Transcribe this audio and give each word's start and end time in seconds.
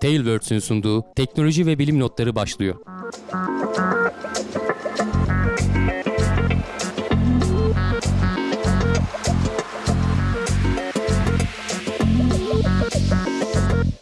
Tailwords'ün 0.00 0.58
sunduğu 0.58 1.04
teknoloji 1.16 1.66
ve 1.66 1.78
bilim 1.78 2.00
notları 2.00 2.34
başlıyor. 2.34 2.74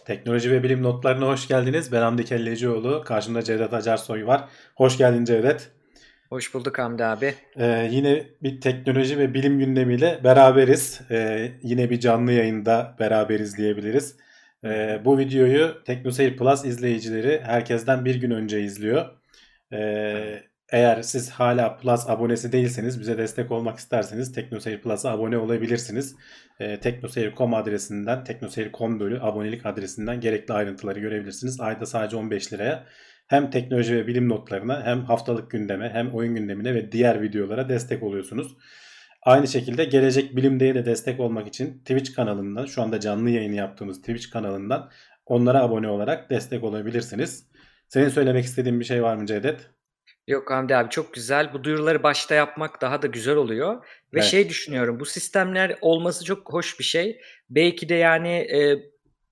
Teknoloji 0.04 0.50
ve 0.50 0.62
bilim 0.62 0.82
notlarına 0.82 1.26
hoş 1.26 1.48
geldiniz. 1.48 1.92
Ben 1.92 2.00
Hamdi 2.00 2.24
Kellecioğlu. 2.24 3.02
Karşımda 3.04 3.42
Cevdet 3.42 3.72
Acarsoy 3.72 4.26
var. 4.26 4.44
Hoş 4.74 4.98
geldin 4.98 5.24
Cevdet. 5.24 5.70
Hoş 6.28 6.54
bulduk 6.54 6.78
Hamdi 6.78 7.04
abi. 7.04 7.34
Ee, 7.56 7.88
yine 7.92 8.26
bir 8.42 8.60
teknoloji 8.60 9.18
ve 9.18 9.34
bilim 9.34 9.58
gündemiyle 9.58 10.20
beraberiz. 10.24 11.00
Ee, 11.10 11.52
yine 11.62 11.90
bir 11.90 12.00
canlı 12.00 12.32
yayında 12.32 12.96
beraberiz 13.00 13.56
diyebiliriz. 13.56 14.16
Ee, 14.66 15.00
bu 15.04 15.18
videoyu 15.18 15.84
TeknoSeyir 15.84 16.36
Plus 16.36 16.64
izleyicileri 16.64 17.40
herkesten 17.44 18.04
bir 18.04 18.14
gün 18.14 18.30
önce 18.30 18.60
izliyor. 18.60 19.06
Ee, 19.72 20.42
eğer 20.72 21.02
siz 21.02 21.30
hala 21.30 21.76
Plus 21.76 22.08
abonesi 22.08 22.52
değilseniz 22.52 23.00
bize 23.00 23.18
destek 23.18 23.50
olmak 23.50 23.78
isterseniz 23.78 24.32
TeknoSeyir 24.32 24.80
Plus'a 24.80 25.10
abone 25.10 25.38
olabilirsiniz. 25.38 26.16
Ee, 26.60 26.80
teknoseyir.com 26.80 27.54
adresinden, 27.54 28.24
teknoseyir.com 28.24 29.00
bölü 29.00 29.20
abonelik 29.20 29.66
adresinden 29.66 30.20
gerekli 30.20 30.54
ayrıntıları 30.54 31.00
görebilirsiniz. 31.00 31.60
Ayda 31.60 31.86
sadece 31.86 32.16
15 32.16 32.52
liraya 32.52 32.86
hem 33.26 33.50
teknoloji 33.50 33.96
ve 33.96 34.06
bilim 34.06 34.28
notlarına 34.28 34.84
hem 34.84 35.04
haftalık 35.04 35.50
gündeme 35.50 35.90
hem 35.92 36.14
oyun 36.14 36.34
gündemine 36.34 36.74
ve 36.74 36.92
diğer 36.92 37.22
videolara 37.22 37.68
destek 37.68 38.02
oluyorsunuz. 38.02 38.56
Aynı 39.26 39.48
şekilde 39.48 39.84
Gelecek 39.84 40.36
Bilim'de 40.36 40.74
de 40.74 40.86
destek 40.86 41.20
olmak 41.20 41.48
için 41.48 41.78
Twitch 41.78 42.14
kanalından 42.14 42.66
şu 42.66 42.82
anda 42.82 43.00
canlı 43.00 43.30
yayını 43.30 43.54
yaptığımız 43.54 44.00
Twitch 44.00 44.30
kanalından 44.30 44.90
onlara 45.26 45.62
abone 45.62 45.88
olarak 45.88 46.30
destek 46.30 46.64
olabilirsiniz. 46.64 47.46
Senin 47.88 48.08
söylemek 48.08 48.44
istediğin 48.44 48.80
bir 48.80 48.84
şey 48.84 49.02
var 49.02 49.16
mı 49.16 49.26
Cevdet? 49.26 49.70
Yok 50.26 50.50
Hamdi 50.50 50.76
abi 50.76 50.90
çok 50.90 51.14
güzel. 51.14 51.52
Bu 51.52 51.64
duyuruları 51.64 52.02
başta 52.02 52.34
yapmak 52.34 52.80
daha 52.80 53.02
da 53.02 53.06
güzel 53.06 53.36
oluyor. 53.36 53.74
Ve 53.74 53.80
Evet. 54.12 54.24
şey 54.24 54.48
düşünüyorum 54.48 55.00
bu 55.00 55.04
sistemler 55.04 55.78
olması 55.80 56.24
çok 56.24 56.52
hoş 56.52 56.78
bir 56.78 56.84
şey. 56.84 57.20
Belki 57.50 57.88
de 57.88 57.94
yani 57.94 58.28
e, 58.28 58.78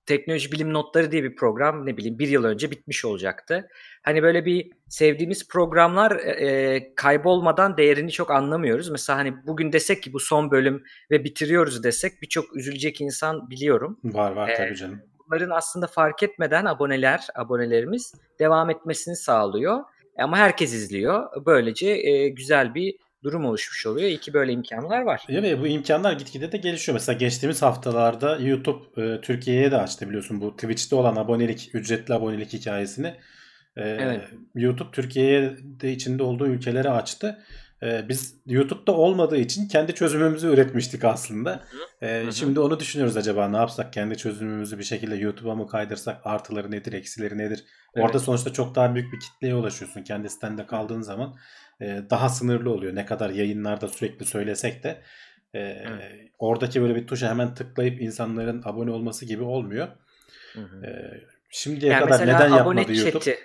teknoloji 0.05 0.51
bilim 0.51 0.73
notları 0.73 1.11
diye 1.11 1.23
bir 1.23 1.35
program 1.35 1.85
ne 1.85 1.97
bileyim 1.97 2.19
bir 2.19 2.27
yıl 2.27 2.43
önce 2.43 2.71
bitmiş 2.71 3.05
olacaktı. 3.05 3.67
Hani 4.05 4.23
böyle 4.23 4.45
bir 4.45 4.71
sevdiğimiz 4.87 5.47
programlar 5.47 6.11
e, 6.11 6.47
e, 6.47 6.95
kaybolmadan 6.95 7.77
değerini 7.77 8.11
çok 8.11 8.31
anlamıyoruz. 8.31 8.89
Mesela 8.89 9.19
hani 9.19 9.33
bugün 9.47 9.71
desek 9.73 10.03
ki 10.03 10.13
bu 10.13 10.19
son 10.19 10.51
bölüm 10.51 10.83
ve 11.11 11.23
bitiriyoruz 11.23 11.83
desek 11.83 12.21
birçok 12.21 12.55
üzülecek 12.55 13.01
insan 13.01 13.49
biliyorum. 13.49 13.99
Var 14.03 14.31
var 14.31 14.49
Ee, 14.49 14.55
tabii 14.57 14.75
canım. 14.75 15.01
bunların 15.27 15.49
aslında 15.49 15.87
fark 15.87 16.23
etmeden 16.23 16.65
aboneler, 16.65 17.27
abonelerimiz 17.35 18.13
devam 18.39 18.69
etmesini 18.69 19.15
sağlıyor. 19.15 19.79
Ama 20.19 20.37
herkes 20.37 20.73
izliyor. 20.73 21.45
Böylece 21.45 21.89
e, 21.89 22.29
güzel 22.29 22.75
bir 22.75 22.95
durum 23.23 23.45
oluşmuş 23.45 23.85
oluyor. 23.85 24.07
İyi 24.09 24.17
ki 24.17 24.33
böyle 24.33 24.51
imkanlar 24.51 25.01
var. 25.01 25.25
Ve 25.29 25.61
bu 25.61 25.67
imkanlar 25.67 26.13
gitgide 26.13 26.51
de 26.51 26.57
gelişiyor. 26.57 26.93
Mesela 26.93 27.17
geçtiğimiz 27.17 27.61
haftalarda 27.61 28.37
YouTube 28.37 29.01
e, 29.03 29.21
Türkiye'ye 29.21 29.71
de 29.71 29.77
açtı 29.77 30.07
biliyorsun 30.09 30.41
bu 30.41 30.55
Twitch'te 30.55 30.95
olan 30.95 31.15
abonelik, 31.15 31.69
ücretli 31.73 32.13
abonelik 32.13 32.53
hikayesini. 32.53 33.15
E, 33.77 33.89
Evet. 33.89 34.21
YouTube 34.55 34.91
Türkiye'ye 34.91 35.57
de 35.61 35.91
içinde 35.91 36.23
olduğu 36.23 36.47
ülkelere 36.47 36.89
açtı. 36.89 37.39
E, 37.83 38.09
biz 38.09 38.35
YouTube'da 38.45 38.91
olmadığı 38.91 39.37
için 39.37 39.67
kendi 39.67 39.95
çözümümüzü 39.95 40.47
üretmiştik 40.47 41.03
aslında. 41.03 41.63
E, 42.01 42.23
hı. 42.27 42.33
Şimdi 42.33 42.59
onu 42.59 42.79
düşünüyoruz 42.79 43.17
acaba 43.17 43.49
ne 43.49 43.57
yapsak? 43.57 43.93
Kendi 43.93 44.17
çözümümüzü 44.17 44.79
bir 44.79 44.83
şekilde 44.83 45.15
YouTube'a 45.15 45.55
mı 45.55 45.67
kaydırsak? 45.67 46.21
Artıları 46.23 46.71
nedir, 46.71 46.93
eksileri 46.93 47.37
nedir? 47.37 47.63
Orada 47.95 48.11
Evet. 48.11 48.21
sonuçta 48.21 48.53
çok 48.53 48.75
daha 48.75 48.95
büyük 48.95 49.13
bir 49.13 49.19
kitleye 49.19 49.55
ulaşıyorsun. 49.55 50.03
Kendi 50.03 50.29
sitende 50.29 50.65
kaldığın 50.65 51.01
zaman 51.01 51.35
e, 51.81 52.01
daha 52.09 52.29
sınırlı 52.29 52.71
oluyor. 52.71 52.95
Ne 52.95 53.05
kadar 53.05 53.29
yayınlarda 53.29 53.87
sürekli 53.87 54.25
söylesek 54.25 54.83
de 54.83 55.01
e, 55.55 55.85
oradaki 56.39 56.81
böyle 56.81 56.95
bir 56.95 57.07
tuşa 57.07 57.29
hemen 57.29 57.53
tıklayıp 57.53 58.01
insanların 58.01 58.61
abone 58.65 58.91
olması 58.91 59.25
gibi 59.25 59.43
olmuyor. 59.43 59.87
Hı 60.53 60.61
hı. 60.61 60.85
E, 60.85 61.21
şimdiye 61.49 61.91
Yani 61.91 62.03
kadar 62.03 62.27
neden 62.27 62.49
yapmadı 62.49 62.93
YouTube? 62.93 63.35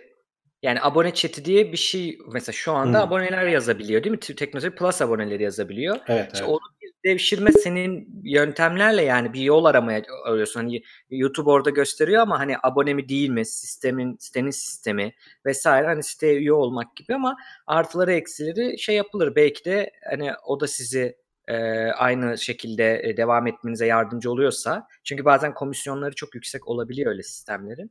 Yani 0.63 0.83
abone 0.83 1.15
chat'i 1.15 1.45
diye 1.45 1.73
bir 1.73 1.77
şey 1.77 2.19
mesela 2.33 2.53
şu 2.53 2.73
anda 2.73 2.99
Hı. 2.99 3.03
aboneler 3.03 3.47
yazabiliyor 3.47 4.05
değil 4.05 4.11
mi? 4.11 4.21
Teknoloji 4.21 4.71
Plus 4.71 5.03
aboneleri 5.03 5.43
yazabiliyor. 5.43 5.99
Evet, 6.09 6.31
İşte 6.33 6.45
evet. 6.45 6.49
onu 6.49 6.61
bir 6.83 7.11
devşirme 7.11 7.53
senin 7.53 8.21
yöntemlerle 8.25 9.03
yani 9.03 9.33
bir 9.33 9.41
yol 9.41 9.65
aramaya 9.65 10.03
arıyorsun. 10.25 10.61
Hani 10.61 10.83
YouTube 11.11 11.51
orada 11.51 11.71
gösteriyor 11.71 12.23
ama 12.23 12.39
hani 12.39 12.57
abone 12.63 12.95
mi 12.95 13.09
değil 13.09 13.29
mi? 13.29 13.47
Sistemin, 13.47 14.17
sitenin 14.21 14.51
sistemi 14.51 15.13
vesaire 15.47 15.87
hani 15.87 16.03
siteye 16.03 16.35
üye 16.35 16.53
olmak 16.53 16.97
gibi 16.97 17.15
ama 17.15 17.37
artıları 17.67 18.13
eksileri 18.13 18.79
şey 18.79 18.97
yapılır. 18.97 19.37
Belki 19.37 19.65
de 19.65 19.91
hani 20.11 20.33
o 20.47 20.61
da 20.61 20.67
sizi 20.67 21.17
e, 21.51 21.57
aynı 21.93 22.39
şekilde 22.39 23.01
e, 23.05 23.17
devam 23.17 23.47
etmenize 23.47 23.87
yardımcı 23.87 24.31
oluyorsa. 24.31 24.87
Çünkü 25.05 25.25
bazen 25.25 25.55
komisyonları 25.55 26.15
çok 26.15 26.35
yüksek 26.35 26.69
olabiliyor 26.69 27.11
öyle 27.11 27.23
sistemlerin. 27.23 27.91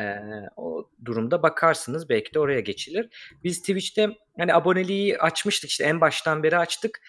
Ee, 0.00 0.18
o 0.56 0.90
durumda 1.04 1.42
bakarsınız 1.42 2.08
belki 2.08 2.34
de 2.34 2.38
oraya 2.38 2.60
geçilir. 2.60 3.08
Biz 3.44 3.60
Twitch'te 3.60 4.08
hani 4.38 4.54
aboneliği 4.54 5.18
açmıştık 5.18 5.70
işte 5.70 5.84
en 5.84 6.00
baştan 6.00 6.42
beri 6.42 6.58
açtık. 6.58 7.00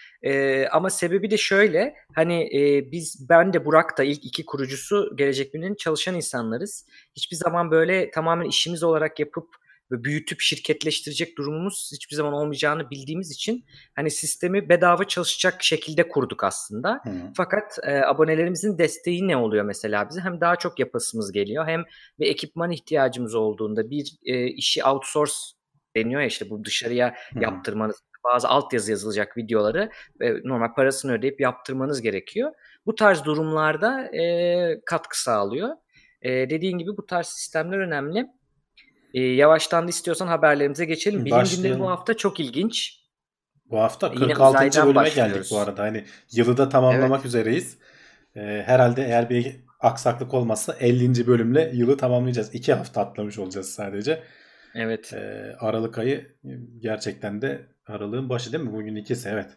Ama 0.72 0.90
sebebi 0.90 1.32
de 1.32 1.38
şöyle 1.38 1.96
hani 2.16 2.44
e, 2.58 2.92
biz 2.92 3.30
ben 3.30 3.54
de 3.54 3.66
Burak 3.66 3.98
da 3.98 4.04
ilk 4.04 4.26
iki 4.26 4.46
kurucusu 4.46 5.16
Gelecek 5.16 5.54
Bilim'in 5.54 5.76
çalışan 5.76 6.16
insanlarız. 6.16 6.86
Hiçbir 7.16 7.36
zaman 7.36 7.72
böyle 7.72 8.12
tamamen 8.12 8.46
işimiz 8.46 8.84
olarak 8.84 9.20
yapıp 9.20 9.48
ve 9.92 10.04
büyütüp 10.04 10.42
şirketleştirecek 10.42 11.38
durumumuz 11.38 11.92
hiçbir 11.96 12.16
zaman 12.16 12.34
olmayacağını 12.34 12.90
bildiğimiz 12.90 13.32
için 13.32 13.66
hani 13.96 14.12
sistemi 14.12 14.70
bedava 14.70 15.04
çalışacak 15.04 15.64
şekilde 15.64 16.08
kurduk 16.08 16.44
aslında. 16.44 17.02
Hı. 17.04 17.12
Fakat 17.38 17.80
e, 17.84 18.02
abonelerimizin 18.02 18.78
desteği 18.78 19.28
ne 19.28 19.38
oluyor 19.38 19.66
mesela 19.66 20.10
bize? 20.10 20.22
Hem 20.22 20.42
daha 20.42 20.56
çok 20.56 20.80
yapasımız 20.80 21.32
geliyor 21.32 21.68
hem 21.68 21.84
bir 22.20 22.28
ekipman 22.28 22.72
ihtiyacımız 22.72 23.36
olduğunda 23.36 23.90
bir 23.90 24.18
e, 24.26 24.48
işi 24.48 24.84
outsource 24.84 25.34
deniyor 25.96 26.22
ya 26.22 26.28
işte 26.28 26.50
bu 26.50 26.66
dışarıya 26.66 27.16
hı. 27.34 27.40
yaptırmanız 27.40 28.02
bazı 28.24 28.48
altyazı 28.48 28.92
yazılacak 28.92 29.38
videoları 29.38 29.90
e, 30.22 30.34
normal 30.44 30.74
parasını 30.74 31.14
ödeyip 31.14 31.42
yaptırmanız 31.42 32.02
gerekiyor. 32.02 32.52
Bu 32.86 32.96
tarz 32.96 33.24
durumlarda 33.24 34.16
e, 34.16 34.82
katkı 34.86 35.22
sağlıyor. 35.22 35.70
E, 36.22 36.50
dediğin 36.50 36.78
gibi 36.78 36.98
bu 36.98 37.06
tarz 37.06 37.28
sistemler 37.28 37.78
önemli. 37.78 38.28
E, 39.14 39.22
yavaştan 39.22 39.86
da 39.86 39.90
istiyorsan 39.90 40.28
haberlerimize 40.28 40.86
geçelim. 40.86 41.26
Bilim 41.26 41.38
gündemi 41.38 41.44
Başlayalım. 41.44 41.82
bu 41.82 41.90
hafta 41.90 42.14
çok 42.14 42.40
ilginç. 42.40 42.98
Bu 43.66 43.80
hafta 43.80 44.08
Yine 44.08 44.34
46. 44.34 44.50
uzaydan 44.50 44.88
bölüme 44.88 45.10
geldik 45.10 45.48
bu 45.52 45.60
arada. 45.60 45.84
Hani 45.84 46.06
yılı 46.32 46.58
da 46.58 46.70
tamamlamak 46.70 47.26
üzereyiz. 47.26 47.78
E, 48.36 48.64
herhalde 48.66 49.06
eğer 49.06 49.30
bir 49.30 49.56
aksaklık 49.80 50.34
olmazsa 50.34 50.76
50. 50.80 51.28
bölümle 51.28 51.72
yılı 51.74 51.98
tamamlayacağız. 51.98 52.56
2 52.56 52.74
hafta 52.74 53.02
atlamış 53.02 53.40
olacağız 53.40 53.70
sadece. 53.70 54.24
Evet. 54.76 55.14
Ee, 55.14 55.56
Aralık 55.60 55.98
ayı 55.98 56.36
gerçekten 56.80 57.42
de 57.42 57.66
aralığın 57.86 58.30
başı 58.30 58.54
değil 58.54 58.64
mi? 58.64 58.74
Bugün 58.74 58.96
ikisi 58.96 59.30
evet. 59.30 59.50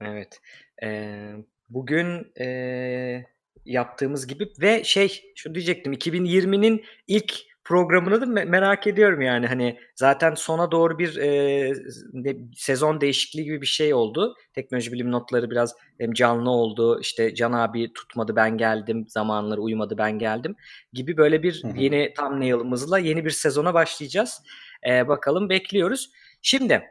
Evet. 0.00 0.40
Ee, 0.82 1.32
bugün 1.68 2.32
ee, 2.40 3.24
yaptığımız 3.64 4.26
gibi 4.26 4.48
ve 4.60 4.84
şey 4.84 5.32
şu 5.36 5.54
diyecektim 5.54 5.92
2020'nin 5.92 6.84
ilk 7.06 7.34
programını 7.64 8.20
da 8.20 8.24
me- 8.24 8.44
merak 8.44 8.86
ediyorum 8.86 9.20
yani 9.20 9.46
hani 9.46 9.78
zaten 9.94 10.34
sona 10.34 10.70
doğru 10.70 10.98
bir 10.98 11.16
ee, 11.16 11.72
ne- 12.12 12.36
sezon 12.56 13.00
değişikliği 13.00 13.44
gibi 13.44 13.60
bir 13.60 13.66
şey 13.66 13.94
oldu. 13.94 14.34
Teknoloji 14.52 14.92
bilim 14.92 15.12
notları 15.12 15.50
biraz 15.50 15.74
hem 15.98 16.12
canlı 16.12 16.50
oldu 16.50 17.00
işte 17.00 17.34
Can 17.34 17.52
abi 17.52 17.92
tutmadı 17.92 18.36
ben 18.36 18.58
geldim 18.58 19.04
zamanları 19.08 19.60
uyumadı 19.60 19.98
ben 19.98 20.18
geldim 20.18 20.56
gibi 20.92 21.16
böyle 21.16 21.42
bir 21.42 21.62
Hı 21.62 21.68
hı. 21.68 21.78
yeni 21.78 22.14
thumbnail'ımızla 22.14 22.98
yeni 22.98 23.24
bir 23.24 23.30
sezona 23.30 23.74
başlayacağız. 23.74 24.42
Ee, 24.88 25.08
bakalım 25.08 25.48
bekliyoruz. 25.48 26.10
Şimdi 26.42 26.82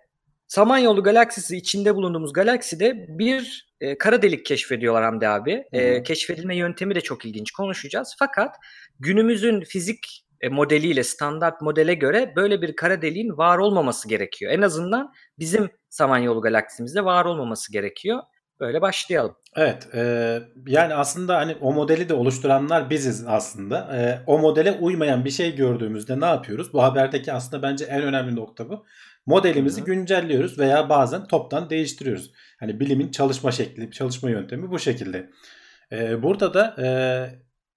Samanyolu 0.48 1.04
galaksisi 1.04 1.58
içinde 1.58 1.96
bulunduğumuz 1.96 2.34
galakside 2.34 3.06
bir 3.10 3.68
e, 3.82 3.98
kara 3.98 4.22
delik 4.22 4.46
keşfediyorlar 4.46 5.04
Hamdi 5.04 5.28
abi. 5.28 5.64
E, 5.72 6.04
keşfedilme 6.04 6.58
yöntemi 6.58 6.96
de 6.96 7.02
çok 7.02 7.26
ilginç 7.26 7.52
konuşacağız. 7.52 8.16
Fakat 8.20 8.56
günümüzün 9.00 9.62
fizik 9.62 10.00
e, 10.06 10.23
modeliyle, 10.50 11.04
standart 11.04 11.62
modele 11.62 11.94
göre 11.94 12.34
böyle 12.36 12.62
bir 12.62 12.76
kara 12.76 13.02
deliğin 13.02 13.38
var 13.38 13.58
olmaması 13.58 14.10
gerekiyor. 14.10 14.52
En 14.52 14.62
azından 14.62 15.12
bizim 15.40 15.70
Samanyolu 15.90 16.42
galaksimizde 16.42 17.06
var 17.06 17.26
olmaması 17.26 17.72
gerekiyor. 17.72 18.20
Böyle 18.60 18.82
başlayalım. 18.82 19.36
Evet, 19.56 19.88
e, 19.96 20.40
yani 20.68 20.94
aslında 20.94 21.38
hani 21.38 21.56
o 21.62 21.74
modeli 21.74 22.10
de 22.10 22.14
oluşturanlar 22.14 22.90
biziz 22.90 23.26
aslında. 23.28 23.98
E, 23.98 24.24
o 24.28 24.40
modele 24.40 24.72
uymayan 24.72 25.26
bir 25.26 25.30
şey 25.30 25.56
gördüğümüzde 25.56 26.20
ne 26.20 26.26
yapıyoruz? 26.26 26.74
Bu 26.74 26.84
haberdeki 26.84 27.34
aslında 27.34 27.64
bence 27.64 27.86
en 27.86 28.04
önemli 28.04 28.36
nokta 28.36 28.70
bu. 28.70 28.86
Modelimizi 29.26 29.78
Hı 29.78 29.82
hı. 29.82 29.86
güncelliyoruz 29.86 30.60
veya 30.60 30.90
bazen 30.90 31.28
toptan 31.28 31.70
değiştiriyoruz. 31.70 32.32
Hani 32.60 32.80
bilimin 32.80 33.12
çalışma 33.12 33.52
şekli, 33.52 33.92
çalışma 33.92 34.30
yöntemi 34.30 34.72
bu 34.72 34.80
şekilde. 34.80 35.30
E, 35.92 36.24
burada 36.24 36.54
da 36.54 36.76
e, 36.84 36.88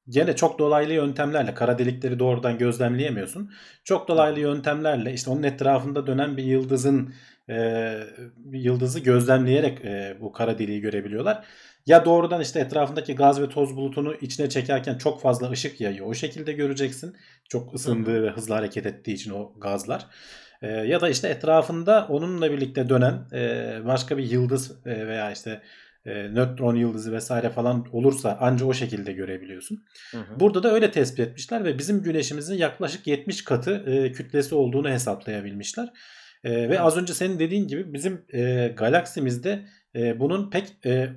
gene 0.09 0.37
çok 0.37 0.59
dolaylı 0.59 0.93
yöntemlerle 0.93 1.55
kara 1.55 1.79
delikleri 1.79 2.19
doğrudan 2.19 2.59
gözlemleyemiyorsun. 2.59 3.51
Çok 3.85 4.09
dolaylı 4.09 4.41
yöntemlerle 4.41 5.13
işte 5.13 5.31
onun 5.31 5.43
etrafında 5.43 6.07
dönen 6.07 6.37
bir 6.37 6.45
yıldızın 6.45 7.15
e, 7.49 7.99
yıldızı 8.53 9.01
gözlemleyerek 9.01 9.85
e, 9.85 10.17
bu 10.21 10.33
kara 10.33 10.59
deliği 10.59 10.81
görebiliyorlar. 10.81 11.45
Ya 11.87 12.05
doğrudan 12.05 12.41
işte 12.41 12.61
etrafındaki 12.61 13.15
gaz 13.15 13.41
ve 13.41 13.49
toz 13.49 13.77
bulutunu 13.77 14.15
içine 14.15 14.49
çekerken 14.49 14.99
çok 14.99 15.23
fazla 15.23 15.51
ışık 15.51 15.81
yayıyor. 15.81 16.07
O 16.07 16.15
şekilde 16.15 16.53
göreceksin. 16.53 17.17
Çok 17.49 17.75
ısındığı 17.75 18.23
ve 18.23 18.31
hızlı 18.31 18.55
hareket 18.55 18.87
ettiği 18.87 19.13
için 19.13 19.31
o 19.31 19.53
gazlar. 19.59 20.07
E, 20.63 20.69
ya 20.69 21.01
da 21.01 21.09
işte 21.09 21.29
etrafında 21.29 22.07
onunla 22.09 22.53
birlikte 22.53 22.89
dönen 22.89 23.15
e, 23.33 23.81
başka 23.85 24.19
bir 24.19 24.31
yıldız 24.31 24.87
e, 24.87 25.07
veya 25.07 25.33
işte 25.33 25.63
e, 26.07 26.35
nötron 26.35 26.77
yıldızı 26.77 27.13
vesaire 27.13 27.51
falan 27.51 27.87
olursa 27.93 28.39
anca 28.41 28.67
o 28.67 28.73
şekilde 28.73 29.13
görebiliyorsun. 29.13 29.85
Hı 30.11 30.19
hı. 30.19 30.41
Burada 30.41 30.63
da 30.63 30.73
öyle 30.73 30.91
tespit 30.91 31.21
etmişler 31.21 31.65
ve 31.65 31.79
bizim 31.79 32.03
güneşimizin 32.03 32.55
yaklaşık 32.55 33.07
70 33.07 33.45
katı 33.45 33.85
e, 33.87 34.13
kütlesi 34.13 34.55
olduğunu 34.55 34.91
hesaplayabilmişler. 34.91 35.89
E, 36.45 36.69
ve 36.69 36.81
az 36.81 36.97
önce 36.97 37.15
senin 37.15 37.39
dediğin 37.39 37.69
gibi 37.69 37.93
bizim 37.93 38.25
e, 38.33 38.69
galaksimizde 38.77 39.65
e, 39.95 40.21
bunun 40.21 40.51
pek 40.51 40.87
e, 40.87 41.09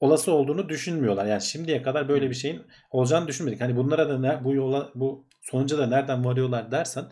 olası 0.00 0.32
olduğunu 0.32 0.68
düşünmüyorlar. 0.68 1.26
Yani 1.26 1.42
şimdiye 1.42 1.82
kadar 1.82 2.08
böyle 2.08 2.30
bir 2.30 2.34
şeyin 2.34 2.62
olacağını 2.90 3.28
düşünmedik. 3.28 3.60
Hani 3.60 3.76
bunlara 3.76 4.08
da 4.08 4.18
ne, 4.18 4.44
bu 4.44 4.54
yola 4.54 4.90
bu 4.94 5.28
sonuca 5.42 5.78
da 5.78 5.86
nereden 5.86 6.24
varıyorlar 6.24 6.70
dersen 6.70 7.04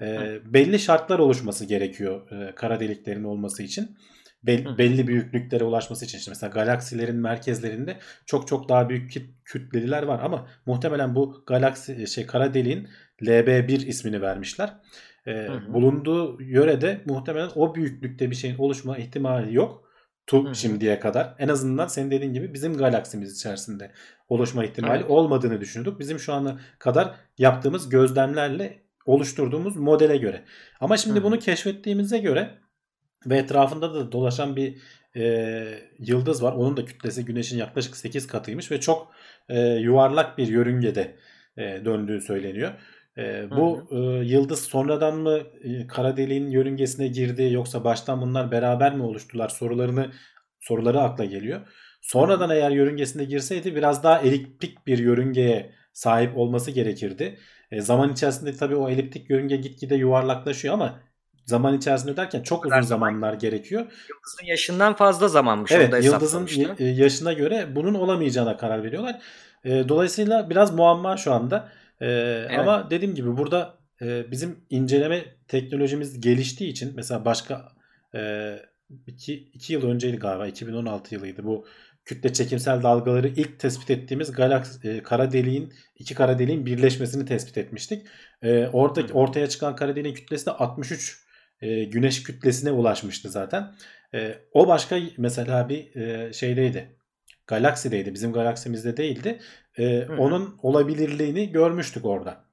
e, 0.00 0.38
belli 0.44 0.78
şartlar 0.78 1.18
oluşması 1.18 1.64
gerekiyor 1.64 2.30
e, 2.30 2.54
kara 2.54 2.80
deliklerin 2.80 3.24
olması 3.24 3.62
için. 3.62 3.96
Bel, 4.46 4.78
belli 4.78 5.06
büyüklüklere 5.06 5.64
ulaşması 5.64 6.04
için 6.04 6.18
işte 6.18 6.30
mesela 6.30 6.50
galaksilerin 6.50 7.16
merkezlerinde 7.16 7.98
çok 8.26 8.48
çok 8.48 8.68
daha 8.68 8.88
büyük 8.88 9.10
küt- 9.12 9.30
kütleliler 9.44 10.02
var 10.02 10.20
ama 10.22 10.48
muhtemelen 10.66 11.14
bu 11.14 11.44
galaksi 11.46 12.06
şey 12.06 12.26
kara 12.26 12.54
deliğin 12.54 12.88
LB1 13.22 13.86
ismini 13.86 14.22
vermişler. 14.22 14.74
E, 15.26 15.32
Hı 15.32 15.52
hı. 15.52 15.74
bulunduğu 15.74 16.42
yörede 16.42 17.00
muhtemelen 17.06 17.50
o 17.54 17.74
büyüklükte 17.74 18.30
bir 18.30 18.36
şeyin 18.36 18.58
oluşma 18.58 18.98
ihtimali 18.98 19.54
yok. 19.54 19.84
Tu 20.26 20.48
Hı 20.48 20.54
şimdiye 20.54 21.00
kadar. 21.00 21.34
En 21.38 21.48
azından 21.48 21.86
senin 21.86 22.10
dediğin 22.10 22.32
gibi 22.32 22.54
bizim 22.54 22.76
galaksimiz 22.76 23.36
içerisinde 23.36 23.90
oluşma 24.28 24.64
ihtimali 24.64 25.00
Evet. 25.00 25.10
olmadığını 25.10 25.60
düşünüyorduk. 25.60 26.00
Bizim 26.00 26.18
şu 26.18 26.32
ana 26.32 26.60
kadar 26.78 27.14
yaptığımız 27.38 27.88
gözlemlerle 27.88 28.82
oluşturduğumuz 29.06 29.76
modele 29.76 30.16
göre. 30.16 30.44
Ama 30.80 30.96
şimdi 30.96 31.22
bunu 31.22 31.38
keşfettiğimize 31.38 32.18
göre 32.18 32.58
ve 33.26 33.38
etrafında 33.38 33.94
da 33.94 34.12
dolaşan 34.12 34.56
bir 34.56 34.76
e, 35.16 35.64
yıldız 35.98 36.42
var. 36.42 36.52
Onun 36.52 36.76
da 36.76 36.84
kütlesi 36.84 37.24
Güneş'in 37.24 37.58
yaklaşık 37.58 37.96
8 37.96 38.26
katıymış 38.26 38.70
ve 38.70 38.80
çok 38.80 39.12
e, 39.48 39.60
yuvarlak 39.60 40.38
bir 40.38 40.48
yörüngede 40.48 41.14
e, 41.56 41.62
döndüğü 41.84 42.20
söyleniyor. 42.20 42.72
E, 43.18 43.50
bu 43.50 43.88
e, 43.90 43.96
yıldız 44.24 44.62
sonradan 44.62 45.18
mı 45.18 45.40
e, 45.64 45.86
kara 45.86 46.16
deliğin 46.16 46.50
yörüngesine 46.50 47.08
girdi 47.08 47.48
yoksa 47.52 47.84
baştan 47.84 48.20
bunlar 48.20 48.50
beraber 48.50 48.94
mi 48.96 49.02
oluştular 49.02 49.48
sorularını 49.48 50.10
soruları 50.60 51.00
akla 51.00 51.24
geliyor. 51.24 51.60
Sonradan 52.02 52.50
eğer 52.50 52.70
yörüngesine 52.70 53.24
girseydi 53.24 53.76
biraz 53.76 54.04
daha 54.04 54.20
eliptik 54.20 54.86
bir 54.86 54.98
yörüngeye 54.98 55.72
sahip 55.92 56.36
olması 56.36 56.70
gerekirdi. 56.70 57.38
E, 57.70 57.80
zaman 57.80 58.12
içerisinde 58.12 58.56
tabii 58.56 58.76
o 58.76 58.88
eliptik 58.90 59.30
yörünge 59.30 59.56
gitgide 59.56 59.94
yuvarlaklaşıyor 59.94 60.74
ama 60.74 61.00
zaman 61.46 61.76
içerisinde 61.76 62.16
derken 62.16 62.42
çok 62.42 62.64
uzun 62.66 62.70
zaman 62.70 62.82
zamanlar 62.82 63.34
gerekiyor. 63.34 63.80
Yıldızın 63.82 64.46
yaşından 64.46 64.94
fazla 64.94 65.28
zamanmış. 65.28 65.72
Evet 65.72 66.04
yıldızın 66.04 66.48
e, 66.78 66.84
yaşına 66.84 67.32
göre 67.32 67.68
bunun 67.76 67.94
olamayacağına 67.94 68.56
karar 68.56 68.84
veriyorlar. 68.84 69.20
E, 69.64 69.88
Dolayısıyla 69.88 70.50
biraz 70.50 70.74
muamma 70.74 71.16
şu 71.16 71.32
anda. 71.32 71.68
E, 72.00 72.46
Ama 72.58 72.90
dediğim 72.90 73.14
gibi 73.14 73.36
burada 73.36 73.74
e, 74.02 74.30
bizim 74.30 74.60
inceleme 74.70 75.24
teknolojimiz 75.48 76.20
geliştiği 76.20 76.70
için 76.70 76.92
mesela 76.96 77.24
başka 77.24 77.68
e, 78.14 78.52
iki, 79.06 79.34
iki 79.34 79.72
yıl 79.72 79.88
önceydi 79.88 80.16
galiba 80.16 80.46
2016 80.46 81.14
yılıydı 81.14 81.44
bu 81.44 81.66
kütle 82.04 82.32
çekimsel 82.32 82.82
dalgaları 82.82 83.28
ilk 83.28 83.60
tespit 83.60 83.90
ettiğimiz 83.90 84.32
galaks 84.32 84.84
e, 84.84 85.02
kara 85.02 85.32
deliğin 85.32 85.72
iki 85.96 86.14
kara 86.14 86.38
deliğin 86.38 86.66
birleşmesini 86.66 87.26
tespit 87.26 87.58
etmiştik. 87.58 88.06
E, 88.42 88.66
orada 88.72 89.00
ortaya 89.12 89.48
çıkan 89.48 89.76
kara 89.76 89.96
deliğin 89.96 90.14
kütlesi 90.14 90.46
de 90.46 90.50
63 90.50 91.23
e, 91.64 91.84
güneş 91.84 92.22
kütlesine 92.22 92.70
ulaşmıştı 92.72 93.30
zaten. 93.30 93.74
E, 94.14 94.34
o 94.52 94.68
başka 94.68 94.98
mesela 95.18 95.68
bir 95.68 95.96
e, 95.96 96.32
şeydeydi. 96.32 96.96
Galaksideydi. 97.46 98.14
Bizim 98.14 98.32
galaksimizde 98.32 98.96
değildi. 98.96 99.38
E, 99.78 100.00
Hı 100.00 100.16
onun 100.18 100.58
olabilirliğini 100.62 101.52
görmüştük 101.52 102.04
orada. 102.04 102.44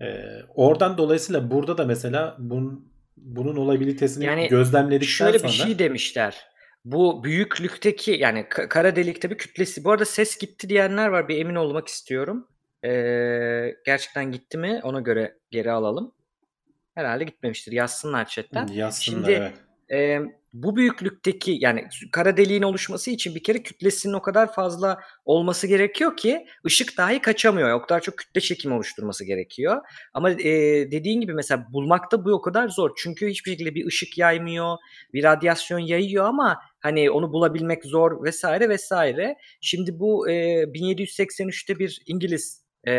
E, 0.00 0.06
oradan 0.54 0.98
dolayısıyla 0.98 1.50
burada 1.50 1.78
da 1.78 1.84
mesela 1.84 2.36
bunun, 2.38 2.92
bunun 3.16 3.56
olabilitesini 3.56 4.24
Yani 4.24 4.48
gözlemledikten 4.48 5.06
Şöyle 5.06 5.38
sonra 5.38 5.52
bir 5.52 5.56
şey 5.56 5.78
demişler. 5.78 6.46
Bu 6.84 7.24
büyüklükteki 7.24 8.10
yani 8.10 8.40
ka- 8.40 8.68
kara 8.68 8.96
delikte 8.96 9.30
bir 9.30 9.38
kütlesi. 9.38 9.84
Bu 9.84 9.90
arada 9.90 10.04
ses 10.04 10.38
gitti 10.38 10.68
diyenler 10.68 11.08
var. 11.08 11.28
Bir 11.28 11.38
emin 11.38 11.54
olmak 11.54 11.88
istiyorum. 11.88 12.48
Ee, 12.84 13.74
gerçekten 13.86 14.32
gitti 14.32 14.58
mi? 14.58 14.80
Ona 14.82 15.00
göre 15.00 15.38
geri 15.50 15.72
alalım. 15.72 16.13
Herhalde 16.94 17.24
gitmemiştir. 17.24 17.72
Yazsınlar 17.72 18.26
chatten. 18.26 18.66
yazsınlar 18.66 19.26
Şimdi 19.26 19.30
evet. 19.30 19.54
e, 19.92 20.20
bu 20.54 20.76
büyüklükteki 20.76 21.56
yani 21.60 21.88
kara 22.12 22.36
deliğin 22.36 22.62
oluşması 22.62 23.10
için 23.10 23.34
bir 23.34 23.42
kere 23.42 23.62
kütlesinin 23.62 24.12
o 24.12 24.22
kadar 24.22 24.52
fazla 24.52 25.00
olması 25.24 25.66
gerekiyor 25.66 26.16
ki 26.16 26.46
ışık 26.66 26.98
dahi 26.98 27.20
kaçamıyor. 27.20 27.72
O 27.72 27.82
kadar 27.82 28.00
çok 28.00 28.18
kütle 28.18 28.40
çekimi 28.40 28.74
oluşturması 28.74 29.24
gerekiyor. 29.24 29.82
Ama 30.14 30.30
e, 30.30 30.44
dediğin 30.90 31.20
gibi 31.20 31.34
mesela 31.34 31.66
bulmakta 31.72 32.24
bu 32.24 32.32
o 32.32 32.42
kadar 32.42 32.68
zor. 32.68 32.90
Çünkü 32.96 33.28
hiçbir 33.28 33.50
şekilde 33.50 33.74
bir 33.74 33.86
ışık 33.86 34.18
yaymıyor, 34.18 34.76
bir 35.12 35.24
radyasyon 35.24 35.78
yayıyor 35.78 36.24
ama 36.24 36.60
hani 36.80 37.10
onu 37.10 37.32
bulabilmek 37.32 37.84
zor 37.84 38.24
vesaire 38.24 38.68
vesaire. 38.68 39.36
Şimdi 39.60 39.98
bu 39.98 40.28
e, 40.30 40.34
1783'te 40.62 41.78
bir 41.78 42.02
İngiliz 42.06 42.63
e, 42.86 42.92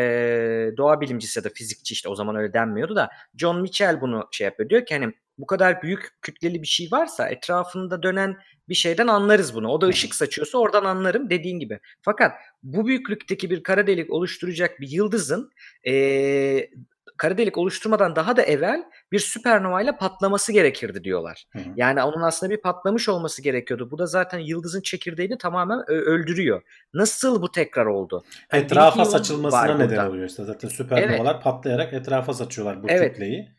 doğa 0.76 1.00
bilimcisi 1.00 1.38
ya 1.38 1.44
da 1.44 1.48
fizikçi 1.48 1.92
işte 1.92 2.08
o 2.08 2.14
zaman 2.14 2.36
öyle 2.36 2.52
denmiyordu 2.52 2.96
da 2.96 3.08
John 3.36 3.60
Michell 3.60 4.00
bunu 4.00 4.28
şey 4.30 4.44
yapıyor. 4.44 4.68
Diyor 4.70 4.86
ki 4.86 4.94
hani 4.94 5.12
bu 5.38 5.46
kadar 5.46 5.82
büyük 5.82 6.22
kütleli 6.22 6.62
bir 6.62 6.66
şey 6.66 6.88
varsa 6.92 7.28
etrafında 7.28 8.02
dönen 8.02 8.36
bir 8.68 8.74
şeyden 8.74 9.06
anlarız 9.06 9.54
bunu. 9.54 9.68
O 9.68 9.80
da 9.80 9.86
ışık 9.86 10.14
saçıyorsa 10.14 10.58
oradan 10.58 10.84
anlarım 10.84 11.30
dediğin 11.30 11.58
gibi. 11.58 11.80
Fakat 12.02 12.32
bu 12.62 12.86
büyüklükteki 12.86 13.50
bir 13.50 13.62
kara 13.62 13.86
delik 13.86 14.12
oluşturacak 14.12 14.80
bir 14.80 14.88
yıldızın 14.88 15.50
eee 15.84 16.70
kara 17.18 17.38
delik 17.38 17.58
oluşturmadan 17.58 18.16
daha 18.16 18.36
da 18.36 18.42
evvel 18.42 18.82
bir 19.12 19.18
süpernova 19.18 19.82
ile 19.82 19.96
patlaması 19.96 20.52
gerekirdi 20.52 21.04
diyorlar. 21.04 21.44
Hı 21.52 21.58
hı. 21.58 21.62
Yani 21.76 22.02
onun 22.02 22.22
aslında 22.22 22.52
bir 22.52 22.60
patlamış 22.60 23.08
olması 23.08 23.42
gerekiyordu. 23.42 23.90
Bu 23.90 23.98
da 23.98 24.06
zaten 24.06 24.38
yıldızın 24.38 24.80
çekirdeğini 24.80 25.38
tamamen 25.38 25.90
öldürüyor. 25.90 26.62
Nasıl 26.94 27.42
bu 27.42 27.52
tekrar 27.52 27.86
oldu? 27.86 28.24
Bir 28.52 28.58
Etrafa 28.58 29.04
saçılmasına 29.04 29.74
neden 29.74 29.88
burada. 29.88 30.10
oluyor 30.10 30.28
işte 30.28 30.44
zaten 30.44 30.68
süpernovalar 30.68 31.42
patlayarak 31.42 31.92
etrafa 31.92 32.34
saçıyorlar 32.34 32.82
bu 32.82 32.86
Evet. 32.90 33.12
kütleyi. 33.12 33.56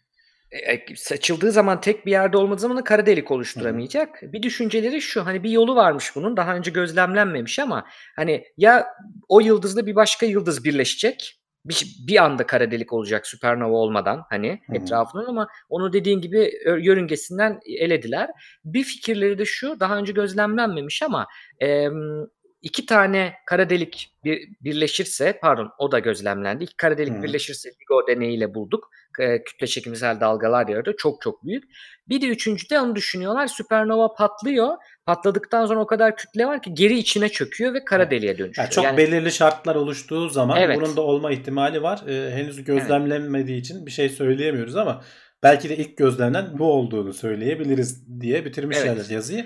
E, 0.51 0.95
saçıldığı 0.95 1.51
zaman 1.51 1.81
tek 1.81 2.05
bir 2.05 2.11
yerde 2.11 2.37
olmadığı 2.37 2.61
zaman 2.61 2.77
da 2.77 2.83
kara 2.83 3.05
delik 3.05 3.31
oluşturamayacak. 3.31 4.19
Bir 4.21 4.43
düşünceleri 4.43 5.01
şu 5.01 5.25
hani 5.25 5.43
bir 5.43 5.49
yolu 5.49 5.75
varmış 5.75 6.15
bunun 6.15 6.37
daha 6.37 6.55
önce 6.55 6.71
gözlemlenmemiş 6.71 7.59
ama 7.59 7.85
hani 8.15 8.43
ya 8.57 8.87
o 9.27 9.39
yıldızla 9.39 9.85
bir 9.85 9.95
başka 9.95 10.25
yıldız 10.25 10.63
birleşecek 10.63 11.39
bir, 11.69 11.95
bir 12.07 12.23
anda 12.23 12.45
kara 12.45 12.71
delik 12.71 12.93
olacak 12.93 13.27
süpernova 13.27 13.75
olmadan 13.75 14.23
hani 14.29 14.49
Hı 14.49 14.73
hı. 14.73 14.77
etrafından 14.77 15.25
ama 15.25 15.47
onu 15.69 15.93
dediğin 15.93 16.21
gibi 16.21 16.51
yörüngesinden 16.65 17.59
elediler. 17.65 18.29
Bir 18.65 18.83
fikirleri 18.83 19.37
de 19.37 19.45
şu 19.45 19.79
daha 19.79 19.97
önce 19.97 20.13
gözlemlenmemiş 20.13 21.01
ama 21.01 21.27
em, 21.59 22.27
iki 22.61 22.85
tane 22.85 23.33
kara 23.45 23.69
delik 23.69 24.13
bir, 24.23 24.49
birleşirse 24.61 25.39
pardon 25.41 25.69
o 25.79 25.91
da 25.91 25.99
gözlemlendi. 25.99 26.63
İki 26.63 26.77
kara 26.77 26.97
delik 26.97 27.13
Hı. 27.13 27.23
birleşirse 27.23 27.69
LIGO 27.69 28.07
deneyiyle 28.07 28.53
bulduk. 28.53 28.89
E, 29.19 29.43
kütle 29.43 29.67
çekimsel 29.67 30.19
dalgalar 30.19 30.67
yaratıyor. 30.67 30.97
Çok 30.97 31.21
çok 31.21 31.45
büyük. 31.45 31.63
Bir 32.09 32.21
de 32.21 32.27
üçüncüde 32.27 32.79
onu 32.79 32.95
düşünüyorlar. 32.95 33.47
Süpernova 33.47 34.13
patlıyor. 34.13 34.77
Patladıktan 35.07 35.65
sonra 35.65 35.79
o 35.79 35.87
kadar 35.87 36.15
kütle 36.15 36.45
var 36.45 36.61
ki 36.61 36.73
geri 36.73 36.97
içine 36.97 37.29
çöküyor 37.29 37.73
ve 37.73 37.85
kara 37.85 38.03
Evet. 38.03 38.11
deliğe 38.11 38.37
dönüşüyor. 38.37 38.65
Yani 38.65 38.69
çok 38.73 38.83
Yani- 38.83 38.97
belirli 38.97 39.31
şartlar 39.31 39.75
oluştuğu 39.75 40.29
zaman 40.29 40.61
Evet. 40.61 40.77
bunun 40.81 40.95
da 40.95 41.01
olma 41.01 41.31
ihtimali 41.31 41.83
var. 41.83 42.01
Ee, 42.07 42.31
henüz 42.31 42.63
gözlemlenmediği 42.63 43.59
için 43.61 43.85
bir 43.85 43.91
şey 43.91 44.09
söyleyemiyoruz 44.09 44.75
ama 44.75 45.03
belki 45.43 45.69
de 45.69 45.77
ilk 45.77 45.97
gözlemlen 45.97 46.59
bu 46.59 46.71
olduğunu 46.73 47.13
söyleyebiliriz 47.13 48.21
diye 48.21 48.45
bitirmişler 48.45 48.95
Evet. 48.95 49.11
yazıyı. 49.11 49.45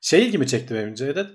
Şey 0.00 0.26
ilgimi 0.26 0.46
çekti 0.46 0.74
benim 0.74 0.94
Cevdet. 0.94 1.26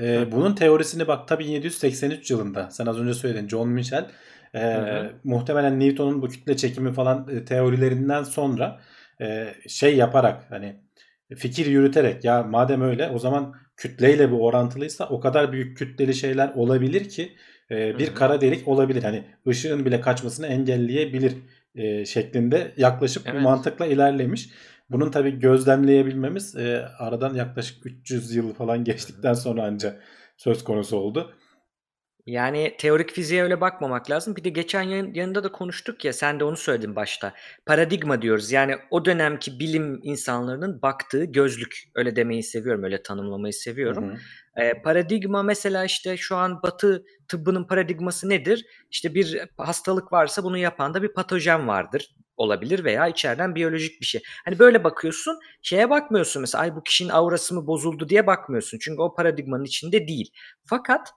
Ee, 0.00 0.32
bunun 0.32 0.54
teorisini 0.54 1.08
bak 1.08 1.28
tabii 1.28 1.44
1783 1.44 2.30
yılında 2.30 2.70
sen 2.70 2.86
az 2.86 2.98
önce 2.98 3.14
söyledin 3.14 3.48
John 3.48 3.68
Michel 3.68 4.06
e, 4.54 4.60
hı. 4.60 5.12
muhtemelen 5.24 5.80
Newton'un 5.80 6.22
bu 6.22 6.28
kütle 6.28 6.56
çekimi 6.56 6.92
falan 6.92 7.28
e, 7.32 7.44
teorilerinden 7.44 8.22
sonra 8.22 8.80
e, 9.20 9.54
şey 9.68 9.96
yaparak 9.96 10.44
hani 10.50 10.80
fikir 11.34 11.66
yürüterek 11.66 12.24
ya 12.24 12.42
madem 12.42 12.82
öyle 12.82 13.08
o 13.08 13.18
zaman 13.18 13.54
kütleyle 13.76 14.30
bu 14.30 14.44
orantılıysa 14.44 15.08
o 15.08 15.20
kadar 15.20 15.52
büyük 15.52 15.78
kütleli 15.78 16.14
şeyler 16.14 16.52
olabilir 16.54 17.08
ki 17.08 17.32
e, 17.70 17.98
bir 17.98 18.06
Hı 18.06 18.10
hı. 18.10 18.14
kara 18.14 18.40
delik 18.40 18.68
olabilir. 18.68 19.02
Hani 19.02 19.24
ışığın 19.48 19.84
bile 19.84 20.00
kaçmasını 20.00 20.46
engelleyebilir 20.46 21.32
e, 21.74 22.04
şeklinde 22.04 22.72
yaklaşıp 22.76 23.26
bu 23.26 23.30
Evet. 23.30 23.42
mantıkla 23.42 23.86
ilerlemiş. 23.86 24.48
Bunun 24.90 25.10
tabii 25.10 25.38
gözlemleyebilmemiz 25.38 26.56
e, 26.56 26.86
aradan 26.98 27.34
yaklaşık 27.34 27.86
300 27.86 28.34
yıl 28.34 28.54
falan 28.54 28.84
geçtikten 28.84 29.34
sonra 29.34 29.64
anca 29.64 29.96
söz 30.36 30.64
konusu 30.64 30.96
oldu. 30.96 31.32
Yani 32.26 32.74
teorik 32.78 33.12
fiziğe 33.12 33.42
öyle 33.42 33.60
bakmamak 33.60 34.10
lazım. 34.10 34.36
Bir 34.36 34.44
de 34.44 34.48
geçen 34.48 34.82
yayın, 34.82 35.14
yayında 35.14 35.44
da 35.44 35.52
konuştuk 35.52 36.04
ya 36.04 36.12
sen 36.12 36.40
de 36.40 36.44
onu 36.44 36.56
söyledin 36.56 36.96
başta. 36.96 37.34
Paradigma 37.66 38.22
diyoruz. 38.22 38.52
Yani 38.52 38.76
o 38.90 39.04
dönemki 39.04 39.58
bilim 39.60 40.00
insanlarının 40.02 40.82
baktığı 40.82 41.24
gözlük. 41.24 41.78
Öyle 41.94 42.16
demeyi 42.16 42.42
seviyorum. 42.42 42.84
Öyle 42.84 43.02
tanımlamayı 43.02 43.52
seviyorum. 43.52 44.08
Hı 44.08 44.12
hı. 44.12 44.62
Ee, 44.62 44.82
paradigma 44.82 45.42
mesela 45.42 45.84
işte 45.84 46.16
şu 46.16 46.36
an 46.36 46.62
batı 46.62 47.04
tıbbının 47.28 47.64
paradigması 47.64 48.28
nedir? 48.28 48.66
İşte 48.90 49.14
bir 49.14 49.40
hastalık 49.58 50.12
varsa 50.12 50.44
bunu 50.44 50.58
yapan 50.58 50.94
da 50.94 51.02
bir 51.02 51.12
patojen 51.12 51.68
vardır 51.68 52.16
olabilir 52.36 52.84
veya 52.84 53.08
içeriden 53.08 53.54
biyolojik 53.54 54.00
bir 54.00 54.06
şey. 54.06 54.22
Hani 54.44 54.58
böyle 54.58 54.84
bakıyorsun 54.84 55.38
şeye 55.62 55.90
bakmıyorsun 55.90 56.40
mesela 56.40 56.62
ay 56.62 56.76
bu 56.76 56.82
kişinin 56.82 57.08
aurası 57.08 57.54
mı 57.54 57.66
bozuldu 57.66 58.08
diye 58.08 58.26
bakmıyorsun. 58.26 58.78
Çünkü 58.78 59.02
o 59.02 59.14
paradigmanın 59.14 59.64
içinde 59.64 60.08
değil. 60.08 60.30
Fakat 60.64 61.12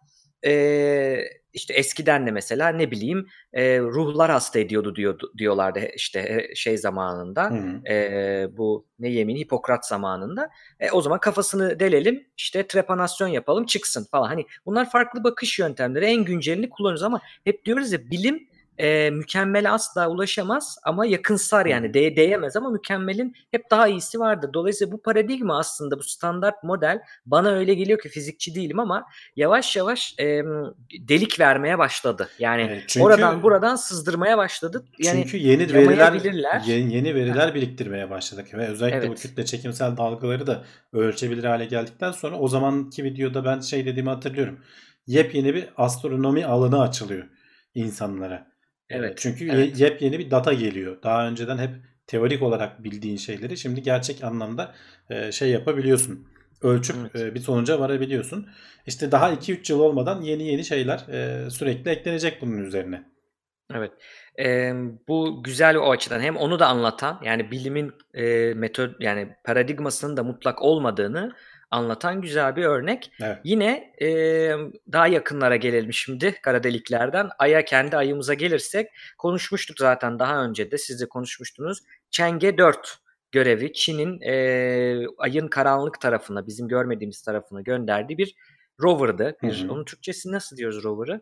ee, 0.46 1.24
işte 1.54 1.74
eskiden 1.74 2.28
de 2.28 2.32
mesela 2.32 2.70
ne 2.70 2.92
bileyim 2.92 3.28
e, 3.54 3.80
ruhlar 3.80 4.32
hasta 4.32 4.60
ediyordu 4.60 4.96
diyordu, 4.96 5.34
diyorlardı 5.38 5.80
işte 5.96 6.20
e, 6.20 6.56
şey 6.56 6.78
zamanında 6.78 7.50
hı. 7.50 7.94
e, 7.94 8.48
bu 8.58 8.86
ne 9.00 9.10
yemini 9.10 9.40
Hipokrat 9.40 9.88
zamanında 9.88 10.50
e, 10.80 10.92
o 10.92 11.02
zaman 11.02 11.20
kafasını 11.20 11.80
delelim 11.80 12.28
işte 12.38 12.68
trepanasyon 12.68 13.28
yapalım 13.28 13.66
çıksın 13.66 14.08
falan 14.12 14.28
hani 14.28 14.46
bunlar 14.66 14.90
farklı 14.90 15.24
bakış 15.24 15.60
yöntemleri 15.60 16.06
en 16.06 16.26
güncelini 16.26 16.70
kullanıyoruz 16.70 17.04
ama 17.04 17.22
hep 17.44 17.66
diyoruz 17.66 17.92
ya 17.92 18.12
bilim 18.12 18.49
e, 18.80 19.10
mükemmele 19.10 19.70
asla 19.70 20.10
ulaşamaz 20.10 20.78
ama 20.84 21.06
yakınsar 21.06 21.66
yani 21.66 21.94
de, 21.94 22.16
değemez 22.16 22.56
ama 22.56 22.70
mükemmelin 22.70 23.36
hep 23.52 23.72
daha 23.72 23.88
iyisi 23.88 24.20
vardır. 24.20 24.50
Dolayısıyla 24.54 24.92
bu 24.92 25.02
paradigma 25.02 25.60
aslında 25.60 26.00
bu 26.00 26.04
standart 26.04 26.64
model 26.64 27.00
bana 27.26 27.50
öyle 27.52 27.74
geliyor 27.74 28.00
ki 28.00 28.10
fizikçi 28.10 28.56
değilim 28.56 28.80
ama 28.80 29.06
yavaş 29.36 29.76
yavaş 29.76 30.16
e, 30.20 30.44
delik 31.08 31.40
vermeye 31.40 31.78
başladı. 31.78 32.30
Yani 32.40 32.62
E, 32.62 32.84
çünkü- 32.88 33.06
oradan 33.06 33.44
buradan 33.44 33.76
sızdırmaya 33.76 34.38
başladı. 34.38 34.86
Yani 35.00 35.22
Çünkü 35.24 35.38
yeni 35.38 35.74
veriler 35.74 36.62
yeni, 36.68 36.94
yeni 36.96 37.16
veriler 37.16 37.56
biriktirmeye 37.56 38.10
başladık 38.10 38.54
ve 38.54 38.68
özellikle 38.68 39.02
bu 39.02 39.06
Evet. 39.06 39.22
kütle 39.22 39.46
çekimsel 39.46 39.98
dalgaları 39.98 40.48
da 40.48 40.64
ölçebilir 40.94 41.44
hale 41.44 41.66
geldikten 41.66 42.12
sonra 42.12 42.36
o 42.40 42.48
zamanki 42.48 43.04
videoda 43.04 43.46
ben 43.46 43.60
şey 43.60 43.86
dediğimi 43.86 44.10
hatırlıyorum. 44.10 44.60
Yepyeni 45.08 45.56
bir 45.56 45.70
astronomi 45.78 46.46
alanı 46.46 46.82
açılıyor 46.82 47.28
insanlara. 47.76 48.49
E, 48.90 48.98
Evet, 48.98 49.18
Çünkü 49.18 49.50
evet. 49.52 49.80
yepyeni 49.80 50.20
bir 50.20 50.32
data 50.32 50.54
geliyor. 50.54 51.04
Daha 51.04 51.28
önceden 51.28 51.58
hep 51.58 51.70
teorik 52.08 52.42
olarak 52.42 52.84
bildiğin 52.84 53.18
şeyleri 53.18 53.58
şimdi 53.58 53.82
gerçek 53.82 54.24
anlamda 54.24 54.76
e, 55.10 55.32
şey 55.32 55.50
yapabiliyorsun. 55.50 56.28
Ölçüp 56.62 56.96
Evet. 57.02 57.16
e, 57.16 57.36
bir 57.36 57.40
sonuca 57.40 57.80
varabiliyorsun. 57.80 58.50
İşte 58.88 59.12
daha 59.12 59.32
2-3 59.32 59.70
yıl 59.70 59.80
olmadan 59.80 60.22
yeni 60.22 60.44
yeni 60.48 60.66
şeyler 60.66 61.00
e, 61.10 61.50
sürekli 61.50 61.92
eklenecek 61.92 62.42
bunun 62.42 62.58
üzerine. 62.58 63.04
Evet. 63.76 63.92
Eee, 64.40 64.74
bu 65.08 65.44
güzel 65.44 65.76
o 65.78 65.90
açıdan 65.92 66.20
hem 66.22 66.38
onu 66.38 66.60
da 66.60 66.68
anlatan 66.68 67.20
yani 67.24 67.52
bilimin 67.52 67.92
eee 68.14 68.54
metod 68.54 68.90
yani 69.00 69.36
paradigmasının 69.44 70.18
da 70.18 70.24
mutlak 70.24 70.62
olmadığını 70.62 71.36
anlatan 71.72 72.22
güzel 72.22 72.56
bir 72.56 72.64
örnek. 72.64 73.12
Evet. 73.22 73.38
Yine 73.44 73.94
eee, 74.02 74.56
daha 74.92 75.08
yakınlara 75.08 75.56
gelelim 75.56 75.94
şimdi 75.94 76.36
kara 76.44 76.64
deliklerden. 76.64 77.30
Ay'a 77.40 77.66
kendi 77.66 77.98
ayımıza 77.98 78.34
gelirsek 78.34 78.88
konuşmuştuk 79.18 79.78
zaten 79.80 80.20
daha 80.20 80.46
önce 80.46 80.72
de 80.72 80.78
siz 80.78 81.02
de 81.02 81.06
konuşmuştunuz. 81.10 81.80
Chang'e 82.12 82.58
4 82.58 82.98
görevi 83.32 83.74
Çin'in 83.74 84.20
eee, 84.22 85.06
ayın 85.18 85.48
karanlık 85.48 86.02
tarafına 86.02 86.48
bizim 86.48 86.68
görmediğimiz 86.68 87.22
tarafına 87.22 87.62
gönderdiği 87.62 88.18
bir 88.18 88.36
rover'dı. 88.82 89.38
Bir, 89.44 89.50
onun 89.70 89.86
Türkçesi 89.86 90.32
nasıl 90.32 90.58
diyoruz 90.58 90.84
rover'ı? 90.84 91.22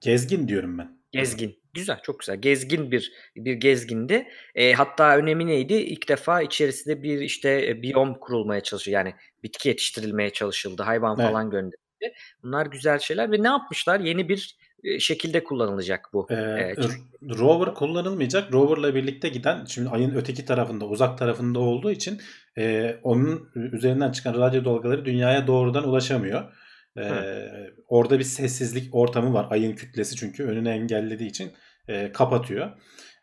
Gezgin 0.00 0.48
diyorum 0.48 0.78
ben. 0.78 0.97
Gezgin. 1.12 1.58
Güzel, 1.74 2.00
çok 2.02 2.20
güzel. 2.20 2.36
Gezgin 2.36 2.90
bir 2.90 3.12
bir 3.36 3.52
gezgindi. 3.52 4.28
E, 4.54 4.72
hatta 4.72 5.16
önemi 5.16 5.46
neydi? 5.46 5.74
İlk 5.74 6.08
defa 6.08 6.42
içerisinde 6.42 7.02
bir 7.02 7.20
işte 7.20 7.66
e, 7.68 7.82
biyom 7.82 8.14
kurulmaya 8.14 8.60
çalışıyor. 8.62 8.94
Yani 9.00 9.14
bitki 9.42 9.68
yetiştirilmeye 9.68 10.30
çalışıldı. 10.30 10.82
Hayvan 10.82 11.16
Evet. 11.20 11.30
falan 11.30 11.50
gönderildi. 11.50 12.14
Bunlar 12.42 12.66
güzel 12.66 12.98
şeyler 12.98 13.32
ve 13.32 13.42
ne 13.42 13.48
yapmışlar? 13.48 14.00
Yeni 14.00 14.28
bir 14.28 14.56
e, 14.84 14.98
şekilde 14.98 15.44
kullanılacak 15.44 16.08
bu. 16.12 16.26
Ee, 16.30 16.34
E, 16.34 16.74
r- 16.76 17.38
rover 17.38 17.74
kullanılmayacak. 17.74 18.52
Rover'la 18.52 18.94
birlikte 18.94 19.28
giden 19.28 19.64
şimdi 19.64 19.88
ayın 19.88 20.14
öteki 20.14 20.44
tarafında, 20.44 20.84
uzak 20.86 21.18
tarafında 21.18 21.58
olduğu 21.58 21.90
için 21.90 22.20
e, 22.58 22.96
onun 23.02 23.50
üzerinden 23.54 24.12
çıkan 24.12 24.34
radyo 24.34 24.64
dalgaları 24.64 25.04
dünyaya 25.04 25.46
doğrudan 25.46 25.88
ulaşamıyor. 25.88 26.52
Ee, 26.98 27.70
orada 27.88 28.18
bir 28.18 28.24
sessizlik 28.24 28.94
ortamı 28.94 29.32
var. 29.32 29.46
Ayın 29.50 29.76
kütlesi 29.76 30.16
çünkü 30.16 30.44
önünü 30.44 30.68
engellediği 30.68 31.30
için 31.30 31.52
e, 31.88 32.12
kapatıyor. 32.12 32.70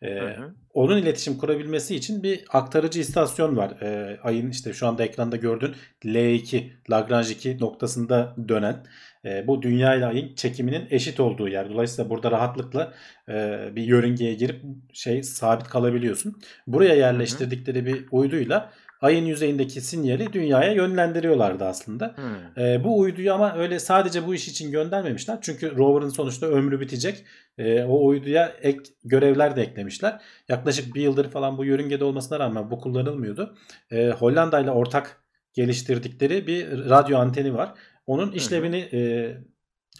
Hı 0.03 0.29
hı. 0.29 0.55
onun 0.73 0.97
iletişim 0.97 1.37
kurabilmesi 1.37 1.95
için 1.95 2.23
bir 2.23 2.45
aktarıcı 2.49 2.99
istasyon 2.99 3.57
var. 3.57 3.81
Ee, 3.81 4.17
ayın 4.23 4.49
işte 4.49 4.73
şu 4.73 4.87
anda 4.87 5.03
ekranda 5.03 5.35
gördüğün 5.35 5.75
L2, 6.05 6.71
Lagrange 6.89 7.29
2 7.29 7.59
noktasında 7.59 8.35
dönen 8.47 8.83
e, 9.25 9.47
bu 9.47 9.61
dünya 9.61 9.95
ile 9.95 10.05
ayın 10.05 10.35
çekiminin 10.35 10.87
eşit 10.89 11.19
olduğu 11.19 11.47
yer. 11.47 11.69
Dolayısıyla 11.69 12.09
burada 12.09 12.31
rahatlıkla 12.31 12.93
e, 13.29 13.33
bir 13.75 13.83
yörüngeye 13.83 14.33
girip 14.33 14.61
şey 14.93 15.23
sabit 15.23 15.67
kalabiliyorsun. 15.67 16.41
Buraya 16.67 16.95
yerleştirdikleri 16.95 17.85
bir 17.85 18.05
uyduyla 18.11 18.71
ayın 19.01 19.25
yüzeyindeki 19.25 19.81
sinyali 19.81 20.33
dünyaya 20.33 20.71
yönlendiriyorlardı 20.71 21.65
aslında. 21.65 22.15
Hmm. 22.15 22.63
E, 22.63 22.83
bu 22.83 22.99
uyduyu 22.99 23.33
ama 23.33 23.55
öyle 23.55 23.79
sadece 23.79 24.27
bu 24.27 24.35
iş 24.35 24.47
için 24.47 24.71
göndermemişler. 24.71 25.37
Çünkü 25.41 25.77
rover'ın 25.77 26.09
sonuçta 26.09 26.45
ömrü 26.47 26.79
bitecek. 26.79 27.25
E, 27.57 27.83
o 27.83 28.05
uyduya 28.05 28.47
ek 28.61 28.79
görevler 29.03 29.55
de 29.55 29.61
eklemişler. 29.61 30.21
Yaklaşık 30.49 30.95
bir 30.95 31.01
yıldır 31.01 31.29
falan 31.29 31.57
bu 31.57 31.65
yörüngede 31.65 32.03
olmasına 32.03 32.39
rağmen 32.39 32.71
bu 32.71 32.79
kullanılmıyordu. 32.79 33.55
E, 33.91 34.09
Hollanda 34.09 34.59
ile 34.59 34.71
ortak 34.71 35.21
geliştirdikleri 35.53 36.47
bir 36.47 36.89
radyo 36.89 37.17
anteni 37.17 37.53
var. 37.53 37.73
Onun 38.05 38.31
işlevini 38.31 38.77
e, 38.93 39.31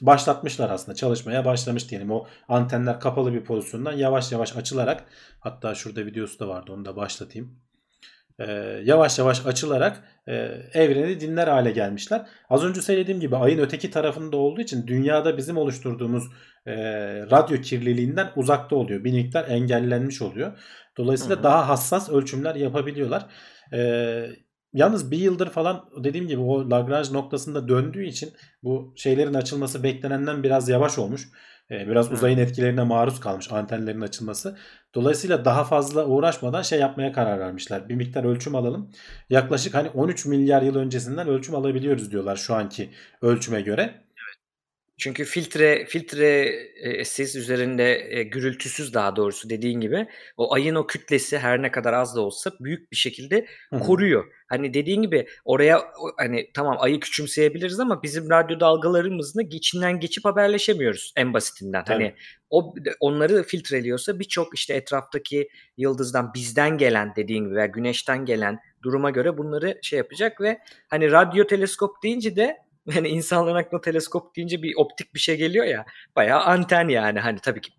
başlatmışlar 0.01 0.69
aslında. 0.69 0.95
Çalışmaya 0.95 1.45
başlamış 1.45 1.89
diyelim. 1.89 2.11
O 2.11 2.27
antenler 2.47 2.99
kapalı 2.99 3.33
bir 3.33 3.43
pozisyondan 3.43 3.93
yavaş 3.93 4.31
yavaş 4.31 4.55
açılarak 4.55 5.03
hatta 5.39 5.75
şurada 5.75 6.05
videosu 6.05 6.39
da 6.39 6.47
vardı 6.47 6.71
onu 6.71 6.85
da 6.85 6.95
başlatayım. 6.95 7.64
E, 8.39 8.45
yavaş 8.83 9.19
yavaş 9.19 9.45
açılarak 9.45 10.03
e, 10.27 10.33
evreni 10.73 11.19
dinler 11.19 11.47
hale 11.47 11.71
gelmişler. 11.71 12.25
Az 12.49 12.63
önce 12.63 12.81
söylediğim 12.81 13.19
gibi 13.19 13.35
ayın 13.35 13.59
öteki 13.59 13.91
tarafında 13.91 14.37
olduğu 14.37 14.61
için 14.61 14.87
dünyada 14.87 15.37
bizim 15.37 15.57
oluşturduğumuz 15.57 16.23
e, 16.65 16.75
radyo 17.31 17.61
kirliliğinden 17.61 18.31
uzakta 18.35 18.75
oluyor. 18.75 19.03
Bir 19.03 19.11
miktar 19.11 19.49
engellenmiş 19.49 20.21
oluyor. 20.21 20.59
Dolayısıyla 20.97 21.35
Hı 21.35 21.39
hı. 21.39 21.43
daha 21.43 21.69
hassas 21.69 22.09
ölçümler 22.09 22.55
yapabiliyorlar. 22.55 23.25
E, 23.73 24.29
yalnız 24.75 25.11
bir 25.11 25.17
yıldır 25.17 25.49
falan 25.49 25.89
dediğim 26.03 26.27
gibi 26.27 26.41
o 26.41 26.69
Lagrange 26.69 27.13
noktasında 27.13 27.67
döndüğü 27.67 28.05
için 28.05 28.33
bu 28.63 28.93
şeylerin 28.95 29.33
açılması 29.33 29.83
beklenenden 29.83 30.43
biraz 30.43 30.69
yavaş 30.69 30.97
olmuş. 30.97 31.29
E, 31.71 31.87
biraz 31.87 32.11
uzayın 32.11 32.37
etkilerine 32.37 32.83
maruz 32.83 33.19
kalmış 33.19 33.51
antenlerin 33.51 34.01
açılması. 34.01 34.57
Dolayısıyla 34.95 35.45
daha 35.45 35.63
fazla 35.63 36.05
uğraşmadan 36.05 36.61
şey 36.61 36.79
yapmaya 36.79 37.11
karar 37.11 37.39
vermişler. 37.39 37.89
Bir 37.89 37.95
miktar 37.95 38.23
ölçüm 38.23 38.55
alalım. 38.55 38.91
Yaklaşık 39.29 39.73
hani 39.73 39.89
13 39.89 40.25
milyar 40.25 40.61
yıl 40.61 40.75
öncesinden 40.75 41.27
ölçüm 41.27 41.55
alabiliyoruz 41.55 42.11
diyorlar 42.11 42.35
şu 42.35 42.55
anki 42.55 42.89
ölçüme 43.21 43.61
göre. 43.61 44.04
Çünkü 44.97 45.25
filtre 45.25 45.85
filtresiz 45.85 47.35
üzerinde 47.35 48.07
e, 48.09 48.23
gürültüsüz 48.23 48.93
daha 48.93 49.15
doğrusu 49.15 49.49
dediğin 49.49 49.79
gibi 49.79 50.07
o 50.37 50.53
ayın 50.53 50.75
o 50.75 50.87
kütlesi 50.87 51.37
her 51.37 51.61
ne 51.61 51.71
kadar 51.71 51.93
az 51.93 52.15
da 52.15 52.21
olsa 52.21 52.51
büyük 52.59 52.91
bir 52.91 52.97
şekilde 52.97 53.45
Hı 53.69 53.75
hı. 53.75 53.79
koruyor. 53.79 54.25
Hani 54.47 54.73
dediğin 54.73 55.01
gibi 55.01 55.27
oraya 55.45 55.81
hani 56.17 56.51
tamam 56.53 56.77
ayı 56.79 56.99
küçümseyebiliriz 56.99 57.79
ama 57.79 58.03
bizim 58.03 58.29
radyo 58.29 58.59
dalgalarımızla 58.59 59.41
içinden 59.41 59.99
geçip 59.99 60.25
haberleşemiyoruz 60.25 61.13
en 61.15 61.33
basitinden. 61.33 61.83
Tabii. 61.83 62.03
Hani 62.03 62.15
o 62.49 62.75
onları 62.99 63.43
filtreliyorsa 63.43 64.19
birçok 64.19 64.55
işte 64.55 64.73
etraftaki 64.73 65.49
yıldızdan 65.77 66.33
bizden 66.33 66.77
gelen 66.77 67.13
dediğin 67.15 67.45
gibi 67.45 67.55
veya 67.55 67.65
güneşten 67.65 68.25
gelen 68.25 68.59
duruma 68.83 69.09
göre 69.09 69.37
bunları 69.37 69.79
şey 69.81 69.97
yapacak 69.97 70.41
ve 70.41 70.59
hani 70.87 71.11
radyo 71.11 71.47
teleskop 71.47 72.03
deyince 72.03 72.35
de 72.35 72.64
hani 72.93 73.07
insanların 73.07 73.55
aklına 73.55 73.81
teleskop 73.81 74.35
deyince 74.35 74.61
bir 74.61 74.73
optik 74.77 75.13
bir 75.13 75.19
şey 75.19 75.37
geliyor 75.37 75.65
ya 75.65 75.85
bayağı 76.15 76.41
anten 76.41 76.87
yani 76.87 77.19
hani 77.19 77.39
tabii 77.39 77.61
ki 77.61 77.71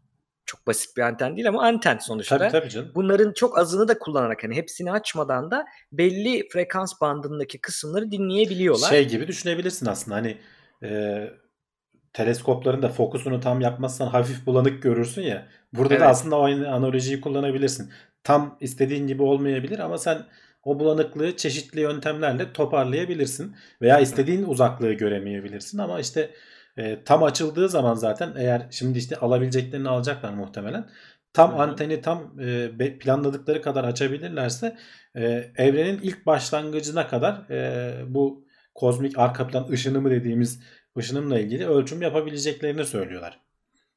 çok 0.47 0.67
basit 0.67 0.97
bir 0.97 1.03
anten 1.03 1.37
değil 1.37 1.49
ama 1.49 1.63
anten 1.63 1.99
sonuçta. 1.99 2.39
Tabii 2.39 2.51
tabii 2.53 2.71
canım. 2.71 2.93
Bunların 2.95 3.33
çok 3.33 3.59
azını 3.59 3.89
da 3.89 3.99
kullanarak 3.99 4.45
hani 4.45 4.57
hepsini 4.57 4.93
açmadan 4.93 5.51
da 5.51 5.67
belli 5.93 6.49
frekans 6.49 7.01
bandındaki 7.01 7.61
kısımları 7.61 8.11
dinleyebiliyorlar. 8.13 8.89
Şey 8.89 9.09
gibi 9.09 9.29
düşünebilirsin 9.29 9.87
aslında 9.87 10.17
hani 10.17 10.39
e, 10.83 11.21
teleskopların 12.13 12.83
da 12.83 12.89
fokusunu 12.89 13.41
tam 13.41 13.61
yapmazsan 13.61 14.07
hafif 14.07 14.47
bulanık 14.47 14.83
görürsün 14.83 15.23
ya. 15.23 15.49
Burada 15.73 15.95
Evet. 15.95 16.01
da 16.01 16.09
aslında 16.09 16.37
aynı 16.37 16.73
analojiyi 16.73 17.21
kullanabilirsin. 17.21 17.93
Tam 18.25 18.57
istediğin 18.61 19.07
gibi 19.07 19.23
olmayabilir 19.23 19.79
ama 19.79 19.99
sen 19.99 20.19
o 20.67 20.79
bulanıklığı 20.79 21.37
çeşitli 21.37 21.81
yöntemlerle 21.81 22.53
toparlayabilirsin. 22.53 23.57
Veya 23.83 24.01
istediğin 24.01 24.45
uzaklığı 24.45 24.93
göremeyebilirsin 24.93 25.79
ama 25.79 26.01
işte 26.01 26.31
e, 26.77 27.05
tam 27.05 27.23
açıldığı 27.23 27.69
zaman 27.69 27.95
zaten 27.95 28.33
eğer 28.39 28.67
şimdi 28.71 28.99
işte 28.99 29.17
alabileceklerini 29.17 29.89
alacaklar 29.89 30.33
muhtemelen. 30.33 30.89
Tam 31.33 31.53
Hı 31.53 31.57
hı. 31.57 31.63
anteni 31.63 32.01
tam 32.01 32.41
e, 32.41 32.99
planladıkları 32.99 33.63
kadar 33.63 33.85
açabilirlerse 33.85 34.77
e, 35.17 35.51
evrenin 35.57 36.01
ilk 36.03 36.27
başlangıcına 36.27 37.09
kadar 37.09 37.51
e, 37.51 37.95
bu 38.07 38.47
kozmik 38.75 39.19
arka 39.19 39.47
plan 39.47 39.69
ışınımı 39.69 40.11
dediğimiz 40.11 40.63
ışınımla 40.99 41.39
ilgili 41.41 41.67
ölçüm 41.67 42.03
yapabileceklerini 42.03 42.85
söylüyorlar. 42.85 43.41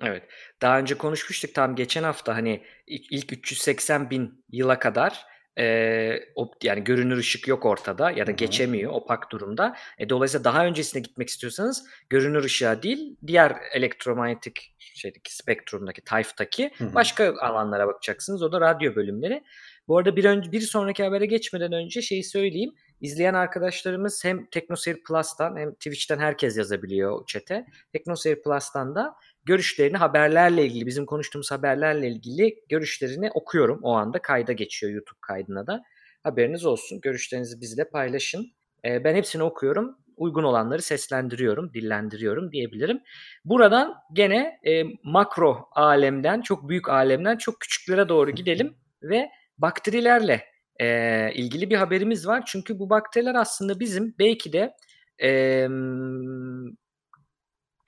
Evet. 0.01 0.23
Daha 0.61 0.79
önce 0.79 0.95
konuşmuştuk 0.95 1.55
tam 1.55 1.75
geçen 1.75 2.03
hafta 2.03 2.35
hani 2.35 2.63
ilk 2.87 3.33
380 3.33 4.09
bin 4.09 4.45
yıla 4.51 4.79
kadar 4.79 5.25
e, 5.59 6.19
o, 6.35 6.51
yani 6.63 6.83
görünür 6.83 7.17
ışık 7.17 7.47
yok 7.47 7.65
ortada 7.65 8.11
ya 8.11 8.27
da 8.27 8.31
geçemiyor 8.31 8.91
opak 8.91 9.31
durumda. 9.31 9.75
E, 9.97 10.09
dolayısıyla 10.09 10.43
daha 10.43 10.65
öncesine 10.65 11.01
gitmek 11.01 11.29
istiyorsanız 11.29 11.85
görünür 12.09 12.43
ışığa 12.43 12.83
değil 12.83 13.17
diğer 13.27 13.55
elektromanyetik 13.73 14.75
şeydeki 14.79 15.35
spektrumdaki 15.35 16.01
tayftaki 16.01 16.71
Hı 16.77 16.85
hı. 16.85 16.93
başka 16.95 17.35
alanlara 17.39 17.87
bakacaksınız. 17.87 18.43
O 18.43 18.51
da 18.51 18.61
radyo 18.61 18.95
bölümleri. 18.95 19.43
Bu 19.87 19.97
arada 19.97 20.15
bir, 20.15 20.25
önce, 20.25 20.51
bir 20.51 20.61
sonraki 20.61 21.03
habere 21.03 21.25
geçmeden 21.25 21.73
önce 21.73 22.01
şeyi 22.01 22.23
söyleyeyim. 22.23 22.75
İzleyen 23.01 23.33
arkadaşlarımız 23.33 24.25
hem 24.25 24.45
TeknoSeyir 24.45 25.03
Plus'tan 25.03 25.57
hem 25.57 25.73
Twitch'ten 25.73 26.19
herkes 26.19 26.57
yazabiliyor 26.57 27.25
chat'e. 27.25 27.65
TeknoSeyir 27.93 28.41
Plus'tan 28.41 28.95
da 28.95 29.15
görüşlerini 29.49 29.97
haberlerle 29.97 30.65
ilgili 30.65 30.85
bizim 30.85 31.05
konuştuğumuz 31.05 31.51
haberlerle 31.51 32.07
ilgili 32.07 32.55
görüşlerini 32.69 33.31
okuyorum. 33.31 33.79
O 33.83 33.93
anda 33.93 34.21
kayda 34.21 34.53
geçiyor 34.53 34.93
YouTube 34.93 35.19
kaydına 35.21 35.67
da. 35.67 35.83
Haberiniz 36.23 36.65
olsun. 36.65 37.01
Görüşlerinizi 37.01 37.61
bizle 37.61 37.89
paylaşın. 37.89 38.45
Ee, 38.85 39.03
ben 39.03 39.15
hepsini 39.15 39.43
okuyorum. 39.43 39.97
Uygun 40.17 40.43
olanları 40.43 40.81
seslendiriyorum, 40.81 41.73
dillendiriyorum 41.73 42.51
diyebilirim. 42.51 43.01
Buradan 43.45 43.95
gene 44.13 44.59
e, 44.67 44.83
makro 45.03 45.69
alemden, 45.71 46.41
çok 46.41 46.69
büyük 46.69 46.89
alemden 46.89 47.37
çok 47.37 47.59
küçüklere 47.59 48.09
doğru 48.09 48.31
gidelim 48.31 48.75
ve 49.03 49.29
bakterilerle 49.57 50.43
e, 50.79 50.87
ilgili 51.33 51.69
bir 51.69 51.75
haberimiz 51.75 52.27
var. 52.27 52.43
Çünkü 52.45 52.79
bu 52.79 52.89
bakteriler 52.89 53.35
aslında 53.35 53.79
bizim 53.79 54.15
belki 54.19 54.53
de 54.53 54.75
e, 55.23 55.67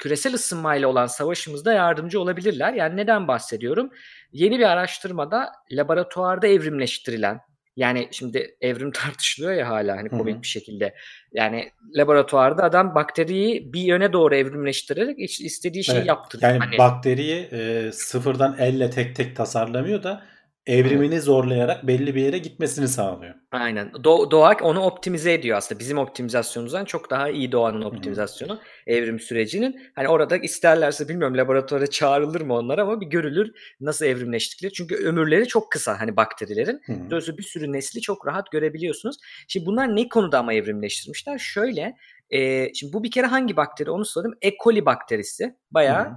küresel 0.02 0.34
ısınmayla 0.34 0.88
olan 0.88 1.08
savaşımızda 1.08 1.74
yardımcı 1.74 2.22
olabilirler. 2.22 2.74
Yani 2.74 2.98
neden 2.98 3.28
bahsediyorum? 3.28 3.90
Yeni 4.32 4.60
bir 4.60 4.64
araştırmada 4.64 5.50
laboratuvarda 5.72 6.48
evrimleştirilen 6.48 7.40
yani 7.76 8.08
şimdi 8.12 8.56
evrim 8.62 8.92
tartışılıyor 9.02 9.54
ya 9.54 9.70
hala 9.70 9.98
hani 9.98 10.10
komik 10.10 10.42
bir 10.42 10.48
şekilde. 10.48 10.94
Yani 11.34 11.72
laboratuvarda 11.98 12.64
adam 12.64 12.96
bakteriyi 12.96 13.74
bir 13.74 13.82
yöne 13.82 14.14
doğru 14.14 14.36
evrimleştirerek 14.36 15.20
istediği 15.20 15.84
şeyi 15.84 15.98
Evet. 15.98 16.08
yaptırıyor. 16.08 16.52
Yani 16.52 16.60
Hani- 16.60 16.78
bakteriyi 16.78 17.50
e, 17.52 17.92
sıfırdan 17.92 18.56
elle 18.60 18.90
tek 18.90 19.16
tek 19.16 19.36
tasarlamıyor 19.36 20.04
da 20.04 20.24
evrimini 20.68 21.22
zorlayarak 21.22 21.88
belli 21.88 22.16
bir 22.16 22.22
yere 22.22 22.38
gitmesini 22.38 22.88
sağlıyor. 22.88 23.36
Aynen. 23.52 23.88
Do- 23.88 24.32
doğa 24.32 24.56
onu 24.62 24.80
optimize 24.80 25.34
ediyor 25.34 25.58
aslında. 25.58 25.80
Bizim 25.80 25.98
optimizasyonumuzdan 25.98 26.86
çok 26.86 27.10
daha 27.10 27.30
iyi 27.30 27.52
doğanın 27.52 27.82
optimizasyonu 27.82 28.60
evrim 28.88 29.20
sürecinin. 29.20 29.82
Hani 29.96 30.08
orada 30.08 30.38
isterlerse 30.38 31.10
bilmiyorum 31.10 31.38
laboratuvara 31.38 31.88
çağrılır 31.88 32.42
mı 32.42 32.54
onlar 32.54 32.78
ama 32.78 33.02
bir 33.02 33.06
görülür 33.06 33.52
nasıl 33.80 34.06
evrimleştikleri. 34.06 34.74
Çünkü 34.74 34.96
ömürleri 34.96 35.48
çok 35.48 35.72
kısa 35.72 36.00
hani 36.00 36.16
bakterilerin. 36.18 36.82
Dolayısıyla 37.10 37.38
bir 37.38 37.44
sürü 37.44 37.72
nesli 37.72 38.02
çok 38.02 38.28
rahat 38.28 38.52
görebiliyorsunuz. 38.52 39.18
Şimdi 39.48 39.66
bunlar 39.66 39.96
ne 39.96 40.10
konuda 40.10 40.40
ama 40.40 40.54
evrimleştirmişler? 40.54 41.38
Şöyle, 41.38 41.96
e, 42.30 42.74
şimdi 42.74 42.94
bu 42.94 43.04
bir 43.04 43.12
kere 43.12 43.28
hangi 43.28 43.58
bakteri 43.58 43.92
onu 43.92 44.06
sorayım. 44.06 44.38
E. 44.42 44.52
coli 44.64 44.86
bakterisi. 44.86 45.56
Bayağı 45.72 46.12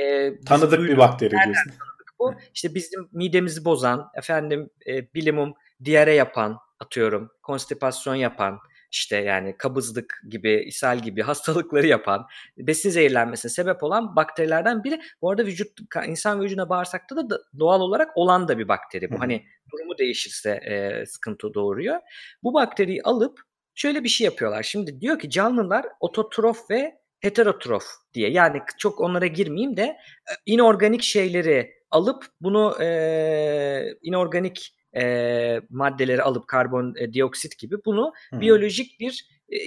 e, 0.00 0.32
Tanıdık 0.40 0.80
bir 0.80 0.98
bakteri 0.98 1.30
diyorsun. 1.30 1.72
Bu. 2.18 2.34
İşte 2.54 2.74
bizim 2.74 3.08
midemizi 3.12 3.64
bozan, 3.64 4.10
efendim 4.14 4.70
e, 4.86 5.14
bilimum 5.14 5.54
diyare 5.84 6.14
yapan, 6.14 6.58
atıyorum, 6.80 7.30
konstipasyon 7.42 8.14
yapan, 8.14 8.58
işte 8.90 9.16
yani 9.16 9.56
kabızlık 9.58 10.20
gibi, 10.30 10.64
ishal 10.66 10.98
gibi 10.98 11.22
hastalıkları 11.28 11.86
yapan, 11.86 12.26
besin 12.56 12.90
zehirlenmesine 12.90 13.50
sebep 13.50 13.82
olan 13.82 14.16
bakterilerden 14.16 14.84
biri. 14.84 15.00
Bu 15.22 15.30
arada 15.30 15.46
vücut 15.46 15.80
insan 16.06 16.42
vücuduna 16.42 16.68
bağırsakta 16.68 17.16
da 17.16 17.38
doğal 17.58 17.80
olarak 17.80 18.16
olan 18.16 18.48
da 18.48 18.58
bir 18.58 18.68
bakteri. 18.68 19.10
Bu 19.10 19.14
hı. 19.14 19.18
hani 19.18 19.44
durumu 19.72 19.98
değişirse 19.98 20.50
e, 20.50 21.06
sıkıntı 21.06 21.54
doğuruyor. 21.54 22.00
Bu 22.42 22.54
bakteriyi 22.54 23.02
alıp 23.02 23.40
şöyle 23.74 24.04
bir 24.04 24.08
şey 24.08 24.24
yapıyorlar. 24.24 24.62
Şimdi 24.62 25.00
diyor 25.00 25.18
ki 25.18 25.30
canlılar 25.30 25.86
ototrof 26.00 26.70
ve 26.70 26.98
heterotrof 27.20 27.84
diye. 28.14 28.30
Yani 28.30 28.60
çok 28.78 29.00
onlara 29.00 29.26
girmeyeyim 29.26 29.76
de 29.76 29.82
e, 29.82 29.98
inorganik 30.46 31.02
şeyleri 31.02 31.77
alıp 31.90 32.24
bunu 32.40 32.82
e, 32.82 33.94
inorganik 34.02 34.74
e, 34.96 35.60
maddeleri 35.70 36.22
alıp 36.22 36.48
karbon 36.48 36.94
e, 36.98 37.12
dioksit 37.12 37.58
gibi 37.58 37.76
bunu 37.84 38.12
hı. 38.34 38.40
biyolojik 38.40 39.00
bir 39.00 39.28
e, 39.52 39.58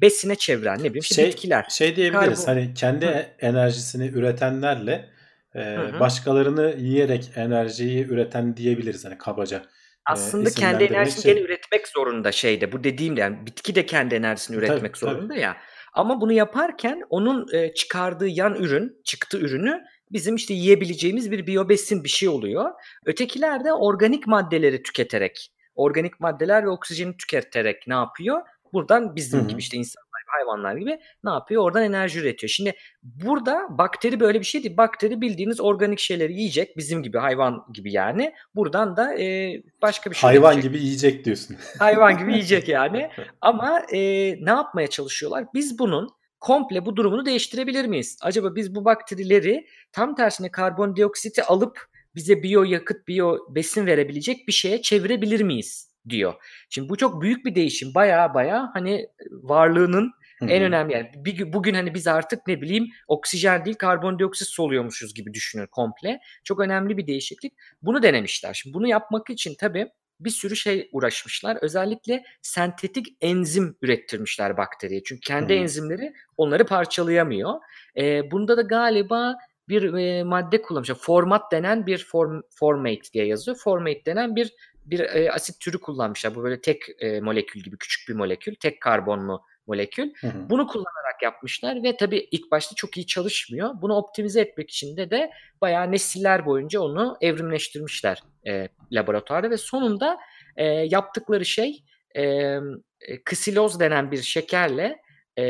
besine 0.00 0.34
çeviren 0.34 0.78
ne 0.78 0.84
bileyim 0.84 1.02
Şey, 1.02 1.26
bitkiler. 1.26 1.66
şey 1.70 1.96
diyebiliriz. 1.96 2.44
Karbon- 2.44 2.46
Hani 2.46 2.74
kendi 2.74 3.06
Hı. 3.06 3.26
enerjisini 3.38 4.06
üretenlerle 4.06 5.08
e, 5.54 5.60
hı. 5.60 6.00
başkalarını 6.00 6.74
yiyerek 6.78 7.30
enerjiyi 7.36 8.06
üreten 8.06 8.56
diyebiliriz 8.56 9.04
hani 9.04 9.18
kabaca. 9.18 9.62
Aslında 10.06 10.44
kendi 10.44 10.48
isimlendirmek 10.50 10.90
enerjisini 10.92 11.22
şey. 11.22 11.34
gene 11.34 11.44
üretmek 11.44 11.88
zorunda 11.88 12.32
şeyde. 12.32 12.72
Bu 12.72 12.84
dediğim 12.84 13.16
de 13.16 13.20
yani 13.20 13.46
bitki 13.46 13.74
de 13.74 13.86
kendi 13.86 14.14
enerjisini 14.14 14.56
Tabii, 14.56 14.66
üretmek 14.66 14.94
tabii. 14.94 15.10
zorunda 15.10 15.34
ya. 15.34 15.56
Ama 15.94 16.20
bunu 16.20 16.32
yaparken 16.32 17.02
onun 17.10 17.46
e, 17.54 17.74
çıkardığı 17.74 18.28
yan 18.28 18.54
ürün, 18.54 19.00
çıktı 19.04 19.38
ürünü 19.38 19.80
bizim 20.12 20.34
işte 20.34 20.54
yiyebileceğimiz 20.54 21.30
bir 21.30 21.46
biyobesin 21.46 22.04
bir 22.04 22.08
şey 22.08 22.28
oluyor. 22.28 22.70
Ötekiler 23.06 23.64
de 23.64 23.72
organik 23.72 24.26
maddeleri 24.26 24.82
tüketerek, 24.82 25.52
organik 25.74 26.20
maddeler 26.20 26.64
ve 26.64 26.68
oksijeni 26.68 27.16
tüketerek 27.16 27.86
ne 27.86 27.94
yapıyor? 27.94 28.40
Buradan 28.72 29.16
bizim 29.16 29.40
Hı 29.40 29.44
hı. 29.44 29.48
gibi 29.48 29.60
işte 29.60 29.76
insanlar, 29.76 30.22
hayvanlar 30.26 30.76
gibi 30.76 30.98
ne 31.24 31.30
yapıyor? 31.30 31.62
Oradan 31.62 31.82
enerji 31.82 32.20
üretiyor. 32.20 32.50
Şimdi 32.50 32.74
burada 33.02 33.66
bakteri 33.70 34.20
böyle 34.20 34.40
bir 34.40 34.44
şey 34.44 34.64
değil. 34.64 34.76
Bakteri 34.76 35.20
bildiğiniz 35.20 35.60
organik 35.60 35.98
şeyleri 35.98 36.32
yiyecek. 36.32 36.76
Bizim 36.76 37.02
gibi 37.02 37.18
hayvan 37.18 37.64
gibi 37.74 37.92
yani. 37.92 38.34
Buradan 38.54 38.96
da 38.96 39.18
e, 39.20 39.52
başka 39.82 40.10
bir 40.10 40.16
şey 40.16 40.30
Hayvan 40.30 40.54
üretecek. 40.54 40.72
gibi 40.72 40.84
yiyecek 40.84 41.24
diyorsun. 41.24 41.56
Hayvan 41.78 42.18
gibi 42.18 42.32
yiyecek 42.32 42.68
yani. 42.68 43.10
Ama 43.40 43.82
e, 43.92 43.98
ne 44.44 44.50
yapmaya 44.50 44.86
çalışıyorlar? 44.86 45.44
Biz 45.54 45.78
bunun 45.78 46.08
komple 46.42 46.86
bu 46.86 46.96
durumunu 46.96 47.26
değiştirebilir 47.26 47.84
miyiz? 47.84 48.18
Acaba 48.22 48.54
biz 48.54 48.74
bu 48.74 48.84
bakterileri 48.84 49.66
tam 49.92 50.14
tersine 50.14 50.50
karbondioksiti 50.50 51.42
alıp 51.42 51.86
bize 52.14 52.42
biyo 52.42 52.62
yakıt, 52.62 53.08
biyo 53.08 53.38
besin 53.48 53.86
verebilecek 53.86 54.48
bir 54.48 54.52
şeye 54.52 54.82
çevirebilir 54.82 55.40
miyiz 55.40 55.92
diyor. 56.08 56.34
Şimdi 56.70 56.88
bu 56.88 56.96
çok 56.96 57.22
büyük 57.22 57.46
bir 57.46 57.54
değişim. 57.54 57.94
Baya 57.94 58.34
baya 58.34 58.70
hani 58.74 59.06
varlığının 59.30 60.12
Hı 60.38 60.46
en 60.46 60.62
önemli 60.62 60.92
yani 60.92 61.10
bir, 61.16 61.36
gün- 61.36 61.52
bugün 61.52 61.74
hani 61.74 61.94
biz 61.94 62.06
artık 62.06 62.46
ne 62.46 62.60
bileyim 62.62 62.86
oksijen 63.08 63.64
değil 63.64 63.76
karbondioksit 63.76 64.48
soluyormuşuz 64.48 65.14
gibi 65.14 65.34
düşünün 65.34 65.66
komple. 65.66 66.20
Çok 66.44 66.60
önemli 66.60 66.96
bir 66.96 67.06
değişiklik. 67.06 67.52
Bunu 67.82 68.02
denemişler. 68.02 68.54
Şimdi 68.54 68.74
bunu 68.74 68.88
yapmak 68.88 69.30
için 69.30 69.54
tabii 69.58 69.88
bir 70.24 70.30
sürü 70.30 70.56
şey 70.56 70.88
uğraşmışlar. 70.92 71.58
Özellikle 71.62 72.24
sentetik 72.42 73.06
enzim 73.20 73.76
ürettirmişler 73.82 74.56
bakteriye. 74.56 75.02
Çünkü 75.02 75.20
kendi 75.20 75.54
hı. 75.54 75.58
enzimleri 75.58 76.14
onları 76.36 76.66
parçalayamıyor. 76.66 77.54
Ee, 77.96 78.30
bunda 78.30 78.56
da 78.56 78.62
galiba 78.62 79.36
bir 79.68 79.94
e, 79.94 80.24
madde 80.24 80.62
kullanmışlar. 80.62 80.96
Format 80.96 81.52
denen 81.52 81.86
bir 81.86 82.06
form, 82.10 82.40
formate 82.50 83.12
diye 83.12 83.26
yazıyor. 83.26 83.56
Formate 83.56 84.04
denen 84.04 84.36
bir 84.36 84.52
bir 84.86 85.00
e, 85.00 85.32
asit 85.32 85.60
türü 85.60 85.80
kullanmışlar. 85.80 86.34
Bu 86.34 86.42
böyle 86.42 86.60
tek 86.60 86.82
e, 86.98 87.20
molekül 87.20 87.60
gibi 87.60 87.76
küçük 87.76 88.08
bir 88.08 88.14
molekül, 88.14 88.54
tek 88.54 88.80
karbonlu 88.80 89.42
molekül. 89.72 90.12
Hı 90.20 90.26
hı. 90.26 90.50
Bunu 90.50 90.66
kullanarak 90.66 91.22
yapmışlar 91.22 91.82
ve 91.82 91.96
tabii 91.96 92.28
ilk 92.30 92.50
başta 92.50 92.74
çok 92.74 92.96
iyi 92.96 93.06
çalışmıyor. 93.06 93.70
Bunu 93.82 93.94
optimize 93.94 94.40
etmek 94.40 94.70
için 94.70 94.96
de 94.96 95.10
de 95.10 95.30
bayağı 95.60 95.92
nesiller 95.92 96.46
boyunca 96.46 96.80
onu 96.80 97.16
evrimleştirmişler 97.20 98.22
e, 98.46 98.68
laboratuvarda 98.92 99.50
ve 99.50 99.56
sonunda 99.56 100.18
e, 100.56 100.64
yaptıkları 100.66 101.44
şey 101.44 101.84
e, 102.14 102.22
e, 102.22 102.60
kisiloz 103.30 103.80
denen 103.80 104.10
bir 104.10 104.22
şekerle 104.22 105.02
e, 105.38 105.44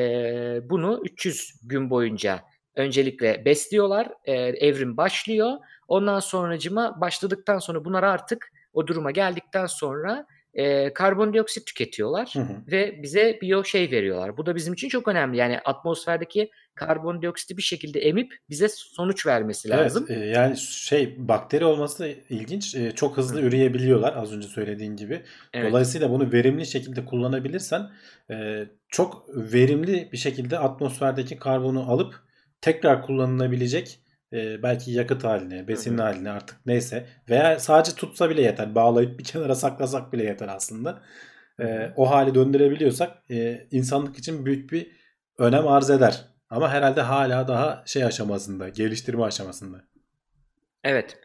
bunu 0.71 1.01
300 1.05 1.61
gün 1.65 1.91
boyunca 1.91 2.41
öncelikle 2.77 3.45
besliyorlar. 3.45 4.09
E, 4.25 4.33
evrim 4.35 4.97
başlıyor. 4.97 5.53
Ondan 5.89 6.21
sonracıma 6.21 7.01
başladıktan 7.01 7.59
sonra 7.59 7.85
bunlar 7.85 8.03
artık 8.03 8.53
o 8.73 8.87
duruma 8.87 9.11
geldikten 9.11 9.67
sonra 9.67 10.27
e, 10.55 10.93
karbondioksit 10.93 11.67
tüketiyorlar 11.67 12.31
Hı 12.33 12.41
hı. 12.41 12.57
ve 12.73 13.03
bize 13.03 13.39
biyo 13.43 13.65
şey 13.65 13.91
veriyorlar. 13.91 14.37
Bu 14.37 14.47
da 14.47 14.55
bizim 14.55 14.75
için 14.75 14.89
çok 14.89 15.09
önemli. 15.09 15.37
Yani 15.37 15.61
atmosferdeki 15.61 16.51
karbondioksiti 16.75 17.57
bir 17.57 17.63
şekilde 17.63 18.01
emip 18.01 18.35
bize 18.51 18.69
sonuç 18.69 19.27
vermesi 19.27 19.69
lazım. 19.69 20.07
Evet, 20.09 20.23
e, 20.23 20.27
yani 20.27 20.57
şey 20.57 21.29
bakteri 21.29 21.65
olması 21.65 22.05
da 22.05 22.09
ilginç. 22.31 22.75
E, 22.75 22.91
çok 22.91 23.17
hızlı 23.17 23.43
Hı. 23.43 23.47
üreyebiliyorlar 23.47 24.17
az 24.17 24.33
önce 24.33 24.49
söylediğin 24.49 24.97
gibi. 24.97 25.23
Evet. 25.53 25.71
Dolayısıyla 25.71 26.11
bunu 26.11 26.33
verimli 26.33 26.67
şekilde 26.67 27.05
kullanabilirsen 27.05 27.91
e, 28.31 28.67
çok 28.89 29.25
verimli 29.29 30.09
bir 30.13 30.17
şekilde 30.17 30.59
atmosferdeki 30.59 31.37
karbonu 31.37 31.91
alıp 31.91 32.15
tekrar 32.61 33.03
kullanılabilecek 33.03 34.02
e, 34.33 34.63
belki 34.63 34.91
yakıt 34.91 35.25
haline, 35.25 35.69
besin 35.69 35.99
Hı 35.99 36.03
hı. 36.03 36.03
haline 36.03 36.31
artık 36.31 36.67
neyse 36.67 37.07
veya 37.29 37.61
sadece 37.61 37.95
tutsa 37.97 38.31
bile 38.31 38.43
yeter. 38.43 38.75
Bağlayıp 38.75 39.19
bir 39.19 39.25
kenara 39.33 39.55
saklasak 39.55 40.13
bile 40.13 40.25
yeter 40.25 40.49
aslında. 40.49 41.03
E, 41.61 41.93
o 41.97 42.11
hali 42.11 42.35
döndürebiliyorsak 42.35 43.31
e, 43.31 43.67
insanlık 43.71 44.19
için 44.19 44.47
büyük 44.47 44.73
bir 44.73 44.87
önem 45.39 45.69
arz 45.69 45.91
eder. 45.91 46.25
Ama 46.51 46.71
herhalde 46.71 47.01
hala 47.01 47.49
daha 47.49 47.83
şey 47.87 48.05
aşamasında, 48.05 48.69
geliştirme 48.69 49.25
aşamasında. 49.25 49.85
Evet. 50.85 51.19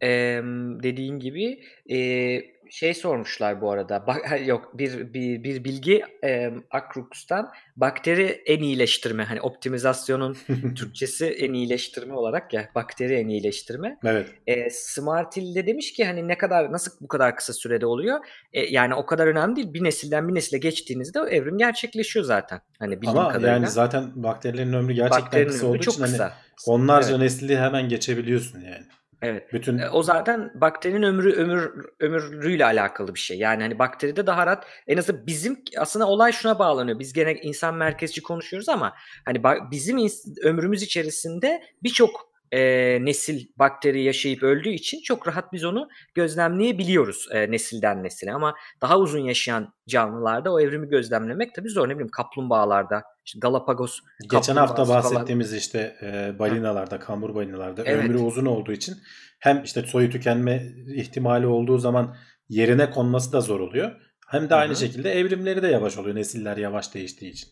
Emm, 0.00 0.82
dediğin 0.82 1.18
gibi, 1.18 1.60
eee, 1.86 2.55
şey 2.70 2.94
sormuşlar 2.94 3.60
bu 3.60 3.70
arada. 3.70 4.04
Bak 4.06 4.46
yok 4.46 4.70
bir 4.78 5.14
bir 5.14 5.44
bir 5.44 5.64
bilgi, 5.64 6.02
emm, 6.22 6.62
Akrux'tan 6.70 7.48
bakteri 7.76 8.42
en 8.46 8.62
iyileştirme, 8.62 9.24
hani 9.24 9.40
optimizasyonun 9.40 10.36
Türkçesi 10.76 11.26
en 11.26 11.52
iyileştirme 11.52 12.14
olarak 12.14 12.52
ya, 12.52 12.68
bakteri 12.74 13.14
en 13.14 13.28
iyileştirme. 13.28 13.98
Evet. 14.04 14.28
Eee, 14.46 14.68
Smartil 14.70 15.54
de 15.54 15.66
demiş 15.66 15.92
ki 15.92 16.04
hani 16.04 16.28
ne 16.28 16.38
kadar 16.38 16.72
nasıl 16.72 16.92
bu 17.00 17.08
kadar 17.08 17.36
kısa 17.36 17.52
sürede 17.52 17.86
oluyor? 17.86 18.18
Eee, 18.52 18.66
yani 18.70 18.94
o 18.94 19.06
kadar 19.06 19.26
önemli 19.26 19.56
değil. 19.56 19.74
Bir 19.74 19.84
nesilden 19.84 20.28
bir 20.28 20.34
nesile 20.34 20.58
geçtiğinizde 20.58 21.20
o 21.20 21.26
evrim 21.26 21.58
gerçekleşiyor 21.58 22.24
zaten. 22.24 22.60
Hani 22.78 22.96
bildiğim 22.96 23.18
Ama 23.18 23.28
kadarıyla. 23.28 23.52
yani 23.52 23.66
zaten 23.66 24.04
bakterilerin 24.14 24.72
ömrü 24.72 24.92
gerçekten 24.92 25.22
Bakterinin 25.24 25.48
kısa 25.50 25.66
ömrü 25.66 25.74
olduğu 25.76 25.82
çok 25.84 25.94
için 25.94 26.02
hani 26.02 26.12
kısa. 26.12 26.32
onlarca 26.66 27.10
Evet. 27.10 27.18
nesli 27.20 27.58
hemen 27.58 27.88
geçebiliyorsun 27.88 28.60
yani. 28.60 28.84
Evet. 29.22 29.52
Bütün 29.52 29.78
Eee, 29.78 29.88
o 29.88 30.02
zaten 30.02 30.50
bakterinin 30.54 31.02
ömrü 31.02 31.32
ömür 31.32 31.70
ömürlüğüyle 32.00 32.64
alakalı 32.64 33.14
bir 33.14 33.20
şey. 33.20 33.38
Yani 33.38 33.62
hani 33.62 33.78
bakteride 33.78 34.26
daha 34.26 34.46
rahat 34.46 34.66
en 34.86 34.96
azından 34.96 35.26
bizim 35.26 35.62
aslında 35.78 36.06
olay 36.06 36.32
şuna 36.32 36.58
bağlanıyor. 36.58 36.98
Biz 36.98 37.12
gene 37.12 37.34
insan 37.34 37.74
merkezci 37.74 38.22
konuşuyoruz 38.22 38.68
ama 38.68 38.94
hani 39.24 39.42
bizim 39.70 39.98
ömrümüz 40.42 40.82
içerisinde 40.82 41.62
birçok, 41.82 42.35
eee, 42.52 42.98
nesil 43.04 43.46
bakteri 43.56 44.02
yaşayıp 44.02 44.42
öldüğü 44.42 44.68
için 44.70 45.00
çok 45.02 45.28
rahat 45.28 45.52
biz 45.52 45.64
onu 45.64 45.88
gözlemleyebiliyoruz, 46.14 47.28
eee, 47.34 47.50
nesilden 47.50 48.04
nesile 48.04 48.32
ama 48.32 48.54
daha 48.82 48.98
uzun 48.98 49.18
yaşayan 49.18 49.74
canlılarda 49.88 50.52
o 50.52 50.60
evrimi 50.60 50.88
gözlemlemek 50.88 51.54
tabii 51.54 51.68
zor. 51.68 51.88
Ne 51.88 51.92
bileyim 51.92 52.08
kaplumbağalarda, 52.08 53.02
işte 53.24 53.38
Galapagos 53.38 53.98
geçen 54.20 54.56
hafta 54.56 54.74
kaplumbağası 54.74 55.08
falan. 55.08 55.14
bahsettiğimiz 55.14 55.54
işte 55.54 55.96
e, 56.02 56.38
balinalarda, 56.38 56.98
kambur 56.98 57.34
balinalarda 57.34 57.82
Evet. 57.84 58.04
ömrü 58.04 58.18
uzun 58.18 58.46
olduğu 58.46 58.72
için 58.72 58.94
hem 59.40 59.62
işte 59.62 59.82
soyu 59.82 60.10
tükenme 60.10 60.62
ihtimali 60.94 61.46
olduğu 61.46 61.78
zaman 61.78 62.16
yerine 62.48 62.90
konması 62.90 63.32
da 63.32 63.40
zor 63.40 63.60
oluyor. 63.60 63.92
Hem 64.28 64.50
de 64.50 64.54
aynı 64.54 64.72
hı. 64.72 64.76
şekilde 64.76 65.12
evrimleri 65.12 65.62
de 65.62 65.66
yavaş 65.68 65.98
oluyor 65.98 66.16
nesiller 66.16 66.56
yavaş 66.56 66.94
değiştiği 66.94 67.32
için. 67.32 67.48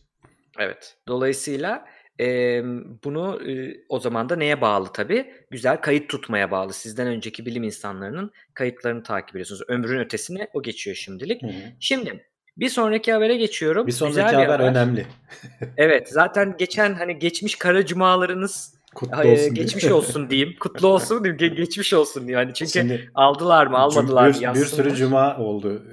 Evet. 0.59 0.97
Dolayısıyla, 1.07 1.85
emm, 2.19 2.83
bunu, 3.03 3.39
ııı, 3.47 3.73
o 3.89 3.99
zaman 3.99 4.29
da 4.29 4.35
neye 4.35 4.61
bağlı 4.61 4.93
tabii? 4.93 5.33
Güzel 5.51 5.81
kayıt 5.81 6.09
tutmaya 6.09 6.51
bağlı. 6.51 6.73
Sizden 6.73 7.07
önceki 7.07 7.45
bilim 7.45 7.63
insanlarının 7.63 8.31
kayıtlarını 8.53 9.03
takip 9.03 9.29
ediyorsunuz. 9.35 9.61
Ömrün 9.67 9.99
ötesine 9.99 10.47
o 10.53 10.61
geçiyor 10.61 10.95
şimdilik. 10.95 11.41
Hı 11.43 11.47
hı. 11.47 11.51
Şimdi 11.79 12.25
bir 12.57 12.69
sonraki 12.69 13.13
habere 13.13 13.37
geçiyorum. 13.37 13.87
Bir 13.87 13.91
Güzel 13.91 14.11
sonraki 14.11 14.31
bir 14.37 14.43
haber 14.43 14.47
haber. 14.59 14.71
önemli. 14.71 15.05
Evet, 15.77 16.09
zaten 16.09 16.55
geçen 16.57 16.93
hani 16.93 17.19
geçmiş 17.19 17.55
kara 17.55 17.85
cumalarınız, 17.85 18.75
Kutlu 18.95 19.17
olsun 19.17 19.37
diye. 19.37 19.49
geçmiş 19.49 19.85
olsun 19.85 20.29
diyeyim. 20.29 20.55
Kutlu 20.59 20.87
olsun 20.87 21.23
diyeyim. 21.23 21.37
Ge 21.37 21.47
geçmiş 21.47 21.93
olsun 21.93 22.27
diyeyim. 22.27 22.45
Hani 22.45 22.53
çünkü 22.53 22.71
Şimdi 22.71 23.11
aldılar 23.15 23.67
mı, 23.67 23.77
almadılar 23.77 24.27
mı 24.27 24.33
bir, 24.55 24.59
bir 24.59 24.65
sürü 24.65 24.95
cuma 24.95 25.37
oldu. 25.37 25.83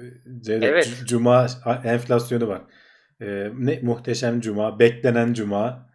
Cevdet, 0.41 0.69
Evet. 0.69 0.93
Cuma 1.05 1.47
enflasyonu 1.83 2.47
var. 2.47 2.61
Ee, 3.21 3.49
ne 3.57 3.79
muhteşem 3.83 4.41
cuma, 4.41 4.79
beklenen 4.79 5.33
cuma. 5.33 5.92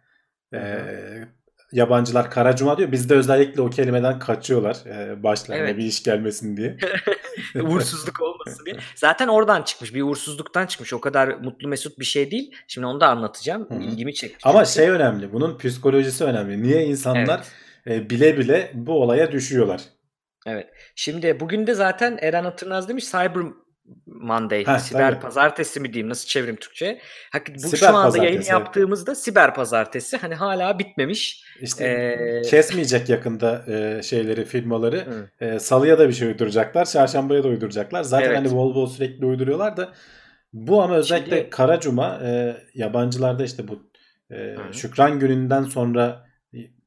Hı. 0.53 1.27
yabancılar 1.71 2.31
kara 2.31 2.55
cuma 2.55 2.77
diyor. 2.77 2.91
Bizde 2.91 3.13
özellikle 3.15 3.61
o 3.61 3.69
kelimeden 3.69 4.19
kaçıyorlar. 4.19 4.77
Ee, 4.85 5.23
başlarına 5.23 5.63
Evet. 5.63 5.77
bir 5.77 5.83
iş 5.83 6.03
gelmesin 6.03 6.57
diye. 6.57 6.77
Uğursuzluk 7.63 8.21
olmasın 8.21 8.65
diye. 8.65 8.75
Zaten 8.95 9.27
oradan 9.27 9.61
çıkmış. 9.63 9.93
Bir 9.93 10.01
uğursuzluktan 10.01 10.65
çıkmış. 10.65 10.93
O 10.93 11.01
kadar 11.01 11.27
mutlu 11.27 11.67
mesut 11.67 11.99
bir 11.99 12.05
şey 12.05 12.31
değil. 12.31 12.51
Şimdi 12.67 12.87
onu 12.87 13.01
da 13.01 13.07
anlatacağım. 13.09 13.69
Hı 13.69 13.73
hı. 13.73 13.79
İlgimi 13.79 14.13
çekti 14.13 14.37
Ama 14.43 14.65
şey 14.65 14.89
önemli. 14.89 15.33
Bunun 15.33 15.57
psikolojisi 15.57 16.23
önemli. 16.23 16.63
Niye 16.63 16.85
insanlar 16.85 17.43
Evet. 17.85 18.01
e, 18.05 18.09
bile 18.09 18.37
bile 18.37 18.71
bu 18.73 19.01
olaya 19.01 19.31
düşüyorlar? 19.31 19.81
Evet. 20.47 20.67
Şimdi 20.95 21.39
bugün 21.39 21.67
de 21.67 21.73
zaten 21.73 22.17
Eren 22.21 22.43
Atırnaz 22.43 22.89
demiş 22.89 23.11
Cyber 23.11 23.41
Monday, 24.05 24.65
Heh, 24.67 24.77
siber 24.79 25.11
tabii. 25.11 25.21
pazartesi 25.21 25.79
mi 25.79 25.93
diyeyim 25.93 26.09
nasıl 26.09 26.27
çevireyim 26.27 26.55
Türkçe? 26.55 26.99
Hakik 27.31 27.55
bu 27.55 27.59
Siber 27.59 27.77
şu 27.77 27.95
anda 27.97 28.17
yayın 28.23 28.43
yaptığımızda 28.49 29.15
siber 29.15 29.53
pazartesi 29.53 30.17
hani 30.17 30.35
hala 30.35 30.79
bitmemiş. 30.79 31.43
İşte 31.61 31.85
Ee, 31.85 32.41
kesmeyecek 32.49 33.09
yakında 33.09 33.65
e, 33.67 34.03
şeyleri, 34.03 34.45
firmaları. 34.45 34.97
Hı. 35.39 35.45
E, 35.45 35.59
Salıya 35.59 35.99
da 35.99 36.07
bir 36.07 36.13
şey 36.13 36.27
uyduracaklar. 36.27 36.85
Çarşambaya 36.85 37.43
da 37.43 37.47
uyduracaklar. 37.47 38.03
Zaten 38.03 38.25
Evet. 38.27 38.37
hani 38.37 38.51
bol 38.51 38.87
sürekli 38.87 39.25
uyduruyorlar 39.25 39.77
da 39.77 39.93
bu 40.53 40.81
ama 40.83 40.95
özellikle 40.95 41.37
Şimdi- 41.37 41.49
Kara 41.49 41.79
Cuma 41.79 42.19
e, 42.23 42.57
yabancılarda 42.73 43.43
işte 43.43 43.67
bu 43.67 43.89
e, 44.31 44.35
Hı. 44.35 44.73
Şükran 44.73 45.19
gününden 45.19 45.63
sonra 45.63 46.28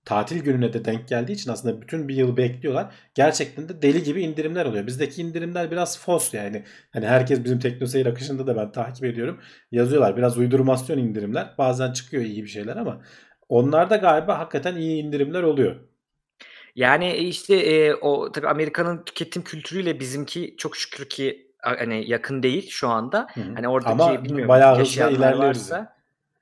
tatil 0.04 0.42
gününe 0.42 0.72
de 0.72 0.84
denk 0.84 1.08
geldiği 1.08 1.32
için 1.32 1.50
aslında 1.50 1.82
bütün 1.82 2.08
bir 2.08 2.14
yıl 2.14 2.36
bekliyorlar. 2.36 2.94
Gerçekten 3.14 3.68
de 3.68 3.82
deli 3.82 4.02
gibi 4.02 4.22
indirimler 4.22 4.66
oluyor. 4.66 4.86
Bizdeki 4.86 5.22
indirimler 5.22 5.70
biraz 5.70 5.98
fos 5.98 6.34
yani. 6.34 6.64
Hani 6.92 7.06
herkes 7.06 7.44
bizim 7.44 7.58
teknoseyir 7.58 8.06
akışında 8.06 8.46
da 8.46 8.56
ben 8.56 8.72
takip 8.72 9.04
ediyorum. 9.04 9.40
Yazıyorlar 9.72 10.16
biraz 10.16 10.38
uydurmasyon 10.38 10.98
indirimler. 10.98 11.54
Bazen 11.58 11.92
çıkıyor 11.92 12.22
iyi 12.22 12.42
bir 12.42 12.48
şeyler 12.48 12.76
ama 12.76 13.00
onlarda 13.48 13.96
galiba 13.96 14.38
hakikaten 14.38 14.76
iyi 14.76 15.02
indirimler 15.02 15.42
oluyor. 15.42 15.76
Yani 16.76 17.06
e, 17.06 17.18
işte 17.18 17.54
e, 17.54 17.94
o 17.94 18.32
tabii 18.32 18.48
Amerika'nın 18.48 19.02
tüketim 19.04 19.44
kültürüyle 19.44 20.00
bizimki 20.00 20.54
çok 20.58 20.76
şükür 20.76 21.08
ki 21.08 21.52
hani 21.58 22.10
yakın 22.10 22.42
değil 22.42 22.70
şu 22.70 22.88
anda. 22.88 23.26
Hı 23.34 23.40
hı. 23.40 23.54
Hani 23.54 23.68
oradaki 23.68 24.02
Ama 24.02 24.24
bilmiyorum 24.24 24.48
bayağı 24.48 24.78
hızlı 24.78 25.10
ilerliyoruz. 25.10 25.42
varsa. 25.42 25.91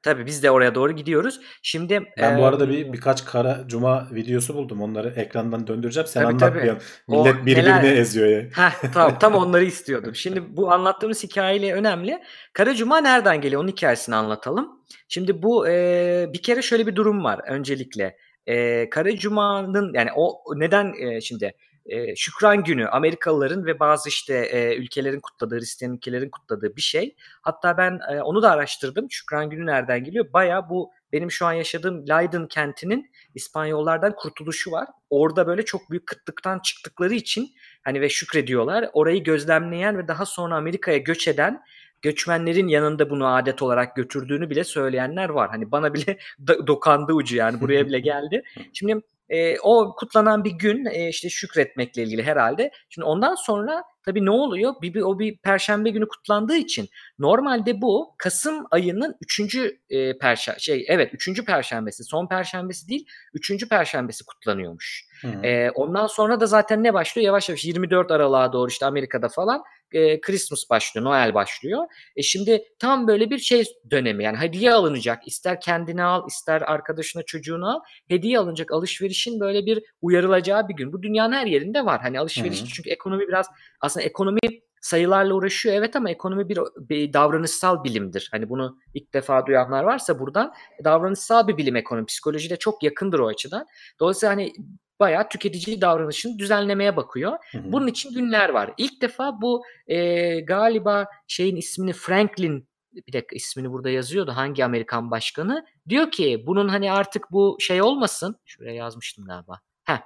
Tabii 0.02 0.26
biz 0.26 0.42
de 0.42 0.50
oraya 0.50 0.74
doğru 0.74 0.92
gidiyoruz. 0.92 1.40
Şimdi 1.62 2.02
Ben 2.18 2.38
bu 2.38 2.44
arada 2.46 2.68
bir 2.68 2.92
birkaç 2.92 3.24
kara 3.24 3.64
cuma 3.66 4.08
videosu 4.12 4.54
buldum. 4.54 4.82
Onları 4.82 5.08
ekrandan 5.16 5.66
döndüreceğim. 5.66 6.06
Sen 6.06 6.22
Tabii, 6.22 6.28
anlat 6.32 6.40
tabii. 6.40 6.62
bir 6.62 6.68
an. 6.68 6.78
O 7.08 7.24
Millet 7.24 7.46
birbirini 7.46 7.68
neler- 7.68 7.96
eziyor 7.96 8.28
ya. 8.28 8.42
Heh, 8.54 8.92
tamam 8.94 9.18
tam 9.18 9.34
onları 9.44 9.64
istiyordum. 9.64 10.14
Şimdi 10.14 10.56
bu 10.56 10.72
anlattığımız 10.72 11.22
hikayeyle 11.24 11.74
önemli. 11.74 12.18
Kara 12.52 12.74
Cuma 12.74 13.00
nereden 13.00 13.40
geliyor? 13.40 13.62
Onun 13.62 13.70
hikayesini 13.70 14.14
anlatalım. 14.14 14.68
Şimdi 15.08 15.42
bu 15.42 15.68
e, 15.68 16.26
bir 16.32 16.42
kere 16.42 16.62
şöyle 16.62 16.86
bir 16.86 16.96
durum 16.96 17.24
var 17.24 17.40
öncelikle. 17.46 18.16
E, 18.46 18.90
Kara 18.90 19.16
Cuma'nın 19.16 19.92
yani 19.94 20.10
o 20.16 20.42
neden 20.56 20.92
e, 21.02 21.20
şimdi 21.20 21.52
e, 21.90 22.16
Şükran 22.16 22.64
Günü 22.64 22.88
Amerikalıların 22.88 23.66
ve 23.66 23.80
bazı 23.80 24.08
işte 24.08 24.34
e, 24.34 24.76
ülkelerin 24.76 25.20
kutladığı, 25.20 25.58
Hristiyan 25.58 25.94
ülkelerin 25.94 26.30
kutladığı 26.30 26.76
bir 26.76 26.82
şey. 26.82 27.14
Hatta 27.42 27.76
ben 27.78 28.00
e, 28.12 28.22
onu 28.22 28.42
da 28.42 28.50
araştırdım. 28.50 29.10
Şükran 29.10 29.50
Günü 29.50 29.66
nereden 29.66 30.04
geliyor? 30.04 30.32
Baya 30.32 30.68
bu 30.70 30.90
benim 31.12 31.30
şu 31.30 31.46
an 31.46 31.52
yaşadığım 31.52 32.08
Leiden 32.08 32.46
kentinin 32.46 33.10
İspanyollardan 33.34 34.14
kurtuluşu 34.16 34.70
var. 34.70 34.88
Orada 35.10 35.46
böyle 35.46 35.64
çok 35.64 35.90
büyük 35.90 36.06
kıtlıktan 36.06 36.58
çıktıkları 36.58 37.14
için 37.14 37.48
hani 37.82 38.00
ve 38.00 38.08
şükrediyorlar. 38.08 38.90
Orayı 38.92 39.24
gözlemleyen 39.24 39.98
ve 39.98 40.08
daha 40.08 40.26
sonra 40.26 40.56
Amerika'ya 40.56 40.98
göç 40.98 41.28
eden 41.28 41.62
göçmenlerin 42.02 42.68
yanında 42.68 43.10
bunu 43.10 43.34
adet 43.34 43.62
olarak 43.62 43.96
götürdüğünü 43.96 44.50
bile 44.50 44.64
söyleyenler 44.64 45.28
var. 45.28 45.50
Hani 45.50 45.70
bana 45.70 45.94
bile 45.94 46.18
do- 46.46 46.66
dokandı 46.66 47.12
ucu 47.12 47.36
yani 47.36 47.60
buraya 47.60 47.86
bile 47.86 48.00
geldi. 48.10 48.42
Şimdi 48.72 49.00
e, 49.30 49.58
o 49.60 49.94
kutlanan 49.96 50.44
bir 50.44 50.50
gün 50.50 50.84
e, 50.84 51.08
işte 51.08 51.28
şükretmekle 51.28 52.02
ilgili 52.02 52.22
herhalde. 52.22 52.70
Şimdi 52.88 53.06
ondan 53.06 53.34
sonra 53.34 53.84
tabii 54.04 54.24
ne 54.24 54.30
oluyor? 54.30 54.74
Bir, 54.82 54.94
bir, 54.94 55.00
o 55.00 55.18
bir 55.18 55.38
perşembe 55.38 55.90
günü 55.90 56.08
kutlandığı 56.08 56.56
için 56.56 56.88
normalde 57.18 57.80
bu 57.80 58.14
Kasım 58.18 58.64
ayının 58.70 59.16
3. 59.20 59.56
E, 59.90 60.18
perşembe 60.18 60.58
şey 60.58 60.84
evet 60.88 61.10
3. 61.14 61.44
perşembesi 61.44 62.04
son 62.04 62.28
perşembesi 62.28 62.88
değil 62.88 63.06
3. 63.34 63.68
perşembesi 63.68 64.24
kutlanıyormuş. 64.24 65.10
Hı. 65.20 65.46
Ee, 65.46 65.70
ondan 65.70 66.06
sonra 66.06 66.40
da 66.40 66.46
zaten 66.46 66.84
ne 66.84 66.94
başlıyor? 66.94 67.26
Yavaş 67.26 67.48
yavaş 67.48 67.64
24 67.64 68.10
Aralık'a 68.10 68.52
doğru 68.52 68.68
işte 68.68 68.86
Amerika'da 68.86 69.28
falan 69.28 69.62
e, 69.92 70.20
Christmas 70.20 70.70
başlıyor, 70.70 71.06
Noel 71.06 71.34
başlıyor. 71.34 71.84
E 72.16 72.22
şimdi 72.22 72.64
tam 72.78 73.06
böyle 73.06 73.30
bir 73.30 73.38
şey 73.38 73.64
dönemi 73.90 74.24
yani 74.24 74.36
hediye 74.36 74.72
alınacak. 74.72 75.28
İster 75.28 75.60
kendine 75.60 76.02
al, 76.02 76.26
ister 76.28 76.62
arkadaşına, 76.62 77.22
çocuğuna 77.22 77.74
al. 77.74 77.80
Hediye 78.08 78.38
alınacak 78.38 78.72
alışverişin 78.72 79.40
böyle 79.40 79.66
bir 79.66 79.82
uyarılacağı 80.02 80.68
bir 80.68 80.74
gün. 80.74 80.92
Bu 80.92 81.02
dünyanın 81.02 81.32
her 81.32 81.46
yerinde 81.46 81.84
var. 81.84 82.00
Hani 82.00 82.20
alışveriş 82.20 82.60
Hı 82.60 82.64
hı. 82.64 82.68
çünkü 82.68 82.90
ekonomi 82.90 83.28
biraz 83.28 83.46
aslında 83.80 84.06
ekonomi 84.06 84.40
sayılarla 84.80 85.34
uğraşıyor 85.34 85.74
evet 85.74 85.96
ama 85.96 86.10
ekonomi 86.10 86.48
bir, 86.48 86.58
bir 86.76 87.12
davranışsal 87.12 87.84
bilimdir. 87.84 88.28
Hani 88.32 88.48
bunu 88.48 88.78
ilk 88.94 89.14
defa 89.14 89.46
duyanlar 89.46 89.84
varsa 89.84 90.18
buradan 90.18 90.54
davranışsal 90.84 91.48
bir 91.48 91.56
bilim 91.56 91.76
ekonomi. 91.76 92.06
Psikoloji 92.06 92.50
de 92.50 92.56
çok 92.56 92.82
yakındır 92.82 93.18
o 93.18 93.26
açıdan. 93.26 93.66
Dolayısıyla 94.00 94.32
hani 94.34 94.52
bayağı 95.00 95.28
tüketici 95.28 95.80
davranışını 95.80 96.38
düzenlemeye 96.38 96.96
bakıyor. 96.96 97.32
Hı 97.52 97.58
hı. 97.58 97.72
Bunun 97.72 97.86
için 97.86 98.14
günler 98.14 98.48
var. 98.48 98.74
İlk 98.78 99.02
defa 99.02 99.40
bu 99.40 99.64
e, 99.86 100.40
galiba 100.40 101.06
şeyin 101.28 101.56
ismini 101.56 101.92
Franklin 101.92 102.70
bir 102.92 103.12
dakika 103.12 103.36
ismini 103.36 103.72
burada 103.72 103.90
yazıyordu 103.90 104.32
hangi 104.36 104.64
Amerikan 104.64 105.10
başkanı 105.10 105.66
diyor 105.88 106.10
ki 106.10 106.44
bunun 106.46 106.68
hani 106.68 106.92
artık 106.92 107.30
bu 107.30 107.56
şey 107.60 107.82
olmasın. 107.82 108.36
Şuraya 108.44 108.74
yazmıştım 108.74 109.24
galiba. 109.24 109.60
Heh. 109.84 110.00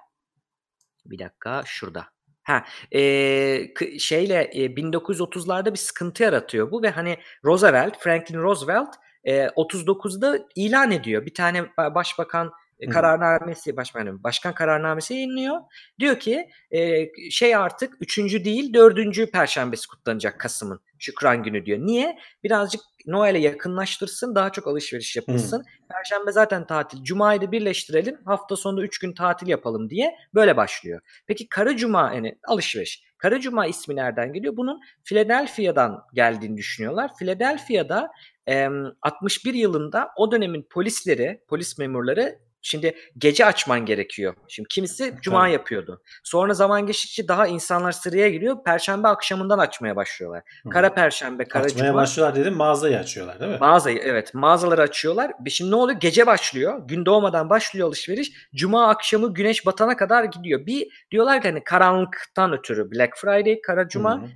Bir 1.07 1.19
dakika 1.19 1.63
şurada. 1.67 2.05
Ha, 2.43 2.65
e, 2.93 2.99
şeyle 3.99 4.51
e, 4.53 4.67
1930'larda 4.67 5.73
bir 5.73 5.79
sıkıntı 5.79 6.23
yaratıyor 6.23 6.71
bu 6.71 6.83
ve 6.83 6.91
hani 6.91 7.19
Roosevelt, 7.45 7.99
Franklin 7.99 8.39
Roosevelt 8.43 8.95
e, 9.25 9.47
39'da 9.47 10.39
ilan 10.55 10.91
ediyor. 10.91 11.27
Bir 11.27 11.35
tane 11.35 11.59
ba- 11.59 11.95
başbakan 11.95 12.53
Hı. 12.85 12.91
kararnamesi, 12.91 13.77
başbakan, 13.77 14.23
başkan 14.23 14.55
kararnamesi 14.55 15.15
yayınlıyor. 15.15 15.61
Diyor 15.99 16.19
ki 16.19 16.49
e, 16.71 17.09
şey 17.31 17.57
artık 17.57 17.95
üçüncü 18.01 18.45
değil 18.45 18.75
dördüncü 18.75 19.31
perşembesi 19.31 19.89
kutlanacak 19.89 20.41
Kasım'ın 20.41 20.81
Şükran 20.99 21.43
günü 21.43 21.67
diyor. 21.67 21.79
Niye? 21.79 22.19
Birazcık 22.45 22.81
Noel'e 23.07 23.39
yakınlaştırsın 23.39 24.35
daha 24.35 24.53
çok 24.53 24.67
alışveriş 24.67 25.17
yapılsın. 25.17 25.65
Perşembe 25.91 26.33
zaten 26.33 26.67
tatil. 26.67 27.03
Cuma'yı 27.03 27.41
da 27.41 27.53
birleştirelim. 27.53 28.19
Hafta 28.25 28.57
sonu 28.57 28.85
3 28.85 28.99
gün 28.99 29.13
tatil 29.13 29.47
yapalım 29.47 29.91
diye 29.91 30.15
böyle 30.35 30.57
başlıyor. 30.57 31.01
Peki 31.27 31.49
Kara 31.49 31.77
Cuma 31.77 32.13
yani 32.15 32.39
alışveriş. 32.49 33.05
Kara 33.19 33.41
Cuma 33.41 33.67
ismi 33.67 33.97
nereden 33.97 34.33
geliyor? 34.33 34.57
Bunun 34.57 34.81
Philadelphia'dan 35.05 36.05
geldiğini 36.15 36.57
düşünüyorlar. 36.57 37.11
Philadelphia'da 37.19 38.11
em, 38.47 38.85
61 39.03 39.55
yılında 39.55 40.11
o 40.17 40.33
dönemin 40.33 40.67
polisleri, 40.71 41.41
polis 41.49 41.79
memurları 41.79 42.39
şimdi 42.65 42.95
gece 43.19 43.47
açman 43.47 43.87
gerekiyor. 43.87 44.35
Şimdi 44.49 44.69
kimisi 44.69 45.15
cuma 45.21 45.41
Tabii. 45.41 45.53
yapıyordu. 45.53 46.03
Sonra 46.23 46.55
zaman 46.55 46.87
geçtikçe 46.87 47.29
daha 47.29 47.47
insanlar 47.47 47.93
sıraya 47.93 48.29
giriyor. 48.31 48.65
Perşembe 48.65 49.09
akşamından 49.09 49.59
açmaya 49.59 49.97
başlıyorlar. 49.97 50.43
Hı. 50.65 50.69
Kara 50.69 50.95
Perşembe, 50.95 51.45
Kara 51.45 51.65
Açmaya 51.65 51.87
Cuma. 51.87 51.95
başlıyorlar 52.03 52.37
dedim 52.37 52.55
mağazayı 52.55 52.99
açıyorlar 52.99 53.41
değil 53.41 53.51
mi? 53.51 53.59
Mağazayı 53.61 53.99
evet 53.99 54.35
mağazaları 54.35 54.83
açıyorlar. 54.83 55.33
Şimdi 55.49 55.71
ne 55.71 55.75
oluyor? 55.75 56.01
Gece 56.01 56.27
başlıyor. 56.27 56.83
Gün 56.89 57.07
doğmadan 57.07 57.51
başlıyor 57.51 57.89
alışveriş. 57.89 58.33
Cuma 58.55 58.89
akşamı 58.89 59.35
güneş 59.35 59.67
batana 59.67 59.97
kadar 59.97 60.25
gidiyor. 60.25 60.67
Bir 60.67 61.07
diyorlar 61.11 61.43
ki 61.43 61.49
hani 61.49 61.65
karanlıktan 61.65 62.53
ötürü 62.53 62.91
Black 62.91 63.17
Friday, 63.17 63.61
Kara 63.61 63.89
Cuma. 63.89 64.17
Hı 64.17 64.25
hı. 64.25 64.29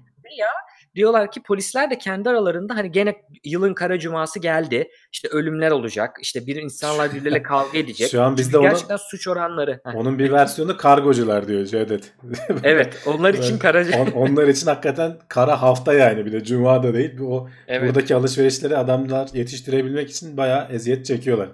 Diyorlar 0.99 1.31
ki 1.31 1.43
polisler 1.43 1.91
de 1.91 1.99
kendi 1.99 2.29
aralarında 2.29 2.77
hani 2.77 2.93
gene 2.93 3.15
yılın 3.45 3.75
Kara 3.75 3.99
Cuması 3.99 4.39
geldi. 4.39 4.89
İşte 5.13 5.29
ölümler 5.29 5.71
olacak. 5.71 6.17
İşte 6.23 6.47
bir 6.47 6.57
insanlar 6.57 7.11
birbirleriyle 7.11 7.43
kavga 7.43 7.79
edecek. 7.79 8.11
Şu 8.11 8.23
an 8.23 8.29
Çünkü 8.31 8.39
bizde 8.43 8.59
onu- 8.59 8.69
gerçekten 8.69 8.97
suç 8.97 9.29
oranları. 9.29 9.81
Onun 9.95 10.19
bir 10.19 10.33
versiyonu 10.33 10.77
kargocular 10.77 11.49
diyor 11.49 11.65
Cevdet. 11.67 12.13
Evet, 12.65 13.03
onlar 13.07 13.35
için 13.35 13.59
Kara 13.59 13.85
On- 13.99 14.13
onlar 14.13 14.49
için 14.49 14.67
hakikaten 14.67 15.19
kara 15.29 15.63
hafta 15.63 15.95
yani 15.95 16.27
bir 16.27 16.33
de 16.33 16.45
cuma 16.45 16.83
da 16.83 16.95
değil. 16.95 17.21
O 17.21 17.49
Evet. 17.69 17.89
buradaki 17.89 18.15
alışverişleri 18.15 18.77
adamlar 18.77 19.29
yetiştirebilmek 19.33 20.11
için 20.11 20.37
bayağı 20.37 20.69
eziyet 20.73 21.07
çekiyorlar. 21.07 21.49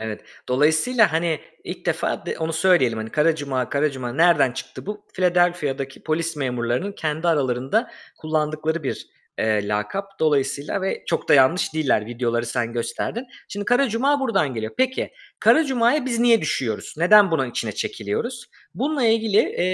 Evet. 0.00 0.24
Dolayısıyla 0.48 1.12
hani 1.12 1.40
ilk 1.64 1.86
defa 1.86 2.26
de 2.26 2.38
onu 2.38 2.52
söyleyelim 2.52 2.98
hani 2.98 3.10
Kara 3.10 3.34
Cuma, 3.34 3.68
Kara 3.68 3.90
Cuma 3.90 4.12
nereden 4.12 4.52
çıktı 4.52 4.86
bu? 4.86 5.04
Philadelphia'daki 5.12 6.02
polis 6.02 6.36
memurlarının 6.36 6.92
kendi 6.92 7.28
aralarında 7.28 7.90
kullandıkları 8.16 8.82
bir 8.82 9.06
e, 9.38 9.68
lakap. 9.68 10.18
Dolayısıyla 10.20 10.82
ve 10.82 11.02
çok 11.06 11.28
da 11.28 11.34
yanlış 11.34 11.74
değiller. 11.74 12.06
Videoları 12.06 12.46
sen 12.46 12.72
gösterdin. 12.72 13.26
Şimdi 13.48 13.64
Kara 13.64 13.88
Cuma 13.88 14.20
buradan 14.20 14.54
geliyor. 14.54 14.72
Peki 14.76 15.12
Kara 15.40 15.64
Cuma'ya 15.64 16.06
biz 16.06 16.18
niye 16.18 16.40
düşüyoruz? 16.40 16.94
Neden 16.98 17.30
bunun 17.30 17.50
içine 17.50 17.72
çekiliyoruz? 17.72 18.50
Bununla 18.74 19.04
ilgili 19.04 19.38
e, 19.38 19.66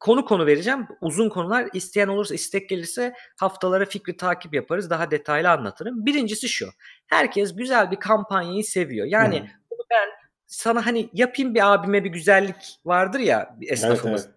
konu 0.00 0.24
konu 0.24 0.46
vereceğim. 0.46 0.86
Uzun 1.00 1.28
konular 1.28 1.68
isteyen 1.72 2.08
olursa 2.08 2.34
istek 2.34 2.68
gelirse 2.68 3.14
haftalara 3.36 3.84
fikri 3.84 4.16
takip 4.16 4.54
yaparız. 4.54 4.90
Daha 4.90 5.10
detaylı 5.10 5.50
anlatırım. 5.50 6.06
Birincisi 6.06 6.48
şu. 6.48 6.68
Herkes 7.06 7.56
güzel 7.56 7.90
bir 7.90 7.96
kampanyayı 7.96 8.64
seviyor. 8.64 9.06
Yani 9.06 9.50
bunu 9.70 9.80
ben 9.90 10.08
sana 10.46 10.86
hani 10.86 11.10
yapayım 11.12 11.54
bir 11.54 11.72
abime 11.72 12.04
bir 12.04 12.10
güzellik 12.10 12.56
vardır 12.84 13.20
ya 13.20 13.56
bir 13.60 13.66
Evet, 13.66 13.78
esnafımız. 13.78 14.24
evet. 14.24 14.34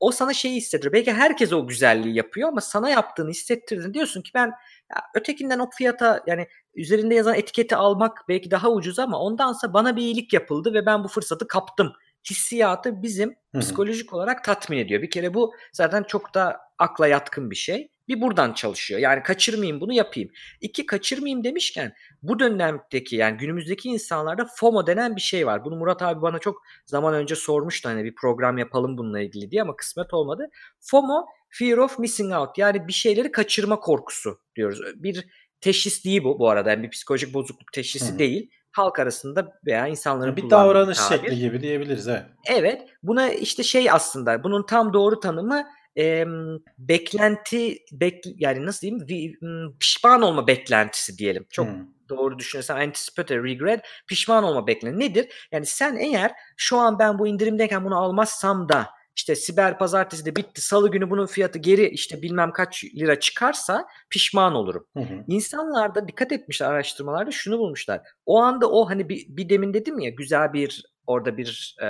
O 0.00 0.10
sana 0.12 0.32
şeyi 0.32 0.56
hissettirir. 0.56 0.92
Belki 0.92 1.12
herkes 1.12 1.52
o 1.52 1.66
güzelliği 1.66 2.14
yapıyor 2.14 2.48
ama 2.48 2.60
sana 2.60 2.90
yaptığını 2.90 3.30
hissettirdin. 3.30 3.94
Diyorsun 3.94 4.22
ki 4.22 4.30
ben 4.34 4.46
ya 4.90 5.02
ötekinden 5.14 5.58
o 5.58 5.70
fiyata 5.70 6.22
yani 6.26 6.48
üzerinde 6.74 7.14
yazan 7.14 7.34
etiketi 7.34 7.76
almak 7.76 8.24
belki 8.28 8.50
daha 8.50 8.70
ucuz 8.70 8.98
ama 8.98 9.18
ondansa 9.18 9.74
bana 9.74 9.96
bir 9.96 10.02
iyilik 10.02 10.32
yapıldı 10.32 10.74
ve 10.74 10.86
ben 10.86 11.04
bu 11.04 11.08
fırsatı 11.08 11.48
kaptım. 11.48 11.92
Hissiyatı 12.30 13.02
bizim 13.02 13.28
Hı 13.30 13.58
hı. 13.58 13.60
psikolojik 13.60 14.12
olarak 14.12 14.44
tatmin 14.44 14.78
ediyor. 14.78 15.02
Bir 15.02 15.10
kere 15.10 15.34
bu 15.34 15.54
zaten 15.72 16.02
çok 16.02 16.34
da 16.34 16.60
akla 16.78 17.06
yatkın 17.06 17.50
bir 17.50 17.56
şey. 17.56 17.88
Bir 18.08 18.20
buradan 18.20 18.52
çalışıyor. 18.52 19.00
Yani 19.00 19.22
kaçırmayayım 19.22 19.80
bunu 19.80 19.92
yapayım. 19.92 20.30
İki 20.60 20.86
kaçırmayayım 20.86 21.44
demişken 21.44 21.94
bu 22.22 22.38
dönemdeki 22.38 23.16
yani 23.16 23.36
günümüzdeki 23.36 23.88
insanlarda 23.88 24.48
FOMO 24.56 24.86
denen 24.86 25.16
bir 25.16 25.20
şey 25.20 25.46
var. 25.46 25.64
Bunu 25.64 25.76
Murat 25.76 26.02
abi 26.02 26.22
bana 26.22 26.38
çok 26.38 26.62
zaman 26.86 27.14
önce 27.14 27.34
sormuştu 27.34 27.88
hani 27.88 28.04
bir 28.04 28.14
program 28.14 28.58
yapalım 28.58 28.98
bununla 28.98 29.20
ilgili 29.20 29.50
diye 29.50 29.62
ama 29.62 29.76
kısmet 29.76 30.14
olmadı. 30.14 30.48
FOMO 30.80 31.26
Fear 31.50 31.78
of 31.78 31.98
Missing 31.98 32.32
Out 32.32 32.58
yani 32.58 32.88
bir 32.88 32.92
şeyleri 32.92 33.32
kaçırma 33.32 33.80
korkusu 33.80 34.40
diyoruz. 34.56 34.80
Bir 34.94 35.26
teşhis 35.60 36.04
değil 36.04 36.24
bu 36.24 36.38
bu 36.38 36.50
arada. 36.50 36.70
Yani 36.70 36.82
bir 36.82 36.90
psikolojik 36.90 37.34
bozukluk 37.34 37.72
teşhisi 37.72 38.10
Hı 38.10 38.14
hı. 38.14 38.18
değil. 38.18 38.50
Halk 38.78 38.98
arasında 38.98 39.52
veya 39.66 39.86
insanların 39.86 40.36
Bir 40.36 40.50
davranış 40.50 40.98
tabir. 40.98 41.18
şekli 41.18 41.38
gibi 41.38 41.60
diyebiliriz 41.60 42.08
evet. 42.08 42.24
Evet, 42.46 42.82
buna 43.02 43.28
işte 43.30 43.62
şey 43.62 43.90
aslında 43.90 44.44
bunun 44.44 44.66
tam 44.66 44.92
doğru 44.92 45.20
tanımı 45.20 45.64
em, 45.96 46.58
beklenti 46.78 47.78
bek, 47.92 48.24
yani 48.36 48.66
nasıl 48.66 48.80
diyeyim 48.80 49.00
vi- 49.06 49.78
pişman 49.78 50.22
olma 50.22 50.46
beklentisi 50.46 51.18
diyelim. 51.18 51.46
Çok 51.50 51.66
Hı. 51.66 51.72
doğru 52.08 52.38
düşünürsem 52.38 52.76
anticipatory 52.76 53.54
regret 53.54 53.80
pişman 54.08 54.44
olma 54.44 54.66
beklentisi 54.66 55.00
nedir? 55.00 55.48
Yani 55.52 55.66
sen 55.66 55.96
eğer 55.96 56.32
şu 56.56 56.76
an 56.78 56.98
ben 56.98 57.18
bu 57.18 57.26
indirimdeyken 57.26 57.84
bunu 57.84 57.98
almazsam 57.98 58.68
da 58.68 58.86
işte 59.18 59.36
siber 59.36 59.78
pazartesi 59.78 60.24
de 60.24 60.36
bitti 60.36 60.60
salı 60.60 60.90
günü 60.90 61.10
bunun 61.10 61.26
fiyatı 61.26 61.58
geri 61.58 61.88
işte 61.88 62.22
bilmem 62.22 62.52
kaç 62.52 62.84
lira 62.84 63.20
çıkarsa 63.20 63.86
pişman 64.10 64.54
olurum. 64.54 64.86
Hı 64.96 65.00
hı. 65.00 65.24
İnsanlar 65.28 65.94
da 65.94 66.08
dikkat 66.08 66.32
etmişler 66.32 66.66
araştırmalarda 66.66 67.30
şunu 67.30 67.58
bulmuşlar. 67.58 68.00
O 68.26 68.40
anda 68.40 68.70
o 68.70 68.90
hani 68.90 69.08
bir, 69.08 69.26
bir 69.28 69.48
demin 69.48 69.74
dedim 69.74 69.98
ya 69.98 70.10
güzel 70.10 70.52
bir 70.52 70.84
orada 71.06 71.36
bir 71.36 71.76
e, 71.82 71.88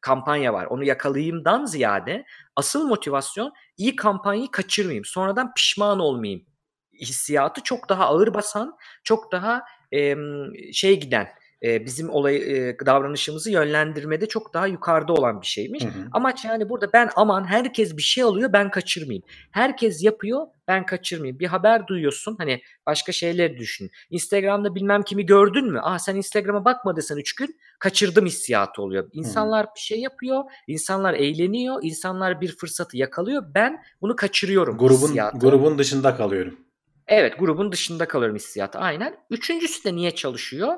kampanya 0.00 0.52
var. 0.52 0.66
Onu 0.66 0.84
yakalayayımdan 0.84 1.64
ziyade 1.64 2.24
asıl 2.56 2.88
motivasyon 2.88 3.52
iyi 3.76 3.96
kampanyayı 3.96 4.50
kaçırmayayım. 4.50 5.04
Sonradan 5.04 5.54
pişman 5.54 5.98
olmayayım. 5.98 6.46
Hissiyatı 7.00 7.62
çok 7.62 7.88
daha 7.88 8.06
ağır 8.06 8.34
basan, 8.34 8.76
çok 9.04 9.32
daha 9.32 9.62
e, 9.92 10.16
şey 10.72 11.00
giden 11.00 11.28
e, 11.66 11.84
bizim 11.86 12.10
olay 12.10 12.36
e, 12.36 12.76
davranışımızı 12.86 13.50
yönlendirmede 13.50 14.26
çok 14.28 14.54
daha 14.54 14.66
yukarıda 14.66 15.12
olan 15.12 15.40
bir 15.40 15.46
şeymiş. 15.46 15.84
Hı 15.84 15.88
hı. 15.88 16.08
Amaç 16.12 16.44
yani 16.44 16.68
burada 16.68 16.92
ben 16.92 17.10
aman 17.16 17.44
herkes 17.44 17.96
bir 17.96 18.02
şey 18.02 18.24
alıyor 18.24 18.52
ben 18.52 18.70
kaçırmayayım. 18.70 19.24
Herkes 19.50 20.02
yapıyor 20.04 20.46
ben 20.68 20.86
kaçırmayayım. 20.86 21.38
Bir 21.38 21.46
haber 21.46 21.86
duyuyorsun 21.86 22.36
hani 22.38 22.62
başka 22.86 23.12
şeyleri 23.12 23.58
düşün. 23.58 23.90
Instagram'da 24.10 24.74
bilmem 24.74 25.02
kimi 25.02 25.26
gördün 25.26 25.72
mü? 25.72 25.80
Aa 25.82 25.98
sen 25.98 26.16
Instagram'a 26.16 26.64
bakmadıysan 26.64 27.18
3 27.18 27.34
gün 27.34 27.56
kaçırdım 27.78 28.26
hissiyatı 28.26 28.82
oluyor. 28.82 29.08
İnsanlar 29.12 29.66
bir 29.76 29.80
şey 29.80 30.00
yapıyor, 30.00 30.44
insanlar 30.66 31.14
eğleniyor, 31.14 31.78
insanlar 31.82 32.40
bir 32.40 32.56
fırsatı 32.56 32.96
yakalıyor. 32.96 33.42
Ben 33.54 33.82
bunu 34.00 34.16
kaçırıyorum 34.16 34.78
Grubun 34.78 35.06
hissiyatı. 35.06 35.38
grubun 35.38 35.78
dışında 35.78 36.16
kalıyorum. 36.16 36.65
Evet 37.08 37.38
grubun 37.38 37.72
dışında 37.72 38.08
kalıyorum 38.08 38.36
hissiyatı 38.36 38.78
aynen. 38.78 39.16
Üçüncüsü 39.30 39.84
de 39.84 39.94
niye 39.94 40.10
çalışıyor? 40.10 40.74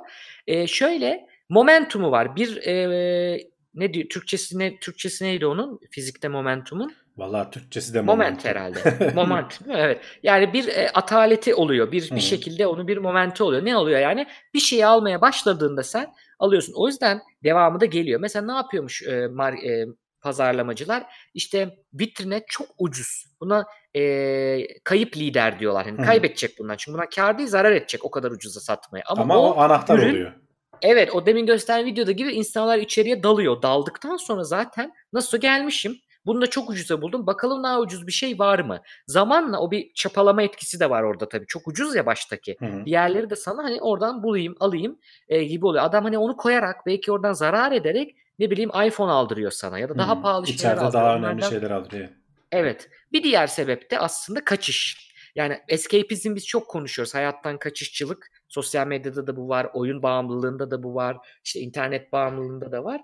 Ee, 0.46 0.66
şöyle 0.66 1.26
momentumu 1.48 2.10
var. 2.10 2.36
Bir 2.36 2.56
e, 2.66 3.48
ne 3.74 3.94
diyor 3.94 4.08
Türkçesi 4.08 4.58
ne 4.58 4.78
Türkçesi 4.78 5.24
neydi 5.24 5.46
onun? 5.46 5.80
Fizikte 5.90 6.28
momentumun. 6.28 6.92
Vallahi 7.16 7.50
Türkçesi 7.50 7.94
de 7.94 8.00
Moment 8.00 8.18
momentum. 8.44 8.50
herhalde. 8.50 9.12
Moment. 9.14 9.60
değil 9.60 9.76
mi? 9.76 9.82
Evet. 9.84 10.00
Yani 10.22 10.52
bir 10.52 10.68
e, 10.68 10.90
ataleti 10.90 11.54
oluyor. 11.54 11.92
Bir 11.92 12.10
bir 12.10 12.20
şekilde 12.20 12.66
onun 12.66 12.88
bir 12.88 12.98
momenti 12.98 13.42
oluyor. 13.42 13.64
Ne 13.64 13.76
oluyor 13.76 14.00
yani? 14.00 14.26
Bir 14.54 14.58
şeyi 14.60 14.86
almaya 14.86 15.20
başladığında 15.20 15.82
sen 15.82 16.14
alıyorsun. 16.38 16.72
O 16.76 16.88
yüzden 16.88 17.20
devamı 17.44 17.80
da 17.80 17.84
geliyor. 17.84 18.20
Mesela 18.20 18.46
ne 18.46 18.52
yapıyormuş 18.52 19.02
e, 19.02 19.10
Mar- 19.10 19.66
e, 19.66 19.86
pazarlamacılar 20.20 21.06
işte 21.34 21.76
vitrine 21.94 22.42
çok 22.48 22.68
ucuz. 22.78 23.24
Buna 23.40 23.64
e, 23.96 24.80
kayıp 24.84 25.16
lider 25.16 25.60
diyorlar. 25.60 25.86
Yani 25.86 25.98
Hı 25.98 26.02
hı. 26.02 26.06
kaybedecek 26.06 26.58
bundan. 26.58 26.76
Çünkü 26.76 26.98
buna 26.98 27.08
kar 27.08 27.38
değil 27.38 27.48
zarar 27.48 27.72
edecek 27.72 28.04
o 28.04 28.10
kadar 28.10 28.30
ucuza 28.30 28.60
satmaya. 28.60 29.02
Ama, 29.06 29.22
Ama, 29.22 29.38
o, 29.38 29.58
anahtar 29.60 29.98
ürün- 29.98 30.10
oluyor. 30.10 30.32
Evet 30.82 31.14
o 31.14 31.26
demin 31.26 31.46
gösteren 31.46 31.86
videoda 31.86 32.12
gibi 32.12 32.32
insanlar 32.32 32.78
içeriye 32.78 33.22
dalıyor. 33.22 33.62
Daldıktan 33.62 34.16
sonra 34.16 34.44
zaten 34.44 34.92
nasıl 35.12 35.38
gelmişim 35.38 35.96
bunu 36.26 36.40
da 36.40 36.46
çok 36.46 36.70
ucuza 36.70 37.02
buldum. 37.02 37.26
Bakalım 37.26 37.62
daha 37.64 37.80
ucuz 37.80 38.06
bir 38.06 38.12
şey 38.12 38.38
var 38.38 38.58
mı? 38.58 38.80
Zamanla 39.06 39.60
o 39.60 39.70
bir 39.70 39.92
çapalama 39.94 40.42
etkisi 40.42 40.80
de 40.80 40.90
var 40.90 41.02
orada 41.02 41.28
tabii. 41.28 41.46
Çok 41.46 41.68
ucuz 41.68 41.94
ya 41.94 42.06
baştaki. 42.06 42.56
Hı 42.58 42.66
hı. 42.66 42.84
Diğerleri 42.86 43.30
de 43.30 43.36
sana 43.36 43.64
hani 43.64 43.80
oradan 43.80 44.22
bulayım 44.22 44.54
alayım 44.60 44.98
e, 45.28 45.44
gibi 45.44 45.66
oluyor. 45.66 45.84
Adam 45.84 46.04
hani 46.04 46.18
onu 46.18 46.36
koyarak 46.36 46.86
belki 46.86 47.12
oradan 47.12 47.32
zarar 47.32 47.72
ederek 47.72 48.16
ne 48.38 48.50
bileyim 48.50 48.70
iPhone 48.86 49.12
aldırıyor 49.12 49.50
sana 49.50 49.78
ya 49.78 49.88
da 49.88 49.98
daha 49.98 50.18
Hı. 50.18 50.22
pahalı 50.22 50.46
şeyler 50.46 50.72
aldırıyor. 50.72 50.92
daha 50.92 51.12
önemli 51.16 51.26
Onlardan- 51.26 51.48
şeyler 51.50 51.70
alıyor. 51.70 52.08
evet. 52.52 52.90
Bir 53.12 53.22
diğer 53.22 53.46
sebep 53.46 53.90
de 53.90 53.98
aslında 53.98 54.44
kaçış. 54.44 55.08
Yani 55.34 55.60
escapism 55.68 56.34
biz 56.34 56.46
çok 56.46 56.68
konuşuyoruz. 56.68 57.14
Hayattan 57.14 57.58
kaçışçılık. 57.58 58.30
Sosyal 58.48 58.86
medyada 58.86 59.26
da 59.26 59.36
bu 59.36 59.48
var. 59.48 59.66
Oyun 59.74 60.02
bağımlılığında 60.02 60.70
da 60.70 60.82
bu 60.82 60.94
var. 60.94 61.16
işte 61.44 61.60
internet 61.60 62.12
bağımlılığında 62.12 62.72
da 62.72 62.84
var. 62.84 63.00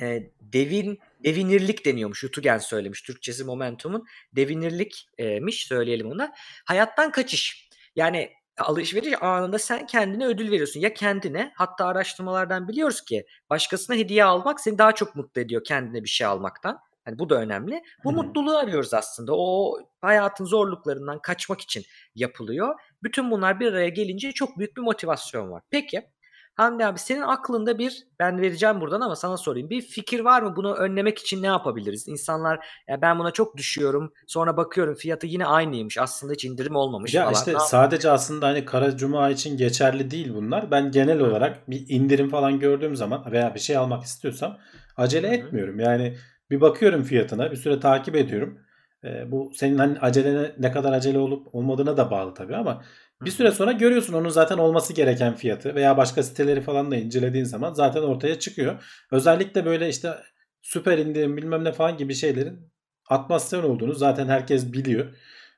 Ee, 0.00 0.30
devin 0.40 0.98
devinirlik 1.24 1.84
deniyormuş. 1.84 2.22
Yutugen 2.22 2.58
söylemiş. 2.58 3.02
Türkçesi 3.02 3.44
Momentum'un 3.44 4.06
devinirlikmiş 4.32 5.66
söyleyelim 5.66 6.10
ona. 6.10 6.32
Hayattan 6.64 7.10
kaçış. 7.12 7.68
Yani 7.96 8.30
alışveriş 8.60 9.22
anında 9.22 9.58
sen 9.58 9.86
kendine 9.86 10.26
ödül 10.26 10.50
veriyorsun. 10.50 10.80
Ya 10.80 10.94
kendine 10.94 11.52
hatta 11.56 11.86
araştırmalardan 11.86 12.68
biliyoruz 12.68 13.04
ki 13.04 13.26
başkasına 13.50 13.96
hediye 13.96 14.24
almak 14.24 14.60
seni 14.60 14.78
daha 14.78 14.92
çok 14.94 15.16
mutlu 15.16 15.40
ediyor 15.40 15.64
kendine 15.64 16.04
bir 16.04 16.08
şey 16.08 16.26
almaktan. 16.26 16.78
Hani 17.04 17.18
bu 17.18 17.30
da 17.30 17.34
önemli. 17.34 17.82
Bu 18.04 18.10
Hı 18.10 18.14
hı. 18.14 18.16
mutluluğu 18.16 18.56
arıyoruz 18.56 18.94
aslında. 18.94 19.32
O 19.36 19.78
hayatın 20.00 20.44
zorluklarından 20.44 21.18
kaçmak 21.18 21.60
için 21.60 21.84
yapılıyor. 22.14 22.74
Bütün 23.02 23.30
bunlar 23.30 23.60
bir 23.60 23.72
araya 23.72 23.88
gelince 23.88 24.32
çok 24.32 24.58
büyük 24.58 24.76
bir 24.76 24.82
motivasyon 24.82 25.50
var. 25.50 25.62
Peki 25.70 26.10
Hamdi 26.58 26.86
abi 26.86 26.98
senin 26.98 27.20
aklında 27.20 27.78
bir 27.78 28.06
ben 28.18 28.40
vereceğim 28.42 28.80
buradan 28.80 29.00
ama 29.00 29.16
sana 29.16 29.36
sorayım. 29.36 29.70
Bir 29.70 29.82
fikir 29.82 30.20
var 30.20 30.42
mı? 30.42 30.56
Bunu 30.56 30.74
önlemek 30.74 31.18
için 31.18 31.42
ne 31.42 31.46
yapabiliriz? 31.46 32.08
İnsanlar 32.08 32.66
ya 32.88 33.02
ben 33.02 33.18
buna 33.18 33.30
çok 33.30 33.56
düşüyorum. 33.56 34.12
Sonra 34.26 34.56
bakıyorum 34.56 34.94
fiyatı 34.94 35.26
yine 35.26 35.46
aynıymış. 35.46 35.98
Aslında 35.98 36.32
hiç 36.32 36.44
indirim 36.44 36.76
olmamış 36.76 37.14
Ya 37.14 37.22
falan. 37.22 37.34
işte 37.34 37.54
Ne 37.54 37.58
sadece 37.58 38.10
aslında 38.10 38.46
hani 38.46 38.64
Kara 38.64 38.96
Cuma 38.96 39.30
için 39.30 39.56
geçerli 39.56 40.10
değil 40.10 40.34
bunlar. 40.34 40.70
Ben 40.70 40.90
genel 40.90 41.20
olarak 41.20 41.70
bir 41.70 41.84
indirim 41.88 42.28
falan 42.28 42.58
gördüğüm 42.58 42.96
zaman 42.96 43.32
veya 43.32 43.54
bir 43.54 43.60
şey 43.60 43.76
almak 43.76 44.02
istiyorsam 44.04 44.58
acele 44.96 45.26
Hı 45.28 45.30
hı. 45.30 45.34
etmiyorum. 45.34 45.80
Yani 45.80 46.16
bir 46.50 46.60
bakıyorum 46.60 47.02
fiyatına, 47.02 47.50
bir 47.50 47.56
süre 47.56 47.80
takip 47.80 48.16
ediyorum. 48.16 48.58
Ee, 49.04 49.30
bu 49.30 49.52
senin 49.54 49.78
hani 49.78 49.98
acelene 50.00 50.52
ne 50.58 50.72
kadar 50.72 50.92
acele 50.92 51.18
olup 51.18 51.54
olmadığına 51.54 51.96
da 51.96 52.10
bağlı 52.10 52.34
tabii 52.34 52.56
ama 52.56 52.84
bir 53.22 53.30
süre 53.30 53.50
sonra 53.50 53.72
görüyorsun 53.72 54.14
onun 54.14 54.28
zaten 54.28 54.58
olması 54.58 54.92
gereken 54.92 55.34
fiyatı 55.34 55.74
veya 55.74 55.96
başka 55.96 56.22
siteleri 56.22 56.60
falan 56.60 56.90
da 56.90 56.96
incelediğin 56.96 57.44
zaman 57.44 57.72
zaten 57.72 58.02
ortaya 58.02 58.38
çıkıyor. 58.38 58.84
Özellikle 59.12 59.64
böyle 59.64 59.88
işte 59.88 60.14
süper 60.62 60.98
indirim 60.98 61.36
bilmem 61.36 61.64
ne 61.64 61.72
falan 61.72 61.96
gibi 61.96 62.14
şeylerin 62.14 62.70
atmasyon 63.08 63.62
olduğunu 63.64 63.94
zaten 63.94 64.28
herkes 64.28 64.72
biliyor. 64.72 65.14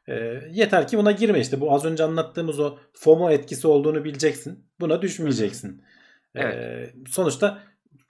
Ee, 0.09 0.41
yeter 0.51 0.89
ki 0.89 0.99
buna 0.99 1.13
girme 1.13 1.41
işte. 1.41 1.61
Bu 1.61 1.75
az 1.75 1.85
önce 1.85 2.05
anlattığımız 2.05 2.61
o 2.61 2.79
FOMO 2.93 3.31
etkisi 3.31 3.69
olduğunu 3.69 4.05
bileceksin. 4.05 4.65
Buna 4.81 5.03
düşmeyeceksin. 5.03 5.85
Evet. 6.35 6.95
sonuçta 7.09 7.59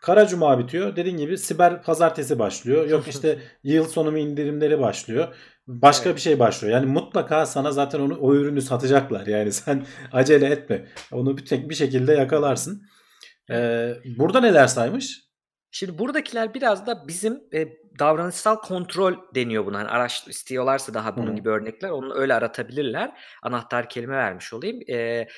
Kara 0.02 0.26
Cuma 0.26 0.58
bitiyor. 0.58 0.96
Dediğin 0.96 1.16
gibi 1.16 1.38
siber 1.38 1.82
pazartesi 1.82 2.38
başlıyor. 2.38 2.88
Yok 2.88 3.08
işte 3.08 3.38
yıl 3.64 3.88
sonu 3.88 4.18
indirimleri 4.18 4.80
başlıyor. 4.80 5.34
Başka 5.66 6.08
Evet. 6.08 6.16
bir 6.16 6.22
şey 6.22 6.38
başlıyor. 6.38 6.74
Yani 6.74 6.86
mutlaka 6.86 7.46
sana 7.46 7.72
zaten 7.72 8.00
onu 8.00 8.18
o 8.20 8.34
ürünü 8.34 8.62
satacaklar. 8.62 9.26
Yani 9.26 9.52
sen 9.52 9.86
acele 10.12 10.46
etme. 10.46 10.86
Onu 11.12 11.36
bir 11.36 11.44
tek 11.44 11.70
bir 11.70 11.74
şekilde 11.74 12.12
yakalarsın. 12.12 12.82
Ee, 13.50 13.94
burada 14.18 14.40
neler 14.40 14.66
saymış? 14.66 15.29
Şimdi 15.70 15.98
buradakiler 15.98 16.54
biraz 16.54 16.86
da 16.86 17.08
bizim 17.08 17.40
e, 17.54 17.68
davranışsal 17.98 18.56
kontrol 18.56 19.14
deniyor 19.34 19.66
buna. 19.66 19.78
Hani 19.78 19.88
araç 19.88 20.28
istiyorlarsa 20.28 20.94
daha 20.94 21.16
bunun 21.16 21.30
Hı. 21.30 21.36
gibi 21.36 21.48
örnekler 21.48 21.90
onu 21.90 22.14
öyle 22.14 22.34
aratabilirler. 22.34 23.12
Anahtar 23.42 23.88
kelime 23.88 24.16
vermiş 24.16 24.52
olayım. 24.52 24.80
E, 24.90 25.28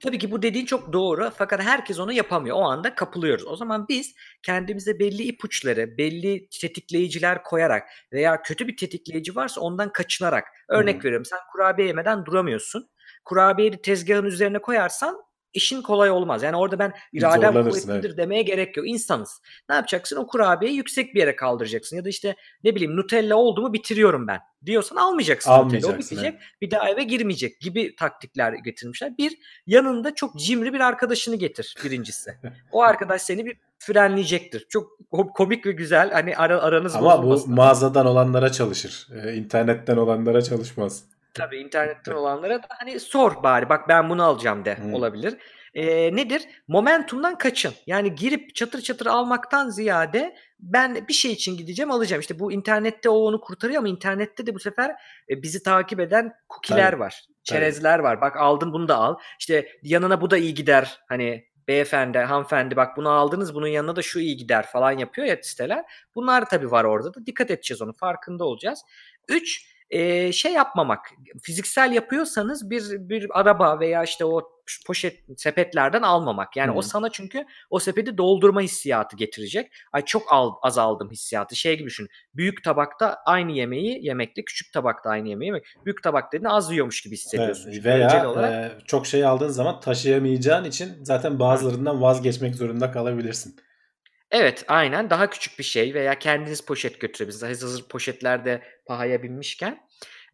tabii 0.00 0.18
ki 0.18 0.30
bu 0.30 0.42
dediğin 0.42 0.66
çok 0.66 0.92
doğru 0.92 1.30
fakat 1.36 1.60
herkes 1.62 1.98
onu 1.98 2.12
yapamıyor. 2.12 2.56
O 2.56 2.60
anda 2.60 2.94
kapılıyoruz. 2.94 3.46
O 3.46 3.56
zaman 3.56 3.88
biz 3.88 4.14
kendimize 4.42 4.98
belli 4.98 5.22
ipuçları, 5.22 5.98
belli 5.98 6.48
tetikleyiciler 6.48 7.42
koyarak 7.42 7.88
veya 8.12 8.42
kötü 8.42 8.68
bir 8.68 8.76
tetikleyici 8.76 9.36
varsa 9.36 9.60
ondan 9.60 9.92
kaçınarak. 9.92 10.44
Örnek 10.68 11.00
Hı. 11.00 11.04
veriyorum 11.04 11.24
sen 11.24 11.38
kurabiye 11.52 11.88
yemeden 11.88 12.24
duramıyorsun. 12.24 12.90
Kurabiyeyi 13.24 13.82
tezgahın 13.82 14.24
üzerine 14.24 14.58
koyarsan 14.58 15.24
işin 15.54 15.82
kolay 15.82 16.10
olmaz. 16.10 16.42
Yani 16.42 16.56
orada 16.56 16.78
ben 16.78 16.92
iradem 17.12 17.52
kuvvetlidir 17.70 18.16
demeye 18.16 18.42
gerek 18.42 18.76
yok. 18.76 18.88
İnsanız. 18.88 19.40
Ne 19.68 19.74
yapacaksın? 19.74 20.16
O 20.16 20.26
kurabiyeyi 20.26 20.76
yüksek 20.76 21.14
bir 21.14 21.20
yere 21.20 21.36
kaldıracaksın. 21.36 21.96
Ya 21.96 22.04
da 22.04 22.08
işte 22.08 22.36
ne 22.64 22.74
bileyim 22.74 22.96
Nutella 22.96 23.36
oldu 23.36 23.62
mu 23.62 23.72
bitiriyorum 23.72 24.26
ben 24.26 24.40
diyorsan 24.66 24.96
almayacaksın, 24.96 25.50
Nutella. 25.50 25.60
O 25.62 25.64
Almayacaksın, 25.66 25.98
bitecek. 26.18 26.40
Bir 26.60 26.70
daha 26.70 26.90
eve 26.90 27.02
girmeyecek 27.02 27.60
gibi 27.60 27.96
taktikler 27.96 28.52
getirmişler. 28.52 29.18
Bir 29.18 29.38
yanında 29.66 30.14
çok 30.14 30.38
cimri 30.38 30.72
bir 30.72 30.80
arkadaşını 30.80 31.36
getir 31.36 31.74
birincisi. 31.84 32.30
O 32.72 32.82
arkadaş 32.82 33.22
seni 33.22 33.46
bir 33.46 33.56
frenleyecektir. 33.78 34.66
Çok 34.68 34.90
ko- 35.12 35.32
komik 35.32 35.66
ve 35.66 35.72
güzel. 35.72 36.10
Hani 36.10 36.36
ara, 36.36 36.62
aranız 36.62 36.96
Ama 36.96 37.22
bu 37.22 37.46
mağazadan 37.46 38.06
olanlara 38.06 38.52
çalışır. 38.52 39.08
Ee, 39.14 39.34
internetten 39.34 39.96
olanlara 39.96 40.42
çalışmaz. 40.42 41.04
Tabii 41.34 41.56
internetten 41.58 42.12
olanlara 42.12 42.62
da 42.62 42.66
hani 42.68 43.00
sor 43.00 43.42
bari 43.42 43.68
bak 43.68 43.88
ben 43.88 44.10
bunu 44.10 44.24
alacağım 44.24 44.64
de 44.64 44.76
Hı. 44.76 44.96
olabilir. 44.96 45.36
Ee, 45.74 46.16
nedir? 46.16 46.42
Momentumdan 46.68 47.38
kaçın. 47.38 47.72
Yani 47.86 48.14
girip 48.14 48.54
çatır 48.54 48.80
çatır 48.80 49.06
almaktan 49.06 49.68
ziyade 49.68 50.36
ben 50.60 51.08
bir 51.08 51.12
şey 51.12 51.32
için 51.32 51.56
gideceğim 51.56 51.90
alacağım. 51.90 52.20
İşte 52.20 52.38
bu 52.38 52.52
internette 52.52 53.08
o 53.08 53.14
onu 53.14 53.40
kurtarıyor 53.40 53.78
ama 53.78 53.88
internette 53.88 54.46
de 54.46 54.54
bu 54.54 54.58
sefer 54.58 54.90
e, 55.30 55.42
bizi 55.42 55.62
takip 55.62 56.00
eden 56.00 56.32
cookie'ler 56.50 56.90
Tabii, 56.90 57.00
var. 57.00 57.24
Çerezler 57.44 57.98
var. 57.98 58.20
Bak 58.20 58.36
aldın 58.36 58.72
bunu 58.72 58.88
da 58.88 58.96
al. 58.96 59.16
İşte 59.40 59.68
yanına 59.82 60.20
bu 60.20 60.30
da 60.30 60.36
iyi 60.36 60.54
gider. 60.54 61.00
Hani 61.08 61.44
beyefendi, 61.68 62.18
hanımefendi 62.18 62.76
bak 62.76 62.96
bunu 62.96 63.10
aldınız 63.10 63.54
bunun 63.54 63.66
yanına 63.66 63.96
da 63.96 64.02
şu 64.02 64.20
iyi 64.20 64.36
gider 64.36 64.66
falan 64.66 64.92
yapıyor 64.92 65.26
ya 65.26 65.36
siteler. 65.42 65.84
Bunlar 66.14 66.48
tabii 66.48 66.70
var 66.70 66.84
orada 66.84 67.14
da. 67.14 67.26
Dikkat 67.26 67.50
edeceğiz 67.50 67.82
onu. 67.82 67.92
Farkında 67.92 68.44
olacağız. 68.44 68.84
Üç, 69.28 69.73
e, 69.90 70.32
şey 70.32 70.52
yapmamak. 70.52 71.00
Fiziksel 71.42 71.92
yapıyorsanız 71.92 72.70
bir 72.70 72.84
bir 72.90 73.40
araba 73.40 73.80
veya 73.80 74.04
işte 74.04 74.24
o 74.24 74.54
poşet 74.86 75.20
sepetlerden 75.36 76.02
almamak. 76.02 76.56
Yani 76.56 76.72
Hı. 76.72 76.74
o 76.74 76.82
sana 76.82 77.10
çünkü 77.10 77.46
o 77.70 77.78
sepeti 77.78 78.18
doldurma 78.18 78.60
hissiyatı 78.60 79.16
getirecek. 79.16 79.72
Ay 79.92 80.04
çok 80.04 80.32
al, 80.32 80.52
az 80.62 80.78
aldım 80.78 81.10
hissiyatı. 81.10 81.56
Şey 81.56 81.76
gibi 81.76 81.86
düşün. 81.86 82.08
Büyük 82.34 82.64
tabakta 82.64 83.18
aynı 83.26 83.52
yemeği 83.52 84.06
yemekle 84.06 84.44
küçük 84.44 84.72
tabakta 84.72 85.10
aynı 85.10 85.28
yemeği 85.28 85.46
yemek. 85.46 85.64
Büyük 85.84 86.02
tabak 86.02 86.32
dediğinde 86.32 86.48
az 86.48 86.72
yiyormuş 86.72 87.02
gibi 87.02 87.14
hissediyorsun. 87.14 87.70
Evet, 87.70 87.84
veya 87.84 88.30
olarak. 88.30 88.52
e, 88.52 88.72
çok 88.86 89.06
şey 89.06 89.24
aldığın 89.24 89.48
zaman 89.48 89.80
taşıyamayacağın 89.80 90.64
için 90.64 90.92
zaten 91.02 91.38
bazılarından 91.38 92.02
vazgeçmek 92.02 92.54
zorunda 92.54 92.90
kalabilirsin. 92.90 93.56
Evet 94.34 94.64
aynen 94.68 95.10
daha 95.10 95.30
küçük 95.30 95.58
bir 95.58 95.64
şey 95.64 95.94
veya 95.94 96.18
kendiniz 96.18 96.60
poşet 96.60 97.00
götürebilirsiniz. 97.00 97.62
Hazır 97.62 97.88
poşetlerde 97.88 98.62
pahaya 98.86 99.22
binmişken. 99.22 99.78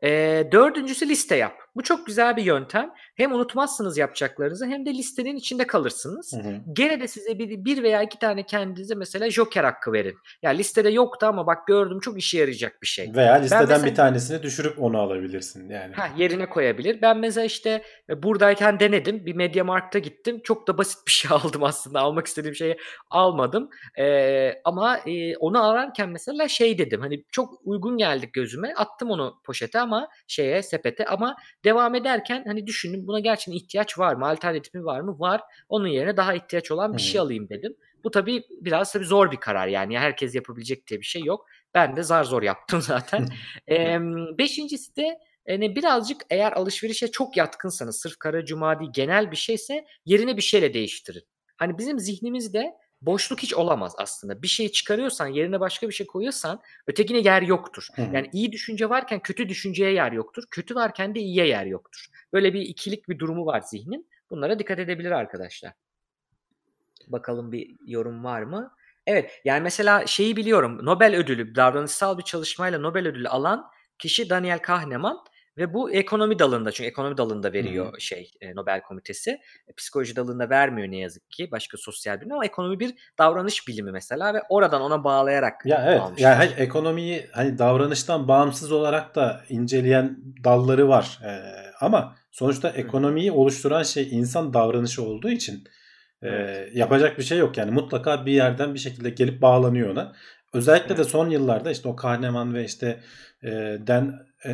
Ee, 0.02 0.48
dördüncüsü 0.52 1.08
liste 1.08 1.36
yap. 1.36 1.62
Bu 1.76 1.82
çok 1.82 2.06
güzel 2.06 2.36
bir 2.36 2.42
yöntem. 2.42 2.90
Hem 3.16 3.32
unutmazsınız 3.32 3.98
yapacaklarınızı 3.98 4.66
hem 4.66 4.86
de 4.86 4.90
listenin 4.90 5.36
içinde 5.36 5.66
kalırsınız. 5.66 6.32
Hı 6.32 6.36
hı. 6.36 6.60
Gene 6.72 7.00
de 7.00 7.08
size 7.08 7.38
bir, 7.38 7.64
bir 7.64 7.82
veya 7.82 8.02
iki 8.02 8.18
tane 8.18 8.42
kendinize 8.46 8.94
mesela 8.94 9.30
joker 9.30 9.64
hakkı 9.64 9.92
verin. 9.92 10.16
Ya 10.42 10.50
listede 10.50 10.90
yoktu 10.90 11.26
ama 11.26 11.46
bak 11.46 11.66
gördüm 11.66 12.00
çok 12.00 12.18
işe 12.18 12.38
yarayacak 12.38 12.82
bir 12.82 12.86
şey. 12.86 13.12
Veya 13.14 13.34
listeden 13.34 13.68
mesela- 13.68 13.86
bir 13.86 13.94
tanesini 13.94 14.42
düşürüp 14.42 14.82
onu 14.82 14.98
alabilirsin 14.98 15.68
yani. 15.70 15.94
Ha, 15.94 16.08
yerine 16.16 16.48
koyabilir. 16.48 17.02
Ben 17.02 17.18
mesela 17.18 17.44
işte 17.44 17.82
e, 18.10 18.22
buradayken 18.22 18.80
denedim. 18.80 19.26
Bir 19.26 19.34
MediaMarkt'a 19.34 19.98
gittim. 19.98 20.40
Çok 20.44 20.68
da 20.68 20.78
basit 20.78 21.06
bir 21.06 21.12
şey 21.20 21.30
aldım 21.36 21.64
aslında. 21.64 22.00
Almak 22.00 22.26
istediğim 22.26 22.54
şeyi 22.54 22.76
almadım. 23.10 23.70
Ee, 23.98 24.52
ama 24.64 24.98
e, 24.98 25.36
onu 25.36 25.68
ararken 25.70 26.08
mesela 26.08 26.48
şey 26.48 26.78
dedim. 26.78 27.00
Hani 27.00 27.24
çok 27.32 27.54
uygun 27.64 27.98
geldik 27.98 28.32
gözüme. 28.32 28.74
Attım 28.76 29.10
onu 29.10 29.40
poşete 29.44 29.80
ama 29.80 30.08
şeye 30.26 30.62
sepete 30.62 31.06
ama 31.06 31.36
devam 31.64 31.94
ederken 31.94 32.44
hani 32.46 32.66
düşündüm 32.66 33.06
buna 33.06 33.20
gerçekten 33.20 33.52
ihtiyaç 33.52 33.98
var 33.98 34.14
mı? 34.14 34.26
Alternatifi 34.26 34.84
var 34.84 35.00
mı? 35.00 35.18
Var. 35.18 35.40
Onun 35.68 35.86
yerine 35.86 36.16
daha 36.16 36.34
ihtiyaç 36.34 36.70
olan 36.70 36.92
bir 36.92 37.02
hı. 37.02 37.06
şey 37.06 37.20
alayım 37.20 37.48
dedim. 37.48 37.76
Bu 38.04 38.10
tabii 38.10 38.42
biraz 38.60 38.92
tabii 38.92 39.04
zor 39.04 39.32
bir 39.32 39.36
karar 39.36 39.66
yani. 39.68 39.98
Herkes 39.98 40.34
yapabilecek 40.34 40.86
diye 40.86 41.00
bir 41.00 41.04
şey 41.04 41.22
yok. 41.22 41.46
Ben 41.74 41.96
de 41.96 42.02
zar 42.02 42.24
zor 42.24 42.42
yaptım 42.42 42.80
zaten. 42.82 43.28
Em, 43.66 44.38
beşincisi 44.38 44.96
de 44.96 45.18
yani 45.46 45.76
birazcık 45.76 46.22
eğer 46.30 46.52
alışverişe 46.52 47.10
çok 47.10 47.36
yatkınsanız 47.36 48.00
sırf 48.00 48.18
kara 48.18 48.44
cuma 48.44 48.80
değil 48.80 48.90
genel 48.94 49.30
bir 49.30 49.36
şeyse 49.36 49.84
yerine 50.04 50.36
bir 50.36 50.42
şeyle 50.42 50.74
değiştirin. 50.74 51.22
Hani 51.56 51.78
bizim 51.78 51.98
zihnimizde 51.98 52.74
boşluk 53.02 53.40
hiç 53.42 53.54
olamaz 53.54 53.94
aslında. 53.98 54.42
Bir 54.42 54.48
şey 54.48 54.72
çıkarıyorsan 54.72 55.26
yerine 55.26 55.60
başka 55.60 55.88
bir 55.88 55.92
şey 55.92 56.06
koyuyorsan 56.06 56.60
ötekine 56.86 57.18
yer 57.18 57.42
yoktur. 57.42 57.86
Hı. 57.94 58.02
Yani 58.12 58.30
iyi 58.32 58.52
düşünce 58.52 58.88
varken 58.88 59.20
kötü 59.20 59.48
düşünceye 59.48 59.92
yer 59.92 60.12
yoktur. 60.12 60.44
Kötü 60.50 60.74
varken 60.74 61.14
de 61.14 61.20
iyiye 61.20 61.46
yer 61.46 61.66
yoktur. 61.66 62.06
Böyle 62.32 62.54
bir 62.54 62.60
ikilik 62.60 63.08
bir 63.08 63.18
durumu 63.18 63.46
var 63.46 63.60
zihnin. 63.60 64.08
Bunlara 64.30 64.58
dikkat 64.58 64.78
edebilir 64.78 65.10
arkadaşlar. 65.10 65.72
Bakalım 67.06 67.52
bir 67.52 67.76
yorum 67.86 68.24
var 68.24 68.42
mı? 68.42 68.74
Evet 69.06 69.40
yani 69.44 69.62
mesela 69.62 70.06
şeyi 70.06 70.36
biliyorum 70.36 70.86
Nobel 70.86 71.16
ödülü 71.16 71.54
davranışsal 71.54 72.18
bir 72.18 72.22
çalışmayla 72.22 72.78
Nobel 72.78 73.08
ödülü 73.08 73.28
alan 73.28 73.70
kişi 73.98 74.30
Daniel 74.30 74.58
Kahneman 74.58 75.24
ve 75.56 75.74
bu 75.74 75.90
ekonomi 75.92 76.38
dalında 76.38 76.72
çünkü 76.72 76.88
ekonomi 76.88 77.16
dalında 77.16 77.52
veriyor 77.52 77.94
şey 77.98 78.30
e, 78.40 78.54
Nobel 78.54 78.82
komitesi. 78.82 79.30
E, 79.68 79.72
psikoloji 79.76 80.16
dalında 80.16 80.50
vermiyor 80.50 80.90
ne 80.90 80.96
yazık 80.98 81.30
ki 81.30 81.50
başka 81.50 81.76
sosyal 81.76 82.20
bilim 82.20 82.32
ama 82.32 82.44
ekonomi 82.44 82.80
bir 82.80 82.94
davranış 83.18 83.68
bilimi 83.68 83.90
mesela 83.92 84.34
ve 84.34 84.42
oradan 84.48 84.82
ona 84.82 85.04
bağlayarak 85.04 85.66
Ya 85.66 85.84
evet 85.86 86.00
almışlar. 86.00 86.24
yani 86.28 86.34
hayır, 86.36 86.54
ekonomiyi 86.58 87.26
hani 87.32 87.58
davranıştan 87.58 88.28
bağımsız 88.28 88.72
olarak 88.72 89.14
da 89.14 89.40
inceleyen 89.48 90.18
dalları 90.44 90.88
var. 90.88 91.20
Ee, 91.24 91.40
ama 91.80 92.16
sonuçta 92.30 92.68
ekonomiyi 92.70 93.32
oluşturan 93.32 93.82
şey 93.82 94.08
insan 94.10 94.52
davranışı 94.54 95.02
olduğu 95.02 95.30
için 95.30 95.64
e, 96.22 96.28
Evet. 96.28 96.76
yapacak 96.76 97.18
bir 97.18 97.22
şey 97.22 97.38
yok 97.38 97.56
yani 97.58 97.70
mutlaka 97.70 98.26
bir 98.26 98.32
yerden 98.32 98.74
bir 98.74 98.78
şekilde 98.78 99.10
gelip 99.10 99.42
bağlanıyor 99.42 99.90
ona. 99.90 100.12
Özellikle 100.52 100.88
de 100.88 100.94
Evet. 100.94 101.06
son 101.10 101.30
yıllarda 101.30 101.70
işte 101.70 101.88
o 101.88 101.96
Kahneman 101.96 102.54
ve 102.54 102.64
işte 102.64 103.00
e, 103.42 103.48
Dan 103.86 104.26
e, 104.46 104.50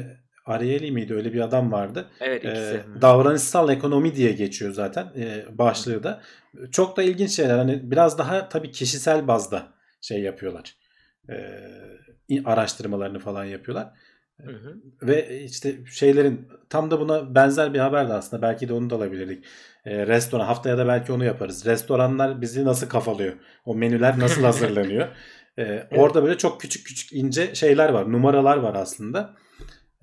Ariely 0.46 0.90
miydi 0.90 1.14
öyle 1.14 1.32
bir 1.32 1.40
adam 1.40 1.72
vardı. 1.72 2.06
Evet 2.20 2.44
Ee, 2.44 2.50
ikisi. 2.50 2.74
Hı. 2.94 3.02
davranışsal 3.02 3.70
ekonomi 3.70 4.16
diye 4.16 4.32
geçiyor 4.32 4.72
zaten 4.72 5.06
e, 5.18 5.44
başlığı 5.58 6.02
da. 6.02 6.22
Çok 6.72 6.96
da 6.96 7.02
ilginç 7.02 7.30
şeyler. 7.30 7.58
Hani 7.58 7.90
biraz 7.90 8.18
daha 8.18 8.48
tabii 8.48 8.70
kişisel 8.70 9.28
bazda 9.28 9.68
şey 10.00 10.20
yapıyorlar. 10.20 10.76
Ee, 11.30 12.44
araştırmalarını 12.44 13.18
falan 13.18 13.44
yapıyorlar. 13.44 13.88
Hı 14.44 14.52
hı. 14.52 14.76
Ve 15.02 15.40
işte 15.44 15.74
şeylerin 15.92 16.48
tam 16.70 16.90
da 16.90 17.00
buna 17.00 17.34
benzer 17.34 17.74
bir 17.74 17.78
haber 17.78 18.08
de 18.08 18.12
aslında. 18.12 18.42
Belki 18.42 18.68
de 18.68 18.72
onu 18.72 18.90
da 18.90 18.96
alabilirdik. 18.96 19.44
Ee, 19.84 20.06
restoran 20.06 20.44
haftaya 20.44 20.78
da 20.78 20.86
belki 20.86 21.12
onu 21.12 21.24
yaparız. 21.24 21.66
Restoranlar 21.66 22.40
bizi 22.40 22.64
nasıl 22.64 22.88
kafalıyor? 22.88 23.32
O 23.64 23.74
menüler 23.74 24.18
nasıl 24.18 24.42
hazırlanıyor? 24.50 25.08
Ee, 25.58 25.86
Orada 25.90 26.22
böyle 26.22 26.38
çok 26.38 26.60
küçük 26.60 26.86
küçük 26.86 27.12
ince 27.12 27.54
şeyler 27.54 27.88
var. 27.88 28.12
Numaralar 28.12 28.56
var 28.56 28.74
aslında. 28.74 29.34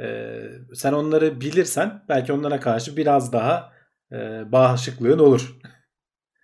Ee, 0.04 0.44
sen 0.74 0.94
onları 0.94 1.42
bilirsen 1.42 2.04
belki 2.10 2.34
onlara 2.34 2.60
karşı 2.60 2.98
biraz 2.98 3.34
daha 3.34 3.74
e, 4.12 4.52
bağışıklığın 4.52 5.20
olur. 5.20 5.56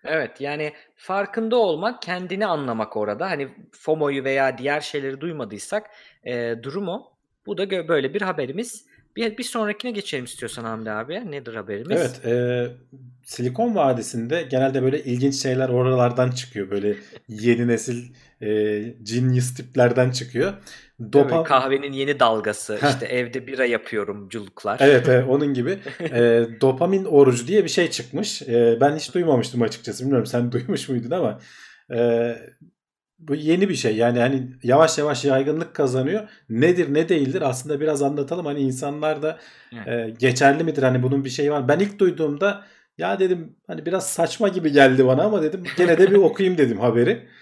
Evet 0.04 0.42
yani 0.42 0.74
farkında 0.96 1.56
olmak, 1.56 2.02
kendini 2.02 2.46
anlamak 2.46 2.98
orada. 2.98 3.30
Hani 3.30 3.50
FOMO'yu 3.72 4.24
veya 4.24 4.58
diğer 4.58 4.82
şeyleri 4.82 5.22
duymadıysak 5.22 5.90
e, 6.24 6.56
durumu. 6.64 7.18
Bu 7.46 7.58
da 7.58 7.88
böyle 7.88 8.14
bir 8.14 8.22
haberimiz. 8.22 8.89
Bir, 9.16 9.38
bir 9.38 9.44
sonrakine 9.44 9.92
geçelim 9.92 10.26
istiyorsan 10.26 10.64
Hamdi 10.64 10.92
abi. 10.92 11.32
Nedir 11.32 11.54
haberimiz? 11.54 12.02
Evet, 12.02 12.26
e, 12.26 12.68
Silikon 13.24 13.76
Vadisi'nde 13.76 14.42
genelde 14.42 14.84
böyle 14.84 15.04
ilginç 15.04 15.36
şeyler 15.36 15.70
oralardan 15.70 16.32
çıkıyor. 16.32 16.72
Böyle 16.72 16.96
yeni 17.28 17.68
nesil 17.68 18.14
e, 18.42 18.80
genius 19.04 19.54
tiplerden 19.54 20.12
çıkıyor. 20.12 20.54
Dopa 21.14 21.44
Kahvenin 21.44 21.92
yeni 21.94 22.20
dalgası. 22.20 22.80
İşte 22.90 23.06
evde 23.06 23.48
bira 23.48 23.66
yapıyorumculuklar. 23.66 24.78
Evet, 24.82 25.08
evet 25.10 25.26
onun 25.30 25.54
gibi. 25.54 25.80
E, 26.00 26.48
dopamin 26.62 27.06
orucu 27.06 27.48
diye 27.48 27.64
bir 27.64 27.70
şey 27.70 27.90
çıkmış. 27.90 28.42
E, 28.42 28.78
ben 28.82 28.96
hiç 28.96 29.14
duymamıştım 29.14 29.62
açıkçası. 29.62 30.04
Bilmiyorum 30.04 30.26
sen 30.26 30.52
duymuş 30.52 30.90
muydun 30.90 31.12
ama 31.12 31.40
e, 31.94 32.36
bu 33.20 33.36
yeni 33.36 33.70
bir 33.70 33.76
şey. 33.76 33.96
Yani 33.96 34.20
hani 34.20 34.48
yavaş 34.64 34.98
yavaş 34.98 35.26
yaygınlık 35.26 35.74
kazanıyor. 35.76 36.30
Nedir 36.50 36.94
ne 36.94 37.10
değildir 37.10 37.42
aslında 37.42 37.80
biraz 37.80 38.02
anlatalım. 38.02 38.46
Hani 38.46 38.60
insanlar 38.60 39.22
da 39.22 39.40
e, 39.88 40.10
geçerli 40.20 40.64
midir? 40.64 40.84
Hani 40.84 41.04
bunun 41.04 41.26
bir 41.26 41.30
şeyi 41.30 41.52
var. 41.52 41.68
Ben 41.68 41.80
ilk 41.80 42.00
duyduğumda 42.00 42.66
ya 42.98 43.20
dedim 43.20 43.56
hani 43.68 43.86
biraz 43.86 44.10
saçma 44.10 44.48
gibi 44.48 44.72
geldi 44.72 45.06
bana 45.06 45.24
ama 45.24 45.42
dedim 45.42 45.64
gene 45.78 45.98
de 45.98 46.12
bir 46.12 46.16
okuyayım 46.16 46.58
dedim 46.58 46.80
haberi. 46.80 47.28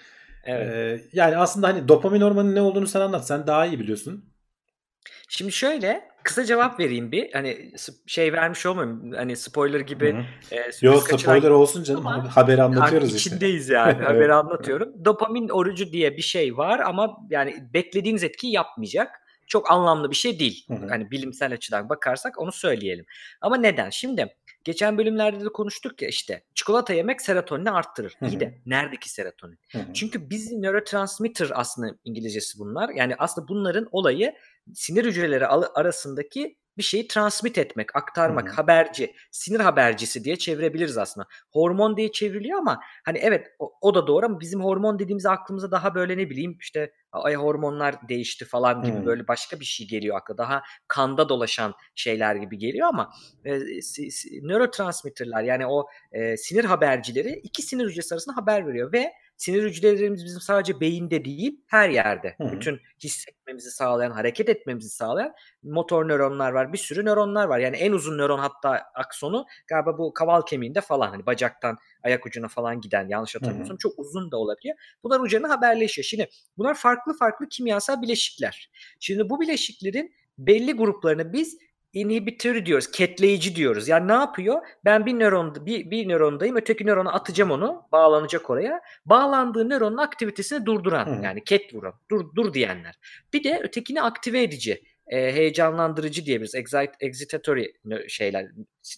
Evet. 0.49 0.67
E, 0.73 1.03
yani 1.13 1.37
aslında 1.37 1.67
hani 1.67 1.87
dopamin 1.87 2.21
hormonunun 2.21 2.55
ne 2.55 2.61
olduğunu 2.61 2.87
sen 2.87 3.01
anlat. 3.01 3.27
Sen 3.27 3.47
daha 3.47 3.65
iyi 3.65 3.79
biliyorsun. 3.79 4.25
Şimdi 5.29 5.51
şöyle 5.51 6.01
kısa 6.27 6.45
cevap 6.45 6.79
vereyim 6.79 7.11
bir. 7.11 7.33
Hani 7.33 7.71
şey 8.07 8.33
vermiş 8.33 8.65
olmayayım. 8.65 9.13
Hani 9.13 9.35
spoiler 9.35 9.79
gibi. 9.79 10.13
Hı 10.13 10.17
hı. 10.17 10.55
e, 10.55 10.71
Yok 10.81 11.19
spoiler 11.19 11.49
olsun 11.49 11.83
canım. 11.83 12.07
Ama- 12.07 12.35
Haberi 12.35 12.61
anlatıyoruz 12.63 13.15
işte. 13.15 13.29
içindeyiz 13.29 13.69
yani. 13.69 13.93
Evet. 13.97 14.07
Haberi 14.09 14.33
anlatıyorum. 14.33 15.05
Dopamin 15.05 15.49
orucu 15.49 15.91
diye 15.91 16.17
bir 16.17 16.21
şey 16.21 16.57
var 16.57 16.79
ama 16.79 17.17
yani 17.29 17.55
beklediğiniz 17.73 18.23
etkiyi 18.23 18.53
yapmayacak. 18.53 19.11
Çok 19.47 19.71
anlamlı 19.71 20.11
bir 20.11 20.15
şey 20.15 20.39
değil. 20.39 20.65
Hani 20.89 21.11
bilimsel 21.11 21.53
açıdan 21.53 21.89
bakarsak 21.89 22.41
onu 22.41 22.51
söyleyelim. 22.51 23.05
Ama 23.41 23.57
neden? 23.57 23.89
Şimdi 23.89 24.35
geçen 24.63 24.97
bölümlerde 24.97 25.45
de 25.45 25.49
konuştuk 25.49 26.01
ya 26.01 26.07
işte 26.09 26.43
çikolata 26.55 26.93
yemek 26.93 27.21
serotonini 27.21 27.71
arttırır. 27.71 28.13
İyi 28.29 28.39
de 28.39 28.57
neredeki 28.65 29.09
serotonin? 29.09 29.59
Çünkü 29.93 30.29
biz 30.29 30.51
nörotransmitter 30.51 31.51
aslında 31.53 31.87
İngilizcesi 32.05 32.59
bunlar. 32.59 32.89
Yani 32.89 33.15
aslında 33.17 33.47
bunların 33.47 33.87
olayı 33.91 34.33
sinir 34.73 35.05
hücreleri 35.05 35.47
arasındaki 35.47 36.57
bir 36.77 36.83
şeyi 36.83 37.07
transmit 37.07 37.57
etmek, 37.57 37.95
aktarmak, 37.95 38.49
hı. 38.49 38.53
haberci, 38.53 39.13
sinir 39.31 39.59
habercisi 39.59 40.23
diye 40.23 40.35
çevirebiliriz 40.35 40.97
aslında. 40.97 41.27
Hormon 41.51 41.97
diye 41.97 42.11
çevriliyor 42.11 42.59
ama 42.59 42.79
hani 43.05 43.17
evet 43.17 43.47
o, 43.59 43.73
o 43.81 43.95
da 43.95 44.07
doğru 44.07 44.25
ama 44.25 44.39
bizim 44.39 44.63
hormon 44.63 44.99
dediğimizde 44.99 45.29
aklımıza 45.29 45.71
daha 45.71 45.95
böyle 45.95 46.17
ne 46.17 46.29
bileyim 46.29 46.57
işte 46.61 46.93
ay 47.11 47.35
hormonlar 47.35 48.09
değişti 48.09 48.45
falan 48.45 48.83
gibi 48.83 48.97
Hı. 48.97 49.05
böyle 49.05 49.27
başka 49.27 49.59
bir 49.59 49.65
şey 49.65 49.87
geliyor 49.87 50.17
akla. 50.17 50.37
Daha 50.37 50.63
kanda 50.87 51.29
dolaşan 51.29 51.73
şeyler 51.95 52.35
gibi 52.35 52.57
geliyor 52.57 52.87
ama 52.87 53.13
e, 53.45 53.81
si- 53.81 54.11
si- 54.11 54.47
nörotransmitterler 54.47 55.43
yani 55.43 55.67
o 55.67 55.87
e, 56.11 56.37
sinir 56.37 56.65
habercileri 56.65 57.39
iki 57.43 57.61
sinir 57.61 57.85
hücresi 57.85 58.15
arasında 58.15 58.37
haber 58.37 58.67
veriyor 58.67 58.93
ve 58.93 59.13
sinir 59.37 59.63
hücrelerimiz 59.63 60.25
bizim 60.25 60.41
sadece 60.41 60.79
beyinde 60.79 61.25
değil 61.25 61.61
her 61.67 61.89
yerde. 61.89 62.35
Hı 62.37 62.43
hı. 62.43 62.51
Bütün 62.51 62.79
hissetmemizi 63.03 63.71
sağlayan, 63.71 64.11
hareket 64.11 64.49
etmemizi 64.49 64.89
sağlayan 64.89 65.33
motor 65.63 66.07
nöronlar 66.07 66.51
var. 66.51 66.73
Bir 66.73 66.77
sürü 66.77 67.05
nöronlar 67.05 67.47
var. 67.47 67.59
Yani 67.59 67.77
en 67.77 67.91
uzun 67.91 68.17
nöron 68.17 68.39
hatta 68.39 68.81
aksonu 68.95 69.45
galiba 69.67 69.97
bu 69.97 70.13
kaval 70.13 70.41
kemiğinde 70.41 70.81
falan 70.81 71.09
hani 71.09 71.25
bacaktan 71.25 71.77
ayak 72.03 72.25
ucuna 72.25 72.47
falan 72.47 72.81
giden 72.81 73.07
yanlış 73.09 73.35
hatırlamıyorsam 73.35 73.77
çok 73.77 73.99
uzun 73.99 74.31
da 74.31 74.37
olabiliyor. 74.37 74.77
Bunlar 75.03 75.19
ucuna 75.19 75.49
haberleşiyor. 75.49 76.05
Şimdi 76.05 76.29
bunlar 76.57 76.75
farklı 76.75 77.17
farklı 77.17 77.49
kimyasal 77.49 78.01
bileşikler. 78.01 78.71
Şimdi 78.99 79.29
bu 79.29 79.41
bileşiklerin 79.41 80.13
belli 80.37 80.73
gruplarını 80.73 81.33
biz 81.33 81.57
inhibitör 81.99 82.65
diyoruz, 82.65 82.91
ketleyici 82.91 83.55
diyoruz. 83.55 83.87
Yani 83.87 84.07
ne 84.07 84.13
yapıyor? 84.13 84.61
Ben 84.85 85.05
bir 85.05 85.19
nöron 85.19 85.65
bir, 85.65 85.91
bir 85.91 86.09
nörondayım, 86.09 86.55
öteki 86.55 86.85
nörona 86.85 87.11
atacağım 87.13 87.51
onu, 87.51 87.83
bağlanacak 87.91 88.49
oraya. 88.49 88.81
Bağlandığı 89.05 89.69
nöronun 89.69 89.97
aktivitesini 89.97 90.65
durduran 90.65 91.05
Hı. 91.05 91.23
yani 91.23 91.43
ket 91.43 91.73
vuran, 91.73 91.93
dur 92.11 92.25
dur 92.35 92.53
diyenler. 92.53 92.95
Bir 93.33 93.43
de 93.43 93.59
ötekini 93.63 94.01
aktive 94.01 94.43
edici, 94.43 94.83
e, 95.07 95.17
heyecanlandırıcı 95.33 96.25
diyebiliriz. 96.25 96.55
Excitatory 96.99 97.65
nö- 97.85 98.09
şeyler, 98.09 98.45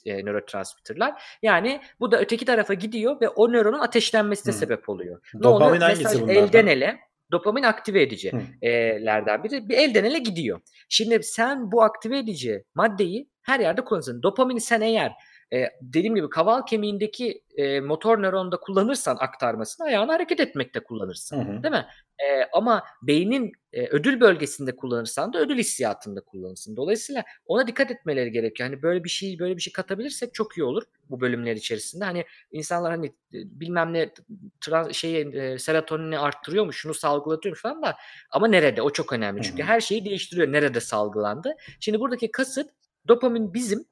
e, 0.05 0.25
nörotransmitterler. 0.25 1.13
Yani 1.41 1.81
bu 1.99 2.11
da 2.11 2.19
öteki 2.19 2.45
tarafa 2.45 2.73
gidiyor 2.73 3.21
ve 3.21 3.29
o 3.29 3.51
nöronun 3.51 3.79
ateşlenmesine 3.79 4.53
Hı. 4.53 4.57
sebep 4.57 4.89
oluyor. 4.89 5.21
Ne 5.33 5.43
Dopamin 5.43 5.81
oluyor? 5.81 5.99
bunlardan? 5.99 6.29
elden 6.29 6.67
ele 6.67 6.99
dopamin 7.31 7.63
aktive 7.63 8.01
edici 8.01 8.31
Hı. 8.31 8.41
e, 8.61 8.71
lerden 9.05 9.43
biri. 9.43 9.69
Bir 9.69 9.77
elden 9.77 10.03
ele 10.03 10.19
gidiyor. 10.19 10.61
Şimdi 10.89 11.23
sen 11.23 11.71
bu 11.71 11.83
aktive 11.83 12.17
edici 12.17 12.63
maddeyi 12.75 13.29
her 13.41 13.59
yerde 13.59 13.83
kullanırsın. 13.83 14.23
Dopamini 14.23 14.61
sen 14.61 14.81
eğer 14.81 15.13
e, 15.53 15.69
dediğim 15.81 16.15
gibi 16.15 16.29
kaval 16.29 16.65
kemiğindeki 16.65 17.43
e, 17.57 17.79
motor 17.79 18.21
nöronda 18.21 18.57
kullanırsan 18.59 19.17
aktarmasını 19.19 19.87
ayağını 19.87 20.11
hareket 20.11 20.39
etmekte 20.39 20.79
kullanırsın. 20.79 21.37
Hı 21.37 21.57
hı. 21.57 21.63
Değil 21.63 21.71
mi? 21.71 21.85
E, 22.19 22.49
ama 22.53 22.83
beynin 23.01 23.51
e, 23.73 23.87
ödül 23.87 24.19
bölgesinde 24.19 24.75
kullanırsan 24.75 25.33
da 25.33 25.39
ödül 25.39 25.57
hissiyatında 25.57 26.21
kullanırsın. 26.21 26.75
Dolayısıyla 26.75 27.23
ona 27.45 27.67
dikkat 27.67 27.91
etmeleri 27.91 28.31
gerekiyor. 28.31 28.69
Hani 28.69 28.81
böyle 28.81 29.03
bir 29.03 29.09
şey 29.09 29.39
böyle 29.39 29.57
bir 29.57 29.61
şey 29.61 29.73
katabilirsek 29.73 30.33
çok 30.33 30.57
iyi 30.57 30.63
olur 30.63 30.83
bu 31.09 31.21
bölümler 31.21 31.55
içerisinde. 31.55 32.05
Hani 32.05 32.25
insanlar 32.51 32.91
hani 32.91 33.07
e, 33.07 33.13
bilmem 33.33 33.93
ne 33.93 34.13
trans, 34.61 34.91
şey 34.91 35.21
e, 35.21 35.59
serotonini 35.59 36.19
arttırıyormuş, 36.19 36.77
şunu 36.77 36.93
salgılatıyormuş 36.93 37.61
falan 37.61 37.81
da 37.81 37.97
ama 38.31 38.47
nerede? 38.47 38.81
O 38.81 38.89
çok 38.89 39.13
önemli. 39.13 39.41
Çünkü 39.43 39.63
Hı 39.63 39.67
hı. 39.67 39.71
her 39.71 39.81
şeyi 39.81 40.05
değiştiriyor. 40.05 40.51
Nerede 40.51 40.79
salgılandı? 40.79 41.55
Şimdi 41.79 41.99
buradaki 41.99 42.31
kasıt 42.31 42.69
dopamin 43.07 43.53
bizim 43.53 43.85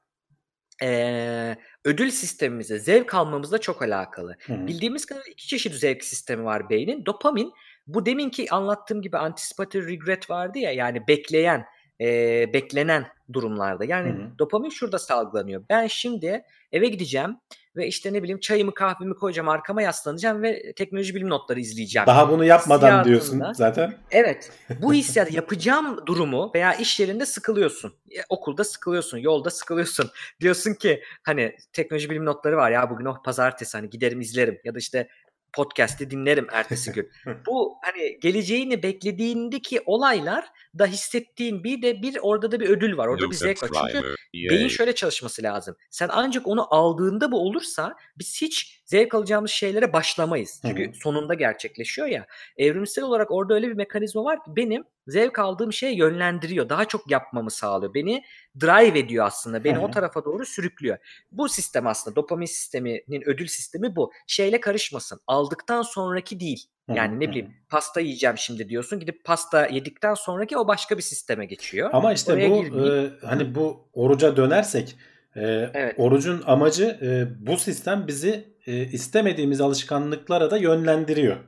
eee, 0.81 1.57
ödül 1.85 2.11
sistemimize, 2.11 2.79
zevk 2.79 3.13
almamızla 3.13 3.57
çok 3.57 3.81
alakalı. 3.81 4.35
Hı 4.47 4.53
hı. 4.53 4.67
Bildiğimiz 4.67 5.05
kadar 5.05 5.23
iki 5.31 5.47
çeşit 5.47 5.73
zevk 5.73 6.03
sistemi 6.03 6.43
var 6.45 6.69
beynin. 6.69 7.05
Dopamin 7.05 7.53
bu 7.87 8.05
deminki 8.05 8.51
anlattığım 8.51 9.01
gibi 9.01 9.17
anticipatory 9.17 9.87
regret 9.87 10.29
vardı 10.29 10.59
ya 10.59 10.71
yani 10.71 11.07
bekleyen 11.07 11.65
eee, 11.99 12.49
beklenen 12.53 13.07
durumlarda. 13.33 13.85
Yani 13.85 14.09
Hı 14.09 14.13
hı. 14.13 14.39
dopamin 14.39 14.69
şurada 14.69 14.99
salgılanıyor. 14.99 15.63
Ben 15.69 15.87
şimdi 15.87 16.43
eve 16.71 16.87
gideceğim 16.87 17.37
ve 17.75 17.87
işte 17.87 18.13
ne 18.13 18.23
bileyim 18.23 18.39
çayımı 18.39 18.73
kahvemi 18.73 19.15
koyacağım 19.15 19.49
arkama 19.49 19.81
yaslanacağım 19.81 20.43
ve 20.43 20.73
teknoloji 20.73 21.15
bilim 21.15 21.29
notları 21.29 21.59
izleyeceğim. 21.59 22.07
Daha 22.07 22.29
bunu 22.29 22.45
yapmadan 22.45 23.05
diyorsun 23.05 23.43
zaten. 23.53 23.97
Evet. 24.11 24.51
Bu 24.81 24.93
hissiyat 24.93 25.33
yapacağım 25.33 26.05
durumu 26.05 26.51
veya 26.55 26.73
iş 26.73 26.99
yerinde 26.99 27.25
sıkılıyorsun. 27.25 27.93
Okulda 28.29 28.63
sıkılıyorsun, 28.63 29.17
yolda 29.17 29.49
sıkılıyorsun. 29.49 30.09
Diyorsun 30.41 30.73
ki 30.73 31.03
hani 31.23 31.55
teknoloji 31.73 32.09
bilim 32.09 32.25
notları 32.25 32.57
var 32.57 32.71
ya 32.71 32.89
bugün 32.89 33.05
oh 33.05 33.23
pazartesi 33.23 33.77
hani 33.77 33.89
giderim 33.89 34.21
izlerim 34.21 34.59
ya 34.63 34.75
da 34.75 34.79
işte 34.79 35.07
podcast'i 35.53 36.11
dinlerim 36.11 36.47
ertesi 36.51 36.91
gün. 36.91 37.11
Bu 37.45 37.77
hani 37.81 38.19
geleceğini 38.19 38.83
beklediğindeki 38.83 39.81
olaylar 39.85 40.45
da 40.79 40.85
hissettiğin 40.85 41.63
bir 41.63 41.81
de 41.81 42.01
bir 42.01 42.17
orada 42.21 42.51
da 42.51 42.59
bir 42.59 42.69
ödül 42.69 42.97
var. 42.97 43.07
Orada 43.07 43.21
bir 43.21 43.25
Lucas 43.27 43.39
zevk 43.39 43.63
var. 43.63 43.91
Çünkü. 43.91 44.15
Beyin 44.33 44.67
şöyle 44.67 44.95
çalışması 44.95 45.43
lazım. 45.43 45.75
Sen 45.89 46.09
ancak 46.11 46.47
onu 46.47 46.73
aldığında 46.73 47.31
bu 47.31 47.39
olursa 47.39 47.95
biz 48.17 48.41
hiç 48.41 48.81
zevk 48.85 49.15
alacağımız 49.15 49.51
şeylere 49.51 49.93
başlamayız. 49.93 50.61
Çünkü 50.65 50.91
sonunda 50.93 51.33
gerçekleşiyor 51.33 52.07
ya. 52.07 52.27
Evrimsel 52.57 53.03
olarak 53.03 53.31
orada 53.31 53.53
öyle 53.53 53.67
bir 53.67 53.73
mekanizma 53.73 54.23
var 54.23 54.43
ki 54.43 54.51
benim 54.55 54.83
zevk 55.07 55.39
aldığım 55.39 55.73
şeye 55.73 55.95
yönlendiriyor. 55.95 56.69
Daha 56.69 56.85
çok 56.85 57.11
yapmamı 57.11 57.51
sağlıyor. 57.51 57.93
Beni 57.93 58.23
drive 58.61 58.99
ediyor 58.99 59.25
aslında. 59.25 59.63
Beni 59.63 59.79
o 59.79 59.91
tarafa 59.91 60.25
doğru 60.25 60.45
sürüklüyor. 60.45 60.97
Bu 61.31 61.49
sistem 61.49 61.87
aslında 61.87 62.15
dopamin 62.15 62.45
sisteminin 62.45 63.29
ödül 63.29 63.47
sistemi 63.47 63.95
bu. 63.95 64.11
Şeyle 64.27 64.59
karışmasın. 64.59 65.19
Aldıktan 65.37 65.81
sonraki 65.81 66.39
değil. 66.39 66.63
Yani 66.95 67.19
ne 67.19 67.29
bileyim 67.29 67.53
pasta 67.69 67.99
yiyeceğim 68.01 68.37
şimdi 68.37 68.69
diyorsun. 68.69 68.99
Gidip 68.99 69.23
pasta 69.23 69.65
yedikten 69.67 70.13
sonraki 70.13 70.57
o 70.57 70.67
başka 70.67 70.97
bir 70.97 71.01
sisteme 71.01 71.45
geçiyor. 71.45 71.89
Ama 71.93 72.13
işte 72.13 72.33
Oraya 72.33 72.49
bu 72.49 72.63
girmeyeyim. 72.63 73.05
e, 73.23 73.25
hani 73.27 73.55
bu 73.55 73.89
oruca 73.93 74.37
dönersek 74.37 74.95
e, 75.35 75.41
Evet. 75.73 75.95
orucun 75.97 76.43
amacı 76.45 76.85
e, 77.01 77.27
bu 77.47 77.57
sistem 77.57 78.07
bizi 78.07 78.45
e, 78.67 78.85
istemediğimiz 78.85 79.61
alışkanlıklara 79.61 80.51
da 80.51 80.57
yönlendiriyor. 80.57 81.35
E, 81.35 81.39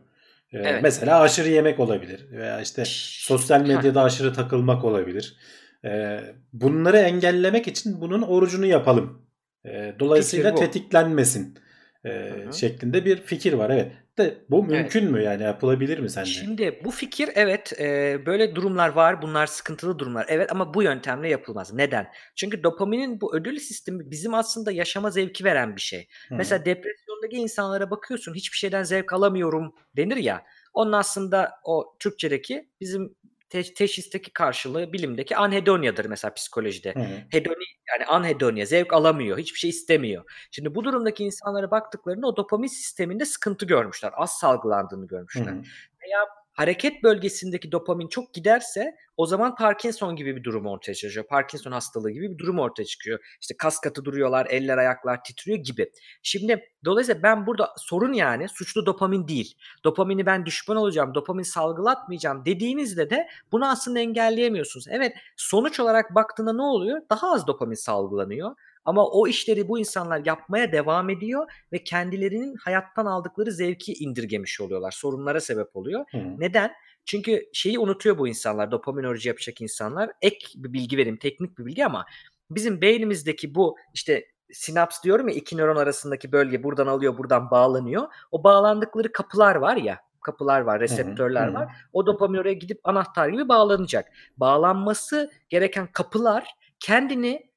Evet. 0.57 0.83
Mesela 0.83 1.19
aşırı 1.19 1.49
yemek 1.49 1.79
olabilir 1.79 2.25
veya 2.31 2.61
işte 2.61 2.83
sosyal 2.85 3.61
medyada 3.61 4.03
aşırı 4.03 4.33
takılmak 4.33 4.83
olabilir. 4.85 5.37
E, 5.85 6.19
bunları 6.53 6.97
engellemek 6.97 7.67
için 7.67 8.01
bunun 8.01 8.21
orucunu 8.21 8.65
yapalım. 8.65 9.21
E, 9.65 9.95
dolayısıyla 9.99 10.55
tetiklenmesin 10.55 11.57
e, 12.05 12.33
şeklinde 12.53 13.05
bir 13.05 13.17
fikir 13.21 13.53
var. 13.53 13.69
Evet. 13.69 13.91
De 14.17 14.37
bu 14.49 14.63
mümkün 14.63 15.11
mü 15.11 15.23
yani 15.23 15.43
yapılabilir 15.43 15.99
mi 15.99 16.09
sence? 16.09 16.31
Şimdi 16.31 16.81
bu 16.83 16.91
fikir 16.91 17.29
evet 17.35 17.79
e, 17.79 18.17
böyle 18.25 18.55
durumlar 18.55 18.89
var 18.89 19.21
bunlar 19.21 19.47
sıkıntılı 19.47 19.99
durumlar 19.99 20.25
evet 20.29 20.51
ama 20.51 20.73
bu 20.73 20.83
yöntemle 20.83 21.29
yapılmaz. 21.29 21.73
Neden? 21.73 22.07
Çünkü 22.35 22.63
dopaminin 22.63 23.21
bu 23.21 23.35
ödül 23.35 23.59
sistemi 23.59 24.11
bizim 24.11 24.33
aslında 24.33 24.71
yaşama 24.71 25.11
zevki 25.11 25.43
veren 25.43 25.75
bir 25.75 25.81
şey. 25.81 26.07
Hı. 26.29 26.35
Mesela 26.35 26.65
depresyondaki 26.65 27.35
insanlara 27.35 27.91
bakıyorsun 27.91 28.33
hiçbir 28.33 28.57
şeyden 28.57 28.83
zevk 28.83 29.13
alamıyorum 29.13 29.75
denir 29.97 30.17
ya. 30.17 30.43
Onun 30.73 30.91
aslında 30.91 31.51
o 31.63 31.95
Türkçedeki 31.99 32.69
bizim 32.81 33.15
te- 33.49 33.73
teşhisteki 33.73 34.33
karşılığı 34.33 34.93
bilimdeki 34.93 35.37
anhedoniyadır 35.37 36.05
mesela 36.05 36.33
psikolojide. 36.33 36.93
Hı. 36.93 36.99
Hedoni 37.29 37.63
yani 37.89 38.05
anhedonia 38.05 38.65
zevk 38.65 38.93
alamıyor, 38.93 39.37
hiçbir 39.37 39.59
şey 39.59 39.69
istemiyor. 39.69 40.23
Şimdi 40.51 40.75
bu 40.75 40.83
durumdaki 40.83 41.23
insanlara 41.23 41.71
baktıklarında 41.71 42.27
o 42.27 42.37
dopamin 42.37 42.67
sisteminde 42.67 43.25
sıkıntı 43.25 43.65
görmüşler. 43.65 44.11
Az 44.15 44.31
salgılandığını 44.31 45.07
görmüşler. 45.07 45.51
hı. 45.51 45.61
Veya 46.03 46.27
hareket 46.53 47.03
bölgesindeki 47.03 47.71
dopamin 47.71 48.07
çok 48.07 48.33
giderse 48.33 48.95
o 49.19 49.25
zaman 49.25 49.55
Parkinson 49.55 50.15
gibi 50.15 50.35
bir 50.35 50.43
durum 50.43 50.65
ortaya 50.65 50.95
çıkıyor. 50.95 51.25
Parkinson 51.27 51.71
hastalığı 51.71 52.11
gibi 52.11 52.31
bir 52.31 52.37
durum 52.37 52.59
ortaya 52.59 52.85
çıkıyor. 52.85 53.19
İşte 53.41 53.57
kas 53.57 53.79
katı 53.79 54.05
duruyorlar, 54.05 54.47
eller 54.49 54.77
ayaklar 54.77 55.23
titriyor 55.23 55.57
gibi. 55.57 55.91
Şimdi 56.23 56.63
dolayısıyla 56.85 57.23
ben 57.23 57.47
burada 57.47 57.73
sorun 57.77 58.13
yani 58.13 58.49
suçlu 58.49 58.85
dopamin 58.85 59.27
değil. 59.27 59.53
Dopamini 59.83 60.25
ben 60.25 60.45
düşman 60.45 60.77
olacağım, 60.77 61.13
dopamin 61.13 61.43
salgılatmayacağım 61.43 62.45
dediğinizde 62.45 63.09
de 63.09 63.27
bunu 63.51 63.69
aslında 63.69 63.99
engelleyemiyorsunuz. 63.99 64.85
Evet 64.89 65.13
sonuç 65.37 65.79
olarak 65.79 66.15
baktığında 66.15 66.53
ne 66.53 66.61
oluyor? 66.61 67.01
Daha 67.09 67.33
az 67.33 67.47
dopamin 67.47 67.75
salgılanıyor. 67.75 68.55
Ama 68.85 69.07
o 69.07 69.27
işleri 69.27 69.67
bu 69.67 69.79
insanlar 69.79 70.21
yapmaya 70.25 70.71
devam 70.71 71.09
ediyor 71.09 71.51
ve 71.73 71.83
kendilerinin 71.83 72.55
hayattan 72.55 73.05
aldıkları 73.05 73.51
zevki 73.51 73.93
indirgemiş 73.93 74.61
oluyorlar. 74.61 74.91
Sorunlara 74.91 75.41
sebep 75.41 75.75
oluyor. 75.75 76.05
Hı. 76.11 76.17
Neden? 76.37 76.71
Çünkü 77.09 77.49
şeyi 77.53 77.79
unutuyor 77.79 78.17
bu 78.17 78.27
insanlar, 78.27 78.71
dopamin 78.71 79.03
orucu 79.03 79.29
yapacak 79.29 79.61
insanlar. 79.61 80.11
Ek 80.21 80.47
bir 80.55 80.73
bilgi 80.73 80.97
vereyim, 80.97 81.17
teknik 81.17 81.57
bir 81.57 81.65
bilgi 81.65 81.85
ama 81.85 82.05
bizim 82.51 82.81
beynimizdeki 82.81 83.55
bu 83.55 83.77
işte 83.93 84.25
sinaps 84.51 85.03
diyorum 85.03 85.27
ya 85.27 85.35
iki 85.35 85.57
nöron 85.57 85.75
arasındaki 85.75 86.31
bölge 86.31 86.63
buradan 86.63 86.87
alıyor, 86.87 87.17
buradan 87.17 87.51
bağlanıyor. 87.51 88.07
O 88.31 88.43
bağlandıkları 88.43 89.11
kapılar 89.11 89.55
var 89.55 89.75
ya, 89.75 89.99
kapılar 90.21 90.61
var, 90.61 90.79
reseptörler 90.79 91.47
hı 91.47 91.51
hı. 91.51 91.53
var. 91.53 91.67
O 91.93 92.05
dopamin 92.05 92.37
oraya 92.37 92.53
gidip 92.53 92.79
anahtar 92.83 93.29
gibi 93.29 93.49
bağlanacak. 93.49 94.07
Bağlanması 94.37 95.31
gereken 95.49 95.91
kapılar 95.91 96.47
kendini 96.79 97.48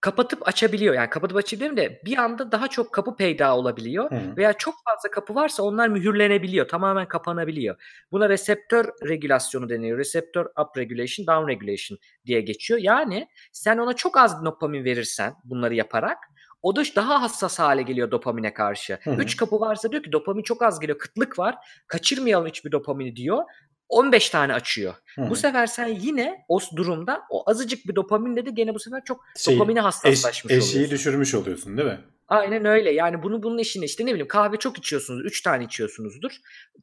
kapatıp 0.00 0.48
açabiliyor. 0.48 0.94
Yani 0.94 1.10
kapatıp 1.10 1.36
açabiliyor 1.36 1.76
de 1.76 2.02
bir 2.04 2.16
anda 2.16 2.52
daha 2.52 2.68
çok 2.68 2.92
kapı 2.94 3.16
peyda 3.16 3.56
olabiliyor. 3.56 4.10
Hı. 4.10 4.36
Veya 4.36 4.52
çok 4.52 4.74
fazla 4.84 5.10
kapı 5.10 5.34
varsa 5.34 5.62
onlar 5.62 5.88
mühürlenebiliyor. 5.88 6.68
Tamamen 6.68 7.08
kapanabiliyor. 7.08 7.76
Buna 8.12 8.28
reseptör 8.28 8.84
regülasyonu 9.08 9.68
deniyor. 9.68 9.98
Reseptör 9.98 10.46
up 10.46 10.76
regulation, 10.76 11.26
down 11.26 11.48
regulation 11.48 11.98
diye 12.26 12.40
geçiyor. 12.40 12.80
Yani 12.82 13.28
sen 13.52 13.78
ona 13.78 13.92
çok 13.92 14.16
az 14.16 14.44
dopamin 14.44 14.84
verirsen 14.84 15.34
bunları 15.44 15.74
yaparak 15.74 16.18
o 16.62 16.76
da 16.76 16.82
daha 16.96 17.22
hassas 17.22 17.58
hale 17.58 17.82
geliyor 17.82 18.10
dopamine 18.10 18.54
karşı. 18.54 18.98
Hı 19.02 19.10
hı. 19.10 19.14
3 19.14 19.36
kapı 19.36 19.60
varsa 19.60 19.90
diyor 19.92 20.02
ki 20.02 20.12
dopamin 20.12 20.42
çok 20.42 20.62
az 20.62 20.80
geliyor. 20.80 20.98
Kıtlık 20.98 21.38
var. 21.38 21.54
Kaçırmayalım 21.86 22.46
hiçbir 22.46 22.72
dopamini 22.72 23.16
diyor. 23.16 23.44
15 23.88 24.30
tane 24.30 24.54
açıyor. 24.54 24.94
Hı 25.14 25.22
hı. 25.22 25.30
Bu 25.30 25.36
sefer 25.36 25.66
sen 25.66 25.86
yine 25.86 26.44
o 26.48 26.58
durumda 26.76 27.22
o 27.30 27.50
azıcık 27.50 27.88
bir 27.88 27.96
dopaminle 27.96 28.46
de 28.46 28.50
gene 28.50 28.74
bu 28.74 28.78
sefer 28.78 29.04
çok 29.04 29.24
Şey, 29.36 29.54
dopamine 29.54 29.78
Eş, 29.78 29.84
hassaslaşmış 29.84 30.52
eşiği 30.52 30.74
oluyorsun. 30.74 30.90
düşürmüş 30.90 31.34
oluyorsun 31.34 31.76
değil 31.76 31.88
mi? 31.88 32.00
Aynen 32.28 32.64
öyle. 32.64 32.90
Yani 32.92 33.22
bunu 33.22 33.42
bunun 33.42 33.58
işine 33.58 33.84
işte 33.84 34.06
ne 34.06 34.10
bileyim 34.10 34.28
kahve 34.28 34.56
çok 34.56 34.78
içiyorsunuz. 34.78 35.24
3 35.24 35.42
tane 35.42 35.64
içiyorsunuzdur. 35.64 36.36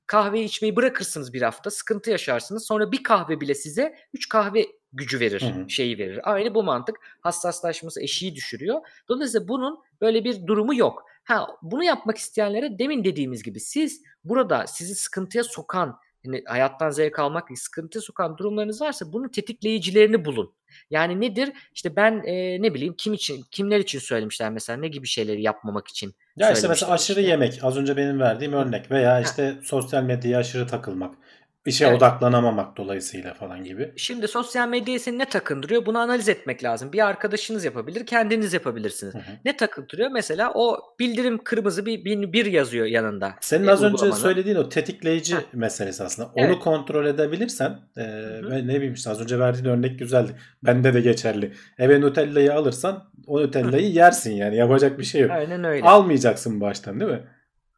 Kahveyi 0.07 0.45
içmeyi 0.45 0.75
bırakırsınız 0.75 1.33
bir 1.33 1.41
hafta. 1.41 1.71
Sıkıntı 1.71 2.11
yaşarsınız. 2.11 2.65
Sonra 2.65 2.91
bir 2.91 3.03
kahve 3.03 3.41
bile 3.41 3.55
size 3.55 3.95
3 4.13 4.29
kahve 4.29 4.65
gücü 4.93 5.19
verir. 5.19 5.41
Hı 5.41 5.45
hı. 5.45 5.69
Şeyi 5.69 5.97
verir. 5.97 6.19
Aynı 6.23 6.55
bu 6.55 6.63
mantık. 6.63 6.95
Hassaslaşması 7.19 8.01
eşiği 8.01 8.35
düşürüyor. 8.35 8.81
Dolayısıyla 9.09 9.47
bunun 9.47 9.79
böyle 10.01 10.23
bir 10.23 10.47
durumu 10.47 10.75
yok. 10.75 11.05
Ha 11.23 11.47
bunu 11.61 11.83
yapmak 11.83 12.17
isteyenlere 12.17 12.79
demin 12.79 13.03
dediğimiz 13.03 13.43
gibi 13.43 13.59
siz 13.59 14.01
burada 14.23 14.67
sizi 14.67 14.95
sıkıntıya 14.95 15.43
sokan 15.43 15.99
yani 16.25 16.43
hayattan 16.45 16.89
zevk 16.89 17.19
almak 17.19 17.49
değil, 17.49 17.59
sıkıntıya 17.59 18.01
sokan 18.01 18.37
durumlarınız 18.37 18.81
varsa 18.81 19.13
bunun 19.13 19.27
tetikleyicilerini 19.27 20.25
bulun. 20.25 20.53
Yani 20.89 21.21
nedir? 21.21 21.53
İşte 21.73 21.95
ben 21.95 22.23
e, 22.25 22.61
ne 22.61 22.73
bileyim 22.73 22.95
kim 22.97 23.13
için, 23.13 23.43
kimler 23.51 23.79
için 23.79 23.99
söylemişler 23.99 24.51
mesela 24.51 24.79
ne 24.79 24.87
gibi 24.87 25.07
şeyleri 25.07 25.41
yapmamak 25.41 25.87
için 25.87 26.15
Ya 26.37 26.51
işte 26.51 26.67
mesela 26.67 26.91
aşırı 26.91 27.19
işte. 27.19 27.31
yemek 27.31 27.59
az 27.61 27.77
önce 27.77 27.97
benim 27.97 28.19
verdiğim 28.19 28.53
örnek 28.53 28.91
veya 28.91 29.21
işte 29.21 29.55
sosyal 29.63 30.03
medyaya 30.03 30.39
aşırı 30.39 30.67
takılmak, 30.67 31.15
işe 31.65 31.85
Evet. 31.85 31.97
odaklanamamak 31.97 32.77
dolayısıyla 32.77 33.33
falan 33.33 33.63
gibi. 33.63 33.93
Şimdi 33.95 34.27
sosyal 34.27 34.67
medyayı 34.67 34.99
seni 34.99 35.19
ne 35.19 35.25
takındırıyor? 35.25 35.85
Bunu 35.85 35.99
analiz 35.99 36.29
etmek 36.29 36.63
lazım. 36.63 36.93
Bir 36.93 37.07
arkadaşınız 37.07 37.65
yapabilir, 37.65 38.05
kendiniz 38.05 38.53
yapabilirsiniz. 38.53 39.13
Hı 39.13 39.17
hı. 39.17 39.21
Ne 39.45 39.57
takındırıyor? 39.57 40.11
Mesela 40.11 40.51
o 40.55 40.79
bildirim 40.99 41.43
kırmızı 41.43 41.85
bir, 41.85 42.05
bir, 42.05 42.33
bir 42.33 42.45
yazıyor 42.45 42.85
yanında. 42.85 43.35
Senin 43.41 43.67
e, 43.67 43.71
az 43.71 43.83
önce 43.83 44.11
söylediğin 44.11 44.55
o 44.55 44.69
tetikleyici 44.69 45.35
Heh. 45.35 45.41
meselesi 45.53 46.03
aslında. 46.03 46.29
Evet. 46.35 46.49
Onu 46.49 46.59
kontrol 46.59 47.05
edebilirsen 47.05 47.79
e, 47.97 48.01
hı. 48.01 48.67
ne 48.67 48.75
bileyim 48.75 48.93
işte 48.93 49.09
az 49.09 49.21
önce 49.21 49.39
verdiğin 49.39 49.65
örnek 49.65 49.99
güzeldi. 49.99 50.31
Bende 50.63 50.93
de 50.93 51.01
geçerli. 51.01 51.53
Eve 51.77 52.01
Nutella'yı 52.01 52.53
alırsan 52.53 53.03
o 53.27 53.41
Nutella'yı 53.41 53.91
yersin 53.91 54.33
yani 54.33 54.55
yapacak 54.55 54.99
bir 54.99 55.03
şey 55.03 55.21
yok. 55.21 55.31
Aynen 55.31 55.63
öyle. 55.63 55.83
Almayacaksın 55.83 56.61
baştan 56.61 56.99
değil 56.99 57.11
mi? 57.11 57.21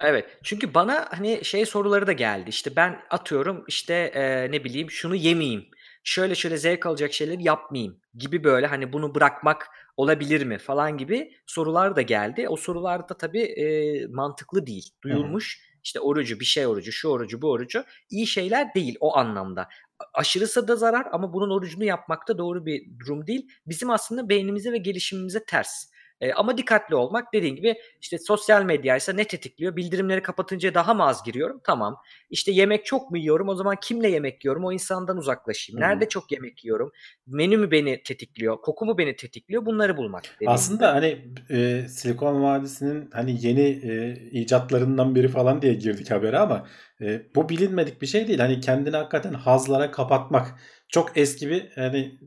Evet. 0.04 0.38
Çünkü 0.44 0.74
bana 0.74 1.08
hani 1.12 1.46
şey 1.46 1.66
soruları 1.66 2.08
da 2.08 2.12
geldi. 2.12 2.50
İşte 2.50 2.76
ben 2.76 3.00
atıyorum 3.10 3.64
işte 3.68 3.94
e, 3.94 4.52
ne 4.52 4.64
bileyim 4.64 4.92
şunu 4.92 5.16
yemeyeyim. 5.16 5.66
Şöyle 6.04 6.36
şöyle 6.36 6.58
zevk 6.58 6.86
alacak 6.86 7.14
şeyleri 7.14 7.44
yapmayayım 7.44 8.00
gibi 8.16 8.44
böyle 8.44 8.68
hani 8.68 8.94
bunu 8.94 9.16
bırakmak 9.16 9.68
olabilir 9.98 10.46
mi 10.46 10.58
falan 10.58 10.98
gibi 10.98 11.32
sorular 11.46 11.96
da 11.96 12.02
geldi. 12.02 12.50
O 12.50 12.56
sorular 12.56 13.10
da 13.10 13.18
tabii 13.18 13.42
e, 13.42 14.08
mantıklı 14.08 14.68
değil. 14.68 14.90
Duyulmuş 15.04 15.68
işte 15.84 16.00
orucu 16.00 16.40
bir 16.40 16.46
şey 16.46 16.68
orucu 16.68 16.92
şu 16.92 17.08
orucu 17.10 17.42
bu 17.42 17.52
orucu 17.52 17.84
iyi 18.10 18.28
şeyler 18.28 18.74
değil 18.74 18.96
o 19.00 19.18
anlamda. 19.18 19.62
A- 20.00 20.20
Aşırısı 20.20 20.68
da 20.68 20.76
zarar 20.76 21.08
ama 21.12 21.34
bunun 21.34 21.50
orucunu 21.50 21.84
yapmak 21.84 22.28
da 22.28 22.38
doğru 22.38 22.66
bir 22.66 23.00
durum 23.00 23.28
değil. 23.28 23.48
Bizim 23.66 23.90
aslında 23.90 24.30
beynimize 24.30 24.72
ve 24.72 24.78
gelişimimize 24.78 25.46
ters. 25.46 25.86
E, 26.22 26.34
ama 26.34 26.58
dikkatli 26.58 26.96
olmak 26.96 27.34
dediğin 27.34 27.56
gibi 27.56 27.76
işte 28.02 28.18
sosyal 28.18 28.64
medyaysa 28.64 29.14
ne 29.14 29.24
tetikliyor? 29.24 29.76
Bildirimleri 29.76 30.22
kapatınca 30.22 30.74
daha 30.74 30.94
mı 30.94 31.04
az 31.04 31.24
giriyorum? 31.24 31.62
Tamam. 31.64 31.98
İşte 32.30 32.52
yemek 32.52 32.86
çok 32.86 33.12
mu 33.12 33.18
yiyorum? 33.18 33.50
O 33.50 33.56
zaman 33.56 33.76
kimle 33.82 34.10
yemek 34.10 34.46
yiyorum? 34.46 34.66
O 34.66 34.72
insandan 34.72 35.18
uzaklaşayım. 35.18 35.82
Nerede 35.82 36.10
çok 36.10 36.32
yemek 36.32 36.66
yiyorum? 36.66 36.92
Menü 37.28 37.58
mü 37.58 37.72
beni 37.72 38.04
tetikliyor? 38.04 38.62
Koku 38.62 38.86
mu 38.86 38.98
beni 38.98 39.16
tetikliyor? 39.16 39.66
Bunları 39.66 39.98
bulmak. 39.98 40.24
Aslında 40.46 40.86
gibi. 40.86 40.94
hani 40.94 41.34
e, 41.60 41.88
Silikon 41.88 42.44
Vadisi'nin 42.44 43.10
hani 43.14 43.46
yeni 43.46 43.62
e, 43.62 44.14
icatlarından 44.32 45.16
biri 45.16 45.28
falan 45.28 45.62
diye 45.62 45.74
girdik 45.74 46.12
habere 46.12 46.38
ama 46.38 46.68
e, 47.02 47.36
bu 47.36 47.50
bilinmedik 47.50 48.02
bir 48.02 48.08
şey 48.08 48.28
değil. 48.28 48.40
Hani 48.40 48.60
kendini 48.60 48.96
hakikaten 48.96 49.34
hazlara 49.34 49.92
kapatmak 49.92 50.48
çok 50.88 51.18
eski 51.18 51.50
bir 51.50 51.72
hani 51.76 52.20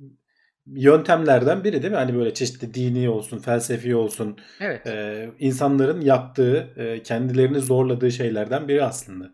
yöntemlerden 0.75 1.65
biri 1.65 1.83
değil 1.83 1.93
mi? 1.93 1.99
Hani 1.99 2.15
böyle 2.15 2.35
çeşitli 2.35 2.75
dini 2.75 3.11
olsun, 3.11 3.39
felsefi 3.39 3.97
olsun, 3.97 4.39
Evet. 4.61 4.87
e, 4.87 5.29
insanların 5.39 6.01
yaptığı, 6.01 6.71
e, 6.77 7.03
kendilerini 7.03 7.61
zorladığı 7.61 8.11
şeylerden 8.11 8.69
biri 8.69 8.85
aslında. 8.85 9.31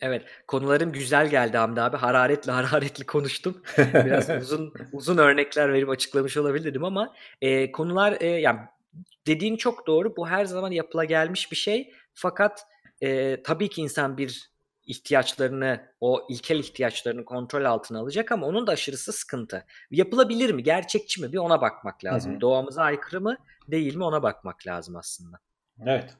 Evet. 0.00 0.22
Konularım 0.46 0.92
güzel 0.92 1.30
geldi 1.30 1.56
Hamdi 1.56 1.80
abi. 1.80 1.96
Hararetli 1.96 2.52
hararetli 2.52 3.06
konuştum. 3.06 3.62
Biraz 3.78 4.30
uzun 4.30 4.72
uzun 4.92 5.18
örnekler 5.18 5.72
verip 5.72 5.88
açıklamış 5.88 6.36
olabilirdim 6.36 6.84
ama 6.84 7.14
e, 7.40 7.72
konular 7.72 8.16
e, 8.20 8.26
yani 8.26 8.58
dediğin 9.26 9.56
çok 9.56 9.86
doğru. 9.86 10.16
Bu 10.16 10.28
her 10.28 10.44
zaman 10.44 10.70
yapıla 10.70 11.04
gelmiş 11.04 11.52
bir 11.52 11.56
şey. 11.56 11.92
Fakat 12.14 12.66
e, 13.02 13.42
tabii 13.42 13.68
ki 13.68 13.82
insan 13.82 14.18
bir 14.18 14.50
ihtiyaçlarını, 14.88 15.80
o 16.00 16.26
ilkel 16.28 16.58
ihtiyaçlarını 16.58 17.24
kontrol 17.24 17.64
altına 17.64 17.98
alacak 17.98 18.32
ama 18.32 18.46
onun 18.46 18.66
da 18.66 18.72
aşırısı 18.72 19.12
sıkıntı. 19.12 19.64
Yapılabilir 19.90 20.52
mi? 20.52 20.62
Gerçekçi 20.62 21.20
mi? 21.22 21.32
Bir 21.32 21.38
ona 21.38 21.60
bakmak 21.60 22.04
lazım. 22.04 22.32
Hı 22.32 22.36
hı. 22.36 22.40
Doğamıza 22.40 22.82
aykırı 22.82 23.20
mı? 23.20 23.36
Değil 23.68 23.96
mi? 23.96 24.04
Ona 24.04 24.22
bakmak 24.22 24.66
lazım 24.66 24.96
aslında. 24.96 25.38
Evet. 25.86 26.16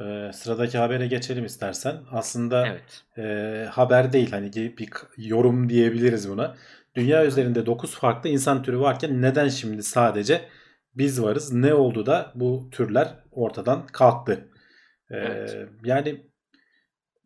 E, 0.00 0.32
sıradaki 0.32 0.78
habere 0.78 1.06
geçelim 1.06 1.44
istersen. 1.44 1.96
Aslında 2.10 2.66
Evet. 2.66 3.04
e, 3.18 3.64
haber 3.70 4.12
değil 4.12 4.30
hani 4.30 4.52
bir 4.52 4.88
yorum 5.16 5.68
diyebiliriz 5.68 6.30
buna. 6.30 6.56
Dünya 6.94 7.26
üzerinde 7.26 7.66
9 7.66 7.94
farklı 7.94 8.30
insan 8.30 8.62
türü 8.62 8.80
varken 8.80 9.22
neden 9.22 9.48
şimdi 9.48 9.82
sadece 9.82 10.48
biz 10.94 11.22
varız? 11.22 11.52
Ne 11.52 11.74
oldu 11.74 12.06
da 12.06 12.32
bu 12.34 12.68
türler 12.72 13.14
ortadan 13.30 13.86
kalktı? 13.86 14.48
E, 15.10 15.16
Evet. 15.16 15.56
yani 15.84 16.29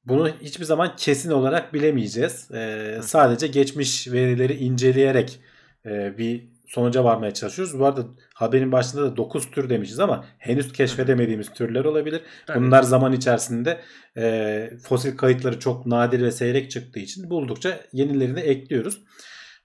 bunu 0.07 0.29
hiçbir 0.29 0.65
zaman 0.65 0.97
kesin 0.97 1.31
olarak 1.31 1.75
bilemeyeceğiz. 1.75 2.51
E, 2.51 2.99
sadece 3.03 3.47
geçmiş 3.47 4.13
verileri 4.13 4.55
inceleyerek 4.55 5.41
e, 5.87 6.19
bir 6.19 6.55
sonuca 6.67 7.05
varmaya 7.05 7.35
çalışıyoruz. 7.35 7.79
Bu 7.79 7.87
arada 7.87 8.03
haberin 8.35 8.73
başında 8.73 9.03
da 9.03 9.17
9 9.17 9.51
tür 9.51 9.71
demişiz 9.71 10.01
ama 10.01 10.25
henüz 10.39 10.73
keşfedemediğimiz 10.73 11.53
türler 11.53 11.85
olabilir. 11.85 12.21
Tabii. 12.47 12.65
Bunlar 12.65 12.83
zaman 12.83 13.13
içerisinde 13.13 13.81
e, 14.17 14.71
fosil 14.83 15.17
kayıtları 15.17 15.61
çok 15.61 15.87
nadir 15.87 16.23
ve 16.23 16.31
seyrek 16.31 16.71
çıktığı 16.71 17.01
için 17.01 17.31
buldukça 17.31 17.81
yenilerini 17.93 18.41
ekliyoruz. 18.41 19.01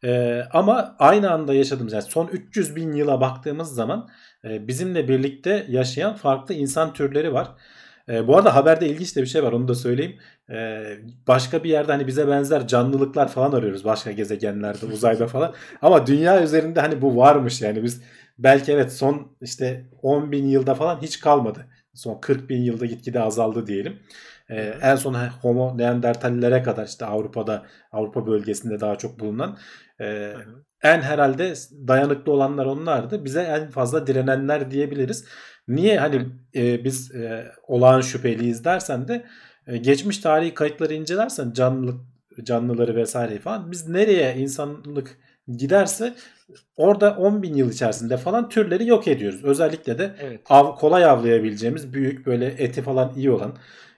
E, 0.03 0.41
ama 0.51 0.95
aynı 0.99 1.31
anda 1.31 1.53
yaşadığımız 1.53 1.93
yani 1.93 2.03
son 2.03 2.27
300 2.27 2.75
bin 2.75 2.93
yıla 2.93 3.21
baktığımız 3.21 3.75
zaman 3.75 4.09
e, 4.43 4.67
bizimle 4.67 5.07
birlikte 5.07 5.65
yaşayan 5.69 6.15
farklı 6.15 6.53
insan 6.53 6.93
türleri 6.93 7.33
var. 7.33 7.47
E, 8.10 8.28
bu 8.28 8.38
arada 8.38 8.55
haberde 8.55 8.89
ilginç 8.89 9.16
de 9.16 9.22
bir 9.22 9.28
şey 9.28 9.43
var 9.43 9.51
onu 9.51 9.68
da 9.68 9.76
söyleyeyim. 9.76 10.20
E, 10.51 10.84
başka 11.28 11.64
bir 11.64 11.70
yerde 11.70 11.91
hani 11.91 12.07
bize 12.07 12.28
benzer 12.28 12.68
canlılıklar 12.68 13.28
falan 13.28 13.51
arıyoruz 13.51 13.86
başka 13.86 14.12
gezegenlerde 14.12 14.86
uzayda 14.93 15.28
falan. 15.28 15.53
Ama 15.82 16.07
dünya 16.07 16.43
üzerinde 16.43 16.82
hani 16.82 17.01
bu 17.01 17.18
varmış 17.18 17.62
yani 17.62 17.84
biz 17.84 18.01
belki 18.38 18.72
evet 18.72 18.93
son 18.93 19.38
işte 19.41 19.86
10 20.01 20.32
bin 20.32 20.47
yılda 20.47 20.76
falan 20.76 21.01
hiç 21.01 21.20
kalmadı. 21.20 21.68
Son 21.93 22.20
40 22.20 22.49
bin 22.49 22.62
yılda 22.62 22.86
gitgide 22.86 23.22
azaldı 23.22 23.68
diyelim. 23.68 23.99
Ee, 24.49 24.74
en 24.82 24.95
son 24.95 25.14
Homo 25.14 25.78
neandertallere 25.78 26.64
kadar 26.64 26.86
işte 26.88 27.05
Avrupa'da 27.05 27.66
Avrupa 27.91 28.28
bölgesinde 28.28 28.80
daha 28.80 28.95
çok 28.95 29.20
bulunan 29.20 29.57
e, 29.99 30.05
Hı 30.05 30.39
hı. 30.39 30.64
en 30.84 31.01
herhalde 31.01 31.53
dayanıklı 31.88 32.32
olanlar 32.32 32.66
onlardı. 32.66 33.26
Bize 33.26 33.41
en 33.41 33.70
fazla 33.70 34.07
direnenler 34.07 34.72
diyebiliriz. 34.72 35.26
Niye 35.70 35.99
hani 35.99 36.26
e, 36.55 36.84
biz 36.84 37.15
e, 37.15 37.51
olağan 37.67 38.01
şüpheliyiz 38.01 38.65
dersen 38.65 39.07
de 39.07 39.26
e, 39.67 39.78
geçmiş 39.78 40.17
tarihi 40.17 40.53
kayıtları 40.53 40.93
incelersen 40.93 41.53
canlı 41.53 41.95
canlıları 42.43 42.95
vesaire 42.95 43.39
falan 43.39 43.72
biz 43.72 43.88
nereye 43.89 44.36
insanlık 44.36 45.17
giderse 45.57 46.13
orada 46.78 47.15
10 47.15 47.43
bin 47.43 47.53
yıl 47.55 47.72
içerisinde 47.72 48.17
falan 48.17 48.49
türleri 48.49 48.88
yok 48.88 49.07
ediyoruz. 49.07 49.43
Özellikle 49.43 49.97
de 49.97 50.15
Evet. 50.22 50.41
av, 50.49 50.76
kolay 50.76 51.05
avlayabileceğimiz 51.05 51.93
büyük 51.93 52.26
böyle 52.26 52.45
eti 52.45 52.82
falan 52.82 53.13
iyi 53.15 53.32
olan 53.32 53.55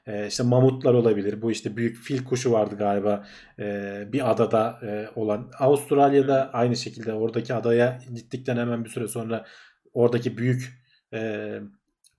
e, 0.07 0.27
işte 0.27 0.43
mamutlar 0.43 0.93
olabilir. 0.93 1.41
Bu 1.41 1.51
işte 1.51 1.77
büyük 1.77 1.97
fil 1.97 2.23
kuşu 2.23 2.51
vardı 2.51 2.75
galiba 2.77 3.25
e, 3.59 4.03
bir 4.13 4.31
adada 4.31 4.79
e, 4.83 5.19
olan. 5.19 5.51
Avustralya'da 5.59 6.49
aynı 6.53 6.75
şekilde 6.75 7.13
oradaki 7.13 7.53
adaya 7.53 7.99
gittikten 8.15 8.57
hemen 8.57 8.85
bir 8.85 8.89
süre 8.89 9.07
sonra 9.07 9.45
oradaki 9.93 10.37
büyük 10.37 10.80
e, 11.13 11.59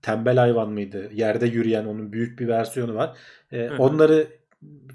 tembel 0.02 0.36
hayvan 0.36 0.70
mıydı? 0.70 1.10
Yerde 1.12 1.46
yürüyen 1.46 1.84
onun 1.84 2.12
büyük 2.12 2.38
bir 2.38 2.48
versiyonu 2.48 2.94
var. 2.94 3.16
E, 3.52 3.58
Hı 3.58 3.74
hı. 3.74 3.82
onları 3.82 4.26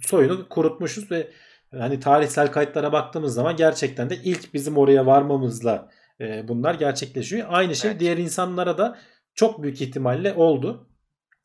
soyunu 0.02 0.50
kurutmuşuz 0.50 1.12
ve 1.12 1.28
hani 1.72 2.00
tarihsel 2.00 2.52
kayıtlara 2.52 2.92
baktığımız 2.92 3.34
zaman 3.34 3.56
gerçekten 3.56 4.10
de 4.10 4.16
ilk 4.16 4.54
bizim 4.54 4.78
oraya 4.78 5.06
varmamızla 5.06 5.90
e, 6.22 6.48
bunlar 6.48 6.74
gerçekleşiyor. 6.76 7.48
Aynı 7.50 7.76
şey 7.76 7.92
Evet. 7.92 8.00
diğer 8.00 8.18
insanlara 8.18 8.78
da 8.78 8.98
çok 9.36 9.64
büyük 9.64 9.82
ihtimalle 9.82 10.34
oldu. 10.34 10.88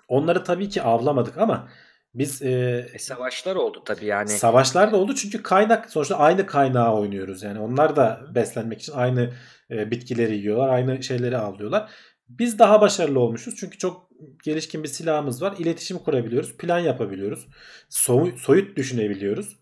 Onları 0.09 0.45
tabii 0.45 0.69
ki 0.69 0.83
avlamadık 0.83 1.39
ama 1.39 1.69
biz 2.15 2.43
e, 2.43 2.51
E, 2.95 2.99
savaşlar 2.99 3.57
oldu 3.57 3.83
tabii 3.85 4.05
yani. 4.07 4.29
savaşlar 4.29 4.93
da 4.93 4.97
oldu 4.97 5.15
çünkü 5.15 5.43
kaynak 5.43 5.91
sonuçta 5.91 6.17
aynı 6.17 6.47
kaynağı 6.47 6.95
oynuyoruz. 6.95 7.43
Yani 7.43 7.59
onlar 7.61 7.97
da 7.97 8.21
beslenmek 8.35 8.81
için 8.81 8.93
aynı 8.93 9.31
e, 9.71 9.91
bitkileri 9.91 10.37
yiyorlar, 10.37 10.69
aynı 10.69 11.03
şeyleri 11.03 11.37
avlıyorlar. 11.39 11.91
Biz 12.29 12.59
daha 12.59 12.81
başarılı 12.81 13.21
olmuşuz 13.21 13.55
çünkü 13.57 13.79
çok 13.79 14.09
gelişkin 14.45 14.83
bir 14.83 14.89
silahımız 14.89 15.43
var. 15.43 15.55
İletişim 15.59 15.99
kurabiliyoruz, 15.99 16.57
plan 16.57 16.79
yapabiliyoruz, 16.79 17.49
soy- 17.89 18.37
soyut 18.37 18.77
düşünebiliyoruz. 18.77 19.57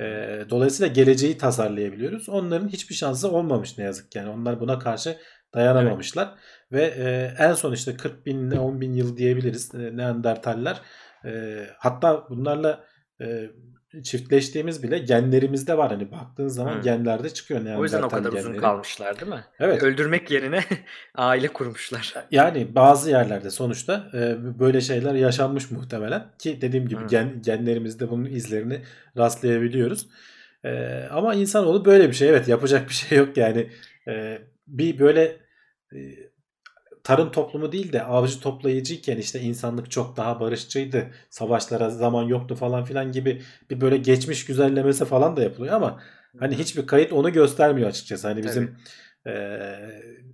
E, 0.00 0.04
dolayısıyla 0.50 0.92
geleceği 0.92 1.38
tasarlayabiliyoruz. 1.38 2.28
Onların 2.28 2.68
hiçbir 2.68 2.94
şansı 2.94 3.30
olmamış 3.30 3.78
ne 3.78 3.84
yazık 3.84 4.12
ki. 4.12 4.18
Yani 4.18 4.28
onlar 4.28 4.60
buna 4.60 4.78
karşı 4.78 5.18
dayanamamışlar. 5.54 6.34
Ve 6.72 6.82
e, 6.84 7.34
en 7.44 7.52
son 7.52 7.72
işte 7.72 7.96
40 7.96 8.26
bin, 8.26 8.50
10 8.50 8.80
bin 8.80 8.94
yıl 8.94 9.16
diyebiliriz 9.16 9.74
e, 9.74 9.96
Neandertaller. 9.96 10.80
E, 11.24 11.64
hatta 11.78 12.26
bunlarla 12.30 12.84
e, 13.20 13.50
çiftleştiğimiz 14.02 14.82
bile 14.82 14.98
genlerimizde 14.98 15.78
var. 15.78 15.90
Hani 15.90 16.10
baktığın 16.12 16.48
zaman 16.48 16.76
Hı. 16.76 16.80
genlerde 16.80 17.30
çıkıyor 17.30 17.76
O 17.76 17.82
yüzden 17.82 18.02
o 18.02 18.08
kadar 18.08 18.32
uzun 18.32 18.42
genleri. 18.42 18.60
kalmışlar 18.60 19.20
değil 19.20 19.32
mi? 19.32 19.44
Evet. 19.60 19.82
Öldürmek 19.82 20.30
yerine 20.30 20.64
aile 21.14 21.48
kurmuşlar. 21.48 22.14
Yani 22.30 22.74
bazı 22.74 23.10
yerlerde 23.10 23.50
sonuçta 23.50 24.10
e, 24.14 24.36
böyle 24.58 24.80
şeyler 24.80 25.14
yaşanmış 25.14 25.70
muhtemelen 25.70 26.26
ki 26.38 26.60
dediğim 26.60 26.88
gibi 26.88 27.02
Hı. 27.02 27.06
gen, 27.06 27.42
genlerimizde 27.42 28.10
bunun 28.10 28.24
izlerini 28.24 28.82
rastlayabiliyoruz. 29.16 30.08
E, 30.64 31.02
ama 31.10 31.34
insanoğlu 31.34 31.84
böyle 31.84 32.08
bir 32.08 32.14
şey 32.14 32.28
evet 32.28 32.48
yapacak 32.48 32.88
bir 32.88 32.94
şey 32.94 33.18
yok 33.18 33.36
yani 33.36 33.70
E, 34.08 34.38
bir 34.66 34.98
böyle 34.98 35.36
tarım 37.08 37.30
toplumu 37.30 37.72
değil 37.72 37.92
de 37.92 38.02
avcı 38.02 38.40
toplayıcıyken 38.40 39.16
işte 39.16 39.40
insanlık 39.40 39.90
çok 39.90 40.16
daha 40.16 40.40
barışçıydı 40.40 41.10
savaşlara 41.30 41.90
zaman 41.90 42.22
yoktu 42.24 42.54
falan 42.54 42.84
filan 42.84 43.12
gibi 43.12 43.42
bir 43.70 43.80
böyle 43.80 43.96
geçmiş 43.96 44.44
güzellemesi 44.44 45.04
falan 45.04 45.36
da 45.36 45.42
yapılıyor 45.42 45.74
ama 45.74 46.00
hani 46.38 46.58
hiçbir 46.58 46.86
kayıt 46.86 47.12
onu 47.12 47.32
göstermiyor 47.32 47.88
açıkçası 47.88 48.28
hani 48.28 48.44
bizim 48.44 48.76
e, 49.26 49.32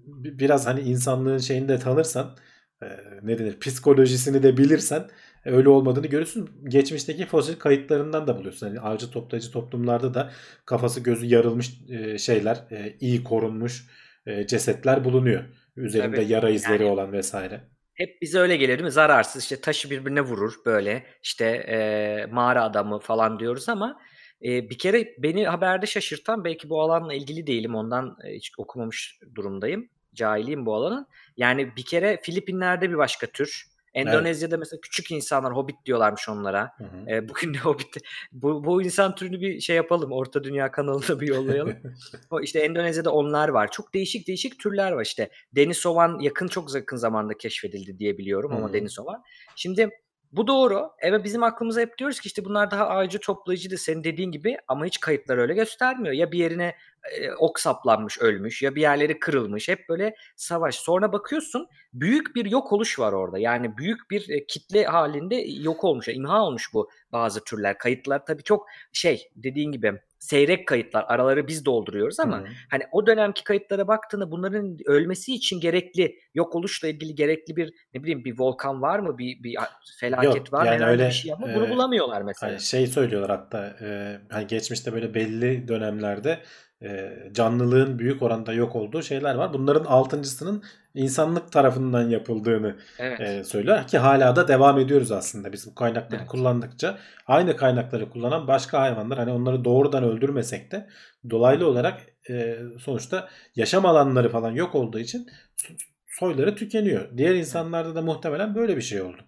bi- 0.06 0.38
biraz 0.38 0.66
hani 0.66 0.80
insanlığın 0.80 1.38
şeyini 1.38 1.68
de 1.68 1.78
tanırsan 1.78 2.36
e, 2.82 2.86
ne 3.22 3.38
denir 3.38 3.58
psikolojisini 3.60 4.42
de 4.42 4.56
bilirsen 4.56 5.08
e, 5.44 5.50
öyle 5.50 5.68
olmadığını 5.68 6.06
görürsün. 6.06 6.50
Geçmişteki 6.68 7.26
fosil 7.26 7.56
kayıtlarından 7.58 8.26
da 8.26 8.38
buluyorsun. 8.38 8.66
Hani 8.66 8.80
avcı 8.80 9.10
toplayıcı 9.10 9.50
toplumlarda 9.50 10.14
da 10.14 10.30
kafası 10.66 11.00
gözü 11.00 11.26
yarılmış 11.26 11.70
e, 11.88 12.18
şeyler, 12.18 12.56
e, 12.70 12.96
iyi 13.00 13.24
korunmuş 13.24 13.86
e, 14.26 14.46
cesetler 14.46 15.04
bulunuyor. 15.04 15.44
Üzerinde 15.76 16.16
Tabii. 16.16 16.32
yara 16.32 16.50
izleri 16.50 16.82
Yani- 16.82 16.92
olan 16.92 17.12
vesaire. 17.12 17.60
Hep 17.94 18.22
bize 18.22 18.38
öyle 18.38 18.56
gelir 18.56 18.72
değil 18.78 18.84
mi? 18.84 18.90
Zararsız 18.90 19.42
işte 19.42 19.60
taşı 19.60 19.90
birbirine 19.90 20.20
vurur 20.20 20.54
böyle 20.66 21.06
işte 21.22 21.44
e, 21.46 22.26
mağara 22.30 22.64
adamı 22.64 22.98
falan 22.98 23.38
diyoruz 23.38 23.68
ama 23.68 24.00
e, 24.44 24.70
bir 24.70 24.78
kere 24.78 25.14
beni 25.18 25.46
haberde 25.46 25.86
şaşırtan 25.86 26.44
belki 26.44 26.70
bu 26.70 26.80
alanla 26.82 27.14
ilgili 27.14 27.46
değilim 27.46 27.74
ondan 27.74 28.16
hiç 28.28 28.52
okumamış 28.58 29.18
durumdayım. 29.34 29.88
Cahiliyim 30.14 30.66
bu 30.66 30.74
alanın. 30.74 31.06
Yani 31.36 31.76
bir 31.76 31.84
kere 31.84 32.20
Filipinler'de 32.22 32.90
bir 32.90 32.96
başka 32.96 33.26
tür 33.26 33.64
Endonezya'da 33.94 34.56
mesela 34.56 34.80
küçük 34.80 35.10
insanlar 35.10 35.56
hobbit 35.56 35.76
diyorlarmış 35.86 36.28
onlara. 36.28 36.70
Hı 36.78 36.84
hı. 36.84 37.10
E, 37.10 37.28
bugün 37.28 37.54
de 37.54 37.58
hobbit 37.58 37.96
bu, 38.32 38.64
bu 38.64 38.82
insan 38.82 39.14
türünü 39.14 39.40
bir 39.40 39.60
şey 39.60 39.76
yapalım. 39.76 40.12
Orta 40.12 40.44
Dünya 40.44 40.70
kanalına 40.70 41.20
bir 41.20 41.28
yollayalım. 41.28 41.76
o 42.30 42.40
işte 42.40 42.60
Endonezya'da 42.60 43.12
onlar 43.12 43.48
var. 43.48 43.70
Çok 43.70 43.94
değişik 43.94 44.28
değişik 44.28 44.60
türler 44.60 44.92
var 44.92 45.04
işte. 45.04 45.30
Denisovan 45.52 46.18
yakın 46.20 46.48
çok 46.48 46.74
yakın 46.74 46.96
zamanda 46.96 47.36
keşfedildi 47.36 47.98
diye 47.98 48.18
biliyorum 48.18 48.52
ama 48.52 48.68
hı. 48.68 48.72
Denisovan. 48.72 49.22
Şimdi 49.56 49.90
bu 50.32 50.46
doğru. 50.46 50.90
Evet 50.98 51.24
bizim 51.24 51.42
aklımıza 51.42 51.80
hep 51.80 51.98
diyoruz 51.98 52.20
ki 52.20 52.26
işte 52.26 52.44
bunlar 52.44 52.70
daha 52.70 52.88
ağacı 52.88 53.18
toplayıcı 53.20 53.70
da 53.70 53.76
senin 53.76 54.04
dediğin 54.04 54.30
gibi 54.32 54.56
ama 54.68 54.86
hiç 54.86 55.00
kayıtlar 55.00 55.38
öyle 55.38 55.54
göstermiyor. 55.54 56.14
Ya 56.14 56.32
bir 56.32 56.38
yerine 56.38 56.74
e, 57.12 57.32
ok 57.32 57.60
saplanmış 57.60 58.18
ölmüş 58.18 58.62
ya 58.62 58.74
bir 58.74 58.80
yerleri 58.80 59.18
kırılmış. 59.18 59.68
Hep 59.68 59.88
böyle 59.88 60.14
savaş. 60.36 60.74
Sonra 60.74 61.12
bakıyorsun 61.12 61.68
büyük 61.92 62.36
bir 62.36 62.44
yok 62.44 62.72
oluş 62.72 62.98
var 62.98 63.12
orada. 63.12 63.38
Yani 63.38 63.76
büyük 63.76 64.10
bir 64.10 64.28
e, 64.28 64.46
kitle 64.46 64.84
halinde 64.84 65.36
yok 65.46 65.84
olmuş, 65.84 66.08
imha 66.08 66.44
olmuş 66.44 66.74
bu 66.74 66.90
bazı 67.12 67.44
türler. 67.44 67.78
Kayıtlar 67.78 68.26
tabii 68.26 68.42
çok 68.42 68.66
şey 68.92 69.30
dediğin 69.36 69.72
gibi 69.72 69.92
seyrek 70.24 70.68
kayıtlar. 70.68 71.04
Araları 71.08 71.48
biz 71.48 71.64
dolduruyoruz 71.64 72.20
ama 72.20 72.40
hı. 72.40 72.44
hani 72.70 72.82
o 72.92 73.06
dönemki 73.06 73.44
kayıtlara 73.44 73.88
baktığında 73.88 74.30
bunların 74.30 74.78
ölmesi 74.86 75.34
için 75.34 75.60
gerekli 75.60 76.18
yok 76.34 76.54
oluşla 76.54 76.88
ilgili 76.88 77.14
gerekli 77.14 77.56
bir 77.56 77.72
ne 77.94 78.02
bileyim 78.02 78.24
bir 78.24 78.38
volkan 78.38 78.82
var 78.82 78.98
mı? 78.98 79.18
Bir 79.18 79.42
bir 79.42 79.56
felaket 80.00 80.36
Yok, 80.36 80.52
var 80.52 80.62
mı? 80.62 80.66
yani 80.66 80.84
öyle, 80.84 81.06
bir 81.06 81.12
şey 81.12 81.32
ama 81.32 81.46
bunu 81.54 81.66
e, 81.66 81.70
bulamıyorlar 81.70 82.22
mesela. 82.22 82.52
Hani 82.52 82.60
şey 82.60 82.86
söylüyorlar 82.86 83.30
hatta 83.30 83.76
e, 83.80 84.18
hani 84.30 84.46
geçmişte 84.46 84.92
böyle 84.92 85.14
belli 85.14 85.68
dönemlerde 85.68 86.40
e, 86.84 87.12
canlılığın 87.32 87.98
büyük 87.98 88.22
oranda 88.22 88.52
yok 88.52 88.76
olduğu 88.76 89.02
şeyler 89.02 89.34
var. 89.34 89.52
Bunların 89.52 89.84
altıncısının 89.84 90.62
insanlık 90.94 91.52
tarafından 91.52 92.08
yapıldığını 92.08 92.76
Evet. 92.98 93.20
e, 93.20 93.44
söylüyor 93.44 93.86
ki 93.86 93.98
hala 93.98 94.36
da 94.36 94.48
devam 94.48 94.78
ediyoruz 94.78 95.12
aslında 95.12 95.52
biz 95.52 95.66
bu 95.66 95.74
kaynakları 95.74 96.20
Evet. 96.20 96.30
kullandıkça 96.30 96.98
aynı 97.26 97.56
kaynakları 97.56 98.10
kullanan 98.10 98.48
başka 98.48 98.80
hayvanlar 98.80 99.18
hani 99.18 99.30
onları 99.32 99.64
doğrudan 99.64 100.04
öldürmesek 100.04 100.72
de 100.72 100.88
dolaylı 101.30 101.68
olarak 101.68 102.00
e, 102.30 102.58
sonuçta 102.78 103.28
yaşam 103.56 103.86
alanları 103.86 104.28
falan 104.28 104.50
yok 104.50 104.74
olduğu 104.74 104.98
için 104.98 105.26
so- 105.56 105.76
soyları 106.06 106.54
tükeniyor. 106.54 107.08
Diğer 107.16 107.34
insanlarda 107.34 107.94
da 107.94 108.02
muhtemelen 108.02 108.54
böyle 108.54 108.76
bir 108.76 108.82
şey 108.82 109.02
oldu. 109.02 109.22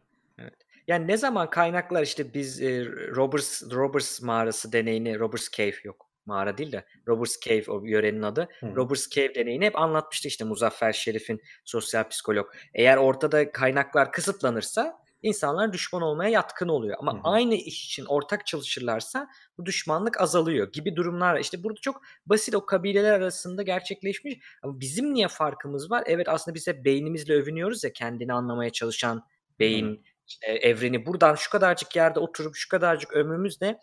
Yani 0.88 1.06
ne 1.06 1.16
zaman 1.16 1.50
kaynaklar 1.50 2.02
işte 2.02 2.34
biz 2.34 2.62
e, 2.62 2.84
Roberts 3.16 3.62
Roberts 3.72 4.22
mağarası 4.22 4.72
deneyini 4.72 5.18
Roberts 5.18 5.50
Cave 5.50 5.74
yok 5.84 6.05
mağara 6.26 6.58
değil 6.58 6.72
de 6.72 6.84
Roberts 7.08 7.40
Cave 7.40 7.64
o 7.68 7.84
yörenin 7.84 8.22
adı. 8.22 8.48
Hı. 8.60 8.76
Roberts 8.76 9.08
Cave 9.08 9.34
deneyini 9.34 9.64
hep 9.64 9.78
anlatmıştı 9.78 10.28
işte 10.28 10.44
Muzaffer 10.44 10.92
Şerif'in 10.92 11.42
sosyal 11.64 12.08
psikolog. 12.08 12.46
Eğer 12.74 12.96
ortada 12.96 13.52
kaynaklar 13.52 14.12
kısıtlanırsa 14.12 15.06
insanlar 15.22 15.72
düşman 15.72 16.02
olmaya 16.02 16.30
yatkın 16.30 16.68
oluyor. 16.68 16.96
Ama 16.98 17.12
Hı 17.12 17.16
hı. 17.16 17.20
aynı 17.24 17.54
iş 17.54 17.84
için 17.84 18.04
ortak 18.04 18.46
çalışırlarsa 18.46 19.28
bu 19.58 19.66
düşmanlık 19.66 20.20
azalıyor 20.20 20.72
gibi 20.72 20.96
durumlar. 20.96 21.38
İşte 21.40 21.62
burada 21.62 21.80
çok 21.80 22.02
basit 22.26 22.54
o 22.54 22.66
kabileler 22.66 23.12
arasında 23.12 23.62
gerçekleşmiş. 23.62 24.34
Ama 24.62 24.80
bizim 24.80 25.14
niye 25.14 25.28
farkımız 25.28 25.90
var? 25.90 26.02
Evet 26.06 26.28
aslında 26.28 26.54
biz 26.54 26.66
hep 26.66 26.84
beynimizle 26.84 27.34
övünüyoruz 27.34 27.84
ya 27.84 27.92
kendini 27.92 28.32
anlamaya 28.32 28.70
çalışan 28.70 29.26
beyin, 29.58 30.04
işte 30.26 30.46
evreni 30.46 31.06
buradan 31.06 31.34
şu 31.34 31.50
kadarcık 31.50 31.96
yerde 31.96 32.20
oturup 32.20 32.56
şu 32.56 32.68
kadarcık 32.68 33.12
ömrümüzle 33.12 33.78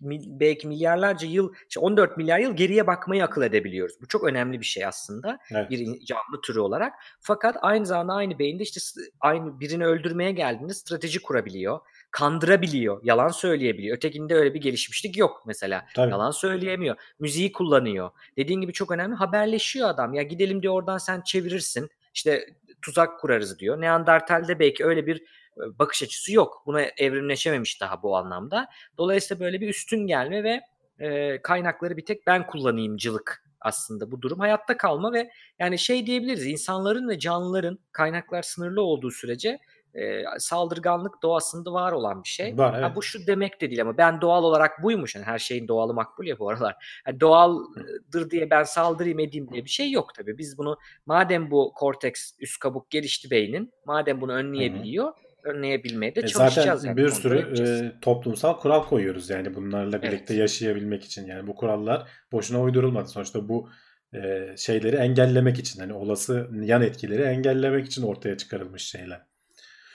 belki 0.00 0.68
milyarlarca 0.68 1.28
yıl, 1.28 1.52
işte 1.68 1.80
14 1.80 2.16
milyar 2.16 2.38
yıl 2.38 2.56
geriye 2.56 2.86
bakmayı 2.86 3.24
akıl 3.24 3.42
edebiliyoruz. 3.42 3.94
Bu 4.02 4.08
çok 4.08 4.24
önemli 4.24 4.60
bir 4.60 4.64
şey 4.64 4.86
aslında 4.86 5.38
Evet. 5.50 5.70
bir 5.70 6.04
canlı 6.04 6.40
türü 6.44 6.60
olarak. 6.60 6.92
Fakat 7.20 7.56
aynı 7.62 7.86
zamanda 7.86 8.12
aynı 8.12 8.38
beyinde 8.38 8.62
işte 8.62 8.80
aynı 9.20 9.60
birini 9.60 9.86
öldürmeye 9.86 10.32
geldiğinde 10.32 10.74
strateji 10.74 11.22
kurabiliyor, 11.22 11.80
kandırabiliyor, 12.10 13.00
yalan 13.04 13.28
söyleyebiliyor. 13.28 13.96
Ötekinde 13.96 14.34
öyle 14.34 14.54
bir 14.54 14.60
gelişmişlik 14.60 15.16
yok 15.16 15.42
mesela. 15.46 15.86
Tabii. 15.94 16.10
Yalan 16.10 16.30
söyleyemiyor. 16.30 16.96
Müziği 17.18 17.52
kullanıyor. 17.52 18.10
Dediğin 18.36 18.60
gibi 18.60 18.72
çok 18.72 18.90
önemli. 18.90 19.14
Haberleşiyor 19.14 19.88
adam. 19.88 20.14
Ya 20.14 20.22
gidelim 20.22 20.62
diyor 20.62 20.74
oradan 20.74 20.98
sen 20.98 21.20
çevirirsin. 21.20 21.90
İşte 22.14 22.46
tuzak 22.82 23.20
kurarız 23.20 23.58
diyor. 23.58 23.80
Neandertal'de 23.80 24.58
belki 24.58 24.84
öyle 24.84 25.06
bir 25.06 25.22
bakış 25.56 26.02
açısı 26.02 26.32
yok. 26.32 26.62
Buna 26.66 26.82
evrimleşememiş 26.82 27.80
daha 27.80 28.02
bu 28.02 28.16
anlamda. 28.16 28.68
Dolayısıyla 28.98 29.40
böyle 29.44 29.60
bir 29.60 29.68
üstün 29.68 30.06
gelme 30.06 30.44
ve 30.44 30.60
e, 30.98 31.42
kaynakları 31.42 31.96
bir 31.96 32.04
tek 32.04 32.26
ben 32.26 32.46
kullanayımcılık 32.46 33.46
aslında 33.60 34.10
bu 34.10 34.22
durum. 34.22 34.38
Hayatta 34.38 34.76
kalma 34.76 35.12
ve 35.12 35.30
yani 35.58 35.78
şey 35.78 36.06
diyebiliriz 36.06 36.46
insanların 36.46 37.08
ve 37.08 37.18
canlıların 37.18 37.78
kaynaklar 37.92 38.42
sınırlı 38.42 38.82
olduğu 38.82 39.10
sürece 39.10 39.58
e, 39.94 40.22
saldırganlık 40.38 41.22
doğasında 41.22 41.72
var 41.72 41.92
olan 41.92 42.24
bir 42.24 42.28
şey. 42.28 42.58
Var 42.58 42.74
Ha, 42.74 42.80
evet. 42.80 42.96
bu 42.96 43.02
şu 43.02 43.26
demek 43.26 43.60
de 43.60 43.70
değil 43.70 43.82
ama 43.82 43.98
ben 43.98 44.20
doğal 44.20 44.44
olarak 44.44 44.82
buymuş. 44.82 45.14
Yani 45.14 45.24
her 45.24 45.38
şeyin 45.38 45.68
doğalı 45.68 45.94
makbul 45.94 46.26
ya 46.26 46.38
bu 46.38 46.48
aralar. 46.48 47.00
Yani 47.06 47.20
doğaldır 47.20 48.30
diye 48.30 48.50
ben 48.50 48.62
saldırayım 48.62 49.18
edeyim 49.18 49.48
diye 49.52 49.64
bir 49.64 49.70
şey 49.70 49.90
yok 49.90 50.14
tabii. 50.14 50.38
Biz 50.38 50.58
bunu 50.58 50.78
madem 51.06 51.50
bu 51.50 51.72
korteks 51.74 52.32
üst 52.38 52.58
kabuk 52.58 52.90
gelişti 52.90 53.30
beynin 53.30 53.72
madem 53.86 54.20
bunu 54.20 54.32
önleyebiliyor 54.32 55.12
önleyebilmeye 55.46 56.14
de 56.14 56.20
E 56.20 56.26
çalışacağız. 56.26 56.80
zaten 56.80 56.88
yani, 56.88 56.96
bir 56.96 57.08
sürü 57.08 57.62
e, 57.62 57.92
toplumsal 58.00 58.60
kural 58.60 58.82
koyuyoruz 58.82 59.30
yani 59.30 59.54
bunlarla 59.54 60.02
birlikte 60.02 60.34
Evet. 60.34 60.40
yaşayabilmek 60.40 61.04
için. 61.04 61.26
Yani 61.26 61.46
bu 61.46 61.54
kurallar 61.54 62.08
boşuna 62.32 62.62
uydurulmadı. 62.62 63.08
Sonuçta 63.08 63.48
bu 63.48 63.68
e, 64.14 64.54
şeyleri 64.56 64.96
engellemek 64.96 65.58
için 65.58 65.80
hani 65.80 65.92
olası 65.92 66.48
yan 66.62 66.82
etkileri 66.82 67.22
engellemek 67.22 67.86
için 67.86 68.02
ortaya 68.02 68.36
çıkarılmış 68.36 68.82
şeyler. 68.82 69.20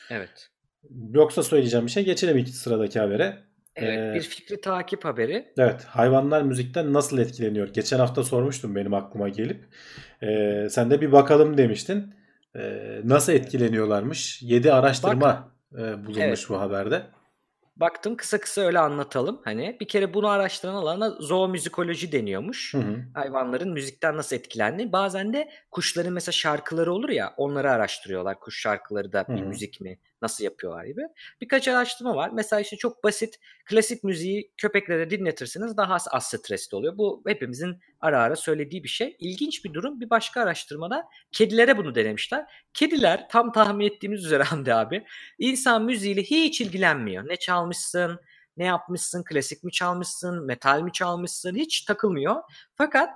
Evet. 0.09 0.49
Yoksa 1.13 1.43
söyleyeceğim 1.43 1.85
bir 1.85 1.91
şey 1.91 2.05
geçelim 2.05 2.37
iki 2.37 2.51
sıradaki 2.51 2.99
habere. 2.99 3.37
Evet, 3.75 3.99
Ee, 3.99 4.13
bir 4.15 4.21
fikri 4.21 4.61
takip 4.61 5.05
haberi. 5.05 5.53
Evet, 5.57 5.83
hayvanlar 5.83 6.41
müzikten 6.41 6.93
nasıl 6.93 7.17
etkileniyor? 7.17 7.73
Geçen 7.73 7.99
hafta 7.99 8.23
sormuştum 8.23 8.75
benim 8.75 8.93
aklıma 8.93 9.29
gelip. 9.29 9.65
Ee, 10.23 10.67
sen 10.69 10.89
de 10.91 11.01
bir 11.01 11.11
bakalım 11.11 11.57
demiştin. 11.57 12.13
Ee, 12.55 13.01
nasıl 13.03 13.33
etkileniyorlarmış? 13.33 14.41
7 14.41 14.73
araştırma 14.73 15.51
e, 15.73 15.77
bulunmuş 15.77 16.21
Evet. 16.21 16.45
bu 16.49 16.59
haberde. 16.59 17.03
Baktım 17.75 18.15
kısa 18.15 18.39
kısa 18.39 18.61
öyle 18.61 18.79
anlatalım. 18.79 19.41
Hani 19.43 19.77
bir 19.81 19.87
kere 19.87 20.13
bunu 20.13 20.27
araştıran 20.27 20.73
alana 20.73 21.09
zoomüzikoloji 21.09 22.11
deniyormuş. 22.11 22.73
Hı 22.73 22.77
hı. 22.77 22.97
Hayvanların 23.13 23.73
müzikten 23.73 24.17
nasıl 24.17 24.35
etkilendiği. 24.35 24.91
Bazen 24.91 25.33
de 25.33 25.49
kuşların 25.71 26.13
mesela 26.13 26.31
şarkıları 26.31 26.93
olur 26.93 27.09
ya 27.09 27.33
onları 27.37 27.71
araştırıyorlar. 27.71 28.39
Kuş 28.39 28.61
şarkıları 28.61 29.13
da 29.13 29.25
bir 29.29 29.41
Hı 29.41 29.45
hı. 29.45 29.47
müzik 29.47 29.81
mi? 29.81 29.99
Nasıl 30.21 30.43
yapıyorlar 30.43 30.85
gibi. 30.85 31.01
Birkaç 31.41 31.67
araştırma 31.67 32.15
var. 32.15 32.29
Mesela 32.33 32.59
işte 32.59 32.77
çok 32.77 33.03
basit 33.03 33.39
klasik 33.65 34.03
müziği 34.03 34.51
köpeklere 34.57 35.09
dinletirsiniz 35.09 35.77
daha 35.77 35.93
az, 35.93 36.07
az 36.11 36.27
stresli 36.27 36.77
oluyor. 36.77 36.97
Bu 36.97 37.23
hepimizin 37.27 37.79
ara 37.99 38.19
ara 38.19 38.35
söylediği 38.35 38.83
bir 38.83 38.89
şey. 38.89 39.15
İlginç 39.19 39.65
bir 39.65 39.73
durum. 39.73 39.99
Bir 39.99 40.09
başka 40.09 40.41
araştırmada 40.41 41.07
kedilere 41.31 41.77
bunu 41.77 41.95
denemişler. 41.95 42.45
Kediler 42.73 43.29
tam 43.29 43.51
tahmin 43.51 43.85
ettiğimiz 43.85 44.25
üzere 44.25 44.43
Hamdi 44.51 44.73
abi 44.73 45.05
insan 45.39 45.85
müziğiyle 45.85 46.23
hiç 46.23 46.61
ilgilenmiyor. 46.61 47.29
Ne 47.29 47.35
çalmışsın, 47.35 48.19
ne 48.57 48.65
yapmışsın, 48.65 49.23
klasik 49.23 49.63
mi 49.63 49.71
çalmışsın, 49.71 50.45
metal 50.45 50.81
mi 50.81 50.91
çalmışsın 50.91 51.55
hiç 51.55 51.81
takılmıyor. 51.81 52.35
Fakat 52.75 53.09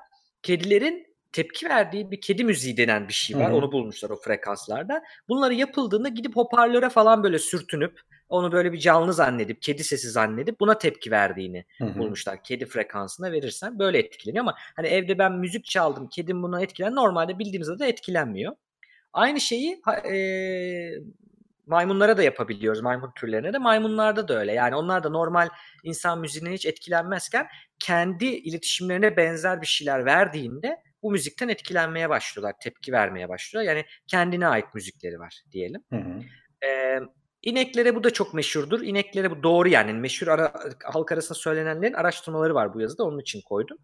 kedilerin 0.43 1.14
tepki 1.35 1.69
verdiği 1.69 2.11
bir 2.11 2.21
kedi 2.21 2.43
müziği 2.43 2.77
denen 2.77 3.07
bir 3.07 3.13
şey 3.13 3.37
var. 3.37 3.47
Hı 3.47 3.51
hı. 3.51 3.55
Onu 3.55 3.71
bulmuşlar 3.71 4.09
o 4.09 4.15
frekanslarda. 4.15 5.03
Bunları 5.29 5.53
yapıldığında 5.53 6.09
gidip 6.09 6.35
hoparlöre 6.35 6.89
falan 6.89 7.23
böyle 7.23 7.39
sürtünüp 7.39 8.01
onu 8.29 8.51
böyle 8.51 8.73
bir 8.73 8.79
canlı 8.79 9.13
zannedip, 9.13 9.61
kedi 9.61 9.83
sesi 9.83 10.09
zannedip 10.09 10.59
buna 10.59 10.77
tepki 10.77 11.11
verdiğini 11.11 11.65
Hı 11.77 11.85
hı. 11.85 11.99
bulmuşlar. 11.99 12.43
Kedi 12.43 12.65
frekansına 12.65 13.31
verirsen 13.31 13.79
böyle 13.79 13.97
etkileniyor 13.97 14.43
ama 14.43 14.55
hani 14.75 14.87
evde 14.87 15.17
ben 15.17 15.31
müzik 15.31 15.65
çaldım, 15.65 16.07
kedim 16.09 16.43
buna 16.43 16.61
etkilen 16.61 16.95
normalde 16.95 17.39
bildiğimizde 17.39 17.79
de 17.79 17.87
etkilenmiyor. 17.87 18.55
Aynı 19.13 19.41
şeyi 19.41 19.81
eee, 20.05 20.99
maymunlara 21.67 22.17
da 22.17 22.23
yapabiliyoruz. 22.23 22.81
Maymun 22.81 23.11
türlerine 23.15 23.53
de. 23.53 23.57
Maymunlarda 23.57 24.27
da 24.27 24.39
öyle. 24.39 24.53
Yani 24.53 24.75
onlar 24.75 25.03
da 25.03 25.09
normal 25.09 25.49
insan 25.83 26.19
müziğinden 26.19 26.51
hiç 26.51 26.65
etkilenmezken 26.65 27.47
kendi 27.79 28.25
iletişimlerine 28.25 29.17
benzer 29.17 29.61
bir 29.61 29.67
şeyler 29.67 30.05
verdiğinde 30.05 30.84
bu 31.05 31.11
müzikten 31.11 31.49
etkilenmeye 31.49 32.09
başlıyorlar. 32.09 32.55
Tepki 32.63 32.91
vermeye 32.91 33.29
başlıyorlar. 33.29 33.75
Yani 33.75 33.85
kendine 34.07 34.47
ait 34.47 34.65
müzikleri 34.73 35.19
var 35.19 35.41
diyelim. 35.51 35.81
Hı 35.89 35.95
hı. 35.95 36.19
Ee, 36.67 36.99
ineklere 37.43 37.95
bu 37.95 38.03
da 38.03 38.09
çok 38.09 38.33
meşhurdur. 38.33 38.81
İneklere 38.81 39.31
bu 39.31 39.43
doğru 39.43 39.67
yani 39.69 39.93
meşhur 39.93 40.27
ara, 40.27 40.53
halk 40.83 41.11
arasında 41.11 41.39
söylenenlerin 41.39 41.93
araştırmaları 41.93 42.55
var 42.55 42.73
bu 42.73 42.81
yazıda 42.81 43.03
onun 43.03 43.19
için 43.19 43.41
koydum. 43.41 43.77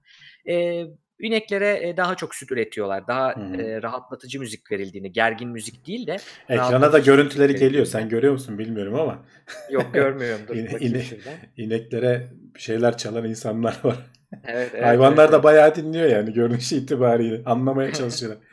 Ee, 0.49 0.86
ineklere 1.19 1.89
e, 1.89 1.97
daha 1.97 2.15
çok 2.15 2.36
süt 2.36 2.51
üretiyorlar. 2.51 3.07
Daha 3.07 3.36
hı. 3.36 3.61
e, 3.61 3.82
rahatlatıcı 3.82 4.39
müzik 4.39 4.72
verildiğini, 4.72 5.11
gergin 5.11 5.49
müzik 5.49 5.88
değil 5.88 6.07
de 6.07 6.17
Ekrana 6.49 6.93
da 6.93 6.99
görüntüleri 6.99 7.55
geliyor. 7.55 7.86
Sen 7.86 8.09
görüyor 8.09 8.34
musun 8.34 8.57
bilmiyorum 8.57 8.95
ama 8.95 9.26
Yok 9.69 9.93
görmüyorum. 9.93 10.41
Dur 10.47 10.55
İne- 10.82 11.09
ineklere 11.57 12.28
bir 12.55 12.59
şeyler 12.59 12.97
çalan 12.97 13.26
insanlar 13.26 13.80
var. 13.84 13.97
Evet, 14.43 14.71
evet, 14.73 14.86
Hayvanlar 14.86 15.23
evet, 15.23 15.34
da 15.34 15.43
bayağı 15.43 15.75
dinliyor 15.75 16.09
yani 16.09 16.34
görünüş 16.34 16.71
itibariyle. 16.71 17.41
Anlamaya 17.45 17.93
çalışıyorlar. 17.93 18.43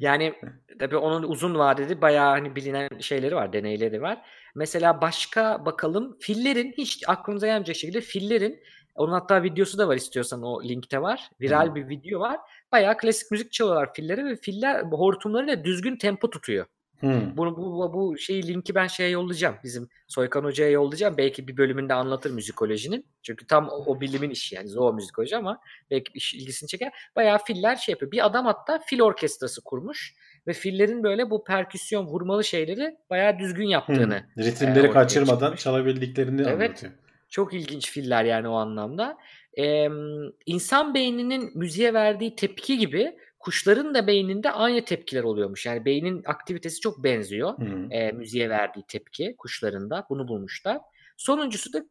Yani 0.00 0.34
tabii 0.78 0.96
onun 0.96 1.22
uzun 1.22 1.58
vadede 1.58 2.00
bayağı 2.00 2.30
hani 2.30 2.56
bilinen 2.56 2.88
şeyleri 3.00 3.34
var, 3.34 3.52
deneyleri 3.52 4.02
var. 4.02 4.22
Mesela 4.54 5.00
başka 5.00 5.66
bakalım 5.66 6.16
fillerin 6.20 6.74
hiç 6.78 7.04
aklınıza 7.06 7.46
gelmeyecek 7.46 7.76
şekilde 7.76 8.00
fillerin 8.00 8.60
onun 8.94 9.12
hatta 9.12 9.42
videosu 9.42 9.78
da 9.78 9.88
var 9.88 9.96
istiyorsan 9.96 10.42
o 10.42 10.64
linkte 10.64 11.02
var. 11.02 11.30
Viral 11.40 11.70
Hı. 11.70 11.74
bir 11.74 11.88
video 11.88 12.20
var. 12.20 12.40
Bayağı 12.72 12.96
klasik 12.96 13.30
müzik 13.30 13.52
çalıyorlar 13.52 13.94
fillere 13.94 14.24
ve 14.24 14.36
filler 14.36 14.82
hortumlarıyla 14.82 15.64
düzgün 15.64 15.96
tempo 15.96 16.30
tutuyor. 16.30 16.66
Hmm. 17.00 17.36
Bunu 17.36 17.56
bu, 17.56 17.62
bu, 17.62 17.92
bu 17.92 18.18
şeyi 18.18 18.46
linki 18.48 18.74
ben 18.74 18.86
şeye 18.86 19.10
yollayacağım. 19.10 19.56
Bizim 19.64 19.88
Soykan 20.08 20.44
Hoca'ya 20.44 20.70
yollayacağım. 20.70 21.16
Belki 21.16 21.48
bir 21.48 21.56
bölümünde 21.56 21.94
anlatır 21.94 22.30
müzikolojinin. 22.30 23.06
Çünkü 23.22 23.46
tam 23.46 23.68
o, 23.68 23.84
o 23.86 24.00
bilimin 24.00 24.30
işi 24.30 24.54
yani 24.54 24.68
zoo 24.68 24.92
müzikoloji 24.92 25.36
ama 25.36 25.60
belki 25.90 26.12
iş, 26.14 26.34
ilgisini 26.34 26.68
çeker. 26.68 26.92
Bayağı 27.16 27.38
filler 27.44 27.76
şey 27.76 27.92
yapıyor. 27.92 28.12
Bir 28.12 28.26
adam 28.26 28.46
hatta 28.46 28.78
fil 28.86 29.00
orkestrası 29.00 29.64
kurmuş 29.64 30.14
ve 30.46 30.52
fillerin 30.52 31.02
böyle 31.02 31.30
bu 31.30 31.44
perküsyon 31.44 32.06
vurmalı 32.06 32.44
şeyleri 32.44 32.96
bayağı 33.10 33.38
düzgün 33.38 33.64
Hmm. 33.64 33.70
yaptığını. 33.70 34.22
Ritimleri 34.38 34.80
ortaya 34.88 34.92
kaçırmadan 34.92 35.46
çıkmış. 35.46 35.62
çalabildiklerini 35.62 36.42
Evet. 36.42 36.52
anlatıyor. 36.52 36.92
Çok 37.28 37.54
ilginç 37.54 37.90
filler 37.90 38.24
yani 38.24 38.48
o 38.48 38.54
anlamda. 38.54 39.18
Ee, 39.58 39.88
insan 40.46 40.94
beyninin 40.94 41.58
müziğe 41.58 41.94
verdiği 41.94 42.36
tepki 42.36 42.78
gibi 42.78 43.16
kuşların 43.46 43.94
da 43.94 44.06
beyninde 44.06 44.50
aynı 44.50 44.84
tepkiler 44.84 45.22
oluyormuş. 45.22 45.66
Yani 45.66 45.84
beynin 45.84 46.22
aktivitesi 46.26 46.80
çok 46.80 47.04
benziyor. 47.04 47.58
Hmm. 47.58 47.92
E, 47.92 48.12
müziğe 48.12 48.48
verdiği 48.50 48.84
tepki 48.88 49.34
kuşlarında. 49.38 50.06
Bunu 50.10 50.28
bulmuşlar. 50.28 50.78
Sonuncusu 51.16 51.72
da 51.72 51.84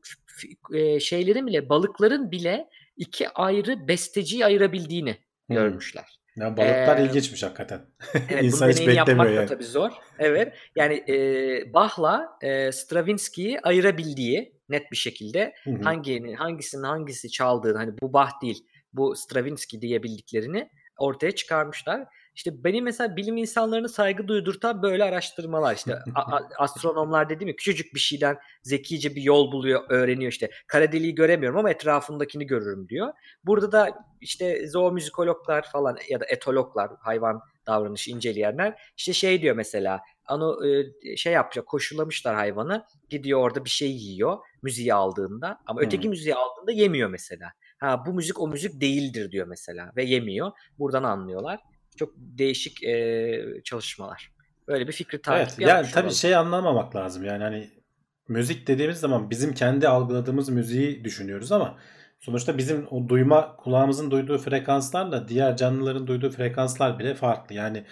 e, 0.74 1.00
şeylerin 1.00 1.48
bile 1.48 1.70
balıkların 1.70 2.32
bile 2.32 2.70
iki 2.98 3.30
ayrı 3.30 3.88
besteciyi 3.88 4.46
ayırabildiğini 4.46 5.18
Hmm. 5.48 5.56
görmüşler. 5.56 6.20
Ya 6.36 6.58
balıklar 6.58 6.98
Ee, 6.98 7.04
ilginçmiş 7.06 7.44
hakikaten. 7.44 7.82
Evet, 8.30 8.44
İnsan 8.44 8.70
hiç 8.70 8.88
beklemiyor 8.88 9.30
yani. 9.32 9.48
tabii 9.48 9.64
zor. 9.64 9.92
Evet. 10.20 10.54
Yani 10.76 11.04
e, 11.10 11.74
Bach'la 11.74 12.38
e, 12.42 12.72
Stravinsky'yi 12.72 13.60
ayırabildiği 13.62 14.54
net 14.70 14.92
bir 14.92 14.98
şekilde 14.98 15.54
hanginin 15.84 16.34
hangisinin 16.34 16.84
hangisi 16.84 17.30
çaldığını 17.32 17.78
hani 17.78 17.92
bu 18.02 18.14
Bach 18.14 18.32
değil 18.42 18.66
bu 18.94 19.16
Stravinsky 19.16 19.82
diyebildiklerini 19.82 20.70
ortaya 20.98 21.32
çıkarmışlar. 21.32 22.08
İşte 22.36 22.64
benim 22.64 22.84
mesela 22.84 23.16
bilim 23.16 23.38
insanlarına 23.38 23.88
saygı 23.88 24.28
duydurtan 24.28 24.82
böyle 24.82 25.04
araştırmalar 25.04 25.76
işte 25.76 26.00
astronomlar 26.58 27.30
dedi 27.30 27.46
mi 27.46 27.56
küçücük 27.56 27.94
bir 27.94 28.00
şeyden 28.00 28.38
zekice 28.64 29.16
bir 29.16 29.22
yol 29.22 29.52
buluyor 29.52 29.82
öğreniyor 29.90 30.32
işte 30.32 30.50
kara 30.68 30.92
deliği 30.92 31.16
göremiyorum 31.16 31.60
ama 31.60 31.72
etrafındakini 31.72 32.48
görürüm 32.48 32.90
diyor. 32.90 33.14
Burada 33.46 33.72
da 33.72 34.06
işte 34.22 34.68
zoomüzikologlar 34.68 35.72
falan 35.72 35.98
ya 36.10 36.20
da 36.20 36.26
etologlar 36.26 36.92
hayvan 37.00 37.42
davranışı 37.68 38.12
inceleyenler 38.12 38.82
işte 38.98 39.14
şey 39.14 39.42
diyor 39.42 39.56
mesela 39.56 40.02
ano 40.26 40.66
e, 40.66 41.18
şey 41.18 41.34
yapacak 41.34 41.66
koşulamışlar 41.66 42.36
hayvanı 42.36 42.86
gidiyor 43.10 43.40
orada 43.40 43.66
bir 43.66 43.70
şey 43.70 43.92
yiyor 43.92 44.38
müziği 44.62 44.94
aldığında 44.94 45.60
ama 45.66 45.82
Hı. 45.82 45.86
öteki 45.86 46.10
müziği 46.10 46.36
aldığında 46.36 46.72
yemiyor 46.72 47.10
mesela. 47.10 47.52
Ha 47.78 48.06
bu 48.06 48.14
müzik 48.14 48.42
o 48.42 48.48
müzik 48.48 48.82
değildir 48.82 49.32
diyor 49.32 49.48
mesela 49.48 49.92
ve 49.96 50.04
yemiyor. 50.04 50.52
Buradan 50.80 51.04
anlıyorlar. 51.04 51.60
Çok 51.96 52.14
değişik 52.18 52.84
e, 52.84 53.62
çalışmalar. 53.64 54.32
Böyle 54.68 54.88
bir 54.88 54.92
fikri 54.92 55.22
takip 55.22 55.60
Evet 55.60 55.70
yani 55.70 55.88
tabii 55.92 56.04
olalım. 56.04 56.16
şey 56.16 56.36
anlamamak 56.36 56.96
lazım 56.96 57.26
yani 57.26 57.44
hani 57.44 57.70
müzik 58.28 58.68
dediğimiz 58.68 58.98
zaman 58.98 59.30
bizim 59.30 59.54
kendi 59.54 59.88
algıladığımız 59.88 60.50
müziği 60.50 61.04
düşünüyoruz 61.04 61.52
ama 61.52 61.78
sonuçta 62.20 62.58
bizim 62.58 62.88
o 62.92 63.10
duyma 63.10 63.56
kulağımızın 63.56 64.12
duyduğu 64.12 64.38
frekanslarla 64.38 65.28
diğer 65.28 65.58
canlıların 65.58 66.08
duyduğu 66.08 66.30
frekanslar 66.30 67.00
bile 67.00 67.16
farklı. 67.16 67.56
Yani 67.56 67.86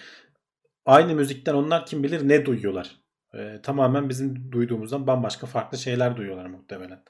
aynı 0.86 1.14
müzikten 1.14 1.54
onlar 1.54 1.86
kim 1.86 2.02
bilir 2.02 2.28
ne 2.28 2.46
duyuyorlar. 2.46 2.96
Ee, 3.34 3.60
tamamen 3.62 4.08
bizim 4.08 4.52
duyduğumuzdan 4.52 5.06
bambaşka 5.06 5.46
farklı 5.46 5.78
şeyler 5.78 6.16
duyuyorlar 6.16 6.46
muhtemelen. 6.46 7.02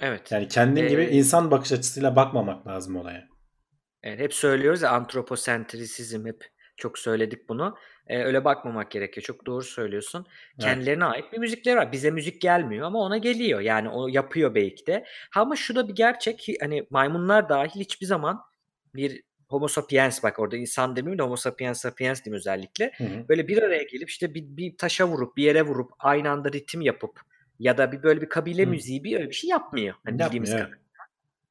Evet. 0.00 0.32
Yani 0.32 0.48
kendin 0.48 0.84
Ee, 0.84 0.88
gibi 0.88 1.04
insan 1.04 1.50
bakış 1.50 1.72
açısıyla 1.72 2.16
bakmamak 2.16 2.66
lazım 2.66 2.96
olaya. 2.96 3.28
Evet, 4.02 4.20
hep 4.20 4.34
söylüyoruz 4.34 4.82
ya 4.82 4.90
antroposentrisizm 4.90 6.26
hep 6.26 6.44
çok 6.76 6.98
söyledik 6.98 7.48
bunu. 7.48 7.76
Ee, 8.06 8.22
öyle 8.22 8.44
bakmamak 8.44 8.90
gerekiyor. 8.90 9.24
Çok 9.24 9.46
doğru 9.46 9.62
söylüyorsun. 9.62 10.26
Evet. 10.28 10.60
Kendilerine 10.60 11.04
ait 11.04 11.32
bir 11.32 11.38
müzikleri 11.38 11.76
var. 11.76 11.92
Bize 11.92 12.10
müzik 12.10 12.40
gelmiyor 12.40 12.86
ama 12.86 12.98
ona 12.98 13.18
geliyor. 13.18 13.60
Yani 13.60 13.88
o 13.88 14.08
yapıyor 14.08 14.54
belki 14.54 14.86
de. 14.86 15.04
Ama 15.36 15.56
şu 15.56 15.76
da 15.76 15.88
bir 15.88 15.94
gerçek 15.94 16.48
hani 16.60 16.86
maymunlar 16.90 17.48
dahil 17.48 17.80
hiçbir 17.80 18.06
zaman 18.06 18.40
bir 18.94 19.22
Homo 19.48 19.68
sapiens 19.68 20.22
bak 20.22 20.38
orada 20.38 20.56
insan 20.56 20.96
demiyorum 20.96 21.18
da 21.18 21.24
Homo 21.24 21.36
sapiens 21.36 21.80
sapiens 21.80 22.24
diyeyim 22.24 22.36
özellikle. 22.36 22.92
Hı 22.96 23.04
hı. 23.04 23.28
Böyle 23.28 23.48
bir 23.48 23.62
araya 23.62 23.82
gelip 23.82 24.10
işte 24.10 24.34
bir, 24.34 24.42
bir 24.42 24.76
taşa 24.76 25.08
vurup 25.08 25.36
bir 25.36 25.44
yere 25.44 25.62
vurup 25.62 25.90
aynı 25.98 26.30
anda 26.30 26.52
ritim 26.52 26.80
yapıp 26.80 27.20
ya 27.58 27.78
da 27.78 27.92
bir 27.92 28.02
böyle 28.02 28.20
bir 28.20 28.28
kabile 28.28 28.62
Hı. 28.62 28.66
müziği 28.66 29.04
bir 29.04 29.16
öyle 29.16 29.28
bir 29.28 29.34
şey 29.34 29.50
yapmıyor. 29.50 29.94
Hani 30.04 30.18
bildiğimiz 30.18 30.52
kadar. 30.52 30.70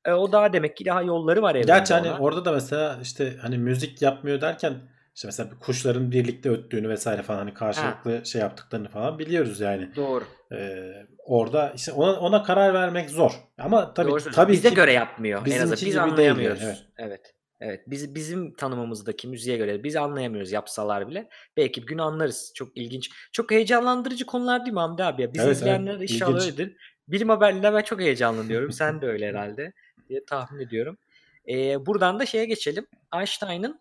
E, 0.06 0.12
o 0.12 0.32
daha 0.32 0.53
demek 0.53 0.78
ki 0.78 0.86
daha 0.86 1.01
yolları 1.01 1.41
var 1.41 1.56
evrende 1.56 1.68
Gerçi 1.68 1.93
hani 1.93 2.12
orada 2.12 2.45
da 2.45 2.51
mesela 2.51 2.99
işte 3.01 3.34
hani 3.41 3.58
müzik 3.58 4.01
yapmıyor 4.01 4.41
derken 4.41 4.74
işte 5.16 5.28
mesela 5.28 5.49
kuşların 5.60 6.12
birlikte 6.12 6.49
öttüğünü 6.49 6.89
vesaire 6.89 7.22
falan 7.22 7.38
hani 7.38 7.53
karşılıklı 7.53 8.26
şey 8.26 8.41
yaptıklarını 8.41 8.89
falan 8.89 9.20
biliyoruz 9.20 9.60
yani. 9.60 9.95
Doğru. 9.95 10.24
Ee, 10.51 11.06
orada 11.26 11.72
işte 11.76 11.91
ona, 11.91 12.20
ona 12.20 12.43
karar 12.43 12.74
vermek 12.74 13.10
zor. 13.10 13.32
Ama 13.58 13.93
tabii 13.93 14.12
Doğru 14.12 14.32
tabii 14.32 14.51
Bize 14.51 14.70
ki 14.70 14.76
göre 14.76 14.93
yapmıyor. 14.93 15.39
En 15.39 15.45
bizimki 15.45 15.64
azından 15.64 15.76
biz 15.76 15.82
gibi 15.82 15.93
değil 15.93 16.03
anlayamıyoruz. 16.03 16.62
evet. 16.64 16.86
Evet. 16.97 17.35
Evet. 17.62 17.82
Biz 17.88 18.16
bizim 18.16 18.53
tanımımızdaki 18.53 19.28
müziğe 19.28 19.58
göre 19.58 19.84
biz 19.84 19.95
anlayamıyoruz 19.95 20.51
yapsalar 20.51 21.08
bile. 21.10 21.30
Belki 21.58 21.82
bir 21.82 21.88
gün 21.88 21.97
anlarız. 21.97 22.51
Çok 22.56 22.78
ilginç. 22.78 23.10
Çok 23.32 23.51
heyecanlandırıcı 23.51 24.26
konular 24.26 24.66
değil 24.66 24.74
mi 24.74 24.80
Hamdi 24.80 25.03
abi? 25.03 25.22
ya? 25.22 25.34
Bizi 25.34 25.43
Evet, 25.43 25.47
evet. 25.47 25.58
izleyenler 25.58 25.99
de 25.99 26.03
inşallah 26.03 26.32
İlginç. 26.39 26.60
öyledir. 26.60 26.78
Bilim 27.08 27.30
haberlerinden 27.30 27.74
ben 27.76 27.82
çok 27.82 27.99
heyecanlanıyorum. 27.99 28.72
Sen 28.72 29.01
de 29.01 29.06
öyle 29.08 29.28
herhalde 29.28 29.74
diye 30.10 30.26
tahmin 30.26 30.60
ediyorum. 30.60 30.97
Ee, 31.49 31.86
buradan 31.86 32.20
da 32.20 32.26
şeye 32.26 32.45
geçelim. 32.45 32.86
Einstein'ın 33.16 33.80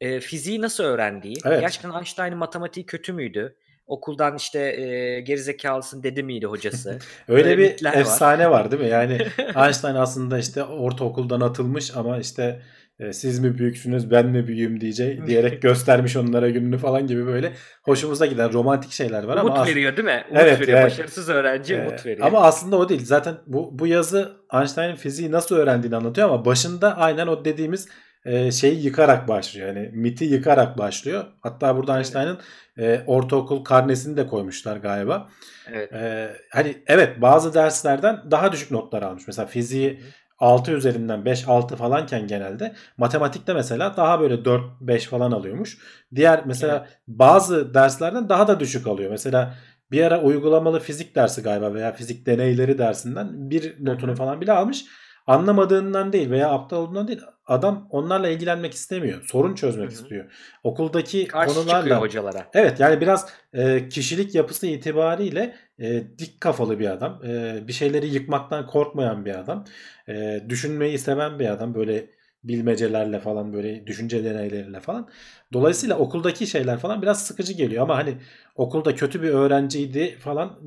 e, 0.00 0.20
fiziği 0.20 0.60
nasıl 0.60 0.84
öğrendiği. 0.84 1.36
Evet. 1.44 1.60
Gerçekten 1.60 1.92
Einstein'ın 1.92 2.38
matematiği 2.38 2.86
kötü 2.86 3.12
müydü? 3.12 3.56
Okuldan 3.86 4.36
işte 4.36 4.58
e, 4.80 5.20
gerizekalısın 5.20 6.02
dedi 6.02 6.22
miydi 6.22 6.46
hocası? 6.46 6.98
Öyle 7.28 7.44
Böyle 7.44 7.58
bir 7.58 7.70
mitler 7.70 7.92
var. 7.94 8.00
efsane 8.00 8.50
var 8.50 8.70
değil 8.70 8.82
mi? 8.82 8.88
Yani 8.88 9.18
Einstein 9.56 9.94
aslında 9.94 10.38
işte 10.38 10.64
ortaokuldan 10.64 11.40
atılmış 11.40 11.96
ama 11.96 12.18
işte 12.18 12.62
e, 13.00 13.12
siz 13.12 13.38
mi 13.38 13.58
büyüksünüz 13.58 14.10
ben 14.10 14.26
mi 14.26 14.46
büyüğüm 14.46 14.80
diyecek 14.80 15.26
diyerek 15.26 15.62
göstermiş 15.62 16.16
onlara 16.16 16.50
gününü 16.50 16.78
falan 16.78 17.06
gibi 17.06 17.26
böyle 17.26 17.52
hoşumuza 17.82 18.26
giden 18.26 18.52
romantik 18.52 18.92
şeyler 18.92 19.22
var 19.24 19.36
ama 19.36 19.54
Umut 19.54 19.68
veriyor 19.68 19.96
değil 19.96 20.06
mi? 20.06 20.24
Umut 20.30 20.42
Evet, 20.42 20.60
veriyor. 20.60 20.78
evet. 20.78 20.90
Başarısız 20.92 21.28
öğrenci 21.28 21.74
Ee, 21.74 21.80
umut 21.80 22.06
veriyor. 22.06 22.26
Ama 22.26 22.40
aslında 22.42 22.76
o 22.76 22.88
değil. 22.88 23.04
Zaten 23.04 23.34
bu 23.46 23.78
bu 23.78 23.86
yazı 23.86 24.32
Einstein'ın 24.54 24.94
fiziği 24.96 25.32
nasıl 25.32 25.56
öğrendiğini 25.56 25.96
anlatıyor 25.96 26.28
ama 26.28 26.44
başında 26.44 26.96
aynen 26.96 27.26
o 27.26 27.44
dediğimiz 27.44 27.88
e, 28.24 28.50
şeyi 28.52 28.84
yıkarak 28.84 29.28
başlıyor. 29.28 29.68
Yani 29.68 29.90
miti 29.92 30.24
yıkarak 30.24 30.78
başlıyor. 30.78 31.24
Hatta 31.40 31.76
burada 31.76 31.96
Einstein'ın 31.96 32.38
e, 32.78 33.00
ortaokul 33.06 33.64
karnesini 33.64 34.16
de 34.16 34.26
koymuşlar 34.26 34.76
galiba. 34.76 35.28
evet. 35.72 35.92
E, 35.92 36.30
hani 36.52 36.76
evet 36.86 37.20
bazı 37.22 37.54
derslerden 37.54 38.20
daha 38.30 38.52
düşük 38.52 38.70
notlar 38.70 39.02
almış. 39.02 39.24
Mesela 39.26 39.46
fiziği 39.46 40.00
6 40.38 40.72
üzerinden 40.72 41.20
5-6 41.20 41.76
falanken 41.76 42.26
genelde 42.26 42.74
matematikte 42.96 43.54
mesela 43.54 43.96
daha 43.96 44.20
böyle 44.20 44.34
4-5 44.34 45.00
falan 45.00 45.32
alıyormuş. 45.32 45.78
Diğer 46.14 46.46
mesela 46.46 46.86
bazı 47.08 47.74
derslerden 47.74 48.28
daha 48.28 48.48
da 48.48 48.60
düşük 48.60 48.86
alıyor. 48.86 49.10
Mesela 49.10 49.54
bir 49.90 50.02
ara 50.02 50.22
uygulamalı 50.22 50.80
fizik 50.80 51.16
dersi 51.16 51.42
galiba 51.42 51.74
veya 51.74 51.92
fizik 51.92 52.26
deneyleri 52.26 52.78
dersinden 52.78 53.50
bir 53.50 53.84
notunu 53.84 54.14
falan 54.14 54.40
bile 54.40 54.52
almış. 54.52 54.84
Anlamadığından 55.26 56.12
değil 56.12 56.30
veya 56.30 56.50
aptal 56.50 56.76
olduğundan 56.76 57.08
değil. 57.08 57.20
Adam 57.46 57.88
onlarla 57.90 58.28
ilgilenmek 58.28 58.74
istemiyor. 58.74 59.22
Sorun 59.22 59.54
çözmek 59.54 59.90
Hı 59.90 59.94
hı. 59.94 60.02
istiyor. 60.02 60.32
Okuldaki 60.64 61.26
Karşı 61.28 61.54
konularla 61.54 62.00
hocalara. 62.00 62.46
Evet 62.54 62.80
yani 62.80 63.00
biraz 63.00 63.28
e, 63.52 63.88
kişilik 63.88 64.34
yapısı 64.34 64.66
itibariyle 64.66 65.56
e, 65.78 66.18
dik 66.18 66.40
kafalı 66.40 66.78
bir 66.78 66.90
adam. 66.90 67.20
E, 67.24 67.60
bir 67.68 67.72
şeyleri 67.72 68.06
yıkmaktan 68.06 68.66
korkmayan 68.66 69.24
bir 69.24 69.34
adam. 69.38 69.64
E, 70.08 70.44
düşünmeyi 70.48 70.98
seven 70.98 71.38
bir 71.38 71.48
adam. 71.48 71.74
Böyle 71.74 72.10
bilmecelerle 72.44 73.20
falan 73.20 73.52
böyle 73.52 73.86
düşünce 73.86 74.24
deneyleriyle 74.24 74.80
falan. 74.80 75.08
Dolayısıyla 75.52 75.98
okuldaki 75.98 76.46
şeyler 76.46 76.78
falan 76.78 77.02
biraz 77.02 77.26
sıkıcı 77.26 77.52
geliyor 77.52 77.82
ama 77.82 77.96
hani 77.96 78.14
okulda 78.56 78.94
kötü 78.94 79.22
bir 79.22 79.28
öğrenciydi 79.28 80.16
falan. 80.18 80.58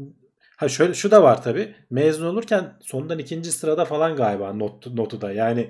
Ha 0.59 0.69
şöyle 0.69 0.93
şu 0.93 1.11
da 1.11 1.23
var 1.23 1.43
tabi. 1.43 1.75
Mezun 1.89 2.25
olurken 2.25 2.73
sondan 2.81 3.19
ikinci 3.19 3.51
sırada 3.51 3.85
falan 3.85 4.15
galiba 4.15 4.53
not, 4.53 4.87
notu 4.87 5.21
da. 5.21 5.31
Yani 5.31 5.69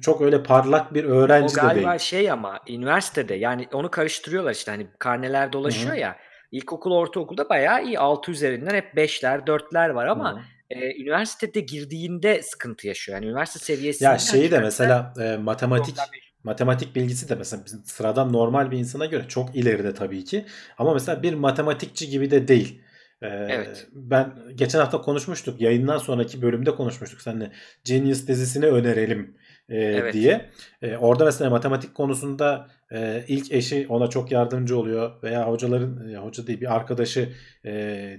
çok 0.00 0.20
öyle 0.20 0.42
parlak 0.42 0.94
bir 0.94 1.04
O 1.04 1.08
öğrenci 1.08 1.56
de 1.56 1.60
galiba 1.60 1.90
değil. 1.90 1.98
şey 1.98 2.30
ama 2.30 2.60
üniversitede 2.68 3.34
yani 3.34 3.68
onu 3.72 3.90
karıştırıyorlar 3.90 4.52
işte 4.52 4.70
hani 4.70 4.86
karneler 4.98 5.52
dolaşıyor 5.52 5.92
Hı 5.92 5.96
hı. 5.96 6.00
ya. 6.00 6.16
İlkokul, 6.52 6.92
ortaokulda 6.92 7.48
bayağı 7.48 7.84
iyi. 7.84 7.98
6 7.98 8.30
üzerinden 8.30 8.74
hep 8.74 8.94
5'ler, 8.94 9.46
4'ler 9.46 9.94
var 9.94 10.06
ama 10.06 10.42
e, 10.70 11.02
üniversitede 11.02 11.60
girdiğinde 11.60 12.42
sıkıntı 12.42 12.86
yaşıyor. 12.86 13.18
Yani 13.18 13.26
üniversite 13.26 13.58
seviyesinde 13.58 14.08
Ya 14.08 14.18
şeyi 14.18 14.50
de 14.50 14.58
mesela 14.58 15.14
e, 15.20 15.36
matematik 15.36 15.96
matematik 16.44 16.96
bilgisi 16.96 17.28
de 17.28 17.34
mesela 17.34 17.62
sıradan 17.84 18.32
normal 18.32 18.70
bir 18.70 18.78
insana 18.78 19.06
göre 19.06 19.28
çok 19.28 19.56
ileride 19.56 19.94
tabii 19.94 20.24
ki. 20.24 20.44
Ama 20.78 20.94
mesela 20.94 21.22
bir 21.22 21.34
matematikçi 21.34 22.10
gibi 22.10 22.30
de 22.30 22.48
değil. 22.48 22.82
Ee, 23.22 23.26
Evet. 23.28 23.86
Ben 23.92 24.32
geçen 24.54 24.78
hafta 24.78 25.00
konuşmuştuk. 25.00 25.60
Yayından 25.60 25.98
sonraki 25.98 26.42
bölümde 26.42 26.74
konuşmuştuk. 26.74 27.20
Seninle 27.20 27.50
Genius 27.84 28.26
dizisini 28.28 28.66
önerelim 28.66 29.36
e, 29.68 29.76
Evet. 29.78 30.14
diye. 30.14 30.50
E, 30.82 30.96
orada 30.96 31.24
mesela 31.24 31.50
matematik 31.50 31.94
konusunda 31.94 32.68
e, 32.92 33.24
ilk 33.28 33.52
eşi 33.52 33.86
ona 33.88 34.06
çok 34.06 34.32
yardımcı 34.32 34.78
oluyor 34.78 35.22
veya 35.22 35.48
hocaların 35.48 36.08
e, 36.10 36.16
hoca 36.16 36.46
değil 36.46 36.60
bir 36.60 36.74
arkadaşı 36.74 37.28
e, 37.64 37.72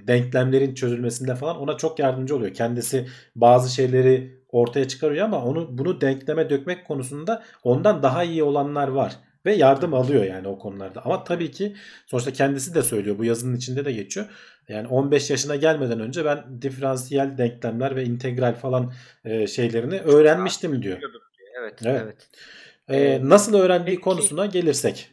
denklemlerin 0.08 0.74
çözülmesinde 0.74 1.36
falan 1.36 1.58
ona 1.58 1.78
çok 1.78 1.99
yardımcı 1.99 2.36
oluyor. 2.36 2.54
Kendisi 2.54 3.08
bazı 3.36 3.76
şeyleri 3.76 4.43
ortaya 4.49 4.88
çıkarıyor 4.88 5.26
ama 5.26 5.45
onu 5.45 5.78
bunu 5.78 6.01
denkleme 6.01 6.49
dökmek 6.49 6.86
konusunda 6.86 7.43
ondan 7.64 8.04
daha 8.04 8.24
iyi 8.24 8.43
olanlar 8.43 8.88
var 8.88 9.14
ve 9.46 9.54
yardım 9.56 9.94
alıyor 9.94 10.24
yani 10.24 10.48
o 10.48 10.60
konularda. 10.60 11.06
Ama 11.06 11.24
tabii 11.24 11.52
ki 11.52 11.76
sonuçta 12.06 12.34
kendisi 12.34 12.76
de 12.76 12.84
söylüyor. 12.84 13.18
Bu 13.18 13.26
yazının 13.26 13.56
içinde 13.56 13.86
de 13.86 13.91
geçiyor. 13.91 14.26
Yani 14.68 14.88
15 14.88 15.30
yaşına 15.30 15.56
gelmeden 15.56 16.00
önce 16.00 16.26
ben 16.26 16.62
diferansiyel 16.62 17.38
denklemler 17.38 17.96
ve 17.96 18.04
integral 18.04 18.54
falan 18.56 18.94
e, 19.26 19.48
şeylerini 19.48 20.00
öğrenmiştim 20.00 20.84
diyor. 20.84 20.98
Evet, 21.60 21.80
Evet. 21.86 22.02
evet. 22.06 22.30
Ee, 22.89 23.30
nasıl 23.30 23.54
öğrendiği 23.54 23.96
peki- 23.96 24.02
konusuna 24.02 24.46
gelirsek. 24.46 25.10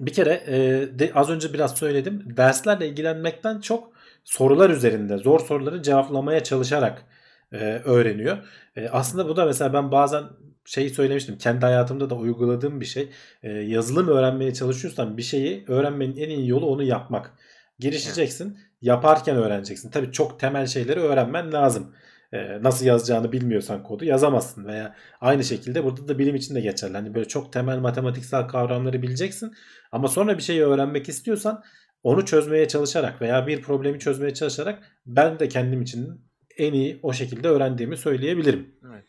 Bir 0.00 0.12
kere 0.12 0.32
e, 0.46 0.58
de, 0.98 1.10
az 1.14 1.30
önce 1.30 1.52
biraz 1.52 1.78
söyledim. 1.78 2.24
Derslerle 2.36 2.88
ilgilenmekten 2.88 3.60
çok 3.60 3.92
sorular 4.24 4.70
üzerinde 4.70 5.16
zor 5.18 5.40
soruları 5.40 5.82
cevaplamaya 5.82 6.44
çalışarak 6.44 7.04
e, 7.52 7.56
öğreniyor. 7.84 8.38
E, 8.76 8.88
aslında 8.88 9.28
bu 9.28 9.36
da 9.36 9.44
mesela 9.46 9.72
ben 9.72 9.90
bazen 9.92 10.24
şeyi 10.64 10.90
söylemiştim. 10.90 11.38
Kendi 11.38 11.66
hayatımda 11.66 12.10
da 12.10 12.14
uyguladığım 12.14 12.80
bir 12.80 12.86
şey. 12.86 13.08
E, 13.42 13.50
yazılım 13.50 14.08
öğrenmeye 14.08 14.54
çalışıyorsan 14.54 15.16
bir 15.16 15.22
şeyi 15.22 15.64
öğrenmenin 15.68 16.16
en 16.16 16.30
iyi 16.30 16.48
yolu 16.48 16.66
onu 16.66 16.82
yapmak. 16.82 17.34
Girişeceksin. 17.78 18.58
Yaparken 18.80 19.36
öğreneceksin. 19.36 19.90
Tabii 19.90 20.12
çok 20.12 20.40
temel 20.40 20.66
şeyleri 20.66 21.00
öğrenmen 21.00 21.52
lazım. 21.52 21.94
E, 22.32 22.62
nasıl 22.62 22.86
yazacağını 22.86 23.32
bilmiyorsan 23.32 23.82
kodu 23.82 24.04
yazamazsın 24.04 24.64
veya 24.64 24.96
Aynı 25.20 25.44
şekilde 25.44 25.84
burada 25.84 26.08
da 26.08 26.18
bilim 26.18 26.34
için 26.34 26.54
de 26.54 26.60
geçerli. 26.60 26.96
Hani 26.96 27.14
böyle 27.14 27.28
çok 27.28 27.52
temel 27.52 27.78
matematiksel 27.78 28.48
kavramları 28.48 29.02
bileceksin. 29.02 29.52
Ama 29.92 30.08
sonra 30.08 30.38
bir 30.38 30.42
şeyi 30.42 30.62
öğrenmek 30.62 31.08
istiyorsan 31.08 31.62
onu 32.02 32.26
çözmeye 32.26 32.68
çalışarak 32.68 33.22
veya 33.22 33.46
bir 33.46 33.62
problemi 33.62 33.98
çözmeye 33.98 34.34
çalışarak 34.34 34.82
ben 35.06 35.38
de 35.38 35.48
kendim 35.48 35.82
için 35.82 36.20
en 36.58 36.72
iyi 36.72 37.00
o 37.02 37.12
şekilde 37.12 37.48
öğrendiğimi 37.48 37.96
söyleyebilirim. 37.96 38.74
Evet. 38.92 39.04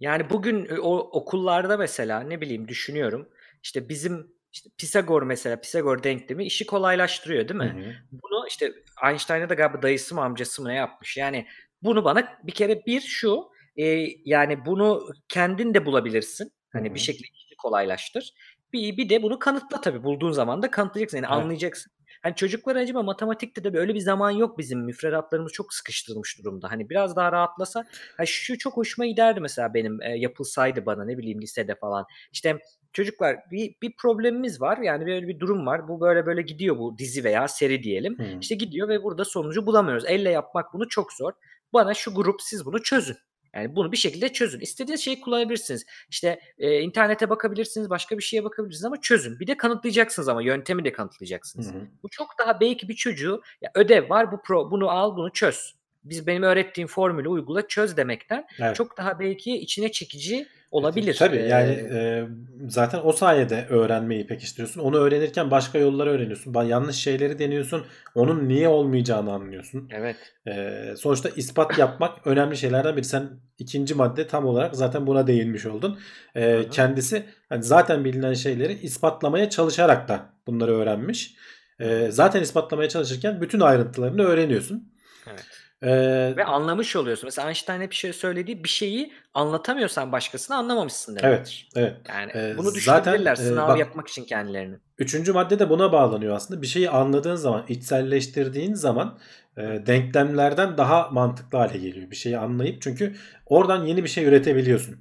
Yani 0.00 0.30
bugün 0.30 0.66
e, 0.70 0.80
o 0.80 0.96
okullarda 0.96 1.76
mesela 1.76 2.20
ne 2.20 2.40
bileyim 2.40 2.68
düşünüyorum. 2.68 3.28
İşte 3.62 3.88
bizim 3.88 4.32
işte 4.52 4.70
Pisagor 4.78 5.22
mesela 5.22 5.60
Pisagor 5.60 6.02
denklemi 6.02 6.44
işi 6.44 6.66
kolaylaştırıyor 6.66 7.48
değil 7.48 7.60
mi? 7.60 7.84
Hı 7.84 7.90
hı. 7.90 7.94
Bunu 8.12 8.46
işte 8.48 8.72
Einstein'a 9.04 9.48
da 9.48 9.54
galiba 9.54 9.82
dayısı 9.82 10.14
mı 10.14 10.20
amcası 10.20 10.62
mı 10.62 10.68
ne 10.68 10.74
yapmış? 10.74 11.16
Yani 11.16 11.46
bunu 11.82 12.04
bana 12.04 12.38
bir 12.42 12.52
kere 12.52 12.86
bir 12.86 13.00
şu 13.00 13.44
e, 13.76 14.06
yani 14.24 14.66
bunu 14.66 15.08
kendin 15.28 15.74
de 15.74 15.86
bulabilirsin. 15.86 16.52
Hani 16.72 16.86
Hı 16.86 16.90
hı. 16.90 16.94
bir 16.94 17.00
şekilde 17.00 17.28
işini 17.34 17.56
kolaylaştır. 17.56 18.34
Bir, 18.72 18.96
bir 18.96 19.08
de 19.08 19.22
bunu 19.22 19.38
kanıtla 19.38 19.80
tabii. 19.80 20.02
Bulduğun 20.02 20.32
zaman 20.32 20.62
da 20.62 20.70
kanıtlayacaksın. 20.70 21.16
Yani 21.16 21.26
Evet. 21.32 21.42
anlayacaksın. 21.42 21.92
Hani 22.22 22.34
çocuklar 22.34 22.76
acaba 22.76 23.02
matematikte 23.02 23.64
de 23.64 23.74
böyle 23.74 23.94
bir 23.94 24.00
zaman 24.00 24.30
yok 24.30 24.58
bizim. 24.58 24.80
Müfredatlarımız 24.84 25.52
çok 25.52 25.74
sıkıştırılmış 25.74 26.38
durumda. 26.38 26.70
Hani 26.70 26.90
biraz 26.90 27.16
daha 27.16 27.32
rahatlasa. 27.32 27.84
Ha 28.16 28.26
şu 28.26 28.58
çok 28.58 28.76
hoşuma 28.76 29.06
giderdi 29.06 29.40
mesela 29.40 29.74
benim 29.74 30.02
e, 30.02 30.18
yapılsaydı 30.18 30.86
bana 30.86 31.04
ne 31.04 31.18
bileyim 31.18 31.40
lisede 31.40 31.74
falan. 31.74 32.06
İşte 32.32 32.58
çocuklar 32.92 33.36
bir, 33.50 33.74
bir 33.82 33.92
problemimiz 33.96 34.60
var. 34.60 34.78
Yani 34.78 35.06
böyle 35.06 35.28
bir 35.28 35.40
durum 35.40 35.66
var. 35.66 35.88
Bu 35.88 36.00
böyle 36.00 36.26
böyle 36.26 36.42
gidiyor 36.42 36.78
bu 36.78 36.98
dizi 36.98 37.24
veya 37.24 37.48
seri 37.48 37.82
diyelim. 37.82 38.18
Hı. 38.18 38.38
İşte 38.40 38.54
gidiyor 38.54 38.88
ve 38.88 39.02
burada 39.02 39.24
sonucu 39.24 39.66
bulamıyoruz. 39.66 40.04
Elle 40.06 40.30
yapmak 40.30 40.72
bunu 40.72 40.88
çok 40.88 41.12
zor. 41.12 41.32
Bana 41.72 41.94
şu 41.94 42.14
grup 42.14 42.42
siz 42.42 42.66
bunu 42.66 42.82
çözün. 42.82 43.16
Yani 43.54 43.76
bunu 43.76 43.92
bir 43.92 43.96
şekilde 43.96 44.32
çözün. 44.32 44.60
İstediğiniz 44.60 45.00
şeyi 45.00 45.20
kullanabilirsiniz. 45.20 45.86
İşte 46.10 46.40
e, 46.58 46.80
internete 46.80 47.30
bakabilirsiniz, 47.30 47.90
başka 47.90 48.18
bir 48.18 48.22
şeye 48.22 48.44
bakabilirsiniz 48.44 48.84
ama 48.84 49.00
çözün. 49.00 49.40
Bir 49.40 49.46
de 49.46 49.56
kanıtlayacaksınız 49.56 50.28
ama 50.28 50.42
yöntemi 50.42 50.84
de 50.84 50.88
Hı 50.90 50.94
kanıtlayacaksınız. 50.94 51.74
hı. 51.74 51.78
Bu 52.02 52.08
çok 52.08 52.38
daha 52.38 52.60
belki 52.60 52.88
bir 52.88 52.94
çocuğu 52.94 53.42
ya 53.62 53.70
ödev 53.74 54.10
var 54.10 54.32
bu 54.32 54.42
pro 54.42 54.70
bunu 54.70 54.90
al 54.90 55.16
bunu 55.16 55.32
çöz. 55.32 55.74
Biz 56.04 56.26
benim 56.26 56.42
öğrettiğim 56.42 56.88
formülü 56.88 57.28
uygula 57.28 57.68
çöz 57.68 57.96
demekten 57.96 58.46
Evet. 58.60 58.76
çok 58.76 58.96
daha 58.98 59.18
belki 59.20 59.56
içine 59.58 59.92
çekici 59.92 60.46
olabilir. 60.70 61.16
Tabii 61.18 61.36
yani 61.36 61.70
Ee, 61.70 61.96
e, 61.96 62.26
zaten 62.68 63.00
o 63.04 63.12
sayede 63.12 63.66
öğrenmeyi 63.68 64.26
pekiştiriyorsun. 64.26 64.80
Onu 64.80 64.96
öğrenirken 64.96 65.50
başka 65.50 65.78
yolları 65.78 66.10
öğreniyorsun. 66.10 66.54
Yanlış 66.64 66.96
şeyleri 66.96 67.38
deniyorsun. 67.38 67.84
Onun 68.14 68.48
niye 68.48 68.68
olmayacağını 68.68 69.32
anlıyorsun. 69.32 69.88
evet. 69.92 70.16
Ee, 70.46 70.94
sonuçta 70.96 71.28
ispat 71.28 71.78
yapmak 71.78 72.26
önemli 72.26 72.56
şeylerden 72.56 72.96
biri. 72.96 73.04
Sen 73.04 73.30
ikinci 73.58 73.94
madde 73.94 74.26
tam 74.26 74.46
olarak 74.46 74.76
zaten 74.76 75.06
buna 75.06 75.26
değinmiş 75.26 75.66
oldun. 75.66 75.98
Hı 76.32 76.58
hı. 76.58 76.70
kendisi 76.70 77.24
hani 77.48 77.62
zaten 77.62 78.04
bilinen 78.04 78.34
şeyleri 78.34 78.72
ispatlamaya 78.72 79.50
çalışarak 79.50 80.08
da 80.08 80.20
bunları 80.46 80.72
öğrenmiş. 80.74 81.34
Ee, 81.80 82.08
zaten 82.10 82.42
ispatlamaya 82.42 82.88
çalışırken 82.88 83.40
bütün 83.40 83.60
ayrıntılarını 83.60 84.22
öğreniyorsun. 84.22 84.92
Evet. 85.26 85.57
Ee, 85.82 86.34
Ve 86.36 86.44
anlamış 86.44 86.96
oluyorsun. 86.96 87.26
Mesela 87.26 87.48
Einstein 87.48 87.80
hep 87.80 87.90
bir 87.90 87.96
şey 87.96 88.12
söylediği 88.12 88.64
bir 88.64 88.68
şeyi 88.68 89.12
anlatamıyorsan 89.34 90.12
başkasına 90.12 90.56
anlamamışsın 90.56 91.12
evet, 91.12 91.22
demektir. 91.22 91.68
evet. 91.76 91.96
Yani 92.08 92.32
Ee, 92.34 92.54
bunu 92.58 92.70
zaten, 92.70 92.74
düşünebilirler 92.74 93.32
e, 93.32 93.36
sınav 93.36 93.68
bak- 93.68 93.78
yapmak 93.78 94.08
için 94.08 94.24
kendilerini. 94.24 94.76
Üçüncü 94.98 95.32
madde 95.32 95.58
de 95.58 95.70
buna 95.70 95.92
bağlanıyor 95.92 96.36
aslında. 96.36 96.62
Bir 96.62 96.66
şeyi 96.66 96.90
anladığın 96.90 97.34
zaman, 97.34 97.64
içselleştirdiğin 97.68 98.74
zaman 98.74 99.18
e, 99.56 99.62
denklemlerden 99.62 100.78
daha 100.78 101.08
mantıklı 101.10 101.58
hale 101.58 101.78
geliyor. 101.78 102.10
Bir 102.10 102.16
şeyi 102.16 102.38
anlayıp 102.38 102.82
çünkü 102.82 103.14
oradan 103.46 103.84
yeni 103.84 104.04
bir 104.04 104.08
şey 104.08 104.24
üretebiliyorsun. 104.24 104.96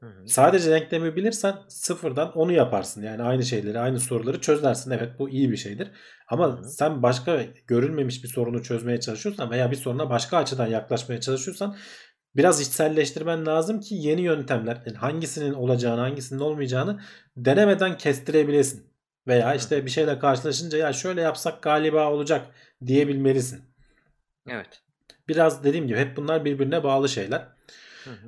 Hı 0.00 0.06
hı. 0.06 0.28
Sadece 0.28 0.70
denklemi 0.70 1.16
bilirsen 1.16 1.54
sıfırdan 1.68 2.32
onu 2.32 2.52
yaparsın. 2.52 3.02
Yani 3.02 3.22
aynı 3.22 3.44
şeyleri, 3.44 3.78
aynı 3.78 4.00
soruları 4.00 4.40
çözersin. 4.40 4.90
Evet 4.90 5.18
bu 5.18 5.28
iyi 5.28 5.50
bir 5.50 5.56
şeydir. 5.56 5.90
Ama 6.28 6.46
Hı 6.46 6.52
hı. 6.52 6.68
sen 6.68 7.02
başka 7.02 7.42
görülmemiş 7.66 8.24
bir 8.24 8.28
sorunu 8.28 8.62
çözmeye 8.62 9.00
çalışıyorsan 9.00 9.50
veya 9.50 9.70
bir 9.70 9.76
soruna 9.76 10.10
başka 10.10 10.36
açıdan 10.36 10.66
yaklaşmaya 10.66 11.20
çalışıyorsan 11.20 11.76
biraz 12.36 12.60
içselleştirmen 12.60 13.46
lazım 13.46 13.80
ki 13.80 13.94
yeni 13.94 14.20
yöntemler 14.20 14.82
yani 14.86 14.96
hangisinin 14.96 15.52
olacağını, 15.52 16.00
hangisinin 16.00 16.40
olmayacağını 16.40 17.00
denemeden 17.36 17.96
kestirebilesin. 17.96 18.96
Veya 19.26 19.54
işte 19.54 19.84
bir 19.84 19.90
şeyle 19.90 20.18
karşılaşınca 20.18 20.78
ya 20.78 20.92
şöyle 20.92 21.20
yapsak 21.20 21.62
galiba 21.62 22.12
olacak 22.12 22.46
diyebilmelisin. 22.86 23.64
Evet. 24.48 24.82
Biraz 25.28 25.64
dediğim 25.64 25.86
gibi 25.86 25.98
hep 25.98 26.16
bunlar 26.16 26.44
birbirine 26.44 26.84
bağlı 26.84 27.08
şeyler 27.08 27.55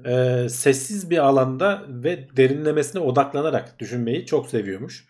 E, 0.07 0.49
sessiz 0.49 1.11
bir 1.11 1.19
alanda 1.19 1.83
ve 1.89 2.37
derinlemesine 2.37 3.03
odaklanarak 3.03 3.79
düşünmeyi 3.79 4.27
çok 4.27 4.49
seviyormuş. 4.49 5.05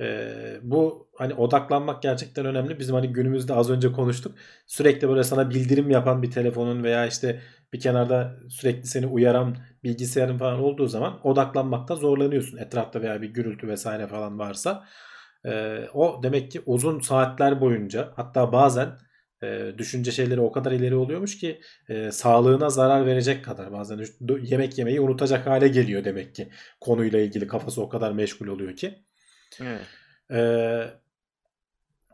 E, 0.00 0.32
bu 0.62 1.08
hani 1.16 1.34
odaklanmak 1.34 2.02
gerçekten 2.02 2.46
önemli. 2.46 2.78
Bizim 2.78 2.94
hani 2.94 3.12
günümüzde 3.12 3.54
az 3.54 3.70
önce 3.70 3.92
konuştuk. 3.92 4.34
Sürekli 4.66 5.08
böyle 5.08 5.24
sana 5.24 5.50
bildirim 5.50 5.90
yapan 5.90 6.22
bir 6.22 6.30
telefonun 6.30 6.84
veya 6.84 7.06
işte 7.06 7.40
bir 7.72 7.80
kenarda 7.80 8.36
sürekli 8.48 8.86
seni 8.86 9.06
uyaran 9.06 9.56
bilgisayarın 9.84 10.38
falan 10.38 10.60
olduğu 10.60 10.86
zaman 10.86 11.26
odaklanmakta 11.26 11.96
zorlanıyorsun. 11.96 12.56
Etrafta 12.56 13.02
veya 13.02 13.22
bir 13.22 13.28
gürültü 13.28 13.68
vesaire 13.68 14.06
falan 14.06 14.38
varsa. 14.38 14.84
E, 15.44 15.80
o 15.94 16.20
demek 16.22 16.50
ki 16.50 16.62
uzun 16.66 17.00
saatler 17.00 17.60
boyunca 17.60 18.12
hatta 18.16 18.52
bazen 18.52 18.88
e, 19.42 19.72
düşünce 19.78 20.12
şeyleri 20.12 20.40
o 20.40 20.52
kadar 20.52 20.72
ileri 20.72 20.94
oluyormuş 20.94 21.38
ki 21.38 21.60
e, 21.88 22.12
sağlığına 22.12 22.70
zarar 22.70 23.06
verecek 23.06 23.44
kadar 23.44 23.72
bazen 23.72 24.00
yemek 24.42 24.78
yemeyi 24.78 25.00
unutacak 25.00 25.46
hale 25.46 25.68
geliyor 25.68 26.04
demek 26.04 26.34
ki 26.34 26.48
konuyla 26.80 27.20
ilgili 27.20 27.46
kafası 27.46 27.82
o 27.82 27.88
kadar 27.88 28.12
meşgul 28.12 28.46
oluyor 28.46 28.76
ki. 28.76 28.98
Evet. 29.60 29.80
E, 30.30 30.40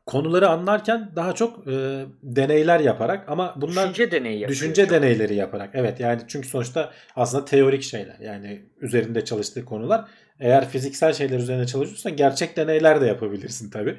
konuları 0.07 0.49
anlarken 0.49 1.13
daha 1.17 1.35
çok 1.35 1.69
e, 1.69 2.05
deneyler 2.23 2.81
yaparak 2.81 3.29
ama 3.29 3.55
bunlar 3.57 3.91
Düşünce 3.91 4.11
deneyi 4.11 4.35
yapıyor. 4.41 4.51
düşünce 4.51 4.91
deneyleri 4.91 5.35
yaparak 5.35 5.71
evet 5.75 6.01
yani 6.01 6.21
çünkü 6.29 6.49
sonuçta 6.49 6.93
aslında 7.17 7.45
teorik 7.45 7.83
şeyler 7.83 8.19
yani 8.21 8.63
üzerinde 8.81 9.25
çalıştığı 9.25 9.65
konular 9.65 10.05
eğer 10.41 10.69
fiziksel 10.69 11.13
şeyler 11.13 11.39
üzerine 11.39 11.67
çalışıyorsan 11.67 12.17
gerçek 12.17 12.57
deneyler 12.57 13.01
de 13.01 13.07
yapabilirsin 13.07 13.71
tabi 13.71 13.99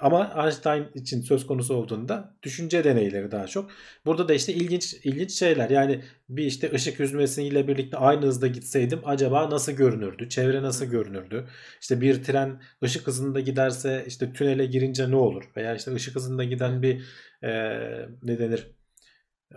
ama 0.00 0.34
Einstein 0.44 0.86
için 0.94 1.20
söz 1.20 1.46
konusu 1.46 1.74
olduğunda 1.74 2.34
düşünce 2.42 2.84
deneyleri 2.84 3.30
daha 3.30 3.46
çok. 3.46 3.70
Burada 4.06 4.28
da 4.28 4.34
işte 4.34 4.54
ilginç 4.54 4.94
ilginç 5.04 5.30
şeyler. 5.30 5.70
Yani 5.70 6.00
bir 6.28 6.44
işte 6.44 6.72
ışık 6.72 6.98
hüzmesiyle 6.98 7.68
birlikte 7.68 7.96
aynı 7.96 8.26
hızda 8.26 8.46
gitseydim 8.46 9.00
acaba 9.04 9.50
nasıl 9.50 9.72
görünürdü? 9.72 10.28
Çevre 10.28 10.62
nasıl 10.62 10.86
görünürdü? 10.86 11.46
İşte 11.80 12.00
bir 12.00 12.22
tren 12.24 12.62
ışık 12.84 13.06
hızında 13.06 13.40
giderse 13.40 14.04
işte 14.06 14.32
tünele 14.32 14.66
girince 14.66 15.10
ne 15.10 15.16
olur? 15.16 15.44
Veya 15.56 15.74
işte 15.74 15.94
ışık 15.94 16.14
hızında 16.14 16.44
giden 16.44 16.82
bir 16.82 17.02
e, 17.42 17.50
ne 18.22 18.38
denir 18.38 18.81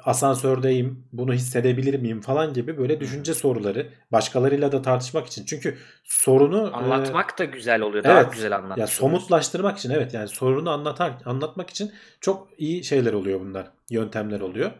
asansördeyim 0.03 1.03
bunu 1.13 1.33
hissedebilir 1.33 1.99
miyim 1.99 2.21
falan 2.21 2.53
gibi 2.53 2.77
böyle 2.77 2.99
düşünce 2.99 3.33
soruları 3.33 3.87
başkalarıyla 4.11 4.71
da 4.71 4.81
tartışmak 4.81 5.27
için. 5.27 5.45
Çünkü 5.45 5.77
sorunu 6.03 6.67
e, 6.67 6.71
Anlatmak 6.71 7.39
da 7.39 7.43
güzel 7.45 7.81
oluyor. 7.81 8.03
Daha 8.03 8.21
Evet. 8.21 8.33
güzel 8.33 8.55
anlatmak. 8.55 8.77
ya 8.77 8.87
somutlaştırmak 8.87 9.77
için 9.77 9.89
evet 9.89 10.13
yani 10.13 10.27
sorunu 10.27 10.69
anlatar 10.69 11.13
anlatmak 11.25 11.69
için 11.69 11.91
çok 12.21 12.47
iyi 12.57 12.83
şeyler 12.83 13.13
oluyor 13.13 13.39
bunlar. 13.39 13.67
Yöntemler 13.89 14.39
oluyor. 14.41 14.71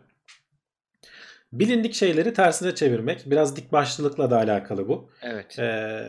Bilindik 1.53 1.93
şeyleri 1.93 2.34
tersine 2.34 2.76
çevirmek 2.76 3.24
biraz 3.26 3.55
dik 3.55 3.72
başlılıkla 3.72 4.32
da 4.32 4.38
alakalı 4.38 4.88
bu. 4.88 5.09
Evet. 5.22 5.59
Ee, 5.59 6.03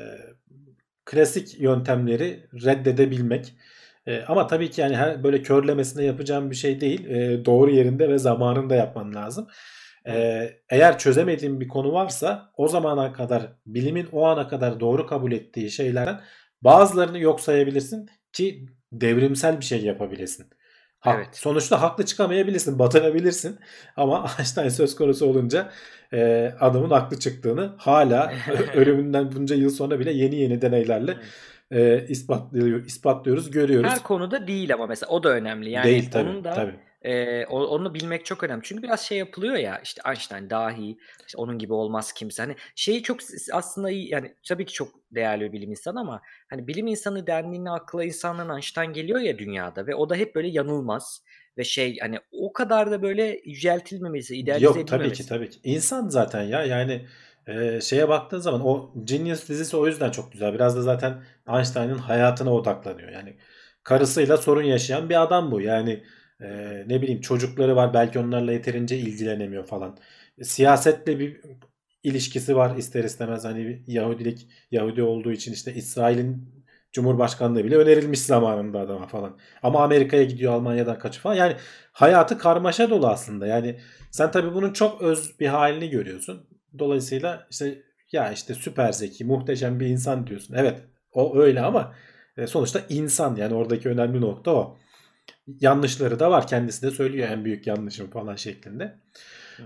klasik 1.04 1.60
yöntemleri 1.60 2.46
reddedebilmek. 2.64 3.54
Ee, 4.06 4.22
ama 4.28 4.46
tabii 4.46 4.70
ki 4.70 4.80
yani 4.80 4.96
her 4.96 5.24
böyle 5.24 5.42
körlemesine 5.42 6.04
yapacağım 6.04 6.50
bir 6.50 6.56
şey 6.56 6.80
değil. 6.80 7.06
Ee, 7.06 7.44
doğru 7.44 7.70
yerinde 7.70 8.08
ve 8.08 8.18
zamanında 8.18 8.74
yapman 8.74 9.14
lazım. 9.14 9.48
Ee, 10.08 10.50
eğer 10.70 10.98
çözemediğin 10.98 11.60
bir 11.60 11.68
konu 11.68 11.92
varsa 11.92 12.52
o 12.56 12.68
zamana 12.68 13.12
kadar 13.12 13.52
bilimin 13.66 14.08
o 14.12 14.26
ana 14.26 14.48
kadar 14.48 14.80
doğru 14.80 15.06
kabul 15.06 15.32
ettiği 15.32 15.70
şeylerden 15.70 16.20
bazılarını 16.62 17.18
yok 17.18 17.40
sayabilirsin 17.40 18.08
ki 18.32 18.66
devrimsel 18.92 19.60
bir 19.60 19.64
şey 19.64 19.82
yapabilesin. 19.84 20.46
Ha- 21.00 21.14
Evet. 21.16 21.36
Sonuçta 21.36 21.80
haklı 21.82 22.04
çıkamayabilirsin, 22.06 22.78
batırabilirsin. 22.78 23.58
Ama 23.96 24.30
Einstein 24.38 24.68
söz 24.68 24.96
konusu 24.96 25.26
olunca 25.26 25.70
e, 26.12 26.52
adamın 26.60 26.90
haklı 26.90 27.18
çıktığını 27.18 27.74
hala 27.78 28.32
ölümünden 28.74 29.32
bunca 29.32 29.56
yıl 29.56 29.70
sonra 29.70 29.98
bile 30.00 30.12
yeni 30.12 30.34
yeni 30.36 30.62
deneylerle 30.62 31.16
e, 31.70 32.06
ispatlıyor, 32.08 32.84
ispatlıyoruz, 32.84 33.50
görüyoruz. 33.50 33.90
Her 33.90 34.02
konuda 34.02 34.46
değil 34.46 34.74
ama 34.74 34.86
mesela 34.86 35.10
o 35.10 35.22
da 35.22 35.28
önemli. 35.28 35.70
Yani 35.70 35.84
Değil 35.84 36.10
tabii. 36.10 36.28
onun 36.28 36.44
da 36.44 36.52
tabii. 36.54 36.74
e, 37.02 37.46
onu 37.46 37.94
bilmek 37.94 38.24
çok 38.24 38.42
önemli. 38.44 38.62
Çünkü 38.64 38.82
biraz 38.82 39.00
şey 39.00 39.18
yapılıyor 39.18 39.54
ya 39.54 39.80
işte 39.84 40.02
Einstein 40.06 40.50
dahi 40.50 40.98
işte 41.26 41.38
onun 41.38 41.58
gibi 41.58 41.72
olmaz 41.72 42.12
kimse. 42.12 42.42
Hani 42.42 42.56
şeyi 42.74 43.02
çok 43.02 43.18
aslında 43.52 43.90
iyi 43.90 44.10
yani 44.10 44.34
tabii 44.48 44.64
ki 44.66 44.72
çok 44.72 44.88
değerli 45.10 45.44
bir 45.44 45.52
bilim 45.52 45.70
insanı 45.70 46.00
ama 46.00 46.22
hani 46.50 46.66
bilim 46.66 46.86
insanı 46.86 47.26
dendiğinde 47.26 47.70
akla 47.70 48.04
insanların 48.04 48.54
Einstein 48.54 48.92
geliyor 48.92 49.20
ya 49.20 49.38
dünyada 49.38 49.86
ve 49.86 49.94
o 49.94 50.08
da 50.10 50.14
hep 50.14 50.34
böyle 50.34 50.48
yanılmaz 50.48 51.22
ve 51.58 51.64
şey 51.64 51.98
hani 51.98 52.18
o 52.32 52.52
kadar 52.52 52.90
da 52.90 53.02
böyle 53.02 53.40
yüceltilmemesi, 53.44 54.36
idealize 54.36 54.64
Yok 54.64 54.74
tabii 54.74 54.82
edilmemesi. 54.84 55.22
ki 55.22 55.28
tabii 55.28 55.50
ki. 55.50 55.58
İnsan 55.64 56.08
zaten 56.08 56.42
ya 56.42 56.64
yani 56.64 57.06
e, 57.46 57.80
şeye 57.80 58.08
baktığın 58.08 58.38
zaman 58.38 58.66
o 58.66 58.92
Genius 59.04 59.48
dizisi 59.48 59.76
o 59.76 59.86
yüzden 59.86 60.10
çok 60.10 60.32
güzel. 60.32 60.54
Biraz 60.54 60.76
da 60.76 60.82
zaten 60.82 61.22
Einstein'ın 61.48 61.98
hayatına 61.98 62.54
odaklanıyor. 62.54 63.08
Yani 63.08 63.36
karısıyla 63.82 64.36
sorun 64.36 64.62
yaşayan 64.62 65.08
bir 65.08 65.22
adam 65.22 65.50
bu. 65.50 65.60
Yani 65.60 66.02
e, 66.40 66.48
ne 66.88 67.02
bileyim 67.02 67.20
çocukları 67.20 67.76
var 67.76 67.94
belki 67.94 68.18
onlarla 68.18 68.52
yeterince 68.52 68.98
ilgilenemiyor 68.98 69.66
falan. 69.66 69.98
Siyasetle 70.42 71.18
bir 71.18 71.40
ilişkisi 72.02 72.56
var 72.56 72.76
ister 72.76 73.04
istemez 73.04 73.44
hani 73.44 73.82
Yahudilik 73.86 74.48
Yahudi 74.70 75.02
olduğu 75.02 75.32
için 75.32 75.52
işte 75.52 75.74
İsrail'in 75.74 76.56
Cumhurbaşkanlığı 76.92 77.64
bile 77.64 77.76
önerilmiş 77.76 78.20
zamanında 78.20 78.80
adama 78.80 79.06
falan. 79.06 79.38
Ama 79.62 79.84
Amerika'ya 79.84 80.24
gidiyor 80.24 80.52
Almanya'dan 80.52 80.98
kaçıyor 80.98 81.22
falan. 81.22 81.34
Yani 81.34 81.56
hayatı 81.92 82.38
karmaşa 82.38 82.90
dolu 82.90 83.06
aslında. 83.06 83.46
Yani 83.46 83.80
sen 84.10 84.30
tabii 84.30 84.54
bunun 84.54 84.72
çok 84.72 85.02
öz 85.02 85.40
bir 85.40 85.46
halini 85.46 85.90
görüyorsun. 85.90 86.55
Dolayısıyla 86.78 87.46
işte 87.50 87.82
ya 88.12 88.32
işte 88.32 88.54
süper 88.54 88.92
zeki, 88.92 89.24
muhteşem 89.24 89.80
bir 89.80 89.86
insan 89.86 90.26
diyorsun. 90.26 90.54
Evet 90.54 90.82
o 91.12 91.38
öyle 91.38 91.60
ama 91.60 91.94
e, 92.36 92.46
sonuçta 92.46 92.80
insan 92.88 93.36
yani 93.36 93.54
oradaki 93.54 93.88
önemli 93.88 94.20
nokta 94.20 94.50
o. 94.50 94.78
Yanlışları 95.60 96.20
da 96.20 96.30
var. 96.30 96.46
Kendisi 96.46 96.82
de 96.82 96.90
söylüyor 96.90 97.28
en 97.28 97.44
büyük 97.44 97.66
yanlışım 97.66 98.10
falan 98.10 98.36
şeklinde. 98.36 98.94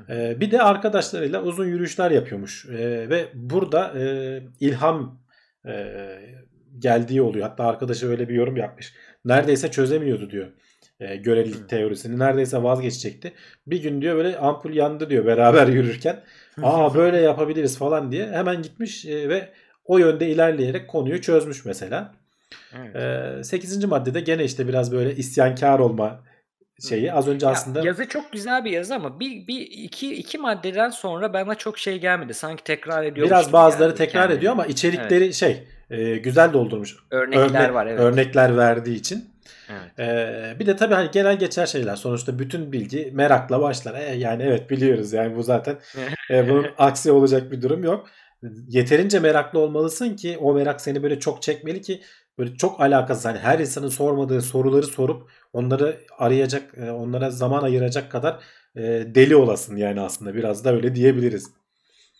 E, 0.08 0.40
bir 0.40 0.50
de 0.50 0.62
arkadaşlarıyla 0.62 1.42
uzun 1.42 1.66
yürüyüşler 1.66 2.11
yapıyormuş. 2.11 2.66
E, 2.66 3.08
ve 3.11 3.28
burada 3.34 3.98
e, 3.98 4.42
ilham 4.61 5.20
e, 5.66 5.94
geldiği 6.78 7.22
oluyor. 7.22 7.48
Hatta 7.48 7.64
arkadaşı 7.64 8.08
öyle 8.08 8.28
bir 8.28 8.34
yorum 8.34 8.56
yapmış. 8.56 8.94
Neredeyse 9.24 9.70
çözemiyordu 9.70 10.30
diyor. 10.30 10.52
E, 11.01 11.16
görelilik 11.16 11.68
teorisini. 11.68 12.18
Neredeyse 12.18 12.62
vazgeçecekti. 12.62 13.32
Bir 13.66 13.82
gün 13.82 14.03
diyor 14.03 14.16
böyle 14.16 14.38
ampul 14.38 14.74
yandı 14.74 15.11
diyor 15.11 15.26
beraber 15.26 15.66
yürürken. 15.76 16.20
Aa 16.62 16.94
böyle 16.94 17.20
yapabiliriz 17.20 17.78
falan 17.78 18.12
diye 18.12 18.28
hemen 18.30 18.62
gitmiş 18.62 19.07
e, 19.07 19.28
ve 19.28 19.48
o 19.84 19.98
yönde 19.98 20.28
ilerleyerek 20.28 20.88
konuyu 20.88 21.20
çözmüş 21.20 21.64
mesela. 21.64 22.14
Evet. 22.78 22.96
E, 23.40 23.44
8. 23.44 23.84
maddede 23.84 24.20
gene 24.20 24.44
işte 24.44 24.68
biraz 24.68 24.92
böyle 24.92 25.16
isyankar 25.16 25.78
olma 25.78 26.20
şeyi. 26.88 27.12
Az 27.12 27.28
önce 27.28 27.46
Ya, 27.46 27.53
aslında 27.53 27.86
yazı 27.86 28.09
çok 28.09 28.32
güzel 28.32 28.64
bir 28.64 28.70
yazı 28.70 28.94
ama 28.94 29.20
bir, 29.20 29.46
bir 29.46 29.61
iki, 29.61 30.14
iki 30.14 30.38
maddeden 30.38 30.90
sonra 30.90 31.32
bana 31.32 31.55
çok 31.55 31.78
şey 31.78 31.98
gelmedi. 31.98 32.34
Sanki 32.34 32.64
tekrar 32.64 33.05
ediyormuş 33.05 33.30
biraz 33.30 33.53
bazıları 33.53 33.88
geldi 33.90 33.98
tekrar 33.98 34.22
kendini. 34.22 34.38
ediyor 34.38 34.53
ama 34.53 34.66
içerikleri 34.66 35.34
şey 35.34 35.62
e, 35.90 36.16
güzel 36.16 36.53
doldurmuş. 36.53 36.96
Örnekler 37.11 37.48
Örnek- 37.48 37.74
var 37.74 37.86
evet. 37.86 38.01
Örnekler 38.01 38.57
verdiği 38.57 38.96
için. 38.96 39.29
Evet. 39.70 39.98
Ee, 39.98 40.56
bir 40.60 40.66
de 40.66 40.76
tabii 40.76 40.94
hani 40.94 41.10
genel 41.10 41.38
geçer 41.38 41.66
şeyler. 41.66 41.96
Sonuçta 41.96 42.38
bütün 42.38 42.72
bilgi 42.72 43.10
merakla 43.14 43.60
başlar. 43.60 43.94
E, 43.94 44.14
yani 44.14 44.42
evet 44.42 44.70
biliyoruz 44.70 45.12
yani 45.12 45.36
bu 45.36 45.42
zaten 45.42 45.78
e, 46.30 46.48
bunun 46.48 46.66
aksi 46.78 47.12
olacak 47.12 47.52
bir 47.52 47.62
durum 47.62 47.84
yok. 47.84 48.08
Yeterince 48.68 49.18
meraklı 49.18 49.58
olmalısın 49.58 50.16
ki 50.16 50.38
o 50.40 50.54
merak 50.54 50.80
seni 50.80 51.02
böyle 51.02 51.20
çok 51.20 51.42
çekmeli 51.42 51.80
ki 51.82 52.00
böyle 52.38 52.56
çok 52.56 52.80
alakasız 52.80 53.24
hani 53.24 53.38
her 53.38 53.58
insanın 53.58 53.88
sormadığı 53.88 54.42
soruları 54.42 54.86
sorup 54.86 55.30
onları 55.52 56.00
arayacak, 56.18 56.62
e, 56.76 56.90
onlara 56.90 57.30
zaman 57.30 57.62
ayıracak 57.62 58.10
kadar 58.10 58.40
e, 58.76 58.82
deli 59.06 59.36
olasın 59.36 59.76
yani 59.76 60.00
aslında 60.00 60.34
biraz 60.34 60.64
da 60.64 60.74
öyle 60.74 60.94
diyebiliriz. 60.94 61.50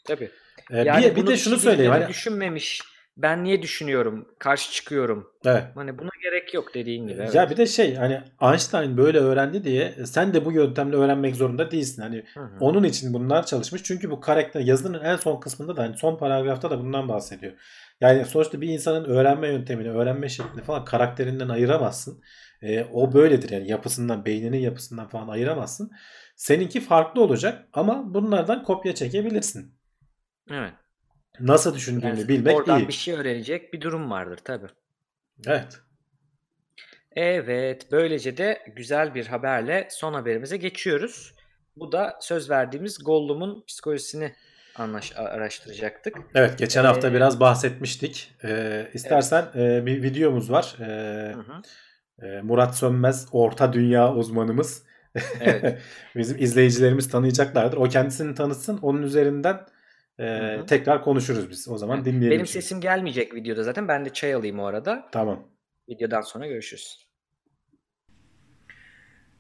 Tabii. 0.05 0.31
E, 0.71 0.79
Yani 0.79 1.05
bir, 1.05 1.17
bir 1.17 1.27
de 1.27 1.37
şunu 1.37 1.57
söyleyeyim. 1.57 1.93
Hani, 1.93 2.09
düşünmemiş. 2.09 2.83
Ben 3.23 3.45
niye 3.45 3.63
düşünüyorum? 3.63 4.29
Karşı 4.39 4.73
çıkıyorum. 4.73 5.31
evet. 5.45 5.65
Hani 5.75 5.99
buna 5.99 6.11
gerek 6.23 6.55
yok 6.55 6.75
dediğin 6.75 7.07
gibi. 7.07 7.21
Evet. 7.21 7.35
Ya 7.35 7.51
bir 7.51 7.57
de 7.57 7.67
şey 7.67 7.95
hani 7.95 8.23
Einstein 8.43 8.97
böyle 8.97 9.19
öğrendi 9.19 9.65
diye 9.65 9.95
sen 10.07 10.35
de 10.35 10.45
bu 10.45 10.53
yöntemle 10.53 10.97
öğrenmek 10.97 11.37
zorunda 11.37 11.71
değilsin. 11.71 12.03
Hani 12.03 12.25
Hı 12.35 12.41
hı. 12.41 12.51
Onun 12.61 12.85
için 12.85 13.15
bunlar 13.15 13.47
çalışmış. 13.47 13.83
Çünkü 13.85 14.11
bu 14.11 14.21
karakter 14.21 14.61
yazının 14.61 15.05
en 15.05 15.17
son 15.17 15.41
kısmında 15.41 15.77
da 15.77 15.83
hani 15.83 15.97
son 15.97 16.17
paragrafta 16.17 16.71
da 16.71 16.79
bundan 16.81 17.09
bahsediyor. 17.09 17.53
Yani 18.01 18.25
sonuçta 18.25 18.61
bir 18.61 18.69
insanın 18.69 19.05
öğrenme 19.05 19.49
yöntemini, 19.49 19.91
öğrenme 19.91 20.29
şeklini 20.29 20.63
falan 20.63 20.85
karakterinden 20.85 21.49
ayıramazsın. 21.49 22.23
Ee, 22.63 22.85
o 22.93 23.13
böyledir 23.13 23.51
yani 23.51 23.69
yapısından, 23.69 24.25
beyninin 24.25 24.59
yapısından 24.59 25.09
falan 25.09 25.29
ayıramazsın. 25.29 25.91
Seninki 26.37 26.81
farklı 26.81 27.23
olacak 27.23 27.69
ama 27.73 28.15
bunlardan 28.15 28.65
kopya 28.65 28.95
çekebilirsin. 28.95 29.75
Evet. 30.51 30.73
Nasıl 31.41 31.75
düşündüğünü 31.75 32.09
Yani 32.11 32.29
bilmek 32.29 32.57
oradan 32.57 32.79
iyi. 32.81 32.89
bir 32.89 32.93
şey 32.93 33.15
öğrenecek 33.15 33.73
bir 33.73 33.81
durum 33.81 34.11
vardır 34.11 34.39
tabii. 34.45 34.67
Evet. 35.47 35.79
Evet, 37.17 37.87
böylece 37.93 38.37
de 38.37 38.63
güzel 38.77 39.15
bir 39.15 39.27
haberle 39.27 39.89
son 39.91 40.15
haberimize 40.15 40.57
geçiyoruz. 40.57 41.35
Bu 41.77 41.93
da 41.93 42.19
söz 42.21 42.51
verdiğimiz 42.51 43.05
Gollum'un 43.05 43.65
psikolojisini 43.69 44.35
anlaş 44.77 45.13
araştıracaktık. 45.17 46.17
Evet 46.35 46.59
geçen 46.59 46.85
hafta 46.85 47.09
Ee, 47.09 47.13
biraz 47.15 47.41
bahsetmiştik. 47.41 48.35
Ee, 48.45 48.91
istersen 48.95 49.45
e, 49.55 49.87
bir 49.87 50.03
videomuz 50.03 50.51
var. 50.53 50.75
Ee, 50.81 50.85
Hı 51.35 51.41
hı. 51.41 52.27
e, 52.27 52.41
Murat 52.43 52.77
Sönmez 52.77 53.29
Orta 53.33 53.73
Dünya 53.73 54.15
uzmanımız. 54.15 54.83
Evet. 55.41 55.79
Bizim 56.17 56.43
izleyicilerimiz 56.43 57.09
tanıyacaklardır. 57.11 57.77
O 57.77 57.85
kendisini 57.85 58.35
tanıtsın. 58.35 58.79
Onun 58.83 59.03
üzerinden 59.03 59.61
e, 60.21 60.57
Hı 60.57 60.61
hı. 60.61 60.67
tekrar 60.67 61.05
konuşuruz 61.05 61.51
biz. 61.51 61.69
O 61.69 61.79
zaman 61.79 61.97
Evet. 61.97 62.07
dinleyelim. 62.07 62.31
Benim 62.31 62.47
şimdi. 62.47 62.63
sesim 62.63 62.81
gelmeyecek 62.81 63.35
videoda 63.35 63.63
zaten. 63.63 63.89
Ben 63.89 64.05
de 64.05 64.13
çay 64.13 64.35
alayım 64.35 64.59
o 64.61 64.65
arada. 64.65 65.09
Tamam. 65.13 65.49
Videodan 65.89 66.21
sonra 66.21 66.47
görüşürüz. 66.47 67.10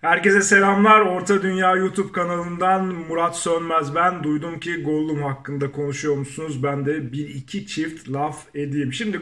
Herkese 0.00 0.42
selamlar. 0.42 1.00
Orta 1.00 1.42
Dünya 1.42 1.76
YouTube 1.76 2.12
kanalından 2.12 2.84
Murat 2.86 3.36
Sönmez 3.36 3.94
ben. 3.94 4.22
Duydum 4.22 4.60
ki 4.60 4.82
Gollum 4.82 5.22
hakkında 5.22 5.72
konuşuyor 5.72 6.16
musunuz? 6.16 6.62
Ben 6.62 6.86
de 6.86 7.12
bir 7.12 7.28
iki 7.28 7.66
çift 7.66 8.12
laf 8.12 8.46
edeyim. 8.54 8.92
Şimdi 8.92 9.18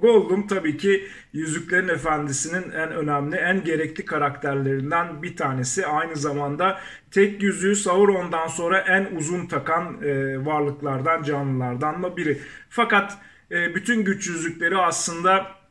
Gollum 0.00 0.46
tabii 0.46 0.76
ki 0.76 1.06
Yüzüklerin 1.32 1.88
Efendisi'nin 1.88 2.70
en 2.70 2.92
önemli, 2.92 3.36
en 3.36 3.64
gerekli 3.64 4.04
karakterlerinden 4.04 5.22
bir 5.22 5.36
tanesi. 5.36 5.86
Aynı 5.86 6.16
zamanda 6.16 6.80
tek 7.10 7.42
yüzüğü 7.42 7.76
Sauron'dan 7.76 8.46
sonra 8.46 8.78
en 8.78 9.16
uzun 9.16 9.46
takan 9.46 10.02
e, 10.02 10.44
varlıklardan, 10.46 11.22
canlılardan 11.22 12.02
da 12.02 12.16
biri. 12.16 12.38
Fakat 12.68 13.18
e, 13.50 13.74
bütün 13.74 14.04
güç 14.04 14.28
yüzükleri 14.28 14.76
aslında 14.76 15.61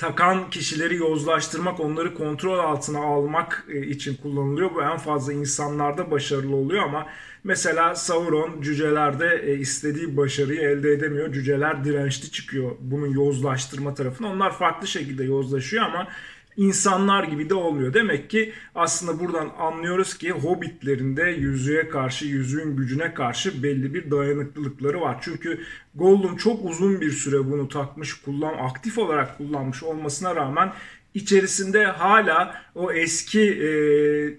takan 0.00 0.50
kişileri 0.50 0.96
yozlaştırmak, 0.96 1.80
onları 1.80 2.14
kontrol 2.14 2.58
altına 2.58 2.98
almak 2.98 3.64
e, 3.68 3.86
için 3.86 4.14
kullanılıyor. 4.14 4.74
Bu 4.74 4.82
en 4.82 4.98
fazla 4.98 5.32
insanlarda 5.32 6.10
başarılı 6.10 6.56
oluyor 6.56 6.82
ama 6.82 7.06
mesela 7.44 7.94
Sauron 7.94 8.60
cücelerde 8.62 9.42
e, 9.46 9.54
istediği 9.54 10.16
başarıyı 10.16 10.60
elde 10.60 10.90
edemiyor. 10.92 11.32
Cüceler 11.32 11.84
dirençli 11.84 12.30
çıkıyor 12.30 12.70
bunun 12.80 13.06
yozlaştırma 13.06 13.94
tarafına. 13.94 14.28
Onlar 14.28 14.58
farklı 14.58 14.86
şekilde 14.86 15.24
yozlaşıyor 15.24 15.84
ama 15.84 16.08
insanlar 16.60 17.24
gibi 17.24 17.50
de 17.50 17.54
olmuyor. 17.54 17.94
Demek 17.94 18.30
ki 18.30 18.52
aslında 18.74 19.20
buradan 19.20 19.50
anlıyoruz 19.58 20.18
ki 20.18 20.30
hobbitlerin 20.30 21.16
de 21.16 21.22
yüzüğe 21.22 21.88
karşı, 21.88 22.26
yüzüğün 22.26 22.76
gücüne 22.76 23.14
karşı 23.14 23.62
belli 23.62 23.94
bir 23.94 24.10
dayanıklılıkları 24.10 25.00
var. 25.00 25.18
Çünkü 25.20 25.60
Gollum 25.94 26.36
çok 26.36 26.64
uzun 26.64 27.00
bir 27.00 27.10
süre 27.10 27.50
bunu 27.50 27.68
takmış, 27.68 28.14
kullan, 28.14 28.54
aktif 28.58 28.98
olarak 28.98 29.38
kullanmış 29.38 29.82
olmasına 29.82 30.36
rağmen 30.36 30.72
içerisinde 31.14 31.84
hala 31.84 32.62
o 32.74 32.92
eski 32.92 33.40
e, 33.40 33.68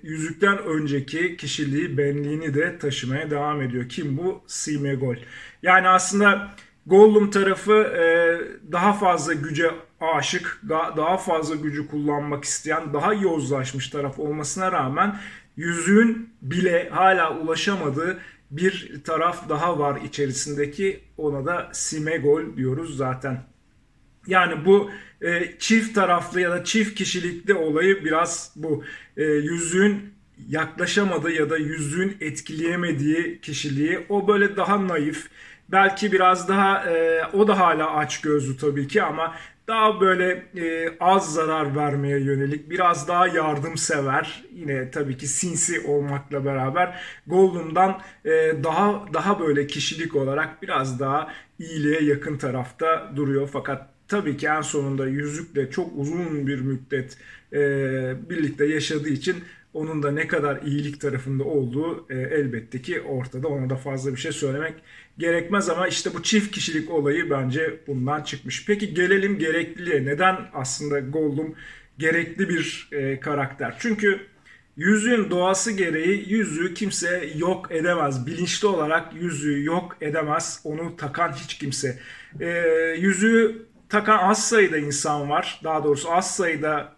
yüzükten 0.04 0.58
önceki 0.58 1.38
kişiliği, 1.38 1.98
benliğini 1.98 2.54
de 2.54 2.78
taşımaya 2.78 3.30
devam 3.30 3.62
ediyor. 3.62 3.90
Kim 3.90 4.18
bu? 4.18 4.42
Simegol. 4.48 5.16
Yani 5.64 5.90
aslında 5.90 6.56
Gollum 6.86 7.30
tarafı 7.30 7.74
e, 7.74 8.04
daha 8.72 8.94
fazla 8.94 9.34
güce 9.34 9.72
aşık, 10.02 10.62
daha, 10.70 10.98
daha 10.98 11.18
fazla 11.18 11.56
gücü 11.56 11.88
kullanmak 11.88 12.44
isteyen, 12.44 12.94
daha 12.94 13.14
yozlaşmış 13.14 13.90
taraf 13.90 14.20
olmasına 14.20 14.72
rağmen 14.72 15.20
yüzüğün 15.56 16.30
bile 16.42 16.90
hala 16.90 17.38
ulaşamadığı 17.38 18.20
bir 18.52 19.02
taraf 19.04 19.50
daha 19.50 19.80
var 19.80 20.02
içerisindeki. 20.02 21.00
Ona 21.18 21.46
da 21.46 21.70
Simegol 21.74 22.58
diyoruz 22.58 22.98
zaten. 22.98 23.44
Yani 24.28 24.66
bu 24.66 24.92
e, 25.22 25.60
çift 25.60 25.96
taraflı 25.96 26.42
ya 26.42 26.52
da 26.52 26.64
çift 26.64 26.96
kişilikli 26.96 27.54
olayı 27.54 28.06
biraz 28.06 28.54
bu. 28.56 28.84
E, 29.18 29.24
yüzüğün 29.24 30.14
yaklaşamadığı 30.48 31.32
ya 31.32 31.50
da 31.50 31.58
yüzüğün 31.58 32.18
etkileyemediği 32.22 33.42
kişiliği 33.42 34.06
o 34.10 34.28
böyle 34.28 34.58
daha 34.58 34.88
naif. 34.88 35.28
Belki 35.70 36.12
biraz 36.12 36.50
daha 36.50 36.90
e, 36.90 37.26
o 37.34 37.48
da 37.48 37.60
hala 37.60 37.96
aç 37.96 38.22
gözlü 38.22 38.58
tabii 38.58 38.88
ki 38.88 39.04
ama 39.04 39.36
daha 39.72 40.02
böyle 40.02 40.46
e, 40.58 40.98
az 41.00 41.34
zarar 41.34 41.76
vermeye 41.76 42.20
yönelik 42.20 42.70
biraz 42.70 43.08
daha 43.08 43.28
yardımsever 43.28 44.44
yine 44.54 44.92
tabii 44.92 45.18
ki 45.18 45.28
sinsi 45.28 45.80
olmakla 45.80 46.46
beraber 46.46 47.02
Gollum'dan 47.28 48.02
e, 48.26 48.30
daha 48.64 49.06
daha 49.14 49.40
böyle 49.40 49.68
kişilik 49.68 50.16
olarak 50.16 50.62
biraz 50.62 51.00
daha 51.00 51.28
iyiliğe 51.60 52.04
yakın 52.04 52.38
tarafta 52.38 53.12
duruyor. 53.16 53.50
Fakat 53.54 53.90
tabii 54.08 54.38
ki 54.38 54.48
en 54.48 54.62
sonunda 54.62 55.08
yüzükle 55.08 55.70
çok 55.70 55.90
uzun 55.96 56.48
bir 56.48 56.60
müddet 56.62 57.18
e, 57.54 57.60
birlikte 58.30 58.66
yaşadığı 58.66 59.10
için 59.10 59.36
onun 59.74 60.04
da 60.04 60.12
ne 60.12 60.28
kadar 60.28 60.62
iyilik 60.62 61.02
tarafında 61.02 61.44
olduğu 61.44 62.06
e, 62.10 62.16
elbette 62.16 62.82
ki 62.82 63.02
ortada. 63.02 63.48
Ona 63.48 63.70
da 63.70 63.76
fazla 63.76 64.12
bir 64.12 64.18
şey 64.18 64.32
söylemek 64.32 64.74
gerekmez 65.18 65.70
ama 65.70 65.88
işte 65.88 66.14
bu 66.14 66.24
çift 66.24 66.52
kişilik 66.52 66.92
olayı 66.92 67.30
bence 67.30 67.80
bundan 67.88 68.22
çıkmış. 68.22 68.66
Peki 68.66 68.94
gelelim 68.94 69.40
gerekliliğe. 69.40 70.06
Neden 70.06 70.38
aslında 70.54 71.00
Gollum 71.00 71.56
gerekli 71.98 72.50
bir 72.50 72.90
e, 72.92 73.20
karakter? 73.20 73.76
Çünkü 73.80 74.20
yüzüğün 74.78 75.30
doğası 75.30 75.72
gereği 75.72 76.30
yüzüğü 76.30 76.74
kimse 76.74 77.30
yok 77.36 77.72
edemez. 77.72 78.28
Bilinçli 78.28 78.68
olarak 78.68 79.14
yüzüğü 79.16 79.64
yok 79.64 79.98
edemez. 80.02 80.62
Onu 80.64 80.96
takan 80.96 81.32
hiç 81.32 81.58
kimse. 81.58 82.00
E, 82.40 82.48
yüzüğü 83.00 83.66
takan 83.90 84.18
az 84.18 84.50
sayıda 84.50 84.78
insan 84.78 85.30
var. 85.30 85.62
Daha 85.64 85.84
doğrusu 85.84 86.12
az 86.12 86.36
sayıda 86.36 86.96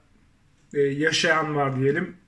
e, 0.73 0.79
yaşayan 0.81 1.55
var 1.55 1.79
diyelim 1.79 2.22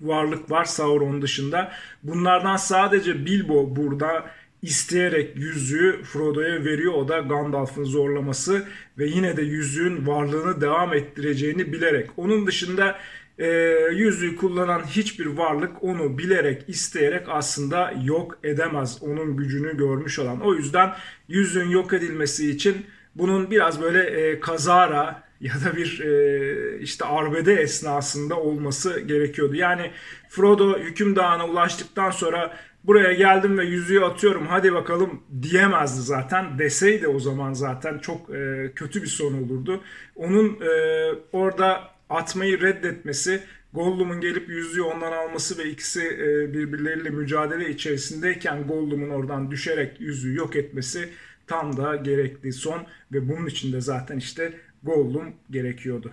varlık 0.00 0.50
var 0.50 0.64
Sauron 0.64 1.22
dışında. 1.22 1.72
Bunlardan 2.02 2.56
sadece 2.56 3.26
Bilbo 3.26 3.76
burada 3.76 4.30
isteyerek 4.62 5.36
yüzüğü 5.36 6.02
Frodo'ya 6.02 6.64
veriyor. 6.64 6.92
O 6.92 7.08
da 7.08 7.18
Gandalf'ın 7.18 7.84
zorlaması 7.84 8.66
ve 8.98 9.06
yine 9.06 9.36
de 9.36 9.42
yüzüğün 9.42 10.06
varlığını 10.06 10.60
devam 10.60 10.94
ettireceğini 10.94 11.72
bilerek. 11.72 12.10
Onun 12.16 12.46
dışında 12.46 12.98
e, 13.38 13.46
yüzüğü 13.92 14.36
kullanan 14.36 14.82
hiçbir 14.86 15.26
varlık 15.26 15.84
onu 15.84 16.18
bilerek, 16.18 16.64
isteyerek 16.68 17.26
aslında 17.28 17.94
yok 18.04 18.38
edemez. 18.44 18.98
Onun 19.00 19.36
gücünü 19.36 19.76
görmüş 19.76 20.18
olan. 20.18 20.40
O 20.40 20.54
yüzden 20.54 20.94
yüzüğün 21.28 21.68
yok 21.68 21.92
edilmesi 21.92 22.50
için 22.50 22.86
bunun 23.14 23.50
biraz 23.50 23.82
böyle 23.82 24.02
e, 24.02 24.40
kazara 24.40 25.27
ya 25.40 25.52
da 25.64 25.76
bir 25.76 26.00
e, 26.00 26.80
işte 26.80 27.04
arbede 27.04 27.54
esnasında 27.54 28.36
olması 28.36 29.00
gerekiyordu. 29.00 29.54
Yani 29.54 29.90
Frodo 30.28 30.78
hüküm 30.78 31.16
dağına 31.16 31.46
ulaştıktan 31.46 32.10
sonra 32.10 32.56
buraya 32.84 33.12
geldim 33.12 33.58
ve 33.58 33.64
yüzüğü 33.64 34.00
atıyorum 34.00 34.46
hadi 34.46 34.72
bakalım 34.72 35.22
diyemezdi 35.42 36.00
zaten. 36.00 36.58
Deseydi 36.58 37.08
o 37.08 37.18
zaman 37.18 37.52
zaten 37.52 37.98
çok 37.98 38.30
e, 38.30 38.72
kötü 38.74 39.02
bir 39.02 39.08
son 39.08 39.34
olurdu. 39.34 39.80
Onun 40.16 40.60
e, 40.60 41.12
orada 41.32 41.90
atmayı 42.10 42.60
reddetmesi, 42.60 43.40
Gollum'un 43.72 44.20
gelip 44.20 44.48
yüzüğü 44.48 44.82
ondan 44.82 45.12
alması 45.12 45.58
ve 45.58 45.70
ikisi 45.70 46.02
e, 46.02 46.52
birbirleriyle 46.52 47.10
mücadele 47.10 47.70
içerisindeyken 47.70 48.66
Gollum'un 48.66 49.10
oradan 49.10 49.50
düşerek 49.50 50.00
yüzüğü 50.00 50.34
yok 50.34 50.56
etmesi 50.56 51.08
tam 51.46 51.76
da 51.76 51.96
gerekli 51.96 52.52
son 52.52 52.86
ve 53.12 53.28
bunun 53.28 53.46
için 53.46 53.72
de 53.72 53.80
zaten 53.80 54.16
işte 54.16 54.52
Gollum 54.82 55.34
gerekiyordu. 55.50 56.12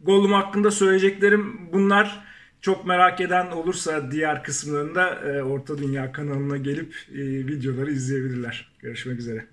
Gollum 0.00 0.32
hakkında 0.32 0.70
söyleyeceklerim 0.70 1.72
bunlar. 1.72 2.24
Çok 2.60 2.86
merak 2.86 3.20
eden 3.20 3.50
olursa 3.50 4.10
diğer 4.10 4.42
kısımlarında 4.42 5.14
e, 5.14 5.42
Orta 5.42 5.78
Dünya 5.78 6.12
kanalına 6.12 6.56
gelip 6.56 6.94
e, 7.10 7.18
videoları 7.46 7.90
izleyebilirler. 7.90 8.72
Görüşmek 8.78 9.18
üzere. 9.18 9.46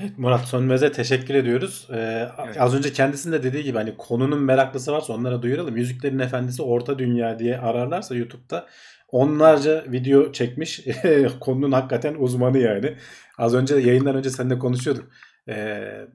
Evet, 0.00 0.18
Murat 0.18 0.44
Sönmez'e 0.48 0.92
teşekkür 0.92 1.34
ediyoruz. 1.34 1.88
Ee, 1.90 2.28
Evet. 2.44 2.60
Az 2.60 2.74
önce 2.74 2.92
kendisinin 2.92 3.32
de 3.32 3.42
dediği 3.42 3.64
gibi 3.64 3.78
hani 3.78 3.96
konunun 3.96 4.42
meraklısı 4.42 4.92
varsa 4.92 5.12
onlara 5.12 5.42
duyuralım. 5.42 5.76
Yüzüklerin 5.76 6.18
Efendisi 6.18 6.62
Orta 6.62 6.98
Dünya 6.98 7.38
diye 7.38 7.58
ararlarsa 7.58 8.14
YouTube'da 8.14 8.66
onlarca 9.08 9.84
video 9.88 10.32
çekmiş. 10.32 10.80
konunun 11.40 11.72
hakikaten 11.72 12.14
uzmanı 12.18 12.58
yani. 12.58 12.96
Az 13.38 13.54
önce 13.54 13.74
yayından 13.76 14.16
önce 14.16 14.30
seninle 14.30 14.58
konuşuyorduk. 14.58 15.10
Ee, 15.48 16.06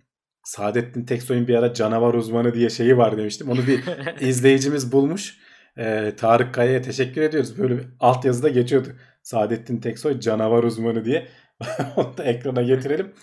Saadettin 0.44 1.06
Teksoy'un 1.06 1.48
bir 1.48 1.56
ara 1.56 1.73
canavar 1.73 2.14
uzmanı 2.14 2.53
diye 2.53 2.69
şeyi 2.69 2.98
var 2.98 3.18
demiştim. 3.18 3.49
Onu 3.49 3.60
bir 3.68 3.84
izleyicimiz 4.27 4.91
bulmuş. 4.91 5.38
Ee, 5.77 6.14
Tarık 6.18 6.53
Kaya'ya 6.53 6.81
teşekkür 6.81 7.22
ediyoruz. 7.22 7.57
Böyle 7.60 7.77
bir 7.77 7.85
alt 7.99 8.26
yazıda 8.26 8.49
geçiyordu. 8.49 8.89
Saadettin 9.23 9.80
Teksoy 9.81 10.19
canavar 10.19 10.64
uzmanı 10.64 11.06
diye. 11.06 11.27
Onu 11.95 12.18
da 12.18 12.23
ekrana 12.23 12.61
getirelim. 12.61 13.14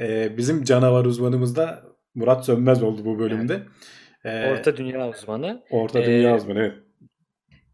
Ee, 0.00 0.36
bizim 0.36 0.64
canavar 0.64 1.04
uzmanımız 1.04 1.56
da 1.56 1.82
Murat 2.14 2.44
Sönmez 2.46 2.82
oldu 2.82 3.04
bu 3.04 3.18
bölümde. 3.18 3.62
Ee, 4.24 4.50
Orta 4.52 4.76
Dünya 4.76 5.08
uzmanı. 5.08 5.62
Orta 5.70 6.04
Dünya 6.04 6.30
Ee, 6.30 6.34
uzmanı 6.34 6.58
evet. 6.58 6.74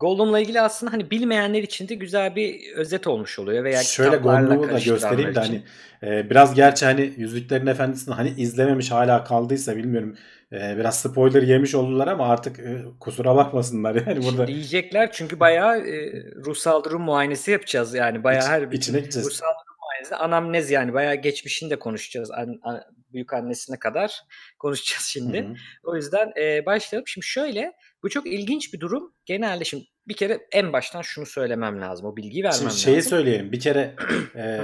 Gollum'la 0.01 0.41
ilgili 0.41 0.61
aslında 0.61 0.93
hani 0.93 1.11
bilmeyenler 1.11 1.63
için 1.63 1.89
de 1.89 1.95
güzel 1.95 2.37
bir 2.37 2.73
özet 2.73 3.07
olmuş 3.07 3.39
oluyor 3.39 3.65
veya 3.65 3.83
Şöyle 3.83 4.17
Gollum'u 4.17 4.69
da 4.69 4.79
göstereyim 4.79 5.35
de 5.35 5.41
hani 5.41 5.63
e, 6.03 6.31
biraz 6.31 6.55
gerçi 6.55 6.85
hani 6.85 7.15
Yüzüklerin 7.17 7.67
Efendisi'ni 7.67 8.15
hani 8.15 8.31
izlememiş 8.37 8.91
hala 8.91 9.25
kaldıysa 9.25 9.77
bilmiyorum. 9.77 10.17
E, 10.53 10.77
biraz 10.77 10.99
spoiler 11.01 11.43
yemiş 11.43 11.75
oldular 11.75 12.09
ama 12.09 12.29
artık 12.29 12.59
e, 12.59 12.83
kusura 13.01 13.37
bakmasınlar 13.37 13.95
yani 14.07 14.25
burada 14.25 14.47
Diyecekler 14.47 15.13
çünkü 15.13 15.41
bayağı 15.41 15.79
e, 15.79 16.25
ruhsal 16.45 16.85
durum 16.85 17.03
muayenesi 17.03 17.51
yapacağız 17.51 17.95
yani 17.95 18.25
bayağı 18.25 18.43
iç- 18.43 18.49
her 18.49 18.71
bir 18.71 18.77
içine 18.77 18.99
gideceğiz. 19.01 19.27
ruhsal 19.29 19.47
durum 19.47 19.77
muayenesi 19.83 20.15
anamnez 20.17 20.71
yani 20.71 20.93
bayağı 20.95 21.15
geçmişini 21.15 21.71
de 21.71 21.79
konuşacağız 21.79 22.31
an, 22.31 22.61
an- 22.63 22.83
büyük 23.13 23.33
annesine 23.33 23.79
kadar 23.79 24.21
konuşacağız 24.59 25.05
şimdi. 25.05 25.43
Hı 25.45 25.49
hı. 25.49 25.55
O 25.85 25.97
yüzden 25.97 26.33
e, 26.41 26.67
başlayalım. 26.67 27.07
Şimdi 27.07 27.27
şöyle 27.27 27.73
bu 28.03 28.09
çok 28.11 28.27
ilginç 28.27 28.75
bir 28.75 28.81
durum. 28.81 29.15
Genelde 29.27 29.65
şimdi 29.65 29.85
bir 30.09 30.15
kere 30.15 30.41
en 30.53 30.73
baştan 30.73 31.03
şunu 31.03 31.27
söylemem 31.27 31.81
lazım. 31.81 32.07
O 32.07 32.17
bilgiyi 32.17 32.45
vermem 32.45 32.59
Şimdi 32.59 32.75
şeyi 32.75 32.97
lazım. 32.97 33.11
söyleyelim. 33.11 33.53
Bir 33.53 33.61
kere 33.61 33.95
e, 34.37 34.61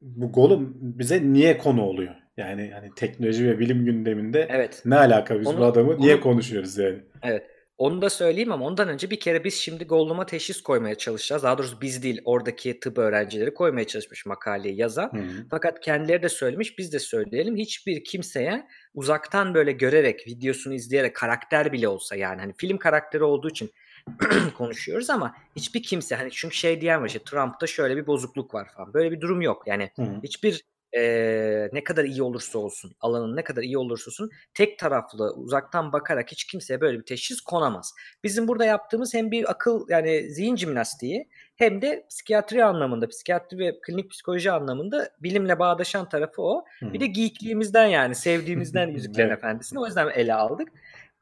bu 0.00 0.32
Gollum 0.32 0.76
bize 0.80 1.32
niye 1.32 1.58
konu 1.58 1.82
oluyor? 1.82 2.14
Yani 2.36 2.70
hani 2.74 2.90
teknoloji 2.96 3.46
ve 3.46 3.58
bilim 3.58 3.84
gündeminde 3.84 4.46
Evet. 4.50 4.82
ne 4.84 4.96
alaka 4.96 5.40
biz 5.40 5.46
Onu- 5.46 5.58
bu 5.58 5.64
adamı 5.64 5.98
niye 6.00 6.14
onu- 6.14 6.22
konuşuyoruz 6.22 6.78
yani? 6.78 6.98
Evet. 7.22 7.46
Onu 7.78 8.02
da 8.02 8.10
söyleyeyim 8.10 8.52
ama 8.52 8.64
ondan 8.64 8.88
önce 8.88 9.10
bir 9.10 9.20
kere 9.20 9.44
biz 9.44 9.54
şimdi 9.54 9.84
Gollum'a 9.84 10.26
teşhis 10.26 10.62
koymaya 10.62 10.94
çalışacağız. 10.94 11.42
Daha 11.42 11.58
doğrusu 11.58 11.80
biz 11.80 12.02
değil 12.02 12.20
oradaki 12.24 12.80
tıp 12.80 12.98
öğrencileri 12.98 13.54
koymaya 13.54 13.86
çalışmış 13.86 14.26
makaleyi 14.26 14.76
yazan. 14.76 15.10
Hı 15.12 15.16
hı. 15.16 15.46
Fakat 15.50 15.80
kendileri 15.80 16.22
de 16.22 16.28
söylemiş 16.28 16.78
biz 16.78 16.92
de 16.92 16.98
söyleyelim. 16.98 17.56
Hiçbir 17.56 18.04
kimseye 18.04 18.66
uzaktan 18.94 19.54
böyle 19.54 19.72
görerek 19.72 20.26
videosunu 20.26 20.74
izleyerek 20.74 21.16
karakter 21.16 21.72
bile 21.72 21.88
olsa 21.88 22.16
yani 22.16 22.40
hani 22.40 22.52
film 22.58 22.78
karakteri 22.78 23.24
olduğu 23.24 23.50
için 23.50 23.70
konuşuyoruz 24.56 25.10
ama 25.10 25.34
hiçbir 25.56 25.82
kimse 25.82 26.14
hani 26.14 26.30
çünkü 26.30 26.56
şey 26.56 26.80
diyen 26.80 27.00
var 27.00 27.06
işte 27.06 27.24
Trump'ta 27.24 27.66
şöyle 27.66 27.96
bir 27.96 28.06
bozukluk 28.06 28.54
var 28.54 28.68
falan. 28.76 28.94
Böyle 28.94 29.12
bir 29.12 29.20
durum 29.20 29.40
yok. 29.40 29.62
Yani 29.66 29.90
Hı 29.96 30.02
hı. 30.02 30.20
hiçbir 30.22 30.64
e, 30.96 31.68
ne 31.72 31.84
kadar 31.84 32.04
iyi 32.04 32.22
olursa 32.22 32.58
olsun, 32.58 32.92
alanın 33.00 33.36
ne 33.36 33.44
kadar 33.44 33.62
iyi 33.62 33.78
olursa 33.78 34.10
olsun 34.10 34.30
tek 34.54 34.78
taraflı 34.78 35.34
uzaktan 35.34 35.92
bakarak 35.92 36.32
hiç 36.32 36.44
kimseye 36.44 36.80
böyle 36.80 36.98
bir 36.98 37.04
teşhis 37.04 37.40
konamaz. 37.40 37.94
Bizim 38.24 38.48
burada 38.48 38.64
yaptığımız 38.64 39.14
hem 39.14 39.30
bir 39.30 39.50
akıl 39.50 39.86
yani 39.88 40.30
zihin 40.30 40.56
jimnastiği 40.56 41.28
hem 41.56 41.82
de 41.82 42.06
psikiyatri 42.10 42.64
anlamında, 42.64 43.08
psikiyatri 43.08 43.58
ve 43.58 43.80
klinik 43.80 44.10
psikoloji 44.10 44.50
anlamında 44.50 45.10
bilimle 45.20 45.58
bağdaşan 45.58 46.08
tarafı 46.08 46.42
o. 46.42 46.64
Hı. 46.80 46.92
Bir 46.92 47.00
de 47.00 47.06
geekliğimizden 47.06 47.86
yani 47.86 48.14
sevdiğimizden 48.14 48.88
Yüzüklerin 48.92 49.28
Evet. 49.28 49.38
Efendisi'ni 49.38 49.80
o 49.80 49.86
yüzden 49.86 50.08
ele 50.08 50.34
aldık. 50.34 50.68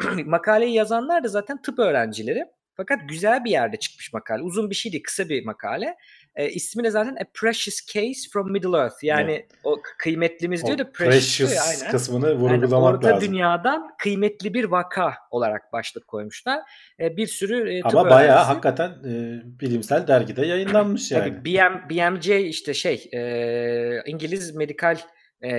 Makaleyi 0.24 0.74
yazanlar 0.74 1.24
da 1.24 1.28
zaten 1.28 1.62
tıp 1.62 1.78
öğrencileri. 1.78 2.44
Fakat 2.80 3.08
güzel 3.08 3.44
bir 3.44 3.50
yerde 3.50 3.76
çıkmış 3.76 4.12
makale. 4.12 4.42
Uzun 4.42 4.70
bir 4.70 4.74
şey 4.74 4.92
değil, 4.92 5.02
kısa 5.02 5.28
bir 5.28 5.44
makale. 5.44 5.96
E, 6.36 6.48
ismi 6.48 6.84
de 6.84 6.90
zaten 6.90 7.16
A 7.16 7.24
Precious 7.34 7.86
Case 7.86 8.28
from 8.32 8.52
Middle 8.52 8.76
Earth. 8.78 9.04
Yani 9.04 9.46
o 9.64 9.76
k- 9.76 9.82
kıymetlimiz 9.98 10.64
diyor 10.66 10.74
O 10.74 10.78
da 10.78 10.92
precious, 10.92 11.38
diyor 11.38 11.48
precious 11.50 11.56
ya, 11.56 11.62
aynen. 11.84 11.92
kısmını 11.92 12.34
vurgulamak 12.34 12.94
orta 12.94 13.08
lazım. 13.08 13.28
dünyadan 13.28 13.88
kıymetli 13.98 14.54
bir 14.54 14.64
vaka 14.64 15.14
olarak 15.30 15.72
başlık 15.72 16.08
koymuşlar. 16.08 16.60
E, 17.00 17.16
bir 17.16 17.26
sürü 17.26 17.72
e, 17.78 17.80
tıp 17.82 17.94
Ama 17.96 18.10
bayağı 18.10 18.36
öğrencisi- 18.36 18.46
hakikaten 18.46 18.88
e, 18.90 19.42
bilimsel 19.60 20.06
dergide 20.06 20.46
yayınlanmış 20.46 21.10
yani. 21.10 21.24
Tabii 21.28 21.44
BM, 21.44 21.88
BMJ 21.90 22.28
işte 22.28 22.74
şey 22.74 23.10
e, 23.14 24.02
İngiliz 24.06 24.54
medikal 24.54 24.96
e, 25.44 25.50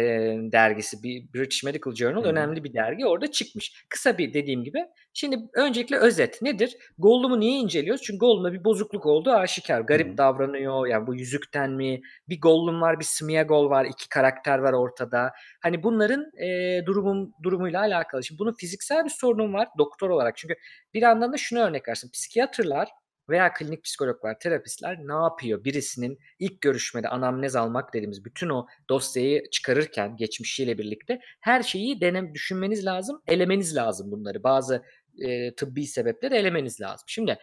dergisi 0.51 1.03
bir 1.03 1.33
British 1.33 1.63
Medical 1.63 1.95
Journal 1.95 2.23
hı. 2.23 2.27
önemli 2.27 2.63
bir 2.63 2.73
dergi 2.73 3.05
orada 3.05 3.31
çıkmış. 3.31 3.85
Kısa 3.89 4.17
bir 4.17 4.33
dediğim 4.33 4.63
gibi. 4.63 4.85
Şimdi 5.13 5.37
öncelikle 5.53 5.97
özet 5.97 6.41
nedir? 6.41 6.77
Gollum'u 6.97 7.39
niye 7.39 7.59
inceliyoruz? 7.59 8.01
Çünkü 8.01 8.19
Gollum'da 8.19 8.53
bir 8.53 8.63
bozukluk 8.63 9.05
olduğu 9.05 9.31
aşikar. 9.31 9.81
Garip 9.81 10.13
hı. 10.13 10.17
davranıyor. 10.17 10.87
Yani 10.87 11.07
bu 11.07 11.15
yüzükten 11.15 11.71
mi? 11.71 12.01
Bir 12.29 12.41
Gollum 12.41 12.81
var, 12.81 12.99
bir 12.99 13.05
Smeagol 13.05 13.69
var. 13.69 13.85
iki 13.85 14.09
karakter 14.09 14.59
var 14.59 14.73
ortada. 14.73 15.31
Hani 15.61 15.83
bunların 15.83 16.25
e, 16.37 16.81
durumun 16.85 17.33
durumuyla 17.43 17.79
alakalı. 17.79 18.23
Şimdi 18.23 18.39
bunun 18.39 18.53
fiziksel 18.53 19.05
bir 19.05 19.09
sorunum 19.09 19.53
var 19.53 19.67
doktor 19.77 20.09
olarak. 20.09 20.37
Çünkü 20.37 20.55
bir 20.93 21.01
yandan 21.01 21.33
da 21.33 21.37
şunu 21.37 21.59
örnek 21.59 21.87
versin. 21.87 22.09
Psikiyatrlar 22.11 22.87
veya 23.31 23.53
klinik 23.53 23.83
psikologlar, 23.83 24.39
terapistler 24.39 24.97
ne 24.97 25.13
yapıyor? 25.13 25.63
Birisinin 25.63 26.19
ilk 26.39 26.61
görüşmede 26.61 27.07
anamnez 27.07 27.55
almak 27.55 27.93
dediğimiz 27.93 28.25
bütün 28.25 28.49
o 28.49 28.67
dosyayı 28.89 29.49
çıkarırken 29.49 30.17
geçmişiyle 30.17 30.77
birlikte 30.77 31.19
her 31.41 31.63
şeyi 31.63 32.01
denem 32.01 32.33
düşünmeniz 32.33 32.85
lazım, 32.85 33.21
elemeniz 33.27 33.75
lazım 33.75 34.11
bunları. 34.11 34.43
Bazı 34.43 34.83
e, 35.19 35.55
tıbbi 35.55 35.87
sebepleri 35.87 36.35
elemeniz 36.35 36.81
lazım. 36.81 37.05
Şimdi 37.07 37.37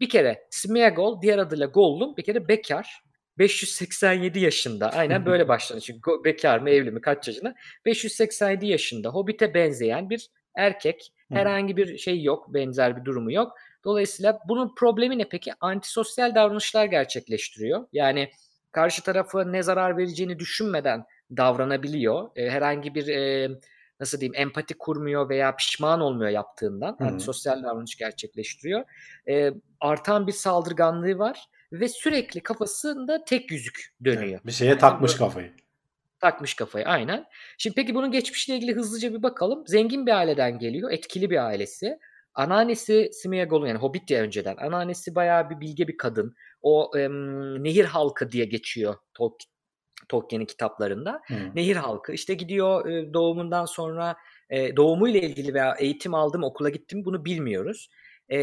bir 0.00 0.08
kere 0.08 0.46
Smeagol 0.50 1.22
diğer 1.22 1.38
adıyla 1.38 1.66
Gollum 1.66 2.16
bir 2.16 2.22
kere 2.22 2.48
bekar. 2.48 3.04
587 3.38 4.40
yaşında. 4.40 4.90
Aynen 4.90 5.26
böyle 5.26 5.48
başlanıyor. 5.48 5.82
Çünkü 5.82 6.10
bekar 6.24 6.58
mı 6.58 6.70
evli 6.70 6.90
mi 6.90 7.00
kaç 7.00 7.28
yaşında? 7.28 7.54
587 7.86 8.66
yaşında 8.66 9.08
Hobbit'e 9.08 9.54
benzeyen 9.54 10.10
bir 10.10 10.30
erkek. 10.56 11.12
Herhangi 11.32 11.76
bir 11.76 11.98
şey 11.98 12.22
yok. 12.22 12.54
Benzer 12.54 12.96
bir 12.96 13.04
durumu 13.04 13.32
yok. 13.32 13.52
Dolayısıyla 13.84 14.38
bunun 14.48 14.74
problemi 14.74 15.18
ne 15.18 15.28
peki? 15.28 15.52
Antisosyal 15.60 16.34
davranışlar 16.34 16.84
gerçekleştiriyor. 16.84 17.86
Yani 17.92 18.30
karşı 18.72 19.02
tarafa 19.02 19.44
ne 19.44 19.62
zarar 19.62 19.96
vereceğini 19.96 20.38
düşünmeden 20.38 21.04
davranabiliyor. 21.36 22.30
E, 22.36 22.50
herhangi 22.50 22.94
bir 22.94 23.08
e, 23.08 23.50
nasıl 24.00 24.20
diyeyim 24.20 24.34
empati 24.36 24.74
kurmuyor 24.78 25.28
veya 25.28 25.56
pişman 25.56 26.00
olmuyor 26.00 26.30
yaptığından. 26.30 26.96
Hı. 27.00 27.04
Antisosyal 27.04 27.62
davranış 27.62 27.96
gerçekleştiriyor. 27.96 28.84
E, 29.28 29.50
artan 29.80 30.26
bir 30.26 30.32
saldırganlığı 30.32 31.18
var 31.18 31.44
ve 31.72 31.88
sürekli 31.88 32.40
kafasında 32.40 33.24
tek 33.24 33.50
yüzük 33.50 33.94
dönüyor. 34.04 34.40
Bir 34.46 34.52
şeye 34.52 34.66
Yani 34.70 34.78
takmış 34.78 35.14
bu- 35.14 35.18
kafayı. 35.18 35.52
Takmış 36.24 36.54
kafayı 36.54 36.86
aynen. 36.86 37.26
Şimdi 37.58 37.74
peki 37.74 37.94
bunun 37.94 38.10
geçmişle 38.10 38.56
ilgili 38.56 38.74
hızlıca 38.74 39.14
bir 39.14 39.22
bakalım. 39.22 39.66
Zengin 39.66 40.06
bir 40.06 40.12
aileden 40.12 40.58
geliyor. 40.58 40.90
Etkili 40.90 41.30
bir 41.30 41.46
ailesi. 41.46 41.98
Anneannesi 42.34 43.10
Smeagol'un 43.12 43.66
yani 43.66 43.78
Hobbit 43.78 44.10
ya 44.10 44.22
önceden. 44.22 44.56
Anneannesi 44.56 45.14
bayağı 45.14 45.50
bir 45.50 45.60
bilge 45.60 45.88
bir 45.88 45.96
kadın. 45.96 46.34
O 46.62 46.90
em, 46.96 47.64
nehir 47.64 47.84
halkı 47.84 48.30
diye 48.30 48.44
geçiyor 48.44 48.94
Tol- 49.14 49.38
Tolkien'in 50.08 50.44
kitaplarında. 50.46 51.20
Hı. 51.26 51.34
Nehir 51.54 51.76
halkı 51.76 52.12
işte 52.12 52.34
gidiyor 52.34 52.86
e, 52.86 53.14
doğumundan 53.14 53.64
sonra 53.64 54.16
e, 54.50 54.76
doğumuyla 54.76 55.20
ilgili 55.20 55.54
veya 55.54 55.74
eğitim 55.78 56.14
aldım 56.14 56.44
okula 56.44 56.68
gittim 56.68 57.04
bunu 57.04 57.24
bilmiyoruz. 57.24 57.88
E, 58.32 58.38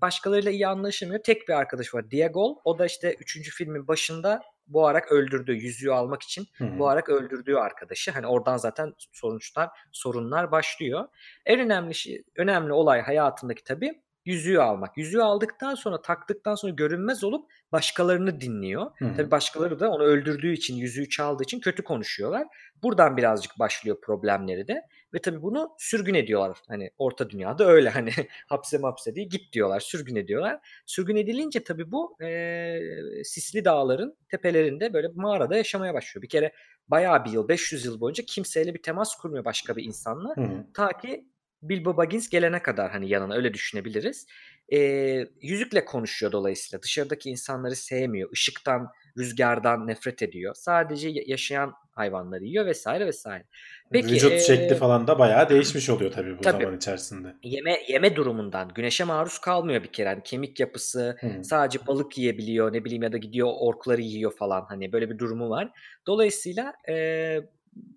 başkalarıyla 0.00 0.50
iyi 0.50 0.66
anlaşamıyor. 0.66 1.22
Tek 1.22 1.48
bir 1.48 1.52
arkadaş 1.52 1.94
var 1.94 2.10
Diagol. 2.10 2.56
O 2.64 2.78
da 2.78 2.86
işte 2.86 3.14
3. 3.20 3.50
filmin 3.50 3.88
başında 3.88 4.42
boğarak 4.66 5.12
öldürdüğü 5.12 5.54
yüzüğü 5.54 5.92
almak 5.92 6.22
için 6.22 6.46
Hı. 6.58 6.78
boğarak 6.78 7.08
öldürdüğü 7.08 7.54
arkadaşı. 7.54 8.10
Hani 8.10 8.26
oradan 8.26 8.56
zaten 8.56 8.94
sonuçlar, 9.12 9.70
sorunlar 9.92 10.52
başlıyor. 10.52 11.08
En 11.46 11.60
önemli 11.60 11.94
şey, 11.94 12.22
önemli 12.36 12.72
olay 12.72 13.00
hayatındaki 13.00 13.64
tabii 13.64 14.02
yüzüğü 14.26 14.58
almak. 14.58 14.96
Yüzüğü 14.96 15.22
aldıktan 15.22 15.74
sonra 15.74 16.02
taktıktan 16.02 16.54
sonra 16.54 16.72
görünmez 16.72 17.24
olup 17.24 17.50
başkalarını 17.72 18.40
dinliyor. 18.40 18.90
Hı. 18.98 19.14
Tabii 19.16 19.30
başkaları 19.30 19.80
da 19.80 19.90
onu 19.90 20.02
öldürdüğü 20.02 20.52
için, 20.52 20.76
yüzüğü 20.76 21.08
çaldığı 21.08 21.42
için 21.42 21.60
kötü 21.60 21.84
konuşuyorlar. 21.84 22.46
Buradan 22.82 23.16
birazcık 23.16 23.58
başlıyor 23.58 24.00
problemleri 24.00 24.68
de. 24.68 24.82
Ve 25.14 25.18
tabii 25.18 25.42
bunu 25.42 25.70
sürgün 25.78 26.14
ediyorlar. 26.14 26.58
Hani 26.68 26.90
orta 26.98 27.30
dünyada 27.30 27.66
öyle 27.66 27.90
hani 27.90 28.10
hapse 28.48 28.78
mapse 28.78 29.14
değil 29.14 29.30
git 29.30 29.52
diyorlar, 29.52 29.80
sürgün 29.80 30.16
ediyorlar. 30.16 30.82
Sürgün 30.86 31.16
edilince 31.16 31.64
tabii 31.64 31.92
bu 31.92 32.16
eee, 32.20 33.22
Sisli 33.24 33.64
Dağların 33.64 34.16
tepelerinde 34.28 34.92
böyle 34.92 35.08
mağarada 35.14 35.56
yaşamaya 35.56 35.94
başlıyor. 35.94 36.22
Bir 36.22 36.28
kere 36.28 36.52
bayağı 36.88 37.24
bir 37.24 37.30
yıl, 37.30 37.48
500 37.48 37.84
yıl 37.84 38.00
boyunca 38.00 38.24
kimseyle 38.26 38.74
bir 38.74 38.82
temas 38.82 39.16
kurmuyor 39.16 39.44
başka 39.44 39.76
bir 39.76 39.84
insanla. 39.84 40.36
Hı. 40.36 40.66
Ta 40.74 40.88
ki 40.88 41.26
Bilbo 41.62 41.96
Baggins 41.96 42.28
gelene 42.28 42.62
kadar 42.62 42.90
hani 42.90 43.08
yanına 43.08 43.34
öyle 43.34 43.54
düşünebiliriz. 43.54 44.26
Ee, 44.72 45.24
yüzükle 45.42 45.84
konuşuyor 45.84 46.32
dolayısıyla. 46.32 46.82
Dışarıdaki 46.82 47.30
insanları 47.30 47.76
sevmiyor. 47.76 48.30
Işıktan, 48.32 48.88
rüzgardan 49.18 49.86
nefret 49.86 50.22
ediyor. 50.22 50.54
Sadece 50.54 51.08
ya- 51.08 51.22
yaşayan 51.26 51.72
hayvanları 51.92 52.44
yiyor 52.44 52.66
vesaire 52.66 53.06
vesaire. 53.06 53.44
Peki, 53.92 54.14
Vücut 54.14 54.32
ee, 54.32 54.38
şekli 54.38 54.74
falan 54.74 55.06
da 55.06 55.18
bayağı 55.18 55.48
değişmiş 55.48 55.90
oluyor 55.90 56.12
tabii 56.12 56.38
bu 56.38 56.42
Tabii. 56.42 56.62
zaman 56.62 56.76
içerisinde. 56.76 57.34
Yeme 57.42 57.78
yeme 57.88 58.16
durumundan 58.16 58.68
güneşe 58.74 59.04
maruz 59.04 59.38
kalmıyor 59.38 59.82
bir 59.82 59.92
kere. 59.92 60.08
Hani 60.08 60.22
kemik 60.22 60.60
yapısı 60.60 61.16
Hı. 61.20 61.44
sadece 61.44 61.86
balık 61.86 62.18
yiyebiliyor 62.18 62.72
ne 62.72 62.84
bileyim 62.84 63.02
ya 63.02 63.12
da 63.12 63.16
gidiyor 63.16 63.48
orkları 63.58 64.00
yiyor 64.00 64.36
falan 64.36 64.64
hani 64.68 64.92
böyle 64.92 65.10
bir 65.10 65.18
durumu 65.18 65.50
var. 65.50 65.70
Dolayısıyla 66.06 66.72
e, 66.88 67.36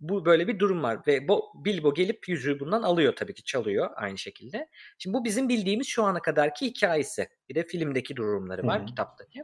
bu 0.01 0.26
böyle 0.26 0.47
bir 0.47 0.60
durum 0.60 0.84
var 0.84 0.99
ve 1.07 1.27
Bo, 1.27 1.51
Bilbo 1.56 1.93
gelip 1.93 2.30
yüzüğü 2.30 2.60
bundan 2.60 2.84
alıyor 2.84 3.15
tabii 3.15 3.34
ki 3.34 3.43
çalıyor 3.43 3.89
aynı 3.95 4.18
şekilde. 4.18 4.69
Şimdi 4.97 5.14
bu 5.18 5.26
bizim 5.26 5.49
bildiğimiz 5.49 5.88
şu 5.88 6.03
ana 6.03 6.22
kadarki 6.22 6.65
hikayesi. 6.65 7.27
Bir 7.49 7.56
de 7.56 7.64
filmdeki 7.64 8.15
durumları 8.15 8.68
var 8.68 8.80
Hı 8.80 8.84
hı. 8.84 8.85
kitaptaki. 8.85 9.43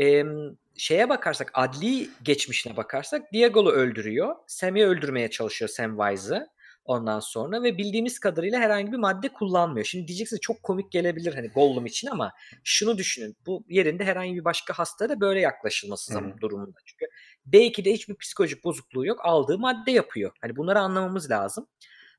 E, 0.00 0.24
şeye 0.76 1.08
bakarsak 1.08 1.50
adli 1.54 2.08
geçmişine 2.22 2.76
bakarsak 2.76 3.32
Diago'lu 3.32 3.70
öldürüyor. 3.70 4.36
Sam'i 4.46 4.84
öldürmeye 4.84 5.30
çalışıyor 5.30 5.68
Samwise'ı 5.68 6.48
ondan 6.86 7.20
sonra 7.20 7.62
ve 7.62 7.78
bildiğimiz 7.78 8.18
kadarıyla 8.18 8.60
herhangi 8.60 8.92
bir 8.92 8.96
madde 8.96 9.28
kullanmıyor. 9.28 9.86
Şimdi 9.86 10.08
diyeceksiniz 10.08 10.40
çok 10.40 10.62
komik 10.62 10.92
gelebilir 10.92 11.34
hani 11.34 11.48
Gollum 11.48 11.86
için 11.86 12.08
ama 12.08 12.32
şunu 12.64 12.98
düşünün. 12.98 13.36
Bu 13.46 13.64
yerinde 13.68 14.04
herhangi 14.04 14.34
bir 14.34 14.44
başka 14.44 14.74
hastaya 14.74 15.08
da 15.08 15.20
böyle 15.20 15.40
yaklaşılması 15.40 16.12
zaman 16.12 16.40
durumunda. 16.40 16.78
Çünkü 16.84 17.06
belki 17.46 17.84
de 17.84 17.92
hiçbir 17.92 18.16
psikolojik 18.16 18.64
bozukluğu 18.64 19.06
yok. 19.06 19.20
Aldığı 19.22 19.58
madde 19.58 19.90
yapıyor. 19.90 20.32
Hani 20.40 20.56
bunları 20.56 20.80
anlamamız 20.80 21.30
lazım. 21.30 21.66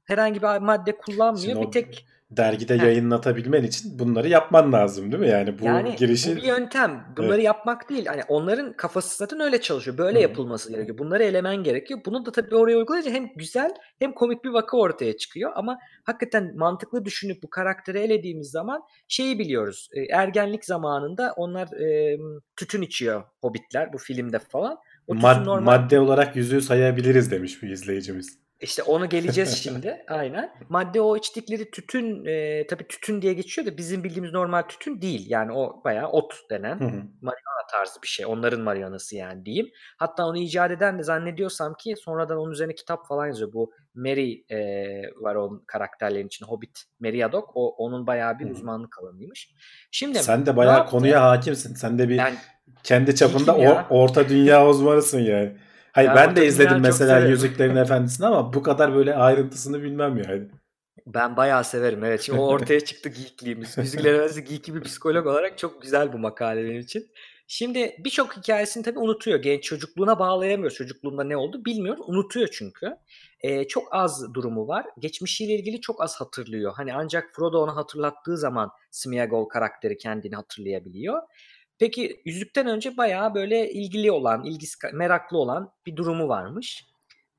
Herhangi 0.04 0.42
bir 0.42 0.58
madde 0.58 0.98
kullanmıyor. 0.98 1.54
Şimdi 1.54 1.68
bir 1.68 1.72
tek 1.72 2.08
Dergide 2.32 2.78
Heh. 2.78 2.84
yayınlatabilmen 2.84 3.64
için 3.64 4.00
bunları 4.00 4.28
yapman 4.28 4.74
lazım 4.74 5.12
değil 5.12 5.24
mi? 5.24 5.30
Yani 5.30 5.60
bu 5.60 5.66
yani 5.66 5.96
girişi 5.96 6.32
bu 6.32 6.36
bir 6.36 6.44
yöntem. 6.44 7.04
Bunları 7.18 7.42
yapmak 7.42 7.90
değil. 7.90 8.06
Hani 8.06 8.22
onların 8.28 8.74
kafası 8.74 9.18
zaten 9.18 9.40
öyle 9.40 9.62
çalışıyor. 9.62 9.98
Böyle 9.98 10.18
Hı. 10.18 10.22
yapılması 10.24 10.72
gerekiyor. 10.72 10.98
Bunları 10.98 11.24
elemen 11.24 11.56
gerekiyor. 11.56 12.00
Bunu 12.06 12.26
da 12.26 12.32
tabii 12.32 12.56
oraya 12.56 12.78
uygulayınca 12.78 13.12
hem 13.12 13.30
güzel 13.36 13.74
hem 14.00 14.14
komik 14.14 14.44
bir 14.44 14.50
vaka 14.50 14.78
ortaya 14.78 15.18
çıkıyor. 15.18 15.52
Ama 15.56 15.80
hakikaten 16.04 16.58
mantıklı 16.58 17.06
düşünüp 17.06 17.44
bu 17.44 17.50
karakteri 17.50 18.00
elediğimiz 18.00 18.52
zaman 18.52 18.82
şeyi 19.08 19.40
biliyoruz. 19.40 19.90
E, 19.94 20.02
ergenlik 20.02 20.66
zamanında 20.66 21.34
onlar 21.38 21.68
e, 21.68 22.18
tütün 22.56 22.82
içiyor 22.82 23.24
hobbitler 23.42 23.94
bu 23.94 23.98
filmde 23.98 24.40
falan. 24.40 24.78
O 25.08 25.14
mad- 25.16 25.46
normal 25.46 25.80
madde 25.80 26.00
olarak 26.00 26.36
yüzüğü 26.36 26.62
sayabiliriz 26.62 27.32
demiş 27.32 27.64
bir 27.64 27.70
izleyicimiz. 27.70 28.47
İşte 28.62 28.84
onu 28.84 29.10
geleceğiz 29.10 29.64
şimdi. 29.64 30.06
Aynen. 30.10 30.52
Madde 30.70 31.02
o 31.02 31.18
içtikleri 31.18 31.72
tütün 31.72 32.26
e, 32.26 32.68
tabii 32.68 32.88
tütün 32.88 33.22
diye 33.22 33.34
geçiyor 33.34 33.68
da 33.68 33.78
bizim 33.78 34.04
bildiğimiz 34.04 34.34
normal 34.34 34.62
tütün 34.62 35.02
değil. 35.02 35.26
Yani 35.30 35.52
o 35.54 35.82
bayağı 35.84 36.08
ot 36.08 36.34
denen 36.50 36.78
marihuana 37.22 37.68
tarzı 37.72 38.02
bir 38.04 38.08
şey. 38.08 38.26
Onların 38.26 38.62
marihuanası 38.62 39.16
yani 39.16 39.46
diyeyim. 39.46 39.70
Hatta 39.98 40.26
onu 40.26 40.38
icat 40.38 40.72
eden 40.72 41.00
de 41.00 41.04
zannediyorsam 41.04 41.74
ki 41.74 41.96
sonradan 41.98 42.38
onun 42.38 42.52
üzerine 42.52 42.76
kitap 42.76 43.08
falan 43.08 43.28
yazıyor. 43.28 43.54
Bu 43.54 43.72
Mary 43.96 44.44
e, 44.50 44.58
var 45.22 45.36
onun 45.36 45.64
karakterlerin 45.68 46.28
içinde. 46.28 46.50
Hobbit 46.50 46.84
Meriadoc. 47.00 47.46
O 47.54 47.76
onun 47.76 48.08
bayağı 48.08 48.40
bir 48.40 48.50
uzmanlık 48.50 49.00
alanıymış. 49.00 49.52
Şimdi 49.92 50.20
Sen 50.20 50.46
de 50.46 50.58
bayağı 50.58 50.86
konuya 50.86 51.24
hakimsin. 51.24 51.76
Sen 51.76 52.00
de 52.00 52.10
bir 52.10 52.18
Ben 52.18 52.34
kendi 52.84 53.16
çapında 53.16 53.52
or- 53.52 53.86
orta 53.90 54.30
dünya 54.30 54.68
uzmanısın 54.68 55.20
yani. 55.20 55.58
Hayır 55.98 56.10
Ya 56.10 56.16
ben 56.16 56.36
de 56.36 56.46
izledim 56.46 56.80
mesela. 56.82 57.28
Yüzüklerin 57.28 57.76
Efendisi'ni 57.76 58.28
ama 58.28 58.54
bu 58.54 58.64
kadar 58.64 58.96
böyle 58.96 59.16
ayrıntısını 59.16 59.84
bilmem 59.84 60.18
yani. 60.18 60.48
Ben 61.08 61.38
bayağı 61.38 61.64
severim 61.64 62.04
evet. 62.04 62.22
Şimdi 62.22 62.40
o 62.40 62.48
ortaya 62.48 62.80
çıktı 62.80 63.10
geekliğimiz. 63.10 63.78
Yüzükler 63.78 64.14
Efendisi 64.14 64.44
geeky 64.44 64.74
bir 64.74 64.82
psikolog 64.82 65.28
olarak 65.28 65.58
çok 65.58 65.82
güzel 65.82 66.14
bu 66.14 66.18
makale 66.18 66.64
benim 66.64 66.80
için. 66.80 67.08
Şimdi 67.48 67.96
birçok 68.00 68.38
hikayesini 68.38 68.84
tabii 68.84 69.00
unutuyor. 69.00 69.42
Genç 69.42 69.64
çocukluğuna 69.64 70.20
bağlayamıyor. 70.20 70.72
Çocukluğunda 70.72 71.24
ne 71.24 71.38
oldu 71.38 71.66
bilmiyor. 71.66 71.98
Unutuyor 72.00 72.48
çünkü. 72.52 72.98
Ee, 73.42 73.68
çok 73.68 73.88
az 73.92 74.34
durumu 74.34 74.68
var. 74.68 74.86
Geçmişiyle 75.00 75.54
ilgili 75.54 75.82
çok 75.82 76.02
az 76.04 76.22
hatırlıyor. 76.22 76.74
Hani 76.76 76.94
ancak 76.94 77.36
Frodo 77.36 77.64
onu 77.64 77.76
hatırlattığı 77.76 78.38
zaman 78.38 78.72
Smeagol 78.92 79.46
karakteri 79.46 79.98
kendini 79.98 80.36
hatırlayabiliyor. 80.36 81.22
Peki 81.80 82.22
yüzükten 82.26 82.68
önce 82.68 82.98
bayağı 82.98 83.36
böyle 83.36 83.72
ilgili 83.72 84.12
olan, 84.12 84.44
ilgisi 84.44 84.78
meraklı 84.94 85.38
olan 85.38 85.72
bir 85.86 85.96
durumu 85.96 86.28
varmış. 86.28 86.88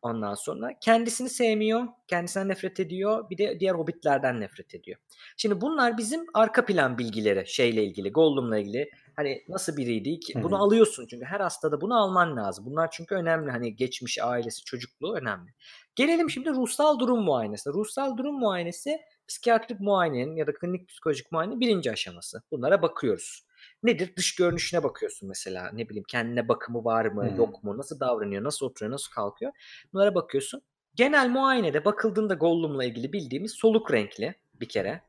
Ondan 0.02 0.34
sonra 0.34 0.70
kendisini 0.80 1.28
sevmiyor, 1.28 1.86
kendisinden 2.08 2.48
nefret 2.48 2.80
ediyor, 2.80 3.30
bir 3.30 3.38
de 3.38 3.60
diğer 3.60 3.74
hobbitlerden 3.74 4.40
nefret 4.40 4.74
ediyor. 4.74 4.98
Şimdi 5.36 5.60
bunlar 5.60 5.98
bizim 5.98 6.26
arka 6.34 6.64
plan 6.64 6.98
bilgileri 6.98 7.44
şeyle 7.46 7.84
ilgili, 7.84 8.12
Gollum'la 8.12 8.58
ilgili. 8.58 8.90
Hani 9.16 9.42
nasıl 9.48 9.76
biriydi 9.76 10.20
ki? 10.20 10.42
Bunu 10.42 10.62
alıyorsun 10.62 11.06
çünkü 11.06 11.24
her 11.24 11.40
hastada 11.40 11.80
bunu 11.80 12.02
alman 12.02 12.36
lazım. 12.36 12.66
Bunlar 12.66 12.90
çünkü 12.90 13.14
önemli. 13.14 13.50
Hani 13.50 13.76
geçmiş 13.76 14.18
ailesi, 14.22 14.64
çocukluğu 14.64 15.14
önemli. 15.14 15.50
Gelelim 15.94 16.30
şimdi 16.30 16.50
ruhsal 16.50 16.98
durum 16.98 17.22
muayenesine. 17.22 17.72
Ruhsal 17.72 18.16
durum 18.16 18.38
muayenesi 18.38 18.98
psikiyatrik 19.28 19.80
muayenenin 19.80 20.36
ya 20.36 20.46
da 20.46 20.54
klinik 20.54 20.88
psikolojik 20.88 21.32
muayenenin 21.32 21.60
birinci 21.60 21.92
aşaması. 21.92 22.42
Bunlara 22.50 22.82
bakıyoruz. 22.82 23.47
Nedir? 23.82 24.16
Dış 24.16 24.34
görünüşüne 24.34 24.82
bakıyorsun 24.82 25.28
mesela. 25.28 25.70
Ne 25.72 25.88
bileyim 25.88 26.04
kendine 26.08 26.48
bakımı 26.48 26.84
var 26.84 27.04
mı, 27.04 27.32
Hı. 27.32 27.36
yok 27.36 27.64
mu, 27.64 27.78
nasıl 27.78 28.00
davranıyor, 28.00 28.44
nasıl 28.44 28.66
oturuyor, 28.66 28.92
nasıl 28.92 29.10
kalkıyor. 29.10 29.52
Bunlara 29.92 30.14
bakıyorsun. 30.14 30.62
Genel 30.94 31.28
muayenede 31.28 31.84
bakıldığında 31.84 32.34
Gollum'la 32.34 32.84
ilgili 32.84 33.12
bildiğimiz 33.12 33.52
soluk 33.52 33.92
renkli 33.92 34.34
bir 34.60 34.68
kere. 34.68 35.02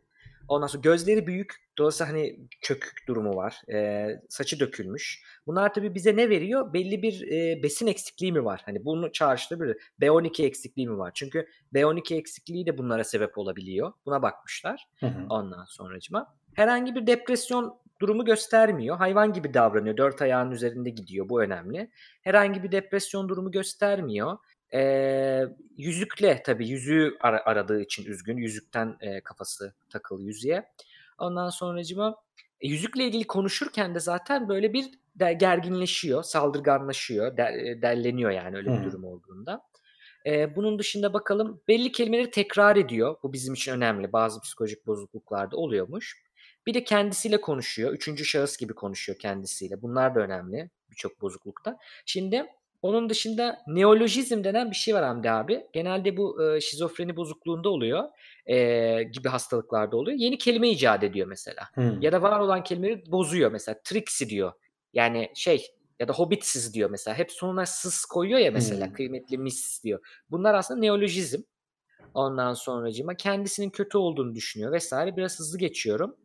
Ondan 0.48 0.68
sonra 0.68 0.82
gözleri 0.82 1.28
büyük. 1.28 1.70
Dolayısıyla 1.78 2.14
hani 2.14 2.40
çökük 2.62 3.08
durumu 3.08 3.36
var. 3.36 3.62
Ee, 3.72 4.22
saçı 4.30 4.60
dökülmüş. 4.60 5.24
Bunlar 5.48 5.74
tabii 5.74 5.96
bize 5.96 6.16
ne 6.16 6.30
veriyor? 6.30 6.74
Belli 6.74 7.02
bir 7.02 7.32
e, 7.32 7.64
besin 7.64 7.88
eksikliği 7.88 8.32
mi 8.32 8.46
var? 8.46 8.62
Hani 8.66 8.86
bunu 8.86 9.12
çağrıştırabilir. 9.12 9.78
B12 10.02 10.46
eksikliği 10.46 10.88
mi 10.90 10.98
var? 10.98 11.12
Çünkü 11.14 11.48
B12 11.74 12.16
eksikliği 12.16 12.66
de 12.66 12.78
bunlara 12.78 13.04
sebep 13.04 13.38
olabiliyor. 13.38 13.94
Buna 14.06 14.22
bakmışlar. 14.22 14.88
Hı 15.00 15.06
hı. 15.06 15.26
Ondan 15.30 15.66
sonracıma. 15.66 16.36
Herhangi 16.54 16.96
bir 16.96 17.08
depresyon 17.08 17.80
durumu 18.02 18.26
göstermiyor. 18.26 18.98
Hayvan 18.98 19.34
gibi 19.34 19.54
davranıyor. 19.54 19.98
Dört 19.98 20.22
ayağının 20.22 20.52
üzerinde 20.52 20.90
gidiyor. 20.90 21.30
Bu 21.30 21.42
önemli. 21.42 21.90
Herhangi 22.22 22.64
bir 22.64 22.72
depresyon 22.72 23.30
durumu 23.30 23.52
göstermiyor. 23.52 24.38
Ee, 24.74 25.44
yüzükle 25.78 26.44
tabii 26.46 26.68
yüzüğü 26.70 27.18
ara- 27.20 27.46
aradığı 27.46 27.82
için 27.82 28.06
üzgün. 28.06 28.38
Yüzükten 28.38 28.98
e, 29.02 29.22
kafası 29.22 29.74
takılı 29.90 30.24
yüzüğe. 30.24 30.66
Ondan 31.18 31.50
sonracıma 31.50 32.16
e, 32.62 32.68
yüzükle 32.68 33.04
ilgili 33.04 33.24
konuşurken 33.28 33.96
de 33.96 34.00
zaten 34.00 34.50
böyle 34.50 34.74
bir 34.74 34.86
de- 35.16 35.34
gerginleşiyor, 35.34 36.24
saldırganlaşıyor, 36.24 37.38
der, 37.38 37.54
e, 37.54 37.82
derleniyor 37.82 38.32
yani 38.32 38.58
öyle 38.58 38.70
bir 38.80 38.84
durum 38.86 39.04
olduğunda. 39.04 39.62
Ee, 40.26 40.56
bunun 40.56 40.80
dışında 40.80 41.14
bakalım 41.14 41.62
belli 41.68 41.92
kelimeleri 41.92 42.32
tekrar 42.32 42.76
ediyor. 42.76 43.16
Bu 43.24 43.34
bizim 43.34 43.54
için 43.54 43.72
önemli. 43.74 44.14
Bazı 44.14 44.42
psikolojik 44.42 44.88
bozukluklarda 44.88 45.58
oluyormuş. 45.58 46.24
Bir 46.68 46.74
de 46.74 46.84
kendisiyle 46.84 47.42
konuşuyor. 47.42 47.94
Üçüncü 47.94 48.26
şahıs 48.26 48.58
gibi 48.58 48.74
konuşuyor 48.74 49.20
kendisiyle. 49.20 49.82
Bunlar 49.82 50.16
da 50.16 50.20
önemli 50.20 50.70
birçok 50.92 51.22
bozuklukta. 51.22 51.78
Şimdi 52.06 52.46
onun 52.82 53.10
dışında 53.10 53.60
neolojizm 53.68 54.44
denen 54.44 54.72
bir 54.72 54.76
şey 54.76 54.96
var 54.96 55.04
Hamdi 55.04 55.32
abi. 55.32 55.68
Genelde 55.74 56.18
bu 56.18 56.44
e, 56.44 56.62
şizofreni 56.62 57.16
bozukluğunda 57.16 57.70
oluyor. 57.70 58.04
e, 58.46 59.04
gibi 59.04 59.30
hastalıklarda 59.30 59.98
oluyor. 59.98 60.18
Yeni 60.18 60.38
kelime 60.38 60.70
icat 60.70 61.04
ediyor 61.04 61.28
mesela. 61.28 61.64
Hı. 61.76 61.98
Ya 62.02 62.12
da 62.12 62.22
var 62.22 62.40
olan 62.40 62.64
kelimeleri 62.64 63.12
bozuyor 63.12 63.52
mesela. 63.52 63.80
Trixie 63.84 64.30
diyor. 64.30 64.52
Yani 64.94 65.32
şey 65.36 65.68
ya 66.00 66.08
da 66.08 66.14
hobbitsiz 66.14 66.74
diyor 66.74 66.90
mesela. 66.90 67.18
Hep 67.18 67.32
sonuna 67.32 67.66
sız 67.66 68.06
koyuyor 68.06 68.40
ya 68.40 68.52
mesela. 68.52 68.88
Hmm. 68.88 68.94
Kıymetli 68.94 69.38
mis 69.38 69.84
diyor. 69.84 70.00
Bunlar 70.32 70.54
aslında 70.54 70.80
neolojizm. 70.80 71.42
Ondan 72.14 72.54
sonracığıma 72.54 73.16
kendisinin 73.16 73.70
kötü 73.70 73.98
olduğunu 73.98 74.36
düşünüyor 74.36 74.72
vesaire. 74.72 75.18
Biraz 75.18 75.40
hızlı 75.40 75.58
geçiyorum. 75.58 76.16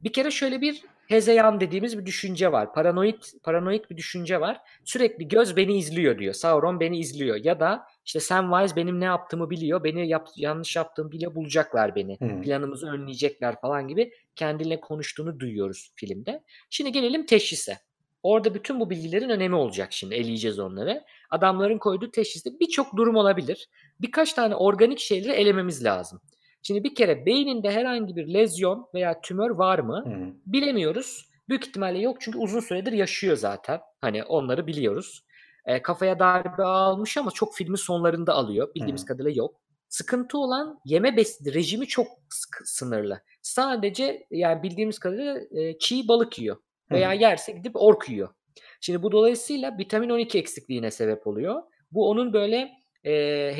Bir 0.00 0.12
kere 0.12 0.30
şöyle 0.30 0.60
bir 0.60 0.82
hezeyan 1.08 1.60
dediğimiz 1.60 1.98
bir 1.98 2.06
düşünce 2.06 2.52
var. 2.52 2.74
Paranoid, 2.74 3.22
paranoid 3.42 3.84
bir 3.90 3.96
düşünce 3.96 4.40
var. 4.40 4.60
Sürekli 4.84 5.28
göz 5.28 5.56
beni 5.56 5.78
izliyor 5.78 6.18
diyor. 6.18 6.34
Sauron 6.34 6.80
beni 6.80 6.98
izliyor. 6.98 7.36
Ya 7.36 7.60
da 7.60 7.82
işte 8.04 8.20
Samwise 8.20 8.76
benim 8.76 9.00
ne 9.00 9.04
yaptığımı 9.04 9.50
biliyor. 9.50 9.84
Beni 9.84 10.08
yap, 10.08 10.28
yanlış 10.36 10.76
yaptığımı 10.76 11.12
biliyor. 11.12 11.34
Bulacaklar 11.34 11.94
beni. 11.94 12.18
Hı. 12.20 12.40
Planımızı 12.40 12.86
önleyecekler 12.86 13.60
falan 13.60 13.88
gibi 13.88 14.12
kendiyle 14.36 14.80
konuştuğunu 14.80 15.40
duyuyoruz 15.40 15.92
filmde. 15.96 16.42
Şimdi 16.70 16.92
gelelim 16.92 17.26
teşhise. 17.26 17.78
Orada 18.22 18.54
bütün 18.54 18.80
bu 18.80 18.90
bilgilerin 18.90 19.28
önemi 19.28 19.54
olacak 19.54 19.92
şimdi. 19.92 20.14
Eleyeceğiz 20.14 20.58
onları. 20.58 21.04
Adamların 21.30 21.78
koyduğu 21.78 22.10
teşhiste 22.10 22.50
birçok 22.60 22.96
durum 22.96 23.16
olabilir. 23.16 23.68
Birkaç 24.00 24.32
tane 24.32 24.54
organik 24.54 24.98
şeyleri 24.98 25.32
elememiz 25.32 25.84
lazım. 25.84 26.20
Şimdi 26.62 26.84
bir 26.84 26.94
kere 26.94 27.26
beyninde 27.26 27.70
herhangi 27.70 28.16
bir 28.16 28.34
lezyon 28.34 28.88
veya 28.94 29.20
tümör 29.20 29.50
var 29.50 29.78
mı? 29.78 30.04
Hı. 30.06 30.52
Bilemiyoruz. 30.52 31.30
Büyük 31.48 31.66
ihtimalle 31.66 31.98
yok 31.98 32.16
çünkü 32.20 32.38
uzun 32.38 32.60
süredir 32.60 32.92
yaşıyor 32.92 33.36
zaten. 33.36 33.80
Hani 34.00 34.24
onları 34.24 34.66
biliyoruz. 34.66 35.24
E, 35.66 35.82
kafaya 35.82 36.18
darbe 36.18 36.62
almış 36.62 37.16
ama 37.16 37.30
çok 37.30 37.54
filmin 37.54 37.76
sonlarında 37.76 38.34
alıyor. 38.34 38.74
Bildiğimiz 38.74 39.02
Hı. 39.02 39.06
kadarıyla 39.06 39.42
yok. 39.42 39.60
Sıkıntı 39.88 40.38
olan 40.38 40.80
yeme 40.84 41.16
bes 41.16 41.46
rejimi 41.54 41.86
çok 41.86 42.06
sınırlı. 42.64 43.22
Sadece 43.42 44.26
yani 44.30 44.62
bildiğimiz 44.62 44.98
kadarıyla 44.98 45.40
e, 45.50 45.78
çiğ 45.78 46.08
balık 46.08 46.38
yiyor. 46.38 46.56
Veya 46.90 47.10
Hı. 47.10 47.16
yerse 47.16 47.52
gidip 47.52 47.72
ork 47.74 48.08
yiyor. 48.08 48.28
Şimdi 48.80 49.02
bu 49.02 49.12
dolayısıyla 49.12 49.78
vitamin 49.78 50.10
12 50.10 50.38
eksikliğine 50.38 50.90
sebep 50.90 51.26
oluyor. 51.26 51.62
Bu 51.92 52.10
onun 52.10 52.32
böyle 52.32 52.70
e, 53.06 53.56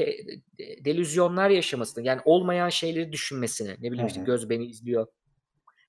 delüzyonlar 0.85 1.51
yaşamasına 1.51 2.05
yani 2.05 2.21
olmayan 2.25 2.69
şeyleri 2.69 3.13
düşünmesine 3.13 3.71
ne 3.81 3.91
bileyim 3.93 4.07
işte 4.07 4.21
göz 4.27 4.51
beni 4.51 4.67
izliyor 4.67 5.07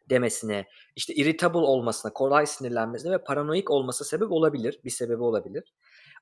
demesine 0.10 0.66
işte 0.96 1.14
irritable 1.14 1.58
olmasına 1.60 2.14
kolay 2.14 2.46
sinirlenmesine 2.46 3.12
ve 3.12 3.24
paranoik 3.24 3.72
olması 3.72 4.06
sebep 4.06 4.32
olabilir 4.32 4.80
bir 4.86 4.90
sebebi 4.90 5.22
olabilir. 5.24 5.74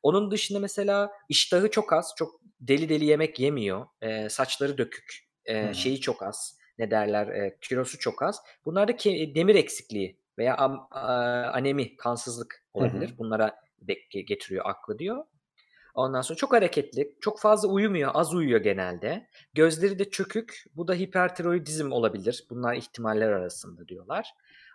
Onun 0.03 0.31
dışında 0.31 0.59
mesela 0.59 1.11
iştahı 1.29 1.71
çok 1.71 1.93
az 1.93 2.13
çok 2.17 2.41
deli 2.59 2.89
deli 2.89 3.05
yemek 3.05 3.39
yemiyor 3.39 3.85
e, 4.01 4.29
saçları 4.29 4.77
dökük 4.77 5.27
e, 5.45 5.73
şeyi 5.73 5.99
çok 6.01 6.23
az 6.23 6.59
ne 6.77 6.91
derler 6.91 7.27
e, 7.27 7.57
kilosu 7.61 7.99
çok 7.99 8.23
az. 8.23 8.41
Bunlarda 8.65 8.91
ke- 8.91 9.35
demir 9.35 9.55
eksikliği 9.55 10.19
veya 10.37 10.55
am- 10.55 10.87
a- 10.91 11.51
anemi 11.53 11.95
kansızlık 11.97 12.65
olabilir. 12.73 13.09
Hı. 13.09 13.17
Bunlara 13.17 13.55
de- 13.81 14.21
getiriyor 14.21 14.65
aklı 14.65 14.99
diyor. 14.99 15.25
Ondan 15.99 16.21
sonra 16.21 16.37
çok 16.37 16.53
hareketli, 16.53 17.15
çok 17.21 17.39
fazla 17.39 17.69
uyumuyor, 17.69 18.11
az 18.13 18.33
uyuyor 18.33 18.59
genelde. 18.59 19.27
Gözleri 19.53 19.99
de 19.99 20.09
çökük. 20.09 20.63
Bu 20.75 20.87
da 20.87 20.93
hipertiroidizm 20.93 21.91
olabilir. 21.91 22.47
Bunlar 22.49 22.75
ihtimaller 22.75 23.29
arasında 23.31 23.87
diyorlar. 23.87 24.29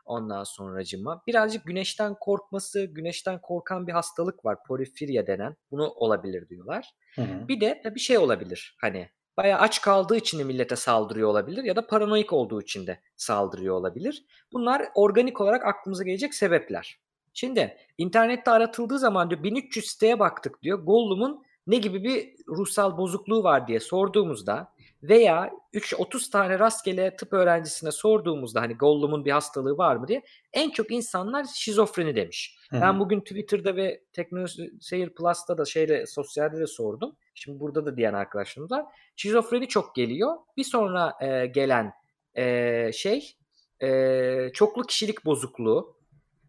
Ondan 0.04 0.44
sonracıma 0.44 1.22
birazcık 1.26 1.66
güneşten 1.66 2.14
korkması, 2.20 2.84
güneşten 2.84 3.40
korkan 3.40 3.86
bir 3.86 3.92
hastalık 3.92 4.44
var. 4.44 4.58
Porfirya 4.68 5.26
denen. 5.26 5.56
Bunu 5.70 5.88
olabilir 5.88 6.48
diyorlar. 6.48 6.90
Hı 7.14 7.22
hı. 7.22 7.48
Bir 7.48 7.60
de 7.60 7.82
bir 7.94 8.00
şey 8.00 8.18
olabilir. 8.18 8.76
Hani 8.80 9.08
bayağı 9.36 9.60
aç 9.60 9.80
kaldığı 9.80 10.16
için 10.16 10.38
de 10.38 10.44
millete 10.44 10.76
saldırıyor 10.76 11.28
olabilir 11.28 11.64
ya 11.64 11.76
da 11.76 11.86
paranoik 11.86 12.32
olduğu 12.32 12.62
için 12.62 12.86
de 12.86 13.00
saldırıyor 13.16 13.74
olabilir. 13.74 14.24
Bunlar 14.52 14.88
organik 14.94 15.40
olarak 15.40 15.66
aklımıza 15.66 16.04
gelecek 16.04 16.34
sebepler. 16.34 17.03
Şimdi 17.34 17.76
internette 17.98 18.50
aratıldığı 18.50 18.98
zaman 18.98 19.30
diyor 19.30 19.42
1300 19.42 19.86
siteye 19.86 20.18
baktık 20.18 20.62
diyor. 20.62 20.78
Gollum'un 20.78 21.44
ne 21.66 21.76
gibi 21.76 22.04
bir 22.04 22.34
ruhsal 22.48 22.98
bozukluğu 22.98 23.44
var 23.44 23.68
diye 23.68 23.80
sorduğumuzda 23.80 24.74
veya 25.02 25.50
3 25.72 25.94
30 25.94 26.30
tane 26.30 26.58
rastgele 26.58 27.16
tıp 27.16 27.32
öğrencisine 27.32 27.92
sorduğumuzda 27.92 28.60
hani 28.60 28.74
Gollum'un 28.74 29.24
bir 29.24 29.30
hastalığı 29.30 29.78
var 29.78 29.96
mı 29.96 30.08
diye 30.08 30.22
en 30.52 30.70
çok 30.70 30.90
insanlar 30.90 31.44
şizofreni 31.54 32.16
demiş. 32.16 32.58
Hı 32.70 32.76
hı. 32.76 32.80
Ben 32.80 33.00
bugün 33.00 33.20
Twitter'da 33.20 33.76
ve 33.76 34.00
Teknoloji 34.12 34.72
Seyir 34.80 35.14
Plus'ta 35.14 35.58
da 35.58 35.64
şeyle 35.64 36.06
sosyalde 36.06 36.58
de 36.58 36.66
sordum. 36.66 37.16
Şimdi 37.34 37.60
burada 37.60 37.86
da 37.86 37.96
diyen 37.96 38.14
arkadaşlarımız 38.14 38.70
var. 38.70 38.84
Şizofreni 39.16 39.68
çok 39.68 39.94
geliyor. 39.94 40.36
Bir 40.56 40.64
sonra 40.64 41.14
e, 41.20 41.46
gelen 41.46 41.92
e, 42.34 42.92
şey 42.92 43.36
e, 43.82 44.50
çoklu 44.54 44.82
kişilik 44.82 45.24
bozukluğu 45.24 45.96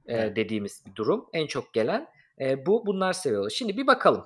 e, 0.07 0.14
Evet. 0.15 0.36
dediğimiz 0.36 0.84
bir 0.86 0.95
durum. 0.95 1.26
En 1.34 1.48
çok 1.48 1.73
gelen 1.73 2.07
e, 2.41 2.65
bu. 2.65 2.86
Bunlar 2.86 3.14
seviyorlar. 3.14 3.49
Şimdi 3.49 3.77
bir 3.77 3.88
bakalım. 3.88 4.26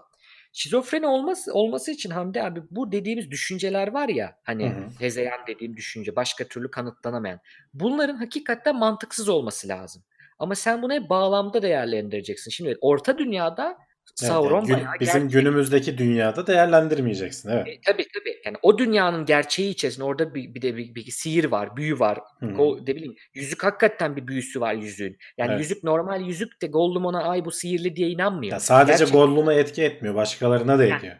Şizofreni 0.53 1.07
olması 1.07 1.53
olması 1.53 1.91
için 1.91 2.09
Hamdi 2.09 2.41
abi 2.43 2.61
bu 2.71 2.91
dediğimiz 2.91 3.31
düşünceler 3.31 3.87
var 3.93 4.09
ya 4.09 4.35
hani 4.43 4.73
hezeyan 4.99 5.39
dediğim 5.47 5.77
düşünce 5.77 6.15
başka 6.15 6.43
türlü 6.43 6.71
kanıtlanamayan. 6.71 7.39
Bunların 7.73 8.15
hakikaten 8.15 8.75
mantıksız 8.75 9.29
olması 9.29 9.67
lazım. 9.67 10.03
Ama 10.39 10.55
sen 10.55 10.81
bunu 10.81 10.93
hep 10.93 11.09
bağlamda 11.09 11.61
değerlendireceksin. 11.61 12.51
Şimdi 12.51 12.77
orta 12.81 13.17
dünyada 13.17 13.77
Evet, 14.21 14.29
Sauron 14.31 14.55
yani 14.65 14.67
gün- 14.67 14.87
bizim 14.99 15.13
gerçek. 15.21 15.31
günümüzdeki 15.31 15.97
dünyada 15.97 16.47
değerlendirmeyeceksin. 16.47 17.49
Evet. 17.49 17.67
E, 17.67 17.79
tabii 17.85 18.05
tabii. 18.19 18.28
Yani 18.45 18.57
o 18.61 18.77
dünyanın 18.77 19.25
gerçeği 19.25 19.69
içerisinde 19.69 20.05
orada 20.05 20.35
bir, 20.35 20.53
bir 20.55 20.61
de 20.61 20.77
bir, 20.77 20.95
bir 20.95 21.11
sihir 21.11 21.45
var, 21.45 21.75
büyü 21.75 21.99
var. 21.99 22.19
Hı. 22.39 22.45
O 22.57 22.77
ne 22.77 22.87
bileyim 22.95 23.15
yüzük 23.33 23.63
hakikaten 23.63 24.15
bir 24.15 24.27
büyüsü 24.27 24.61
var 24.61 24.73
yüzüğün. 24.73 25.17
Yani 25.37 25.51
Evet. 25.51 25.59
yüzük 25.59 25.83
normal 25.83 26.21
yüzük 26.21 26.61
de 26.61 26.67
Gollum 26.67 27.05
ona 27.05 27.23
ay 27.23 27.45
bu 27.45 27.51
sihirli 27.51 27.95
diye 27.95 28.09
inanmıyor. 28.09 28.53
Ya 28.53 28.59
sadece 28.59 28.97
Gerçek- 28.97 29.13
Gollum'a 29.13 29.53
etki 29.53 29.83
etmiyor. 29.83 30.15
Başkalarına 30.15 30.79
da 30.79 30.85
ediyor. 30.85 31.15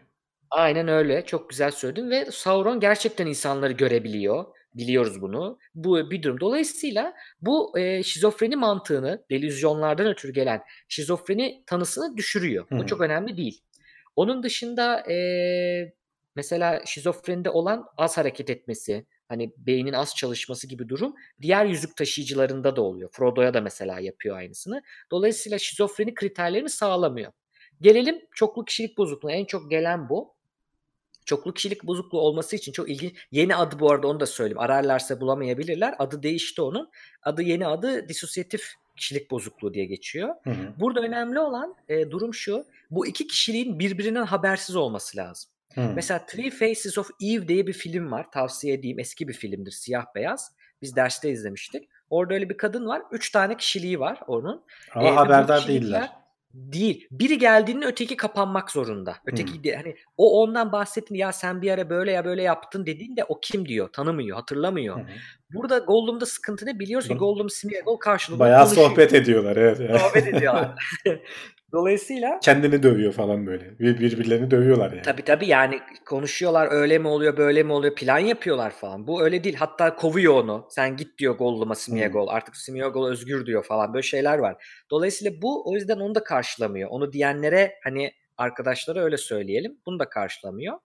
Aynen 0.50 0.88
öyle. 0.88 1.24
Çok 1.26 1.50
güzel 1.50 1.70
söyledin 1.70 2.10
ve 2.10 2.26
Sauron 2.30 2.80
gerçekten 2.80 3.26
insanları 3.26 3.72
görebiliyor. 3.72 4.44
Biliyoruz 4.74 5.22
bunu. 5.22 5.58
Bu 5.74 6.10
bir 6.10 6.22
durum. 6.22 6.40
Dolayısıyla 6.40 7.14
bu 7.40 7.78
e, 7.78 8.02
şizofreni 8.02 8.56
mantığını, 8.56 9.24
delüzyonlardan 9.30 10.06
ötürü 10.06 10.32
gelen 10.32 10.62
şizofreni 10.88 11.64
tanısını 11.66 12.16
düşürüyor. 12.16 12.66
Hı 12.68 12.74
hı. 12.74 12.78
O 12.80 12.86
çok 12.86 13.00
önemli 13.00 13.36
değil. 13.36 13.62
Onun 14.16 14.42
dışında 14.42 15.12
e, 15.12 15.16
mesela 16.36 16.82
şizofrenide 16.86 17.50
olan 17.50 17.86
az 17.96 18.16
hareket 18.16 18.50
etmesi, 18.50 19.06
hani 19.28 19.52
beynin 19.56 19.92
az 19.92 20.14
çalışması 20.14 20.66
gibi 20.66 20.88
durum 20.88 21.14
diğer 21.42 21.64
yüzük 21.64 21.96
taşıyıcılarında 21.96 22.76
da 22.76 22.82
oluyor. 22.82 23.10
Frodo'ya 23.12 23.54
da 23.54 23.60
mesela 23.60 24.00
yapıyor 24.00 24.36
aynısını. 24.36 24.82
Dolayısıyla 25.10 25.58
şizofreni 25.58 26.14
kriterlerini 26.14 26.70
sağlamıyor. 26.70 27.32
Gelelim 27.80 28.20
çoklu 28.34 28.64
kişilik 28.64 28.98
bozukluğuna. 28.98 29.32
En 29.32 29.44
çok 29.44 29.70
gelen 29.70 30.08
bu. 30.08 30.34
Çoklu 31.24 31.54
kişilik 31.54 31.84
bozukluğu 31.84 32.20
olması 32.20 32.56
için 32.56 32.72
çok 32.72 32.90
ilginç. 32.90 33.16
Yeni 33.30 33.56
adı 33.56 33.78
bu 33.78 33.90
arada 33.90 34.08
onu 34.08 34.20
da 34.20 34.26
söyleyeyim. 34.26 34.58
Ararlarsa 34.58 35.20
bulamayabilirler. 35.20 35.94
Adı 35.98 36.22
değişti 36.22 36.62
onun. 36.62 36.90
Adı 37.22 37.42
yeni 37.42 37.66
adı 37.66 38.08
disosyatif 38.08 38.74
kişilik 38.96 39.30
bozukluğu 39.30 39.74
diye 39.74 39.84
geçiyor. 39.84 40.34
Hı 40.44 40.50
hı. 40.50 40.74
Burada 40.80 41.00
önemli 41.00 41.40
olan 41.40 41.74
e, 41.88 42.10
durum 42.10 42.34
şu. 42.34 42.64
Bu 42.90 43.06
iki 43.06 43.26
kişiliğin 43.26 43.78
birbirinden 43.78 44.26
habersiz 44.26 44.76
olması 44.76 45.16
lazım. 45.16 45.50
Hı. 45.74 45.80
Mesela 45.94 46.26
Three 46.26 46.50
Faces 46.50 46.98
of 46.98 47.10
Eve 47.22 47.48
diye 47.48 47.66
bir 47.66 47.72
film 47.72 48.10
var. 48.12 48.30
Tavsiye 48.30 48.74
edeyim. 48.74 48.98
Eski 48.98 49.28
bir 49.28 49.32
filmdir. 49.34 49.70
Siyah 49.72 50.04
beyaz. 50.14 50.52
Biz 50.82 50.96
derste 50.96 51.30
izlemiştik. 51.30 51.88
Orada 52.10 52.34
öyle 52.34 52.48
bir 52.50 52.56
kadın 52.56 52.86
var. 52.86 53.02
Üç 53.12 53.30
tane 53.30 53.56
kişiliği 53.56 54.00
var 54.00 54.20
onun. 54.26 54.64
Ama 54.94 55.08
Ee, 55.08 55.10
haberdar 55.10 55.68
değiller. 55.68 56.10
Değil. 56.54 57.06
Biri 57.10 57.38
geldiğinde 57.38 57.86
öteki 57.86 58.16
kapanmak 58.16 58.70
zorunda. 58.70 59.16
Öteki 59.26 59.64
de 59.64 59.76
hani 59.76 59.96
o 60.16 60.42
ondan 60.42 60.72
bahsettin 60.72 61.14
ya 61.14 61.32
sen 61.32 61.62
bir 61.62 61.70
ara 61.70 61.90
böyle 61.90 62.12
ya 62.12 62.24
böyle 62.24 62.42
yaptın 62.42 62.86
dediğinde 62.86 63.24
o 63.24 63.40
kim 63.40 63.68
diyor? 63.68 63.88
Tanımıyor, 63.92 64.36
hatırlamıyor. 64.36 65.00
Hı. 65.00 65.04
Burada 65.54 65.78
Gollum'da 65.78 66.26
sıkıntı 66.26 66.66
ne? 66.66 66.78
Biliyoruz 66.78 67.08
ki. 67.08 67.14
Gollum 67.14 67.50
Smeagol 67.50 67.96
karşılığında 67.96 68.40
Bayağı 68.40 68.64
konuşuyor. 68.64 68.88
sohbet 68.90 69.14
ediyorlar. 69.14 69.56
Evet. 69.56 69.80
evet. 69.80 70.00
Sohbet 70.00 70.26
ediyorlar. 70.26 70.74
Dolayısıyla 71.72 72.40
Kendini 72.42 72.82
dövüyor 72.82 73.12
falan 73.12 73.46
böyle. 73.46 73.78
Bir- 73.78 74.00
Birbirlerini 74.00 74.50
dövüyorlar 74.50 74.90
yani. 74.92 75.02
Tabii 75.02 75.22
tabii 75.22 75.46
yani 75.46 75.80
konuşuyorlar 76.06 76.68
öyle 76.70 76.98
mi 76.98 77.08
oluyor 77.08 77.36
böyle 77.36 77.62
mi 77.62 77.72
oluyor 77.72 77.94
plan 77.94 78.18
yapıyorlar 78.18 78.70
falan. 78.70 79.06
Bu 79.06 79.22
öyle 79.22 79.44
değil 79.44 79.56
hatta 79.56 79.96
kovuyor 79.96 80.34
onu. 80.34 80.66
Sen 80.70 80.96
git 80.96 81.18
diyor 81.18 81.38
Gollum'a 81.38 81.74
Smeagol 81.74 82.28
artık 82.28 82.56
Smeagol 82.56 83.08
özgür 83.08 83.46
diyor 83.46 83.64
falan 83.64 83.94
böyle 83.94 84.02
şeyler 84.02 84.38
var. 84.38 84.64
Dolayısıyla 84.90 85.42
bu 85.42 85.70
o 85.70 85.74
yüzden 85.74 86.00
onu 86.00 86.14
da 86.14 86.24
karşılamıyor. 86.24 86.88
Onu 86.90 87.12
diyenlere 87.12 87.74
hani 87.84 88.12
arkadaşlara 88.36 89.04
öyle 89.04 89.16
söyleyelim 89.16 89.78
bunu 89.86 89.98
da 89.98 90.08
karşılamıyor. 90.08 90.78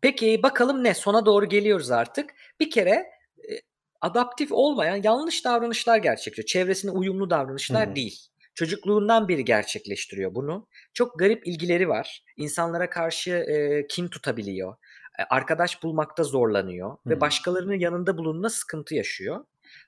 Peki 0.00 0.40
bakalım 0.42 0.84
ne 0.84 0.94
sona 0.94 1.26
doğru 1.26 1.46
geliyoruz 1.48 1.90
artık. 1.90 2.30
Bir 2.60 2.70
kere 2.70 2.90
e, 2.90 3.52
adaptif 4.00 4.52
olmayan 4.52 5.00
yanlış 5.02 5.44
davranışlar 5.44 5.96
gerçekleştiriyor. 5.96 6.46
Çevresine 6.46 6.90
uyumlu 6.90 7.30
davranışlar 7.30 7.90
hı. 7.90 7.96
değil. 7.96 8.31
Çocukluğundan 8.54 9.28
beri 9.28 9.44
gerçekleştiriyor 9.44 10.34
bunu. 10.34 10.68
Çok 10.94 11.18
garip 11.18 11.46
ilgileri 11.46 11.88
var. 11.88 12.24
İnsanlara 12.36 12.90
karşı 12.90 13.30
e, 13.30 13.86
kin 13.86 14.08
tutabiliyor. 14.08 14.76
E, 15.18 15.22
arkadaş 15.30 15.82
bulmakta 15.82 16.24
zorlanıyor 16.24 16.90
Hı. 16.90 17.10
ve 17.10 17.20
başkalarının 17.20 17.78
yanında 17.78 18.18
bulunma 18.18 18.50
sıkıntı 18.50 18.94
yaşıyor. 18.94 19.44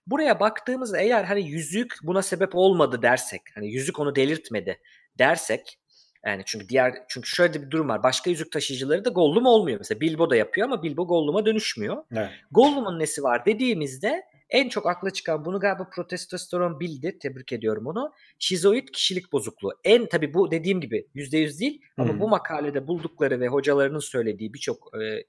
Buraya 0.07 0.41
baktığımızda 0.41 0.99
eğer 0.99 1.25
hani 1.25 1.49
yüzük 1.49 1.95
buna 2.03 2.23
sebep 2.23 2.55
olmadı 2.55 3.03
dersek, 3.03 3.43
hani 3.55 3.73
yüzük 3.73 4.01
onu 4.01 4.17
delirtmedi 4.17 4.81
dersek 5.19 5.79
yani 6.27 6.43
çünkü 6.47 6.69
diğer 6.69 6.95
çünkü 7.09 7.29
şöyle 7.29 7.63
bir 7.63 7.71
durum 7.71 7.89
var. 7.89 8.03
Başka 8.03 8.31
yüzük 8.31 8.53
taşıyıcıları 8.53 9.05
da 9.05 9.11
Gollum 9.11 9.47
olmuyor. 9.47 9.79
Mesela 9.79 10.01
Bilbo 10.01 10.31
da 10.31 10.37
yapıyor 10.37 10.67
ama 10.67 10.83
Bilbo 10.83 11.07
Gollum'a 11.07 11.47
dönüşmüyor. 11.47 12.05
Evet. 12.13 12.31
Gollum'un 12.51 12.99
nesi 12.99 13.23
var 13.23 13.47
dediğimizde 13.47 14.23
en 14.55 14.69
çok 14.69 14.87
akla 14.87 15.11
çıkan 15.11 15.45
bunu 15.45 15.61
galiba 15.61 15.89
protestosteron 15.93 16.81
bildi. 16.81 17.19
Tebrik 17.19 17.53
ediyorum 17.53 17.87
onu. 17.87 18.13
Şizoid 18.39 18.89
kişilik 18.89 19.33
bozukluğu. 19.33 19.73
En 19.85 20.07
tabi 20.07 20.35
bu 20.35 20.51
dediğim 20.51 20.81
gibi 20.81 21.07
%100 21.15 21.61
değil 21.61 21.83
ama 21.97 22.15
Hı. 22.15 22.21
bu 22.21 22.29
makalede 22.29 22.87
buldukları 22.87 23.41
ve 23.41 23.49
hocalarının 23.49 23.99
söylediği 23.99 24.55
birçok 24.55 24.91
e, 25.03 25.05
e, 25.05 25.25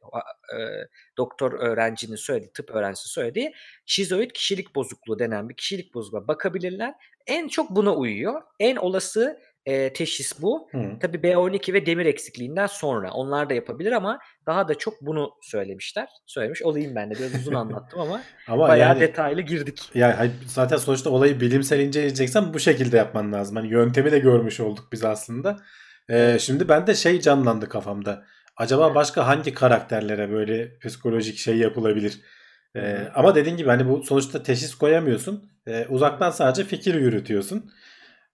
doktor 1.18 1.54
öğrencinin 1.54 2.16
söylediği, 2.16 2.52
tıp 2.52 2.70
öğrencisi 2.70 3.10
söylediği 3.10 3.54
şizoid 3.86 4.32
kişilik 4.32 4.76
bozukluğu 4.76 5.20
denen 5.20 5.50
bir 5.50 5.56
kişilik 5.56 5.94
bozukluğu 5.94 6.28
bakabilirler. 6.28 6.94
En 7.28 7.48
çok 7.48 7.70
buna 7.70 7.96
uyuyor. 7.96 8.42
En 8.60 8.76
olası 8.76 9.40
e, 9.66 9.94
teşhis 9.94 10.42
bu. 10.42 10.68
Hı. 10.72 11.00
Tabii 11.02 11.18
B12 11.18 11.74
ve 11.74 11.86
demir 11.86 12.06
eksikliğinden 12.06 12.68
sonra 12.68 13.12
onlar 13.12 13.50
da 13.50 13.54
yapabilir 13.54 13.92
ama 13.92 14.20
daha 14.48 14.68
da 14.68 14.76
çok 14.76 15.02
bunu 15.02 15.32
söylemişler. 15.42 16.08
Söylemiş 16.26 16.62
olayım 16.64 16.96
ben 16.96 17.12
de 17.12 17.16
biraz 17.16 17.36
uzun 17.36 17.54
anlattım 17.64 18.00
ama 18.00 18.22
Ama 18.48 18.68
bayağı 18.68 18.90
yani, 18.90 19.00
detaylı 19.00 19.42
girdik. 19.42 19.90
yani 19.94 20.32
zaten 20.48 20.78
sonuçta 20.78 21.10
olayı 21.10 21.40
bilimsel 21.40 21.80
inceleyeceksen 21.80 22.54
bu 22.54 22.60
şekilde 22.60 22.98
yapman 22.98 23.34
lazım. 23.34 23.56
Hani 23.56 23.68
yöntemi 23.68 24.12
de 24.12 24.20
görmüş 24.20 24.60
olduk 24.60 24.88
biz 24.92 25.04
aslında. 25.04 25.58
Ee, 26.10 26.38
şimdi 26.40 26.70
ben 26.70 26.88
de 26.88 26.96
şey 26.96 27.20
canlandı 27.22 27.70
kafamda. 27.70 28.26
Acaba 28.58 28.96
başka 28.96 29.28
hangi 29.28 29.54
karakterlere 29.54 30.32
böyle 30.32 30.80
psikolojik 30.80 31.38
şey 31.38 31.58
yapılabilir? 31.58 32.22
Ee, 32.76 32.98
ama 33.16 33.36
dediğin 33.36 33.58
gibi 33.58 33.70
hani 33.70 33.90
bu 33.90 34.04
sonuçta 34.04 34.44
teşhis 34.44 34.76
koyamıyorsun. 34.76 35.52
Ee, 35.68 35.86
uzaktan 35.90 36.30
sadece 36.32 36.64
fikir 36.64 36.96
yürütüyorsun. 36.96 37.72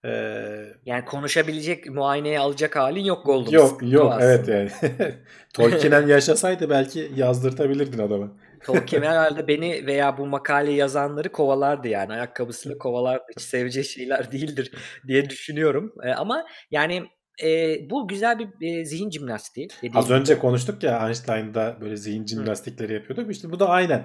Ee, 0.04 0.64
Yani 0.86 1.04
konuşabilecek, 1.04 1.90
muayeneye 1.90 2.38
alacak 2.38 2.76
halin 2.76 3.04
yok 3.04 3.26
Gollum. 3.26 3.52
yok 3.54 3.78
yok 3.82 4.14
evet 4.20 4.48
yani. 4.48 4.70
Tolkien'en 5.54 6.06
yaşasaydı 6.06 6.70
belki 6.70 7.10
yazdırtabilirdin 7.16 7.98
adamı. 7.98 8.36
Tolkien 8.64 9.02
herhalde 9.10 9.48
beni 9.48 9.86
veya 9.86 10.18
bu 10.18 10.26
makaleyi 10.26 10.76
yazanları 10.76 11.32
kovalardı 11.32 11.88
yani. 11.88 12.12
Ayakkabısıyla 12.12 12.78
kovalardı. 12.78 13.22
Hiç 13.36 13.42
seveceği 13.42 13.84
şeyler 13.84 14.32
değildir 14.32 14.72
diye 15.06 15.30
düşünüyorum. 15.30 15.92
E, 16.04 16.10
ama 16.10 16.44
yani 16.70 17.02
e, 17.44 17.76
bu 17.90 18.08
güzel 18.08 18.38
bir 18.38 18.48
e, 18.80 18.84
zihin 18.84 19.10
jimnastiği. 19.10 19.68
Az 19.94 20.06
gibi. 20.06 20.14
önce 20.14 20.38
konuştuk 20.38 20.82
ya 20.82 21.06
Einstein'da 21.06 21.76
böyle 21.80 21.96
zihin 21.96 22.26
jimnastikleri 22.26 22.92
yapıyordu. 22.94 23.30
İşte 23.30 23.50
bu 23.52 23.60
da 23.60 23.68
aynen 23.68 23.98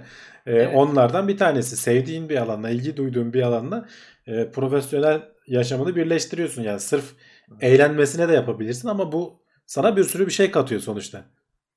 Ee, 0.46 0.52
Evet. 0.54 0.72
onlardan 0.76 1.28
bir 1.28 1.38
tanesi. 1.38 1.78
Sevdiğin 1.78 2.30
bir 2.30 2.38
alanla, 2.38 2.70
ilgi 2.70 2.98
duyduğun 2.98 3.34
bir 3.34 3.42
alanla 3.42 3.88
e, 4.28 4.52
profesyonel 4.52 5.22
yaşamını 5.48 5.96
birleştiriyorsun. 5.96 6.64
Yani 6.64 6.80
sırf 6.80 7.14
eğlenmesine 7.62 8.30
de 8.30 8.34
yapabilirsin 8.34 8.88
ama 8.88 9.12
bu 9.12 9.40
sana 9.66 9.98
bir 9.98 10.04
sürü 10.04 10.28
bir 10.28 10.32
şey 10.32 10.52
katıyor 10.52 10.82
sonuçta. 10.82 11.26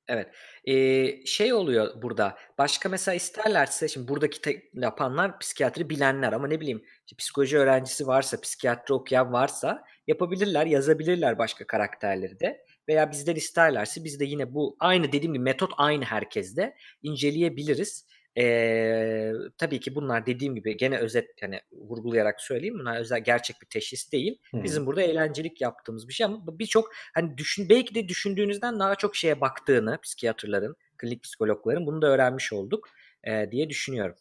Evet. 0.09 0.29
Ee, 0.65 1.27
şey 1.27 1.53
oluyor 1.53 2.03
burada. 2.03 2.37
Başka 2.59 2.89
mesela 2.89 3.15
isterlerse 3.15 3.89
şimdi 3.89 4.09
buradaki 4.09 4.41
te- 4.41 4.63
yapanlar 4.75 5.39
psikiyatri 5.39 5.91
bilenler 5.91 6.33
ama 6.33 6.47
ne 6.47 6.61
bileyim 6.61 6.83
işte 7.07 7.17
psikoloji 7.17 7.59
öğrencisi 7.59 8.07
varsa, 8.07 8.41
psikiyatri 8.41 8.95
okuyan 8.95 9.33
varsa 9.33 9.85
yapabilirler, 10.07 10.67
yazabilirler 10.67 11.39
başka 11.39 11.67
karakterleri 11.67 12.41
de. 12.41 12.65
Veya 12.89 13.11
bizden 13.11 13.35
isterlerse 13.35 14.05
biz 14.05 14.21
de 14.21 14.25
yine 14.25 14.55
bu 14.55 14.77
aynı 14.81 15.13
dediğim 15.13 15.33
gibi 15.33 15.43
metot 15.43 15.73
aynı 15.77 16.05
herkeste 16.05 16.75
inceleyebiliriz. 17.03 18.07
Ee, 18.41 19.33
tabii 19.59 19.81
ki 19.81 19.95
bunlar 19.95 20.27
dediğim 20.27 20.55
gibi 20.55 20.77
gene 20.77 20.99
özet 20.99 21.43
yani 21.43 21.61
vurgulayarak 21.73 22.41
söyleyeyim 22.41 22.79
bunlar 22.79 23.01
özel 23.01 23.25
gerçek 23.25 23.57
bir 23.63 23.67
teşhis 23.67 24.13
değil. 24.13 24.39
Hı. 24.51 24.63
Bizim 24.63 24.87
burada 24.87 25.03
eğlencelik 25.03 25.61
yaptığımız 25.61 26.09
bir 26.09 26.13
şey 26.13 26.27
ama 26.27 26.59
birçok 26.59 26.93
hani 27.15 27.39
düşün 27.39 27.69
belki 27.69 27.95
de 27.95 28.09
düşündüğünüzden 28.09 28.81
daha 28.81 28.95
çok 28.95 29.17
şeye 29.17 29.41
baktığını 29.41 29.99
psikiyatrların, 30.03 30.77
klinik 30.99 31.23
psikologların 31.23 31.87
bunu 31.87 32.03
da 32.03 32.07
öğrenmiş 32.07 32.53
olduk 32.53 32.89
e, 33.25 33.51
diye 33.51 33.71
düşünüyorum. 33.71 34.17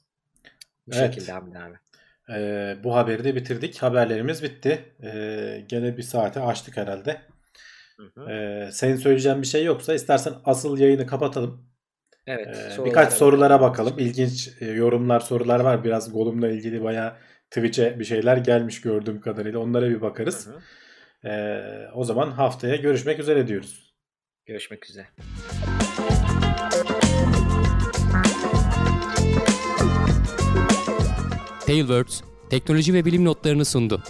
Bu 0.87 0.95
Evet. 0.95 1.13
şekilde 1.13 1.31
Hamdi 1.31 1.57
abi. 1.59 1.75
Ee, 2.29 2.77
bu 2.83 2.95
haberi 2.95 3.23
de 3.23 3.35
bitirdik. 3.35 3.81
Haberlerimiz 3.81 4.43
bitti. 4.43 4.95
Ee, 5.03 5.65
gene 5.67 5.97
bir 5.97 6.03
saate 6.03 6.39
açtık 6.41 6.77
herhalde. 6.77 7.21
Hı 7.97 8.03
hı. 8.15 8.31
Ee, 8.31 8.69
senin 8.71 8.95
söyleyeceğin 8.95 9.41
bir 9.41 9.47
şey 9.47 9.63
yoksa 9.63 9.93
istersen 9.93 10.33
asıl 10.45 10.77
yayını 10.77 11.07
kapatalım. 11.07 11.68
Evet. 12.27 12.47
Ee, 12.47 12.53
sorulara 12.53 12.85
birkaç 12.85 13.13
sorulara 13.13 13.61
bakalım. 13.61 13.99
İlginç 13.99 14.49
e, 14.61 14.65
yorumlar, 14.65 15.19
sorular 15.19 15.59
var. 15.59 15.83
Biraz 15.83 16.13
Gollum'la 16.13 16.49
ilgili 16.49 16.83
bayağı 16.83 17.13
Twitch'e 17.51 17.99
bir 17.99 18.05
şeyler 18.05 18.37
gelmiş 18.37 18.81
gördüğüm 18.81 19.21
kadarıyla. 19.21 19.59
Onlara 19.59 19.89
bir 19.89 20.01
bakarız. 20.01 20.47
Hı 20.47 20.51
hı. 20.51 20.59
Ee, 21.29 21.87
o 21.93 22.03
zaman 22.03 22.31
haftaya 22.31 22.75
görüşmek 22.75 23.19
üzere 23.19 23.47
diyoruz. 23.47 23.93
Görüşmek 24.45 24.89
üzere. 24.89 25.07
Tailwords 31.65 32.21
teknoloji 32.49 32.93
ve 32.93 33.05
bilim 33.05 33.25
notlarını 33.25 33.65
sundu. 33.65 34.03